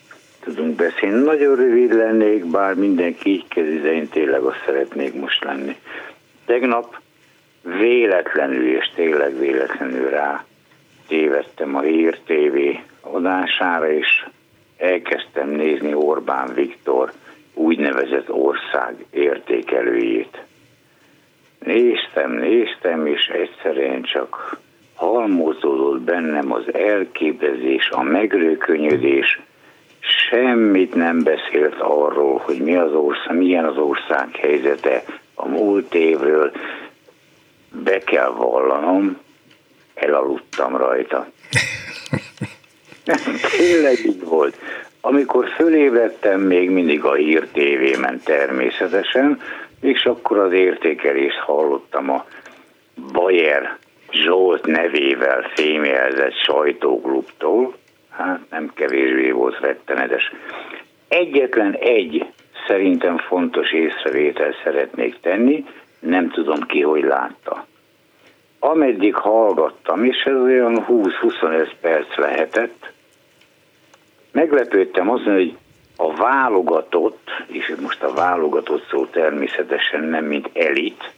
tudunk 0.43 0.75
beszélni. 0.75 1.23
Nagyon 1.23 1.55
rövid 1.55 1.93
lennék, 1.93 2.45
bár 2.45 2.75
mindenki 2.75 3.29
így 3.29 3.47
kezdi, 3.47 3.79
de 3.79 3.93
én 3.93 4.09
tényleg 4.09 4.41
azt 4.41 4.63
szeretnék 4.65 5.13
most 5.13 5.43
lenni. 5.43 5.75
Tegnap 6.45 7.01
véletlenül, 7.61 8.75
és 8.75 8.91
tényleg 8.95 9.39
véletlenül 9.39 10.09
rá 10.09 10.45
tévedtem 11.07 11.75
a 11.75 11.81
Hír 11.81 12.19
TV 12.25 12.57
adására, 13.01 13.91
és 13.91 14.25
elkezdtem 14.77 15.49
nézni 15.49 15.93
Orbán 15.93 16.53
Viktor 16.53 17.11
úgynevezett 17.53 18.31
ország 18.31 19.05
értékelőjét. 19.11 20.43
Néztem, 21.59 22.31
néztem, 22.31 23.05
és 23.05 23.25
egyszerűen 23.25 24.01
csak 24.01 24.57
halmozódott 25.03 26.01
bennem 26.01 26.51
az 26.51 26.73
elképezés, 26.73 27.89
a 27.89 28.01
megrőkönyödés, 28.01 29.39
semmit 29.99 30.95
nem 30.95 31.23
beszélt 31.23 31.79
arról, 31.79 32.41
hogy 32.45 32.57
mi 32.57 32.75
az 32.75 32.93
ország, 32.93 33.37
milyen 33.37 33.65
az 33.65 33.77
ország 33.77 34.35
helyzete 34.35 35.03
a 35.33 35.47
múlt 35.47 35.93
évről. 35.93 36.51
Be 37.83 37.97
kell 37.97 38.29
vallanom, 38.29 39.17
elaludtam 39.93 40.77
rajta. 40.77 41.27
Tényleg 43.57 43.97
így 44.05 44.23
volt. 44.23 44.57
Amikor 45.01 45.49
fölébredtem, 45.49 46.41
még 46.41 46.69
mindig 46.69 47.03
a 47.03 47.13
hír 47.13 47.47
tévében 47.51 48.21
természetesen, 48.23 49.41
és 49.81 50.05
akkor 50.05 50.37
az 50.37 50.51
értékelést 50.51 51.37
hallottam 51.37 52.09
a 52.09 52.25
Bayer 53.11 53.77
Zsolt 54.13 54.65
nevével 54.65 55.49
fémjelzett 55.53 56.33
sajtóklubtól, 56.33 57.75
hát 58.09 58.39
nem 58.49 58.71
kevésbé 58.73 59.31
volt 59.31 59.59
rettenetes. 59.59 60.31
Egyetlen 61.07 61.73
egy 61.73 62.25
szerintem 62.67 63.17
fontos 63.17 63.71
észrevétel 63.71 64.55
szeretnék 64.63 65.19
tenni, 65.19 65.65
nem 65.99 66.29
tudom 66.29 66.61
ki, 66.61 66.81
hogy 66.81 67.03
látta. 67.03 67.65
Ameddig 68.59 69.15
hallgattam, 69.15 70.03
és 70.03 70.23
ez 70.23 70.35
olyan 70.35 70.85
20-25 70.89 71.71
perc 71.81 72.17
lehetett, 72.17 72.91
meglepődtem 74.31 75.09
azon, 75.09 75.33
hogy 75.33 75.57
a 75.97 76.13
válogatott, 76.13 77.29
és 77.47 77.73
most 77.81 78.03
a 78.03 78.13
válogatott 78.13 78.87
szó 78.89 79.05
természetesen 79.05 80.03
nem 80.03 80.25
mint 80.25 80.49
elit, 80.53 81.11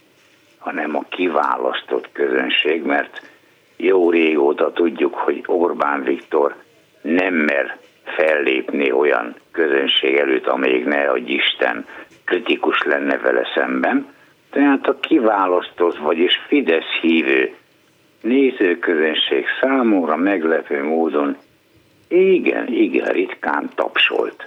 hanem 0.66 0.96
a 0.96 1.04
kiválasztott 1.08 2.08
közönség, 2.12 2.82
mert 2.82 3.30
jó 3.76 4.10
régóta 4.10 4.72
tudjuk, 4.72 5.14
hogy 5.14 5.42
Orbán 5.46 6.02
Viktor 6.02 6.54
nem 7.02 7.34
mer 7.34 7.76
fellépni 8.04 8.92
olyan 8.92 9.34
közönség 9.52 10.16
előtt, 10.16 10.46
amelyik 10.46 10.84
ne, 10.84 11.04
hogy 11.04 11.28
Isten 11.28 11.86
kritikus 12.24 12.82
lenne 12.82 13.18
vele 13.18 13.48
szemben. 13.54 14.06
Tehát 14.50 14.86
a 14.86 14.98
kiválasztott, 15.00 15.98
vagyis 15.98 16.40
Fidesz 16.46 17.00
hívő 17.00 17.54
nézőközönség 18.20 19.44
számomra 19.60 20.16
meglepő 20.16 20.84
módon 20.84 21.36
igen, 22.08 22.66
igen, 22.72 23.12
ritkán 23.12 23.70
tapsolt. 23.74 24.46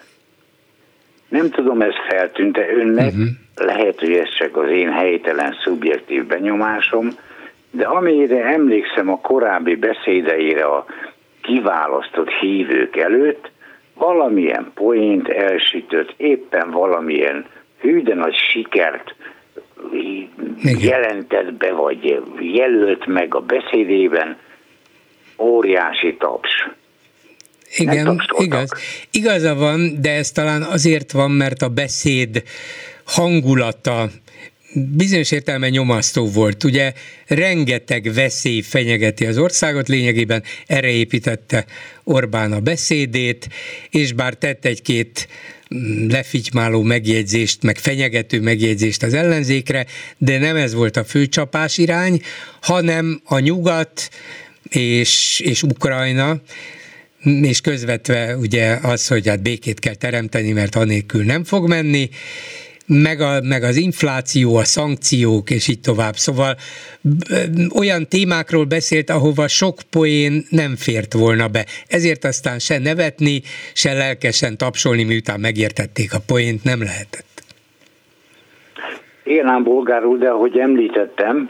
Nem 1.30 1.50
tudom, 1.50 1.82
ez 1.82 1.94
feltűnte 2.10 2.74
önnek, 2.74 3.08
uh-huh. 3.08 3.28
Lehet, 3.60 4.00
hogy 4.00 4.14
ez 4.14 4.36
csak 4.38 4.58
az 4.58 4.70
én 4.70 4.92
helytelen 4.92 5.56
szubjektív 5.64 6.26
benyomásom, 6.26 7.10
de 7.72 7.86
amire 7.86 8.46
emlékszem 8.46 9.10
a 9.10 9.20
korábbi 9.20 9.76
beszédeire 9.76 10.64
a 10.64 10.86
kiválasztott 11.42 12.30
hívők 12.30 12.98
előtt, 12.98 13.52
valamilyen 13.94 14.72
poént 14.74 15.28
elsütött, 15.28 16.14
éppen 16.18 16.72
valamilyen 16.72 17.46
hű, 17.80 18.02
de 18.02 18.14
nagy 18.14 18.36
sikert 18.36 19.16
jelentett 20.62 21.54
be, 21.54 21.72
vagy 21.72 22.22
jelölt 22.40 23.06
meg 23.06 23.36
a 23.36 23.40
beszédében, 23.40 24.38
óriási 25.38 26.16
taps. 26.16 26.70
Igen, 27.78 28.22
igaz. 28.38 28.70
Igaza 29.12 29.56
van, 29.56 30.02
de 30.02 30.12
ez 30.12 30.32
talán 30.32 30.62
azért 30.62 31.12
van, 31.12 31.32
mert 31.32 31.62
a 31.62 31.70
beszéd 31.70 32.44
hangulata 33.04 34.12
bizonyos 34.74 35.32
értelme 35.32 35.70
nyomasztó 35.70 36.28
volt. 36.28 36.64
Ugye 36.64 36.94
rengeteg 37.28 38.14
veszély 38.14 38.62
fenyegeti 38.62 39.26
az 39.26 39.38
országot, 39.38 39.88
lényegében 39.88 40.44
erre 40.68 40.88
építette 40.88 41.66
Orbán 42.04 42.52
a 42.52 42.60
beszédét, 42.60 43.50
és 43.90 44.14
bár 44.14 44.34
tett 44.34 44.66
egy-két 44.66 45.28
mm, 45.76 46.10
lefitymáló 46.10 46.82
megjegyzést, 46.82 47.64
meg 47.64 47.78
fenyegető 47.78 48.42
megjegyzést 48.42 49.04
az 49.04 49.14
ellenzékre, 49.14 49.86
de 50.18 50.38
nem 50.38 50.56
ez 50.56 50.74
volt 50.74 50.98
a 50.98 51.04
főcsapás 51.04 51.78
irány, 51.78 52.22
hanem 52.62 53.22
a 53.24 53.40
nyugat 53.40 54.10
és, 54.70 55.40
és 55.40 55.64
Ukrajna, 55.64 56.42
és 57.24 57.62
közvetve 57.62 58.36
ugye 58.36 58.78
az, 58.84 59.08
hogy 59.08 59.28
hát 59.28 59.42
békét 59.42 59.80
kell 59.80 59.96
teremteni, 59.96 60.52
mert 60.52 60.76
anélkül 60.76 61.24
nem 61.24 61.44
fog 61.44 61.68
menni, 61.68 62.10
meg, 62.90 63.22
a, 63.22 63.42
meg 63.42 63.64
az 63.64 63.76
infláció, 63.76 64.56
a 64.56 64.64
szankciók, 64.64 65.50
és 65.50 65.68
így 65.68 65.82
tovább. 65.82 66.16
Szóval 66.16 66.56
olyan 67.76 68.08
témákról 68.08 68.66
beszélt, 68.66 69.10
ahova 69.10 69.48
sok 69.48 69.78
poén 69.90 70.46
nem 70.50 70.76
fért 70.76 71.14
volna 71.14 71.48
be. 71.48 71.66
Ezért 71.88 72.26
aztán 72.26 72.60
se 72.60 72.80
nevetni, 72.80 73.42
se 73.74 73.94
lelkesen 73.94 74.58
tapsolni, 74.58 75.04
miután 75.04 75.40
megértették 75.40 76.14
a 76.14 76.20
poént, 76.28 76.64
nem 76.64 76.84
lehetett. 76.84 77.44
Igen 79.24 79.48
ám, 79.48 79.64
bolgár 79.64 80.06
úr, 80.06 80.18
de 80.18 80.30
ahogy 80.30 80.58
említettem, 80.58 81.50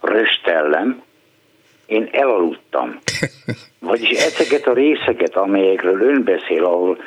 röstellem, 0.00 1.02
én 1.86 2.08
elaludtam. 2.12 2.98
Vagyis 3.82 4.10
ezeket 4.10 4.66
a 4.66 4.72
részeket, 4.72 5.36
amelyekről 5.36 6.00
ön 6.00 6.24
beszél, 6.24 6.64
ahol 6.64 6.98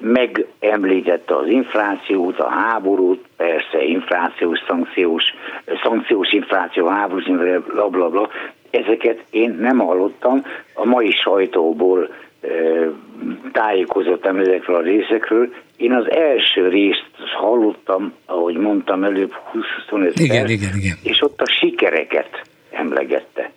megemlítette 0.00 1.36
az 1.36 1.46
inflációt, 1.46 2.38
a 2.38 2.48
háborút, 2.48 3.24
persze 3.36 3.82
inflációs, 3.82 4.58
szankciós, 4.68 5.24
szankciós 5.82 6.32
infláció, 6.32 6.86
háborús, 6.86 7.24
bla, 7.66 7.88
bla, 7.88 8.08
bla, 8.08 8.28
ezeket 8.70 9.24
én 9.30 9.56
nem 9.60 9.78
hallottam, 9.78 10.42
a 10.74 10.84
mai 10.84 11.10
sajtóból 11.10 12.08
e, 12.40 12.48
tájékozottam 13.52 14.36
ezekről 14.36 14.76
a 14.76 14.80
részekről. 14.80 15.54
Én 15.76 15.92
az 15.92 16.10
első 16.10 16.68
részt 16.68 17.10
hallottam, 17.36 18.12
ahogy 18.26 18.56
mondtam 18.56 19.04
előbb, 19.04 19.34
20-25 19.90 20.12
igen, 20.14 20.48
igen, 20.48 20.76
igen. 20.76 20.96
és 21.02 21.22
ott 21.22 21.40
a 21.40 21.50
sikereket 21.60 22.42
emlegette. 22.70 23.50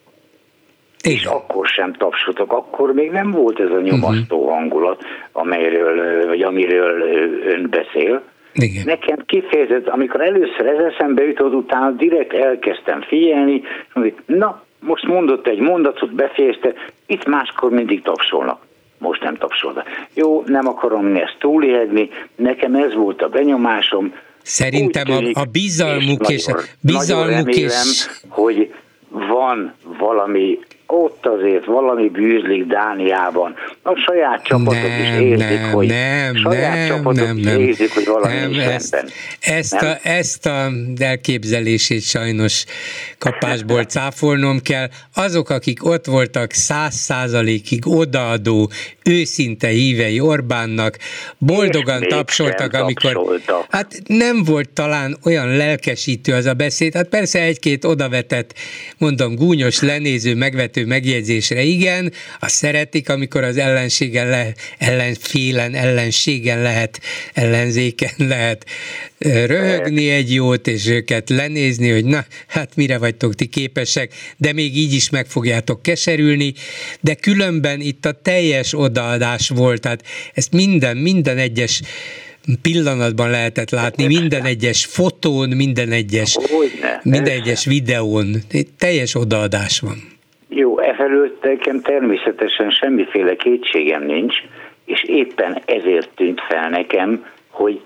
Igen. 1.06 1.18
és 1.18 1.26
akkor 1.26 1.68
sem 1.68 1.94
tapsoltak, 1.94 2.52
akkor 2.52 2.94
még 2.94 3.11
nem 3.11 3.32
volt 3.32 3.60
ez 3.60 3.69
a 3.69 3.82
nyomasztó 3.82 4.38
uh-huh. 4.38 4.53
hangulat, 4.53 5.03
amelyről, 5.32 6.26
vagy 6.27 6.41
amiről 6.41 7.02
ön 7.48 7.68
beszél. 7.69 8.23
Igen. 8.53 8.84
Nekem 8.86 9.18
kifejezett, 9.26 9.88
amikor 9.88 10.22
először 10.22 10.65
ez 10.65 10.94
eszembe 10.94 11.23
jutott, 11.23 11.53
utána 11.53 11.91
direkt 11.91 12.34
elkezdtem 12.34 13.02
figyelni, 13.02 13.61
hogy 13.94 14.14
na, 14.26 14.64
most 14.80 15.07
mondott 15.07 15.48
egy 15.48 15.60
mondatot, 15.60 16.14
befejezte, 16.14 16.73
itt 17.06 17.26
máskor 17.26 17.72
mindig 17.72 18.02
tapsolnak. 18.02 18.60
Most 18.98 19.23
nem 19.23 19.36
tapsolnak. 19.36 19.88
Jó, 20.14 20.44
nem 20.45 20.68
akarom 20.68 21.15
ezt 21.15 21.36
túlélni, 21.40 22.10
nekem 22.36 22.76
ez 22.76 22.94
volt 22.94 23.22
a 23.22 23.30
benyomásom. 23.30 24.14
Szerintem 24.41 25.03
tűnik, 25.03 25.38
a, 25.38 25.40
a 25.40 25.45
bizalmuk 25.52 26.30
és, 26.30 26.36
és, 26.36 26.45
nagyon, 26.45 26.64
bizalmuk 26.82 27.27
nagyon 27.27 27.44
remélem, 27.44 27.88
és... 27.91 28.10
hogy 28.27 28.73
van 29.11 29.73
valami 29.98 30.60
ott 30.87 31.25
azért 31.25 31.65
valami 31.65 32.09
bűzlik 32.09 32.65
Dániában. 32.65 33.55
A 33.83 33.95
saját 33.95 34.43
csapatok 34.43 34.73
nem, 34.73 35.01
is 35.01 35.19
érzik, 35.19 35.59
nem, 35.59 35.71
hogy 35.71 35.87
nem, 35.87 36.35
saját 36.35 36.75
nem, 36.75 36.87
csapatok 36.87 37.25
nem, 37.25 37.37
is 37.37 37.43
nem, 37.43 37.59
érzik, 37.59 37.93
hogy 37.93 38.05
valami 38.05 38.33
nem, 38.33 38.51
is 38.51 38.57
ezt, 38.57 39.05
ezt, 39.39 39.79
nem? 39.81 39.89
A, 39.89 40.07
ezt 40.07 40.45
a 40.45 40.71
elképzelését 40.97 42.01
sajnos 42.01 42.65
kapásból 43.17 43.83
cáfolnom 43.93 44.59
kell. 44.61 44.87
Azok, 45.13 45.49
akik 45.49 45.85
ott 45.85 46.05
voltak 46.05 46.51
száz 46.51 46.95
százalékig 46.95 47.87
odaadó, 47.87 48.69
őszinte 49.03 49.67
hívei 49.67 50.19
Orbánnak, 50.19 50.97
boldogan 51.37 52.01
tapsoltak, 52.01 52.73
amikor... 52.73 53.13
Tapsoltak. 53.13 53.65
Hát 53.69 54.01
nem 54.07 54.43
volt 54.43 54.69
talán 54.69 55.17
olyan 55.23 55.55
lelkesítő 55.55 56.33
az 56.33 56.45
a 56.45 56.53
beszéd, 56.53 56.93
hát 56.93 57.07
persze 57.07 57.41
egy-két 57.41 57.85
odavetett, 57.85 58.53
mondom, 58.97 59.35
gúnyos, 59.35 59.81
lenéző, 59.81 60.35
megvető 60.76 60.85
megjegyzésre 60.85 61.61
igen, 61.61 62.11
azt 62.39 62.56
szeretik, 62.56 63.10
amikor 63.10 63.43
az 63.43 63.57
ellenségen 63.57 64.30
le, 64.30 64.53
ellenfélen, 64.77 65.73
ellenségen 65.73 66.61
lehet, 66.61 67.02
ellenzéken 67.34 68.14
lehet 68.34 68.65
röhögni 69.18 70.10
egy 70.10 70.34
jót, 70.34 70.68
és 70.68 70.88
őket 70.88 71.30
lenézni, 71.30 71.89
hogy 71.89 72.06
na, 72.06 72.26
hát 72.47 72.76
mire 72.76 72.97
vagytok 72.97 73.35
ti 73.35 73.45
képesek, 73.45 74.14
de 74.38 74.53
még 74.53 74.77
így 74.77 74.93
is 74.93 75.10
meg 75.10 75.26
fogjátok 75.26 75.81
keserülni, 75.81 76.53
de 77.02 77.14
különben 77.14 77.81
itt 77.81 78.06
a 78.06 78.11
teljes 78.11 78.73
odaadás 78.73 79.49
volt, 79.49 79.81
tehát 79.81 80.03
ezt 80.34 80.52
minden, 80.52 80.97
minden 80.97 81.38
egyes 81.38 81.81
pillanatban 82.61 83.30
lehetett 83.30 83.69
látni, 83.69 84.06
minden 84.06 84.43
egyes 84.45 84.85
fotón, 84.85 85.49
minden 85.49 85.91
egyes, 85.91 86.38
minden 87.03 87.34
egyes 87.34 87.65
videón, 87.65 88.43
teljes 88.77 89.15
odaadás 89.15 89.80
van. 89.80 90.14
Jó, 90.57 90.80
efelől 90.80 91.38
nekem 91.41 91.82
természetesen 91.82 92.69
semmiféle 92.69 93.36
kétségem 93.36 94.03
nincs, 94.03 94.36
és 94.86 95.03
éppen 95.03 95.61
ezért 95.65 96.10
tűnt 96.15 96.41
fel 96.41 96.69
nekem, 96.69 97.26
hogy 97.49 97.82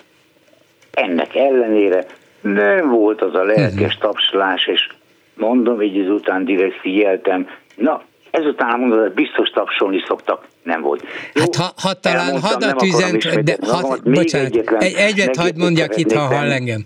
ennek 0.92 1.36
ellenére 1.36 2.06
nem 2.42 2.90
volt 2.90 3.22
az 3.22 3.36
a 3.36 3.44
lelkes 3.44 3.98
tapsolás, 3.98 4.68
és 4.68 4.90
mondom, 5.36 5.82
így 5.82 6.00
ezután 6.00 6.46
direkt 6.46 6.80
figyeltem, 6.80 7.48
na, 7.76 8.04
ezután 8.32 8.80
mondod, 8.80 9.00
hogy 9.00 9.12
biztos 9.12 9.50
tapsolni 9.50 10.04
szoktak, 10.08 10.48
nem 10.64 10.82
volt. 10.82 11.04
Jó, 11.34 11.42
hát 11.42 11.56
ha, 11.56 11.74
ha 11.82 11.94
talán 11.94 12.40
hadatüzent, 12.40 13.44
de 13.44 13.58
ha, 13.62 13.98
bocsánat, 14.04 14.56
egy, 14.80 14.94
egyet 14.94 15.36
hagyd 15.36 15.58
mondjak 15.58 15.98
itt, 15.98 16.12
ha 16.12 16.36
hall 16.36 16.52
engem. 16.52 16.86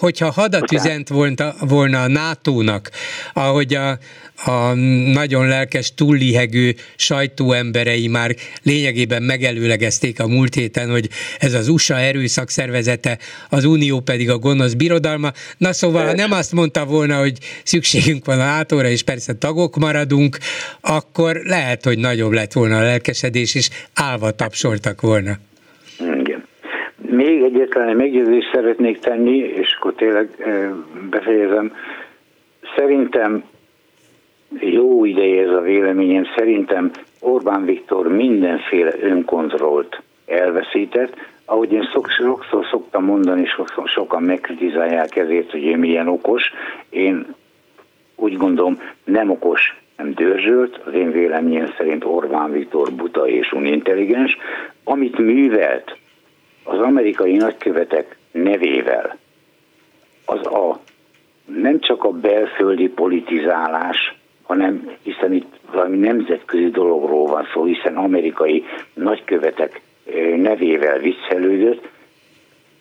Hogyha 0.00 0.30
hadatüzent 0.30 1.08
volna, 1.08 1.52
volna 1.60 2.02
a 2.02 2.08
NATO-nak, 2.08 2.90
ahogy 3.32 3.74
a, 3.74 3.98
a 4.44 4.74
nagyon 5.12 5.48
lelkes, 5.48 5.94
túllihegő 5.94 6.74
sajtóemberei 6.96 8.08
már 8.08 8.34
lényegében 8.62 9.22
megelőlegezték 9.22 10.20
a 10.20 10.28
múlt 10.28 10.54
héten, 10.54 10.90
hogy 10.90 11.08
ez 11.38 11.54
az 11.54 11.68
USA 11.68 11.98
erőszakszervezete, 11.98 13.18
az 13.50 13.64
Unió 13.64 14.00
pedig 14.00 14.30
a 14.30 14.38
gonosz 14.38 14.72
birodalma. 14.72 15.30
Na 15.58 15.72
szóval, 15.72 16.06
ha 16.06 16.12
nem 16.12 16.32
azt 16.32 16.52
mondta 16.52 16.84
volna, 16.84 17.18
hogy 17.18 17.38
szükségünk 17.62 18.24
van 18.24 18.40
a 18.40 18.42
átóra, 18.42 18.88
és 18.88 19.02
persze 19.02 19.34
tagok 19.34 19.76
maradunk, 19.76 20.38
akkor 20.80 21.40
lehet, 21.44 21.84
hogy 21.84 21.98
nagyobb 21.98 22.32
lett 22.32 22.52
volna 22.52 22.76
a 22.78 22.82
lelkesedés, 22.82 23.54
és 23.54 23.70
állva 23.94 24.30
tapsoltak 24.30 25.00
volna. 25.00 25.32
Igen. 25.98 26.44
Még 27.10 27.42
egyetlen 27.42 27.96
megjegyzést 27.96 28.50
szeretnék 28.54 28.98
tenni, 28.98 29.36
és 29.36 29.76
akkor 29.78 29.94
tényleg 29.94 30.28
befejezem. 31.10 31.72
Szerintem 32.76 33.44
jó 34.60 35.04
ideje 35.04 35.42
ez 35.42 35.50
a 35.50 35.60
véleményem, 35.60 36.24
szerintem 36.36 36.90
Orbán 37.20 37.64
Viktor 37.64 38.08
mindenféle 38.08 38.92
önkontrollt 39.00 40.02
elveszített, 40.26 41.16
ahogy 41.44 41.72
én 41.72 41.88
sokszor 41.92 42.66
szoktam 42.70 43.04
mondani, 43.04 43.46
sokszor 43.46 43.88
sokan 43.88 44.22
megkritizálják 44.22 45.16
ezért, 45.16 45.50
hogy 45.50 45.62
én 45.62 45.78
milyen 45.78 46.08
okos, 46.08 46.52
én 46.88 47.34
úgy 48.16 48.36
gondolom 48.36 48.80
nem 49.04 49.30
okos, 49.30 49.82
nem 49.96 50.12
dörzsölt, 50.14 50.80
az 50.84 50.92
én 50.94 51.10
véleményem 51.10 51.72
szerint 51.76 52.04
Orbán 52.04 52.52
Viktor 52.52 52.92
buta 52.92 53.28
és 53.28 53.52
unintelligens, 53.52 54.36
amit 54.84 55.18
művelt 55.18 55.96
az 56.64 56.78
amerikai 56.78 57.36
nagykövetek 57.36 58.16
nevével, 58.30 59.16
az 60.24 60.46
a 60.46 60.80
nem 61.44 61.80
csak 61.80 62.04
a 62.04 62.10
belföldi 62.10 62.88
politizálás, 62.88 64.14
hanem 64.44 64.90
hiszen 65.02 65.32
itt 65.32 65.52
valami 65.72 65.96
nemzetközi 65.96 66.70
dologról 66.70 67.26
van 67.26 67.46
szó, 67.52 67.64
hiszen 67.64 67.96
amerikai 67.96 68.64
nagykövetek 68.94 69.80
nevével 70.36 70.98
viccelődött, 70.98 71.88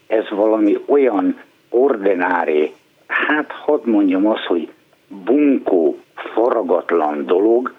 ez 0.08 0.30
valami 0.30 0.78
olyan 0.86 1.40
ordinári, 1.70 2.72
hát 3.08 3.52
hadd 3.52 3.82
mondjam 3.86 4.28
azt, 4.28 4.44
hogy 4.44 4.70
bunkó, 5.08 5.98
faragatlan 6.16 7.26
dolog, 7.26 7.74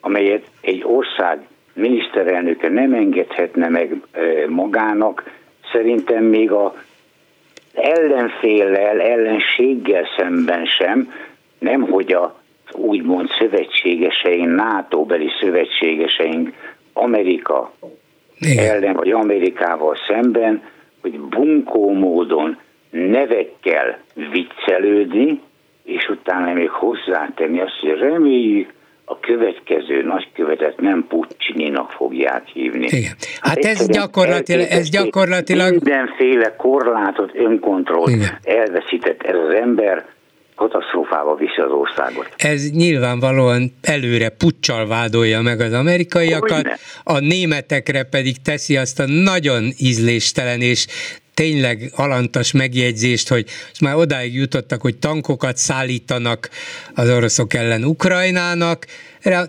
amelyet 0.00 0.46
egy 0.60 0.84
ország 0.84 1.46
miniszterelnöke 1.72 2.68
nem 2.68 2.92
engedhetne 2.92 3.68
meg 3.68 4.00
magának, 4.48 5.30
szerintem 5.72 6.24
még 6.24 6.50
a 6.50 6.74
ellenféllel, 7.74 9.00
ellenséggel 9.00 10.04
szemben 10.16 10.64
sem, 10.64 11.12
hogy 11.90 12.12
a 12.12 12.42
úgymond 12.74 13.28
szövetségeseink, 13.38 14.54
NATO-beli 14.54 15.30
szövetségeseink 15.40 16.52
Amerika 16.92 17.72
Igen. 18.38 18.74
ellen, 18.74 18.94
vagy 18.94 19.10
Amerikával 19.10 19.96
szemben, 20.08 20.62
hogy 21.00 21.20
bunkó 21.20 21.92
módon 21.92 22.58
nevekkel 22.90 23.98
viccelődni, 24.30 25.40
és 25.84 26.08
utána 26.08 26.52
még 26.52 26.70
hozzátenni 26.70 27.60
azt, 27.60 27.78
hogy 27.80 27.98
reméljük, 27.98 28.72
a 29.04 29.20
következő 29.20 30.02
nagykövetet 30.02 30.80
nem 30.80 31.06
Puccininak 31.08 31.90
fogják 31.90 32.46
hívni. 32.46 32.86
Igen. 32.90 33.12
Hát, 33.40 33.64
hát 33.64 33.64
ez 33.64 33.86
gyakorlatilag, 33.88 34.66
ez 34.70 34.88
gyakorlatilag... 34.88 35.70
Mindenféle 35.70 36.56
korlátot, 36.56 37.30
önkontrollt 37.34 38.38
elveszített 38.42 39.22
ez 39.22 39.34
az 39.48 39.54
ember, 39.54 40.06
katasztrófába 40.54 41.34
viszi 41.34 41.60
az 41.60 41.70
országot. 41.70 42.28
Ez 42.36 42.70
nyilvánvalóan 42.70 43.72
előre 43.82 44.28
puccsal 44.28 44.86
vádolja 44.86 45.40
meg 45.40 45.60
az 45.60 45.72
amerikaiakat, 45.72 46.68
a 47.04 47.18
németekre 47.18 48.02
pedig 48.02 48.42
teszi 48.42 48.76
azt 48.76 49.00
a 49.00 49.06
nagyon 49.06 49.64
ízléstelen 49.78 50.60
és 50.60 50.86
tényleg 51.34 51.90
alantas 51.96 52.52
megjegyzést, 52.52 53.28
hogy 53.28 53.44
már 53.80 53.94
odáig 53.94 54.34
jutottak, 54.34 54.80
hogy 54.80 54.96
tankokat 54.96 55.56
szállítanak 55.56 56.48
az 56.94 57.10
oroszok 57.10 57.54
ellen 57.54 57.84
Ukrajnának, 57.84 58.86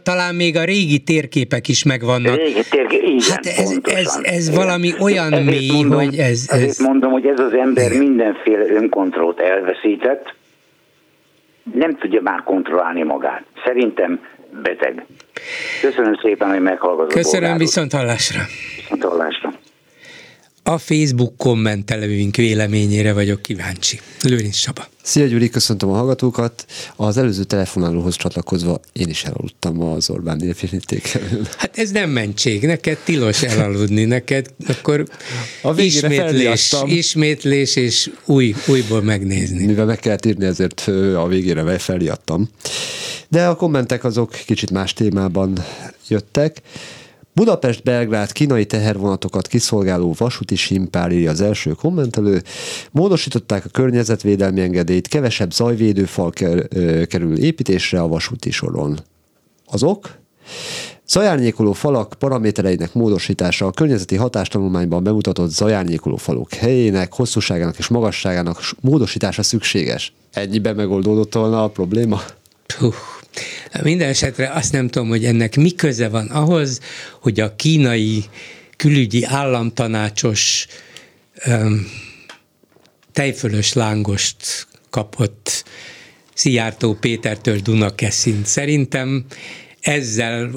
talán 0.03 0.35
még 0.35 0.57
a 0.57 0.63
régi 0.63 0.99
térképek 0.99 1.67
is 1.67 1.83
megvannak. 1.83 2.35
Régi 2.35 2.61
térkép, 2.69 3.01
igen, 3.03 3.19
hát 3.29 3.45
ez, 3.45 3.77
ez, 3.83 4.19
ez 4.23 4.55
valami 4.55 4.93
olyan 4.99 5.33
ezért 5.33 5.49
mély, 5.49 5.71
mondom, 5.71 6.03
hogy 6.03 6.17
ez, 6.17 6.45
ez... 6.47 6.77
mondom, 6.77 7.11
hogy 7.11 7.25
ez 7.25 7.39
az 7.39 7.53
ember 7.53 7.91
igen. 7.91 8.03
mindenféle 8.03 8.65
önkontrollt 8.73 9.39
elveszített, 9.39 10.33
nem 11.73 11.97
tudja 11.97 12.21
már 12.21 12.43
kontrollálni 12.43 13.03
magát. 13.03 13.43
Szerintem 13.65 14.19
beteg. 14.61 15.05
Köszönöm 15.81 16.15
szépen, 16.21 16.49
hogy 16.49 16.61
meghallgatott. 16.61 17.13
Köszönöm, 17.13 17.57
viszont 17.57 17.93
hallásra. 17.93 18.41
Viszont 18.75 19.03
hallásra. 19.03 19.49
A 20.67 20.77
Facebook 20.77 21.37
kommentelőink 21.37 22.35
véleményére 22.35 23.13
vagyok 23.13 23.41
kíváncsi. 23.41 23.99
Lőrinc 24.21 24.55
Saba. 24.55 24.87
Szia 25.01 25.25
Gyuri, 25.25 25.49
köszöntöm 25.49 25.89
a 25.89 25.95
hallgatókat. 25.95 26.65
Az 26.95 27.17
előző 27.17 27.43
telefonálóhoz 27.43 28.15
csatlakozva 28.15 28.79
én 28.93 29.09
is 29.09 29.23
elaludtam 29.23 29.81
az 29.81 30.09
Orbán 30.09 30.37
népvirítékelőn. 30.37 31.47
Hát 31.57 31.77
ez 31.77 31.91
nem 31.91 32.09
mentség, 32.09 32.65
neked 32.65 32.97
tilos 32.97 33.43
elaludni, 33.43 34.03
neked 34.03 34.53
akkor 34.67 35.07
a 35.61 35.81
ismétlés, 35.81 36.75
ismétlés 36.85 37.75
és 37.75 38.11
új, 38.25 38.55
újból 38.67 39.01
megnézni. 39.01 39.65
Mivel 39.65 39.85
meg 39.85 39.99
kellett 39.99 40.25
írni, 40.25 40.45
ezért 40.45 40.87
a 41.15 41.27
végére 41.27 41.77
feliadtam. 41.77 42.49
De 43.27 43.47
a 43.47 43.55
kommentek 43.55 44.03
azok 44.03 44.31
kicsit 44.45 44.71
más 44.71 44.93
témában 44.93 45.63
jöttek. 46.07 46.61
Budapest-Belgrád 47.35 48.31
kínai 48.31 48.65
tehervonatokat 48.65 49.47
kiszolgáló 49.47 50.15
vasúti 50.17 50.55
simpár 50.55 51.11
írja 51.11 51.31
az 51.31 51.41
első 51.41 51.71
kommentelő. 51.71 52.41
Módosították 52.91 53.65
a 53.65 53.69
környezetvédelmi 53.69 54.61
engedélyt, 54.61 55.07
kevesebb 55.07 55.53
zajvédőfal 55.53 56.31
kerül 57.07 57.37
építésre 57.37 58.01
a 58.01 58.07
vasúti 58.07 58.51
soron. 58.51 58.99
Azok? 59.65 60.17
Zajárnyékoló 61.07 61.73
falak 61.73 62.13
paramétereinek 62.19 62.93
módosítása 62.93 63.65
a 63.65 63.71
környezeti 63.71 64.15
hatástanulmányban 64.15 65.03
bemutatott 65.03 65.49
zajárnyékoló 65.49 66.15
falok 66.15 66.53
helyének, 66.53 67.13
hosszúságának 67.13 67.77
és 67.77 67.87
magasságának 67.87 68.59
módosítása 68.81 69.43
szükséges. 69.43 70.13
Ennyiben 70.31 70.75
megoldódott 70.75 71.33
volna 71.33 71.63
a 71.63 71.69
probléma? 71.69 72.21
Puh. 72.79 72.93
Minden 73.81 74.09
esetre 74.09 74.49
azt 74.49 74.71
nem 74.71 74.87
tudom, 74.87 75.07
hogy 75.07 75.25
ennek 75.25 75.55
mi 75.55 75.71
köze 75.71 76.09
van 76.09 76.27
ahhoz, 76.27 76.79
hogy 77.21 77.39
a 77.39 77.55
kínai 77.55 78.23
külügyi 78.77 79.23
államtanácsos 79.23 80.67
um, 81.47 81.87
tejfölös 83.13 83.73
lángost 83.73 84.67
kapott 84.89 85.63
Szijjártó 86.33 86.93
Pétertől 86.93 87.57
Dunakeszin. 87.57 88.41
Szerintem 88.43 89.25
ezzel 89.81 90.51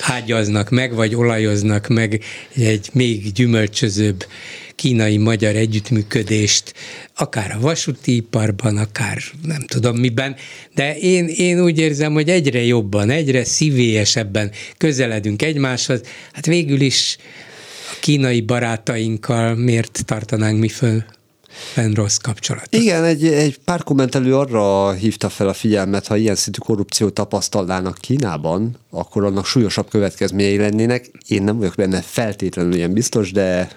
ágyaznak 0.00 0.70
meg, 0.70 0.94
vagy 0.94 1.14
olajoznak 1.14 1.88
meg 1.88 2.24
egy 2.54 2.88
még 2.92 3.32
gyümölcsözőbb 3.32 4.26
kínai-magyar 4.74 5.56
együttműködést, 5.56 6.74
akár 7.14 7.50
a 7.50 7.60
vasúti 7.60 8.14
iparban, 8.14 8.76
akár 8.76 9.18
nem 9.42 9.60
tudom 9.60 9.96
miben, 9.96 10.36
de 10.74 10.96
én, 10.98 11.26
én 11.26 11.60
úgy 11.62 11.78
érzem, 11.78 12.12
hogy 12.12 12.28
egyre 12.28 12.62
jobban, 12.62 13.10
egyre 13.10 13.44
szívélyesebben 13.44 14.50
közeledünk 14.76 15.42
egymáshoz. 15.42 16.00
Hát 16.32 16.46
végül 16.46 16.80
is 16.80 17.16
a 17.92 17.96
kínai 18.00 18.40
barátainkkal 18.40 19.54
miért 19.54 20.02
tartanánk 20.04 20.58
mi 20.58 20.68
föl 20.68 21.04
fenn 21.54 21.92
rossz 21.92 22.16
kapcsolat. 22.16 22.66
Igen, 22.70 23.04
egy, 23.04 23.26
egy 23.26 23.58
pár 23.64 23.82
kommentelő 23.82 24.36
arra 24.36 24.92
hívta 24.92 25.28
fel 25.28 25.48
a 25.48 25.52
figyelmet, 25.52 26.06
ha 26.06 26.16
ilyen 26.16 26.34
szintű 26.34 26.58
korrupciót 26.58 27.14
tapasztalnának 27.14 27.98
Kínában, 28.00 28.76
akkor 28.90 29.24
annak 29.24 29.46
súlyosabb 29.46 29.88
következményei 29.88 30.56
lennének. 30.56 31.10
Én 31.28 31.42
nem 31.42 31.58
vagyok 31.58 31.74
benne 31.74 32.02
feltétlenül 32.02 32.74
ilyen 32.74 32.92
biztos, 32.92 33.32
de... 33.32 33.68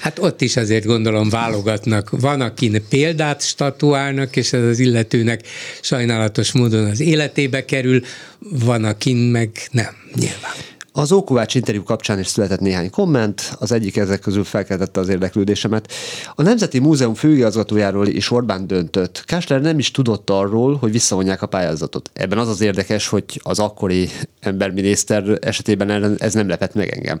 Hát 0.00 0.18
ott 0.18 0.40
is 0.40 0.56
azért 0.56 0.84
gondolom 0.84 1.28
válogatnak. 1.28 2.10
Van, 2.10 2.40
akin 2.40 2.84
példát 2.88 3.42
statuálnak, 3.42 4.36
és 4.36 4.52
ez 4.52 4.64
az 4.64 4.78
illetőnek 4.78 5.42
sajnálatos 5.80 6.52
módon 6.52 6.84
az 6.84 7.00
életébe 7.00 7.64
kerül, 7.64 8.02
van, 8.38 8.84
akin 8.84 9.16
meg 9.16 9.50
nem, 9.70 9.94
nyilván. 10.14 10.54
Az 11.00 11.12
Ókovács 11.12 11.54
interjú 11.54 11.82
kapcsán 11.82 12.18
is 12.18 12.26
született 12.26 12.60
néhány 12.60 12.90
komment, 12.90 13.56
az 13.58 13.72
egyik 13.72 13.96
ezek 13.96 14.20
közül 14.20 14.44
felkeltette 14.44 15.00
az 15.00 15.08
érdeklődésemet. 15.08 15.92
A 16.34 16.42
Nemzeti 16.42 16.78
Múzeum 16.78 17.14
főigazgatójáról 17.14 18.06
is 18.06 18.30
Orbán 18.30 18.66
döntött. 18.66 19.22
Kásler 19.26 19.60
nem 19.60 19.78
is 19.78 19.90
tudott 19.90 20.30
arról, 20.30 20.76
hogy 20.76 20.92
visszavonják 20.92 21.42
a 21.42 21.46
pályázatot. 21.46 22.10
Ebben 22.12 22.38
az 22.38 22.48
az 22.48 22.60
érdekes, 22.60 23.08
hogy 23.08 23.24
az 23.42 23.58
akkori 23.58 24.08
emberminiszter 24.40 25.38
esetében 25.40 26.16
ez 26.18 26.34
nem 26.34 26.48
lepett 26.48 26.74
meg 26.74 26.88
engem. 26.88 27.18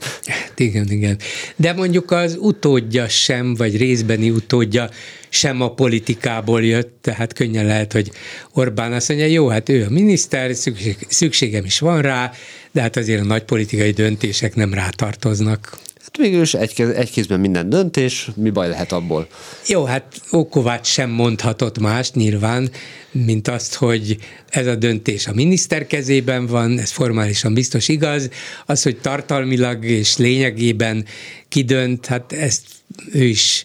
Igen, 0.56 0.86
igen. 0.88 1.18
De 1.56 1.72
mondjuk 1.72 2.10
az 2.10 2.36
utódja 2.40 3.08
sem, 3.08 3.54
vagy 3.54 3.76
részbeni 3.76 4.30
utódja 4.30 4.88
sem 5.30 5.60
a 5.60 5.74
politikából 5.74 6.64
jött, 6.64 6.98
tehát 7.00 7.32
könnyen 7.32 7.66
lehet, 7.66 7.92
hogy 7.92 8.10
Orbán 8.52 8.92
azt 8.92 9.08
mondja, 9.08 9.26
jó, 9.26 9.48
hát 9.48 9.68
ő 9.68 9.84
a 9.84 9.90
miniszter, 9.90 10.54
szükség, 10.54 10.96
szükségem 11.08 11.64
is 11.64 11.78
van 11.78 12.02
rá, 12.02 12.32
de 12.72 12.80
hát 12.80 12.96
azért 12.96 13.20
a 13.20 13.24
nagy 13.24 13.42
politikai 13.42 13.90
döntések 13.90 14.54
nem 14.54 14.74
rátartoznak. 14.74 15.78
Hát 16.00 16.16
végül 16.16 16.40
is 16.42 16.54
egy, 16.54 16.80
egy 16.80 17.10
kézben 17.10 17.40
minden 17.40 17.68
döntés, 17.68 18.30
mi 18.34 18.50
baj 18.50 18.68
lehet 18.68 18.92
abból? 18.92 19.28
Jó, 19.66 19.84
hát 19.84 20.20
Ókovács 20.32 20.86
sem 20.86 21.10
mondhatott 21.10 21.78
más 21.78 22.10
nyilván, 22.12 22.70
mint 23.10 23.48
azt, 23.48 23.74
hogy 23.74 24.16
ez 24.48 24.66
a 24.66 24.74
döntés 24.74 25.26
a 25.26 25.34
miniszter 25.34 25.86
kezében 25.86 26.46
van, 26.46 26.78
ez 26.78 26.90
formálisan 26.90 27.54
biztos 27.54 27.88
igaz, 27.88 28.28
az, 28.66 28.82
hogy 28.82 28.96
tartalmilag 29.00 29.84
és 29.84 30.16
lényegében 30.16 31.04
kidönt, 31.48 32.06
hát 32.06 32.32
ezt 32.32 32.62
ő 33.12 33.24
is 33.24 33.64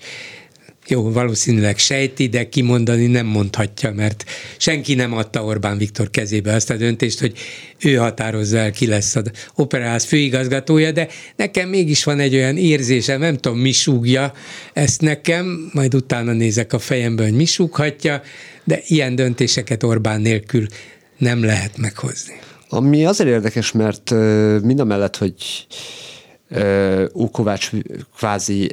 jó, 0.88 1.12
valószínűleg 1.12 1.78
sejti, 1.78 2.28
de 2.28 2.50
kimondani 2.50 3.06
nem 3.06 3.26
mondhatja, 3.26 3.92
mert 3.92 4.24
senki 4.58 4.94
nem 4.94 5.14
adta 5.14 5.44
Orbán 5.44 5.78
Viktor 5.78 6.10
kezébe 6.10 6.54
azt 6.54 6.70
a 6.70 6.76
döntést, 6.76 7.20
hogy 7.20 7.38
ő 7.80 7.96
határozza 7.96 8.58
el, 8.58 8.72
ki 8.72 8.88
lesz 8.88 9.16
az 9.16 9.32
operáz 9.56 10.04
főigazgatója, 10.04 10.92
de 10.92 11.08
nekem 11.36 11.70
mégis 11.70 12.04
van 12.04 12.20
egy 12.20 12.36
olyan 12.36 12.58
érzésem, 12.58 13.20
nem 13.20 13.38
tudom, 13.38 13.58
mi 13.58 13.72
súgja 13.72 14.34
ezt 14.74 15.02
nekem, 15.02 15.70
majd 15.74 15.96
utána 15.96 16.32
nézek 16.32 16.74
a 16.74 16.80
fejembe, 16.80 17.24
hogy 17.24 17.36
mi 17.36 17.46
súghatja, 17.46 18.22
de 18.64 18.82
ilyen 18.88 19.16
döntéseket 19.16 19.84
Orbán 19.84 20.22
nélkül 20.22 20.66
nem 21.18 21.44
lehet 21.44 21.78
meghozni. 21.78 22.34
Ami 22.70 23.06
azért 23.06 23.30
érdekes, 23.30 23.72
mert 23.72 24.12
mind 24.62 24.80
a 24.80 24.84
mellett, 24.84 25.18
hogy 25.18 25.68
Ukovács 27.14 27.70
kvázi 28.18 28.72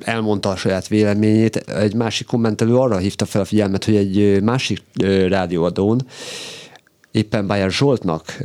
elmondta 0.00 0.48
a 0.48 0.56
saját 0.56 0.88
véleményét. 0.88 1.56
Egy 1.56 1.94
másik 1.94 2.26
kommentelő 2.26 2.76
arra 2.76 2.96
hívta 2.96 3.24
fel 3.24 3.40
a 3.40 3.44
figyelmet, 3.44 3.84
hogy 3.84 3.96
egy 3.96 4.42
másik 4.42 4.82
rádióadón 5.28 6.06
éppen 7.10 7.46
Bayer 7.46 7.70
Zsoltnak 7.70 8.36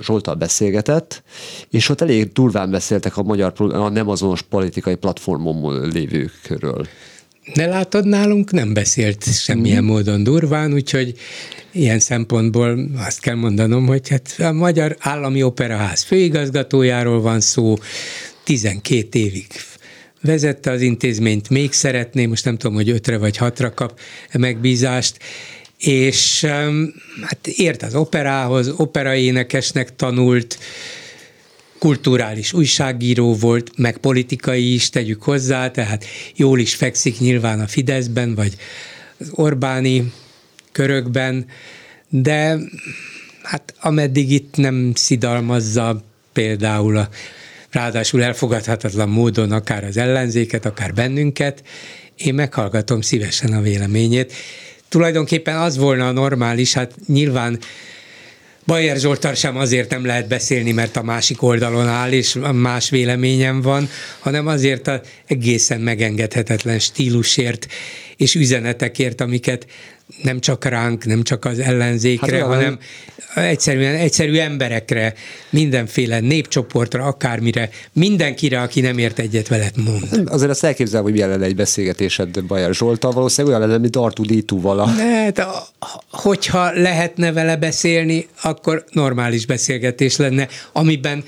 Zsoltal 0.00 0.34
beszélgetett, 0.34 1.22
és 1.70 1.88
ott 1.88 2.00
elég 2.00 2.32
durván 2.32 2.70
beszéltek 2.70 3.16
a 3.16 3.22
magyar, 3.22 3.52
a 3.56 3.88
nem 3.88 4.08
azonos 4.08 4.42
politikai 4.42 4.94
platformon 4.94 5.88
lévőkről. 5.88 6.86
Ne 7.54 7.66
látod, 7.66 8.06
nálunk 8.06 8.50
nem 8.50 8.72
beszélt 8.72 9.24
semmilyen 9.24 9.82
mm. 9.82 9.86
módon 9.86 10.22
durván, 10.22 10.72
úgyhogy 10.72 11.14
ilyen 11.72 11.98
szempontból 11.98 12.78
azt 12.96 13.20
kell 13.20 13.34
mondanom, 13.34 13.86
hogy 13.86 14.08
hát 14.08 14.34
a 14.38 14.52
Magyar 14.52 14.96
Állami 14.98 15.42
Operaház 15.42 16.02
főigazgatójáról 16.02 17.20
van 17.20 17.40
szó, 17.40 17.74
12 18.44 19.18
évig 19.18 19.46
vezette 20.20 20.70
az 20.70 20.80
intézményt, 20.80 21.50
még 21.50 21.72
szeretné, 21.72 22.26
most 22.26 22.44
nem 22.44 22.56
tudom, 22.56 22.76
hogy 22.76 22.90
ötre 22.90 23.16
vagy 23.16 23.36
hatra 23.36 23.74
kap 23.74 23.98
megbízást, 24.32 25.18
és 25.78 26.44
hát 27.22 27.46
ért 27.46 27.82
az 27.82 27.94
operához, 27.94 28.72
operaénekesnek 28.76 29.96
tanult, 29.96 30.58
kulturális 31.78 32.52
újságíró 32.52 33.34
volt, 33.34 33.70
meg 33.76 33.98
politikai 33.98 34.74
is, 34.74 34.90
tegyük 34.90 35.22
hozzá, 35.22 35.70
tehát 35.70 36.04
jól 36.36 36.58
is 36.58 36.74
fekszik 36.74 37.18
nyilván 37.18 37.60
a 37.60 37.66
Fideszben, 37.66 38.34
vagy 38.34 38.56
az 39.18 39.30
Orbáni 39.30 40.12
körökben, 40.72 41.46
de 42.08 42.58
hát 43.42 43.74
ameddig 43.80 44.30
itt 44.30 44.56
nem 44.56 44.92
szidalmazza 44.94 46.04
például 46.32 46.96
a 46.96 47.08
ráadásul 47.74 48.22
elfogadhatatlan 48.22 49.08
módon 49.08 49.52
akár 49.52 49.84
az 49.84 49.96
ellenzéket, 49.96 50.66
akár 50.66 50.94
bennünket, 50.94 51.62
én 52.16 52.34
meghallgatom 52.34 53.00
szívesen 53.00 53.52
a 53.52 53.60
véleményét. 53.60 54.32
Tulajdonképpen 54.88 55.56
az 55.56 55.76
volna 55.76 56.08
a 56.08 56.12
normális, 56.12 56.72
hát 56.72 56.92
nyilván 57.06 57.58
Bajer 58.66 58.96
Zsoltar 58.96 59.36
sem 59.36 59.56
azért 59.56 59.90
nem 59.90 60.04
lehet 60.04 60.28
beszélni, 60.28 60.72
mert 60.72 60.96
a 60.96 61.02
másik 61.02 61.42
oldalon 61.42 61.88
áll, 61.88 62.12
és 62.12 62.38
más 62.52 62.90
véleményem 62.90 63.60
van, 63.60 63.88
hanem 64.18 64.46
azért 64.46 64.86
a 64.86 65.00
egészen 65.26 65.80
megengedhetetlen 65.80 66.78
stílusért 66.78 67.66
és 68.16 68.34
üzenetekért, 68.34 69.20
amiket 69.20 69.66
nem 70.22 70.40
csak 70.40 70.64
ránk, 70.64 71.04
nem 71.04 71.22
csak 71.22 71.44
az 71.44 71.58
ellenzékre, 71.58 72.36
hát, 72.36 72.46
hanem 72.46 72.78
egyszerűen 73.34 73.94
egyszerű 73.94 74.38
emberekre, 74.38 75.14
mindenféle 75.50 76.20
népcsoportra, 76.20 77.04
akármire, 77.04 77.70
mindenkire, 77.92 78.60
aki 78.60 78.80
nem 78.80 78.98
ért 78.98 79.18
egyet 79.18 79.48
veled 79.48 79.72
mond. 79.84 80.28
Azért 80.28 80.50
azt 80.50 80.64
elképzelem, 80.64 81.04
hogy 81.04 81.18
lenne 81.18 81.44
egy 81.44 81.56
beszélgetésed 81.56 82.42
Bajer 82.42 82.74
Zsoltal, 82.74 83.12
valószínűleg 83.12 83.56
olyan 83.56 83.68
lenne, 83.68 83.80
mint 83.80 83.96
Artur 83.96 84.26
Ditúval. 84.26 84.86
Hát, 84.86 85.46
hogyha 86.10 86.72
lehetne 86.72 87.32
vele 87.32 87.56
beszélni, 87.56 88.28
akkor 88.42 88.84
normális 88.90 89.46
beszélgetés 89.46 90.16
lenne, 90.16 90.48
amiben 90.72 91.24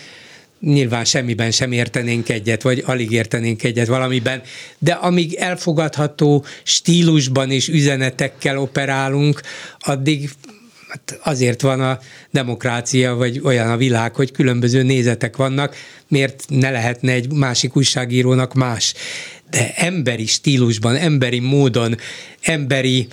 nyilván 0.61 1.05
semmiben 1.05 1.51
sem 1.51 1.73
értenénk 1.73 2.29
egyet, 2.29 2.63
vagy 2.63 2.83
alig 2.87 3.11
értenénk 3.11 3.63
egyet 3.63 3.87
valamiben, 3.87 4.43
de 4.79 4.93
amíg 4.93 5.35
elfogadható 5.35 6.45
stílusban 6.63 7.51
és 7.51 7.69
üzenetekkel 7.69 8.59
operálunk, 8.59 9.41
addig 9.79 10.31
hát 10.89 11.19
azért 11.23 11.61
van 11.61 11.81
a 11.81 11.99
demokrácia, 12.31 13.15
vagy 13.15 13.41
olyan 13.45 13.71
a 13.71 13.77
világ, 13.77 14.15
hogy 14.15 14.33
különböző 14.33 14.83
nézetek 14.83 15.37
vannak, 15.37 15.77
miért 16.09 16.45
ne 16.49 16.71
lehetne 16.71 17.13
egy 17.13 17.33
másik 17.33 17.77
újságírónak 17.77 18.55
más. 18.55 18.95
De 19.51 19.75
emberi 19.75 20.27
stílusban, 20.27 20.97
emberi 20.97 21.39
módon, 21.39 21.97
emberi 22.41 23.09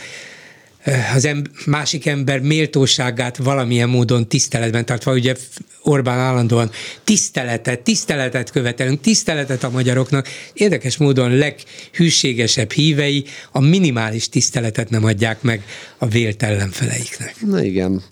az 1.16 1.26
em- 1.26 1.50
másik 1.66 2.06
ember 2.06 2.40
méltóságát 2.40 3.38
valamilyen 3.38 3.90
módon 3.90 4.28
tiszteletben 4.28 4.86
tartva, 4.86 5.14
ugye 5.14 5.36
Orbán 5.82 6.20
állandóan 6.20 6.72
tiszteletet, 7.04 7.80
tiszteletet 7.80 8.52
követelünk, 8.52 9.02
tiszteletet 9.02 9.64
a 9.64 9.70
magyaroknak. 9.70 10.28
Érdekes 10.54 10.98
módon 10.98 11.32
leghűségesebb 11.32 12.72
hívei 12.72 13.26
a 13.52 13.60
minimális 13.60 14.30
tiszteletet 14.30 14.90
nem 14.90 15.04
adják 15.04 15.42
meg 15.42 15.64
a 15.98 16.08
vélt 16.08 16.44
ellenfeleiknek. 16.44 17.36
Na 17.42 17.64
igen. 17.64 18.04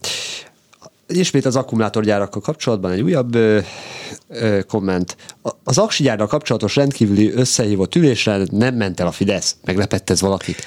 Ismét 1.08 1.46
az 1.46 1.56
akkumulátorgyárakkal 1.56 2.42
kapcsolatban 2.42 2.92
egy 2.92 3.02
újabb 3.02 3.36
ö, 3.36 3.60
ö, 4.28 4.60
komment. 4.68 5.18
Az 5.64 5.78
aksi 5.78 6.12
kapcsolatos 6.18 6.76
rendkívüli 6.76 7.32
összehívott 7.32 7.96
ülésre 7.96 8.46
nem 8.52 8.76
ment 8.76 9.00
el 9.00 9.08
a 9.08 9.12
Fidesz. 9.12 9.56
Meglepett 9.66 10.10
ez 10.10 10.22
valakit? 10.22 10.66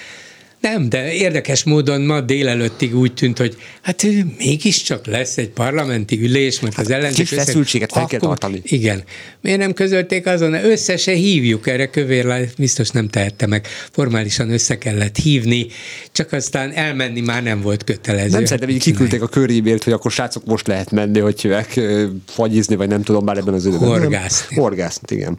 Nem, 0.65 0.89
de 0.89 1.13
érdekes 1.13 1.65
módon 1.65 2.01
ma 2.01 2.21
délelőttig 2.21 2.97
úgy 2.97 3.15
tűnt, 3.15 3.39
hogy 3.39 3.57
hát 3.83 4.07
mégiscsak 4.39 5.07
lesz 5.07 5.37
egy 5.37 5.49
parlamenti 5.49 6.21
ülés, 6.23 6.61
mert 6.61 6.79
az 6.79 6.91
ellenzék... 6.91 7.27
Kis 7.27 7.39
feszültséget 7.39 7.93
fel 7.93 8.07
kell 8.07 8.21
tartani. 8.21 8.61
Igen. 8.63 9.05
Miért 9.41 9.59
nem 9.59 9.73
közölték 9.73 10.27
azon, 10.27 10.55
össze 10.55 10.97
se 10.97 11.13
hívjuk 11.13 11.67
erre 11.67 11.87
kövér, 11.87 12.49
biztos 12.59 12.91
nem 12.91 13.09
tehette 13.09 13.47
meg. 13.47 13.67
Formálisan 13.93 14.51
össze 14.51 14.79
kellett 14.79 15.17
hívni, 15.17 15.67
csak 16.13 16.33
aztán 16.33 16.73
elmenni 16.73 17.21
már 17.21 17.43
nem 17.43 17.61
volt 17.61 17.85
kötelező. 17.85 18.31
Nem 18.31 18.45
szerintem 18.45 18.69
így 18.69 18.83
kiküldték 18.83 19.23
a 19.23 19.29
körémélt, 19.29 19.85
hogy 19.85 19.93
akkor 19.93 20.11
srácok 20.11 20.45
most 20.45 20.67
lehet 20.67 20.91
menni, 20.91 21.19
hogy 21.19 21.41
hívják, 21.41 21.81
fagyizni, 22.27 22.77
vagy 22.77 22.89
nem 22.89 23.03
tudom 23.03 23.25
már 23.25 23.37
ebben 23.37 23.55
az 23.55 23.67
időben. 23.67 23.89
Horgászni. 23.89 24.57
Horgászni, 24.57 25.17
igen. 25.17 25.39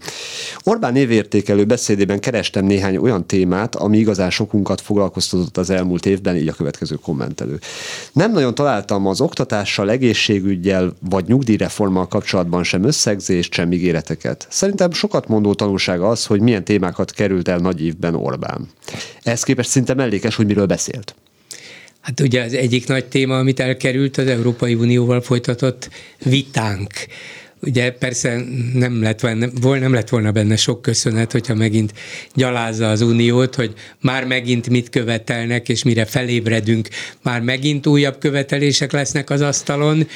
Orbán 0.63 0.95
évértékelő 0.95 1.63
beszédében 1.63 2.19
kerestem 2.19 2.65
néhány 2.65 2.97
olyan 2.97 3.27
témát, 3.27 3.75
ami 3.75 3.97
igazán 3.97 4.29
sokunkat 4.29 4.81
foglalkoztatott 5.15 5.57
az 5.57 5.69
elmúlt 5.69 6.05
évben, 6.05 6.35
így 6.35 6.47
a 6.47 6.53
következő 6.53 6.95
kommentelő. 6.95 7.59
Nem 8.13 8.31
nagyon 8.31 8.55
találtam 8.55 9.07
az 9.07 9.21
oktatással, 9.21 9.89
egészségügyel 9.89 10.95
vagy 11.09 11.25
nyugdíjreformmal 11.27 12.07
kapcsolatban 12.07 12.63
sem 12.63 12.83
összegzést, 12.83 13.53
sem 13.53 13.71
ígéreteket. 13.71 14.47
Szerintem 14.49 14.91
sokat 14.91 15.27
mondó 15.27 15.53
tanulsága 15.53 16.07
az, 16.07 16.25
hogy 16.25 16.41
milyen 16.41 16.63
témákat 16.63 17.11
került 17.11 17.47
el 17.47 17.57
nagy 17.57 17.81
évben 17.81 18.15
Orbán. 18.15 18.67
Ehhez 19.23 19.43
képest 19.43 19.69
szinte 19.69 19.93
mellékes, 19.93 20.35
hogy 20.35 20.45
miről 20.45 20.65
beszélt. 20.65 21.15
Hát 22.01 22.19
ugye 22.19 22.43
az 22.43 22.53
egyik 22.53 22.87
nagy 22.87 23.05
téma, 23.05 23.37
amit 23.37 23.59
elkerült, 23.59 24.17
az 24.17 24.27
Európai 24.27 24.73
Unióval 24.73 25.21
folytatott 25.21 25.89
vitánk. 26.23 26.93
Ugye 27.65 27.91
persze 27.91 28.41
nem 28.73 29.01
lett, 29.01 29.21
benne, 29.21 29.49
nem 29.61 29.93
lett 29.93 30.09
volna 30.09 30.31
benne 30.31 30.55
sok 30.55 30.81
köszönet, 30.81 31.31
hogyha 31.31 31.53
megint 31.53 31.93
gyalázza 32.33 32.89
az 32.89 33.01
uniót, 33.01 33.55
hogy 33.55 33.73
már 34.01 34.25
megint 34.25 34.69
mit 34.69 34.89
követelnek, 34.89 35.69
és 35.69 35.83
mire 35.83 36.05
felébredünk, 36.05 36.87
már 37.21 37.41
megint 37.41 37.87
újabb 37.87 38.17
követelések 38.17 38.91
lesznek 38.91 39.29
az 39.29 39.41
asztalon 39.41 40.07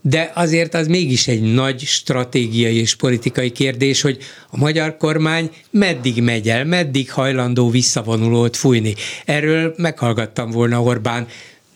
de 0.00 0.30
azért 0.34 0.74
az 0.74 0.86
mégis 0.86 1.28
egy 1.28 1.54
nagy 1.54 1.80
stratégiai 1.80 2.76
és 2.76 2.94
politikai 2.94 3.50
kérdés, 3.50 4.00
hogy 4.00 4.18
a 4.50 4.56
magyar 4.56 4.96
kormány 4.96 5.50
meddig 5.70 6.22
megy 6.22 6.48
el, 6.48 6.64
meddig 6.64 7.12
hajlandó 7.12 7.70
visszavonulót 7.70 8.56
fújni. 8.56 8.94
Erről 9.24 9.74
meghallgattam 9.76 10.50
volna 10.50 10.82
Orbán 10.82 11.26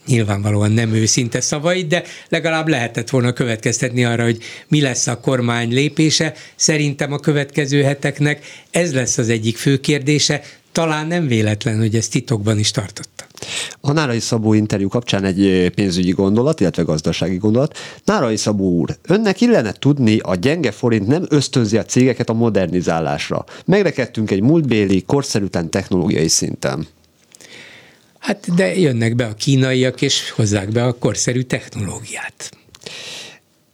nyilvánvalóan 0.07 0.73
nem 0.73 0.95
őszinte 0.95 1.41
szavait, 1.41 1.87
de 1.87 2.03
legalább 2.29 2.69
lehetett 2.69 3.11
volna 3.11 3.33
következtetni 3.33 4.05
arra, 4.05 4.25
hogy 4.25 4.39
mi 4.69 4.81
lesz 4.81 5.07
a 5.07 5.21
kormány 5.21 5.73
lépése. 5.73 6.35
Szerintem 6.57 7.13
a 7.13 7.19
következő 7.19 7.83
heteknek 7.83 8.45
ez 8.71 8.95
lesz 8.95 9.19
az 9.19 9.29
egyik 9.29 9.57
fő 9.57 9.81
kérdése, 9.81 10.43
talán 10.73 11.07
nem 11.07 11.27
véletlen, 11.27 11.79
hogy 11.79 11.95
ezt 11.95 12.11
titokban 12.11 12.59
is 12.59 12.71
tartotta. 12.71 13.27
A 13.81 13.93
Nárai 13.93 14.19
Szabó 14.19 14.53
interjú 14.53 14.89
kapcsán 14.89 15.25
egy 15.25 15.71
pénzügyi 15.75 16.11
gondolat, 16.11 16.61
illetve 16.61 16.83
gazdasági 16.83 17.37
gondolat. 17.37 17.79
Nárai 18.05 18.37
Szabó 18.37 18.71
úr, 18.71 18.97
önnek 19.03 19.41
illene 19.41 19.73
tudni, 19.73 20.19
a 20.19 20.35
gyenge 20.35 20.71
forint 20.71 21.07
nem 21.07 21.25
ösztönzi 21.29 21.77
a 21.77 21.85
cégeket 21.85 22.29
a 22.29 22.33
modernizálásra. 22.33 23.45
Megrekedtünk 23.65 24.31
egy 24.31 24.43
múltbéli, 24.43 25.03
korszerűtlen 25.03 25.71
technológiai 25.71 26.29
szinten. 26.29 26.87
Hát 28.23 28.55
de 28.55 28.77
jönnek 28.77 29.17
be 29.17 29.25
a 29.27 29.35
kínaiak, 29.35 30.03
és 30.03 30.31
hozzák 30.31 30.69
be 30.69 30.85
a 30.85 30.93
korszerű 30.93 31.41
technológiát. 31.41 32.51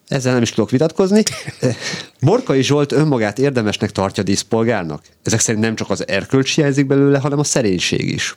Ezzel 0.07 0.33
nem 0.33 0.43
is 0.43 0.51
tudok 0.51 0.71
vitatkozni. 0.71 1.23
Borkai 2.21 2.63
Zsolt 2.63 2.93
önmagát 2.93 3.39
érdemesnek 3.39 3.91
tartja 3.91 4.23
díszpolgárnak. 4.23 5.03
Ezek 5.23 5.41
szerint 5.41 5.65
nem 5.65 5.75
csak 5.75 5.91
az 5.91 6.09
erkölcs 6.09 6.55
hiányzik 6.55 6.87
belőle, 6.87 7.19
hanem 7.19 7.39
a 7.39 7.45
szerénység 7.45 8.13
is. 8.13 8.37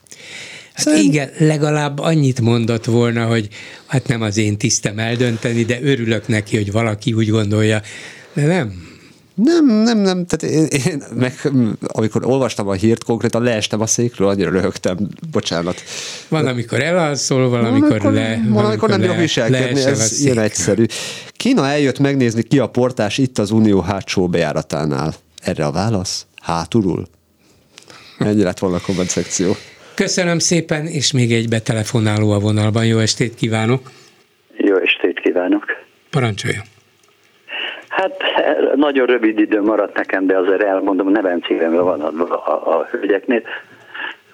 Hát 0.73 0.85
Szerint... 0.85 1.03
igen, 1.03 1.31
legalább 1.38 1.99
annyit 1.99 2.41
mondott 2.41 2.85
volna, 2.85 3.25
hogy 3.25 3.47
hát 3.85 4.07
nem 4.07 4.21
az 4.21 4.38
én 4.38 4.57
tisztem 4.57 4.99
eldönteni, 4.99 5.63
de 5.63 5.81
örülök 5.81 6.27
neki, 6.27 6.55
hogy 6.55 6.71
valaki 6.71 7.13
úgy 7.13 7.29
gondolja. 7.29 7.81
De 8.33 8.45
nem, 8.45 8.90
nem, 9.35 9.65
nem, 9.65 9.97
nem, 9.97 10.25
tehát 10.25 10.55
én, 10.55 10.65
én 10.85 11.03
meg, 11.15 11.33
amikor 11.87 12.25
olvastam 12.25 12.67
a 12.67 12.73
hírt, 12.73 13.03
konkrétan 13.03 13.43
leestem 13.43 13.81
a 13.81 13.85
székről, 13.85 14.27
annyira 14.27 14.49
röhögtem, 14.49 14.97
bocsánat. 15.31 15.81
Van, 16.27 16.47
amikor 16.47 16.81
elalszol, 16.81 17.49
valamikor 17.49 18.01
van, 18.01 18.13
le. 18.13 18.41
Van, 18.49 18.65
amikor 18.65 18.89
nem 18.89 18.99
bírok 18.99 19.17
viselkedni, 19.17 19.81
ez 19.81 20.19
ilyen 20.19 20.39
egyszerű. 20.39 20.85
Kína 21.31 21.67
eljött 21.67 21.99
megnézni 21.99 22.43
ki 22.43 22.59
a 22.59 22.67
portás 22.67 23.17
itt 23.17 23.37
az 23.37 23.51
Unió 23.51 23.79
hátsó 23.79 24.27
bejáratánál. 24.27 25.13
Erre 25.41 25.65
a 25.65 25.71
válasz? 25.71 26.25
Hátulul? 26.41 27.07
Ennyi 28.19 28.43
lett 28.43 28.59
volna 28.59 28.75
a 28.75 28.81
komment 28.85 29.09
szekció. 29.09 29.55
Köszönöm 29.95 30.39
szépen, 30.39 30.85
és 30.85 31.11
még 31.11 31.33
egy 31.33 31.49
betelefonáló 31.49 32.31
a 32.31 32.39
vonalban. 32.39 32.85
Jó 32.85 32.97
estét 32.97 33.35
kívánok! 33.35 33.91
Jó 34.57 34.75
estét 34.75 35.19
kívánok! 35.19 35.65
Parancsoljon! 36.09 36.63
Hát 37.91 38.23
nagyon 38.76 39.05
rövid 39.05 39.39
idő 39.39 39.61
maradt 39.61 39.95
nekem, 39.95 40.26
de 40.26 40.38
azért 40.38 40.63
elmondom, 40.63 41.13
címemre 41.41 41.81
van 41.81 42.01
a, 42.01 42.34
a, 42.34 42.77
a 42.77 42.88
hölgyeknél. 42.91 43.41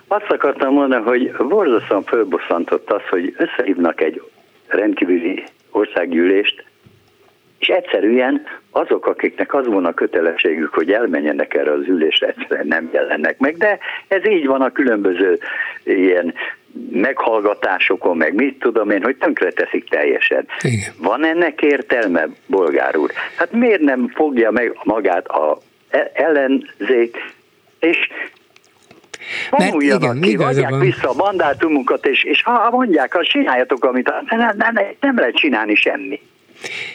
Azt 0.08 0.30
akartam 0.30 0.74
mondani, 0.74 1.04
hogy 1.04 1.32
borzasztóan 1.48 2.04
fölbosszantott 2.04 2.92
az, 2.92 3.02
hogy 3.10 3.36
összehívnak 3.38 4.02
egy 4.02 4.22
rendkívüli 4.68 5.44
országgyűlést, 5.72 6.64
és 7.60 7.68
egyszerűen 7.68 8.46
azok, 8.72 9.06
akiknek 9.06 9.54
az 9.54 9.66
volna 9.66 9.94
kötelességük, 9.94 10.74
hogy 10.74 10.92
elmenjenek 10.92 11.54
erre 11.54 11.72
az 11.72 11.88
ülésre, 11.88 12.28
egyszerűen 12.28 12.68
nem 12.68 12.90
jelennek 12.92 13.40
meg, 13.40 13.58
de 13.58 13.78
ez 14.08 14.26
így 14.26 14.46
van 14.46 14.62
a 14.62 14.72
különböző 14.72 15.40
ilyen 15.84 16.34
meghallgatásokon, 16.92 18.18
meg 18.18 18.34
mit 18.34 18.60
tudom 18.60 18.90
én, 18.90 19.04
hogy 19.04 19.16
tönkre 19.18 19.52
teszik 19.52 19.90
teljesen. 19.90 20.48
Igen. 20.62 20.94
Van 20.98 21.26
ennek 21.26 21.62
értelme, 21.62 22.28
bolgár 22.46 22.98
úr? 22.98 23.12
Hát 23.36 23.52
miért 23.52 23.82
nem 23.82 24.12
fogja 24.16 24.52
meg 24.52 24.80
magát 24.84 25.28
a 25.28 25.58
e- 25.90 26.12
ellenzék, 26.14 27.18
és 27.80 27.98
vonuljanak 29.50 30.22
ki, 30.22 30.36
adják 30.36 30.70
van. 30.70 30.80
vissza 30.80 31.10
a 31.10 31.14
mandátumunkat, 31.14 32.06
és, 32.06 32.24
és 32.24 32.44
ha 32.44 32.70
mondják, 32.72 33.14
ha 33.14 33.24
csináljatok, 33.24 33.84
amit 33.84 34.12
nem, 34.30 34.56
nem, 34.58 34.74
nem 35.00 35.18
lehet 35.18 35.36
csinálni 35.36 35.76
semmi. 35.76 36.20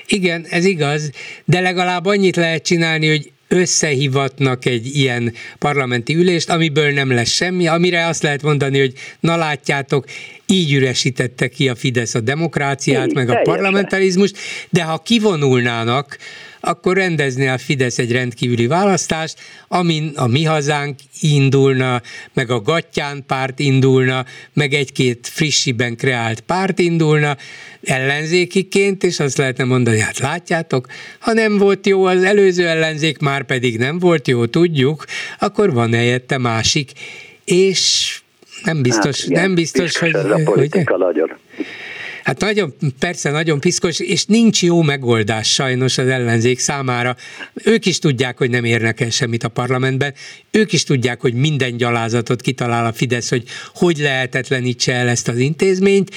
Igen, 0.06 0.44
ez 0.50 0.64
igaz, 0.64 1.10
de 1.44 1.60
legalább 1.60 2.06
annyit 2.06 2.36
lehet 2.36 2.62
csinálni, 2.62 3.08
hogy 3.08 3.32
összehivatnak 3.52 4.64
egy 4.64 4.96
ilyen 4.96 5.32
parlamenti 5.58 6.14
ülést, 6.14 6.50
amiből 6.50 6.90
nem 6.90 7.10
lesz 7.10 7.30
semmi, 7.30 7.66
amire 7.66 8.06
azt 8.06 8.22
lehet 8.22 8.42
mondani, 8.42 8.78
hogy 8.78 8.92
na 9.20 9.36
látjátok, 9.36 10.04
így 10.46 10.72
üresítette 10.72 11.48
ki 11.48 11.68
a 11.68 11.74
Fidesz 11.74 12.14
a 12.14 12.20
demokráciát, 12.20 13.06
Én, 13.06 13.12
meg 13.14 13.30
a 13.30 13.40
parlamentarizmust, 13.42 14.38
de 14.70 14.82
ha 14.82 14.98
kivonulnának, 14.98 16.18
akkor 16.64 16.96
rendezni 16.96 17.48
a 17.48 17.58
Fidesz 17.58 17.98
egy 17.98 18.12
rendkívüli 18.12 18.66
választást, 18.66 19.40
amin 19.68 20.12
a 20.16 20.26
Mi 20.26 20.44
Hazánk 20.44 20.98
indulna, 21.20 22.02
meg 22.32 22.50
a 22.50 22.60
Gattyán 22.60 23.24
párt 23.26 23.58
indulna, 23.58 24.24
meg 24.52 24.72
egy-két 24.72 25.26
frissiben 25.26 25.96
kreált 25.96 26.40
párt 26.40 26.78
indulna 26.78 27.36
ellenzékiként, 27.82 29.04
és 29.04 29.20
azt 29.20 29.36
lehetne 29.36 29.64
mondani, 29.64 30.00
hát 30.00 30.18
látjátok, 30.18 30.86
ha 31.18 31.32
nem 31.32 31.58
volt 31.58 31.86
jó 31.86 32.04
az 32.04 32.22
előző 32.22 32.68
ellenzék, 32.68 33.18
már 33.18 33.42
pedig 33.42 33.78
nem 33.78 33.98
volt 33.98 34.28
jó, 34.28 34.46
tudjuk, 34.46 35.04
akkor 35.38 35.72
van 35.72 35.92
helyette 35.92 36.38
másik, 36.38 36.90
és 37.44 38.20
nem 38.64 38.82
biztos, 38.82 39.20
hát, 39.20 39.30
igen, 39.30 39.42
nem 39.42 39.54
biztos, 39.54 39.98
hogy... 39.98 40.14
Ez 40.14 40.24
a 40.24 40.40
politika 40.44 40.96
hogy, 40.96 41.00
nagyon. 41.00 41.30
Hát 42.24 42.40
nagyon, 42.40 42.74
persze 42.98 43.30
nagyon 43.30 43.60
piszkos, 43.60 44.00
és 44.00 44.24
nincs 44.24 44.62
jó 44.62 44.82
megoldás 44.82 45.52
sajnos 45.52 45.98
az 45.98 46.06
ellenzék 46.06 46.58
számára. 46.58 47.16
Ők 47.64 47.86
is 47.86 47.98
tudják, 47.98 48.38
hogy 48.38 48.50
nem 48.50 48.64
érnek 48.64 49.00
el 49.00 49.10
semmit 49.10 49.44
a 49.44 49.48
parlamentben, 49.48 50.14
ők 50.50 50.72
is 50.72 50.84
tudják, 50.84 51.20
hogy 51.20 51.34
minden 51.34 51.76
gyalázatot 51.76 52.40
kitalál 52.40 52.86
a 52.86 52.92
Fidesz, 52.92 53.28
hogy 53.28 53.44
hogy 53.74 53.98
lehetetlenítse 53.98 54.92
el 54.92 55.08
ezt 55.08 55.28
az 55.28 55.38
intézményt, 55.38 56.10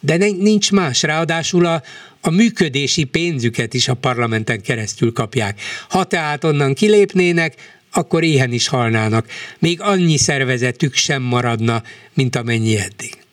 de 0.00 0.16
nincs 0.16 0.72
más. 0.72 1.02
Ráadásul 1.02 1.66
a, 1.66 1.82
a 2.20 2.30
működési 2.30 3.04
pénzüket 3.04 3.74
is 3.74 3.88
a 3.88 3.94
parlamenten 3.94 4.60
keresztül 4.60 5.12
kapják. 5.12 5.60
Ha 5.88 6.04
tehát 6.04 6.44
onnan 6.44 6.74
kilépnének, 6.74 7.54
akkor 7.92 8.22
éhen 8.22 8.52
is 8.52 8.68
halnának. 8.68 9.26
Még 9.58 9.80
annyi 9.80 10.16
szervezetük 10.16 10.94
sem 10.94 11.22
maradna, 11.22 11.82
mint 12.14 12.36
amennyi 12.36 12.78
eddig. 12.78 13.25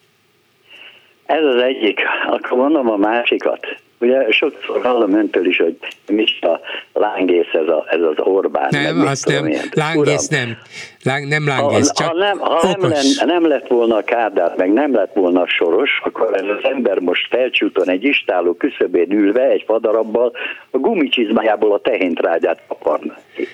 Ez 1.25 1.43
az 1.43 1.61
egyik. 1.61 1.99
Akkor 2.27 2.57
mondom 2.57 2.89
a 2.89 2.97
másikat. 2.97 3.67
Ugye 4.03 4.31
sokszor 4.31 4.81
hallom 4.81 5.13
öntől 5.13 5.45
is, 5.45 5.57
hogy 5.57 5.77
mi 6.07 6.25
a 6.41 6.59
lángész 6.93 7.53
ez, 7.53 7.67
a, 7.67 7.85
ez 7.89 8.01
az 8.01 8.15
Orbán. 8.17 8.67
Nem, 8.69 9.07
azt 9.07 9.27
nem, 9.27 9.51
lángész 9.73 10.29
Uram, 10.29 10.45
nem. 10.45 10.57
Láng, 11.03 11.27
nem 11.27 11.47
lángész, 11.47 11.87
ha, 11.87 11.93
csak 11.93 12.07
ha 12.07 12.13
nem, 12.17 12.37
ha 12.39 12.75
nem, 12.79 12.89
len, 12.89 13.05
nem 13.25 13.47
lett 13.47 13.67
volna 13.67 13.95
a 13.95 14.03
Kádár, 14.03 14.53
meg 14.57 14.73
nem 14.73 14.93
lett 14.93 15.13
volna 15.13 15.41
a 15.41 15.47
Soros, 15.47 16.01
akkor 16.03 16.35
ez 16.35 16.47
az 16.57 16.71
ember 16.71 16.99
most 16.99 17.27
felcsúton 17.29 17.89
egy 17.89 18.03
istáló 18.03 18.53
küszöbén 18.53 19.11
ülve, 19.11 19.41
egy 19.41 19.63
fadarabbal, 19.65 20.31
a 20.71 20.77
gumicsizmájából 20.77 21.73
a 21.73 21.79
tehéntrágyát 21.79 22.61
kaparna 22.67 23.17
ki. 23.35 23.47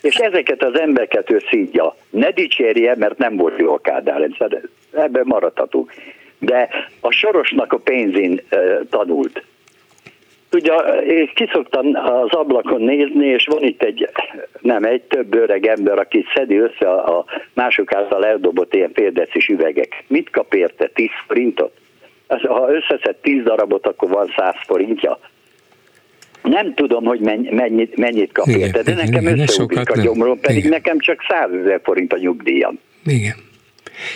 és 0.00 0.14
ezeket 0.14 0.62
az 0.62 0.78
embereket 0.78 1.30
ő 1.30 1.42
szídja. 1.50 1.96
Ne 2.10 2.30
dicsérje, 2.30 2.96
mert 2.96 3.18
nem 3.18 3.36
volt 3.36 3.58
jó 3.58 3.72
a 3.72 3.78
Kádár 3.78 4.18
rendszer, 4.18 4.60
ebben 4.92 5.24
maradhatunk. 5.26 5.92
De 6.38 6.68
a 7.00 7.10
Sorosnak 7.10 7.72
a 7.72 7.78
pénzén 7.78 8.40
tanult. 8.90 9.42
Ugye 10.52 10.72
én 11.02 11.30
kiszoktam 11.34 11.86
az 11.94 12.30
ablakon 12.30 12.80
nézni, 12.80 13.26
és 13.26 13.46
van 13.46 13.62
itt 13.62 13.82
egy, 13.82 14.08
nem 14.60 14.84
egy, 14.84 15.02
több 15.02 15.34
öreg 15.34 15.66
ember, 15.66 15.98
aki 15.98 16.24
szedi 16.34 16.56
össze 16.56 16.90
a, 16.90 17.18
a 17.18 17.24
mások 17.52 17.94
által 17.94 18.26
eldobott 18.26 18.74
ilyen 18.74 18.92
féldecis 18.92 19.48
üvegek. 19.48 20.04
Mit 20.06 20.30
kap 20.30 20.54
érte? 20.54 20.86
10 20.86 21.08
forintot? 21.26 21.72
Ha 22.28 22.70
összeszed 22.72 23.16
10 23.16 23.42
darabot, 23.42 23.86
akkor 23.86 24.08
van 24.08 24.32
100 24.36 24.54
forintja. 24.66 25.18
Nem 26.42 26.74
tudom, 26.74 27.04
hogy 27.04 27.20
mennyit, 27.50 27.96
mennyit 27.96 28.32
kap 28.32 28.46
érte, 28.46 28.82
de 28.82 28.94
nekem 28.94 29.26
összeugrik 29.26 29.90
a 29.90 30.00
gyomrom, 30.00 30.40
pedig 30.40 30.56
igen. 30.56 30.70
nekem 30.70 30.98
csak 30.98 31.24
100 31.28 31.50
ezer 31.52 31.80
forint 31.82 32.12
a 32.12 32.18
nyugdíjam. 32.18 32.78
Igen. 33.04 33.34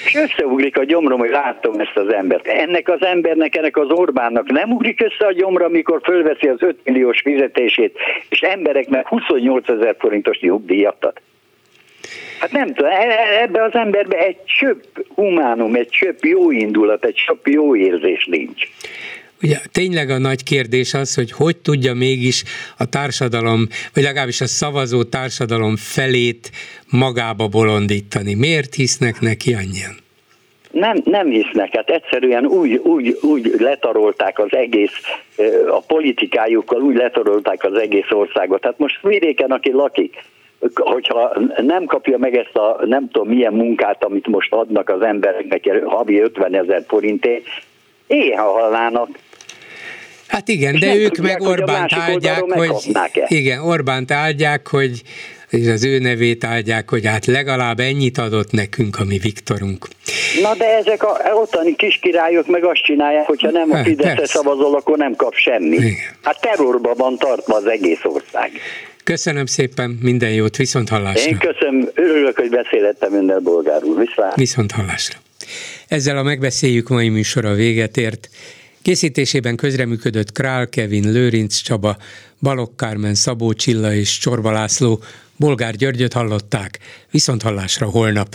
És 0.04 0.14
összeugrik 0.14 0.78
a 0.78 0.84
gyomrom, 0.84 1.18
hogy 1.18 1.30
látom 1.30 1.80
ezt 1.80 1.96
az 1.96 2.12
embert. 2.12 2.46
Ennek 2.46 2.88
az 2.88 3.04
embernek, 3.04 3.56
ennek 3.56 3.76
az 3.76 3.90
Orbánnak 3.90 4.50
nem 4.50 4.72
ugrik 4.72 5.00
össze 5.00 5.26
a 5.26 5.32
gyomra, 5.32 5.64
amikor 5.64 6.00
fölveszi 6.04 6.48
az 6.48 6.62
5 6.62 6.78
milliós 6.84 7.20
fizetését, 7.20 7.98
és 8.28 8.40
embereknek 8.40 9.08
28 9.08 9.68
ezer 9.68 9.96
forintos 9.98 10.40
nyugdíjat 10.40 11.04
ad. 11.04 11.20
Hát 12.38 12.52
nem 12.52 12.74
tudom, 12.74 12.90
e- 12.90 12.94
e- 12.94 13.42
ebbe 13.42 13.62
az 13.62 13.74
emberbe 13.74 14.16
egy 14.16 14.44
csöpp 14.44 14.98
humánum, 15.14 15.74
egy 15.74 15.88
csöpp 15.88 16.24
jó 16.24 16.50
indulat, 16.50 17.04
egy 17.04 17.14
csöpp 17.14 17.46
jó 17.46 17.76
érzés 17.76 18.26
nincs. 18.26 18.68
Ugye 19.42 19.56
tényleg 19.72 20.10
a 20.10 20.18
nagy 20.18 20.42
kérdés 20.42 20.94
az, 20.94 21.14
hogy 21.14 21.32
hogy 21.32 21.56
tudja 21.56 21.94
mégis 21.94 22.44
a 22.78 22.88
társadalom, 22.88 23.66
vagy 23.94 24.02
legalábbis 24.02 24.40
a 24.40 24.46
szavazó 24.46 25.02
társadalom 25.02 25.76
felét 25.76 26.50
magába 26.90 27.48
bolondítani. 27.48 28.34
Miért 28.34 28.74
hisznek 28.74 29.20
neki 29.20 29.54
annyian? 29.54 30.00
Nem, 30.70 31.00
nem 31.04 31.28
hisznek, 31.28 31.74
hát 31.74 31.90
egyszerűen 31.90 32.46
úgy, 32.46 32.74
úgy, 32.74 33.18
úgy 33.22 33.54
letarolták 33.58 34.38
az 34.38 34.54
egész, 34.54 35.00
a 35.68 35.80
politikájukkal 35.80 36.82
úgy 36.82 36.96
letarolták 36.96 37.64
az 37.64 37.74
egész 37.74 38.10
országot. 38.10 38.64
Hát 38.64 38.78
most 38.78 39.02
vidéken, 39.02 39.50
aki 39.50 39.70
lakik, 39.72 40.24
hogyha 40.74 41.32
nem 41.56 41.84
kapja 41.84 42.18
meg 42.18 42.36
ezt 42.36 42.56
a 42.56 42.80
nem 42.84 43.10
tudom 43.10 43.28
milyen 43.28 43.52
munkát, 43.52 44.04
amit 44.04 44.26
most 44.26 44.52
adnak 44.52 44.88
az 44.88 45.02
embereknek 45.02 45.84
havi 45.84 46.20
50 46.20 46.54
ezer 46.54 46.84
forintért, 46.86 47.44
éha 48.06 48.50
halnának. 48.50 49.08
Hát 50.32 50.48
igen, 50.48 50.78
de 50.78 50.94
ők 50.94 51.12
tudják, 51.12 51.38
meg 51.38 51.48
Orbánt 51.48 51.92
áldják, 51.92 52.40
hogy, 52.40 52.70
igen, 53.26 53.60
Orbánt 53.60 54.10
áldják, 54.10 54.68
hogy 54.68 55.02
és 55.50 55.68
az 55.68 55.84
ő 55.84 55.98
nevét 55.98 56.44
áldják, 56.44 56.90
hogy 56.90 57.06
hát 57.06 57.26
legalább 57.26 57.80
ennyit 57.80 58.18
adott 58.18 58.50
nekünk 58.50 58.98
a 58.98 59.04
mi 59.04 59.18
Viktorunk. 59.18 59.88
Na 60.42 60.54
de 60.54 60.76
ezek 60.76 61.02
a 61.02 61.20
ottani 61.34 61.76
kiskirályok 61.76 62.46
meg 62.46 62.64
azt 62.64 62.82
csinálják, 62.82 63.26
hogyha 63.26 63.50
nem 63.50 63.70
a 63.70 63.76
hát, 63.76 63.84
Fideszre 63.84 64.26
szavazol, 64.26 64.74
akkor 64.74 64.98
nem 64.98 65.14
kap 65.16 65.34
semmi. 65.34 65.76
Igen. 65.76 65.94
Hát 66.22 66.40
terrorban 66.40 66.94
van 66.96 67.16
tartva 67.18 67.54
az 67.54 67.66
egész 67.66 68.00
ország. 68.02 68.50
Köszönöm 69.04 69.46
szépen, 69.46 69.98
minden 70.02 70.30
jót, 70.30 70.56
viszont 70.56 70.88
hallásra. 70.88 71.30
Én 71.30 71.38
köszönöm, 71.38 71.88
örülök, 71.94 72.36
hogy 72.36 72.50
beszélettem 72.50 73.14
önnel, 73.14 73.38
bolgár 73.38 73.84
úr. 73.84 73.98
Viszlát. 73.98 74.34
Viszont 74.34 74.72
hallásra. 74.72 75.18
Ezzel 75.88 76.16
a 76.16 76.22
megbeszéljük 76.22 76.88
mai 76.88 77.08
műsora 77.08 77.52
véget 77.52 77.96
ért. 77.96 78.28
Készítésében 78.82 79.56
közreműködött 79.56 80.32
Král 80.32 80.68
Kevin, 80.68 81.12
Lőrinc 81.12 81.56
Csaba, 81.56 81.96
Balogh 82.40 82.76
Kármen, 82.76 83.14
Szabó 83.14 83.52
Csilla 83.52 83.94
és 83.94 84.18
Csorba 84.18 84.50
László, 84.50 85.02
Bolgár 85.36 85.74
Györgyöt 85.74 86.12
hallották, 86.12 86.78
viszont 87.10 87.42
hallásra 87.42 87.86
holnap. 87.86 88.28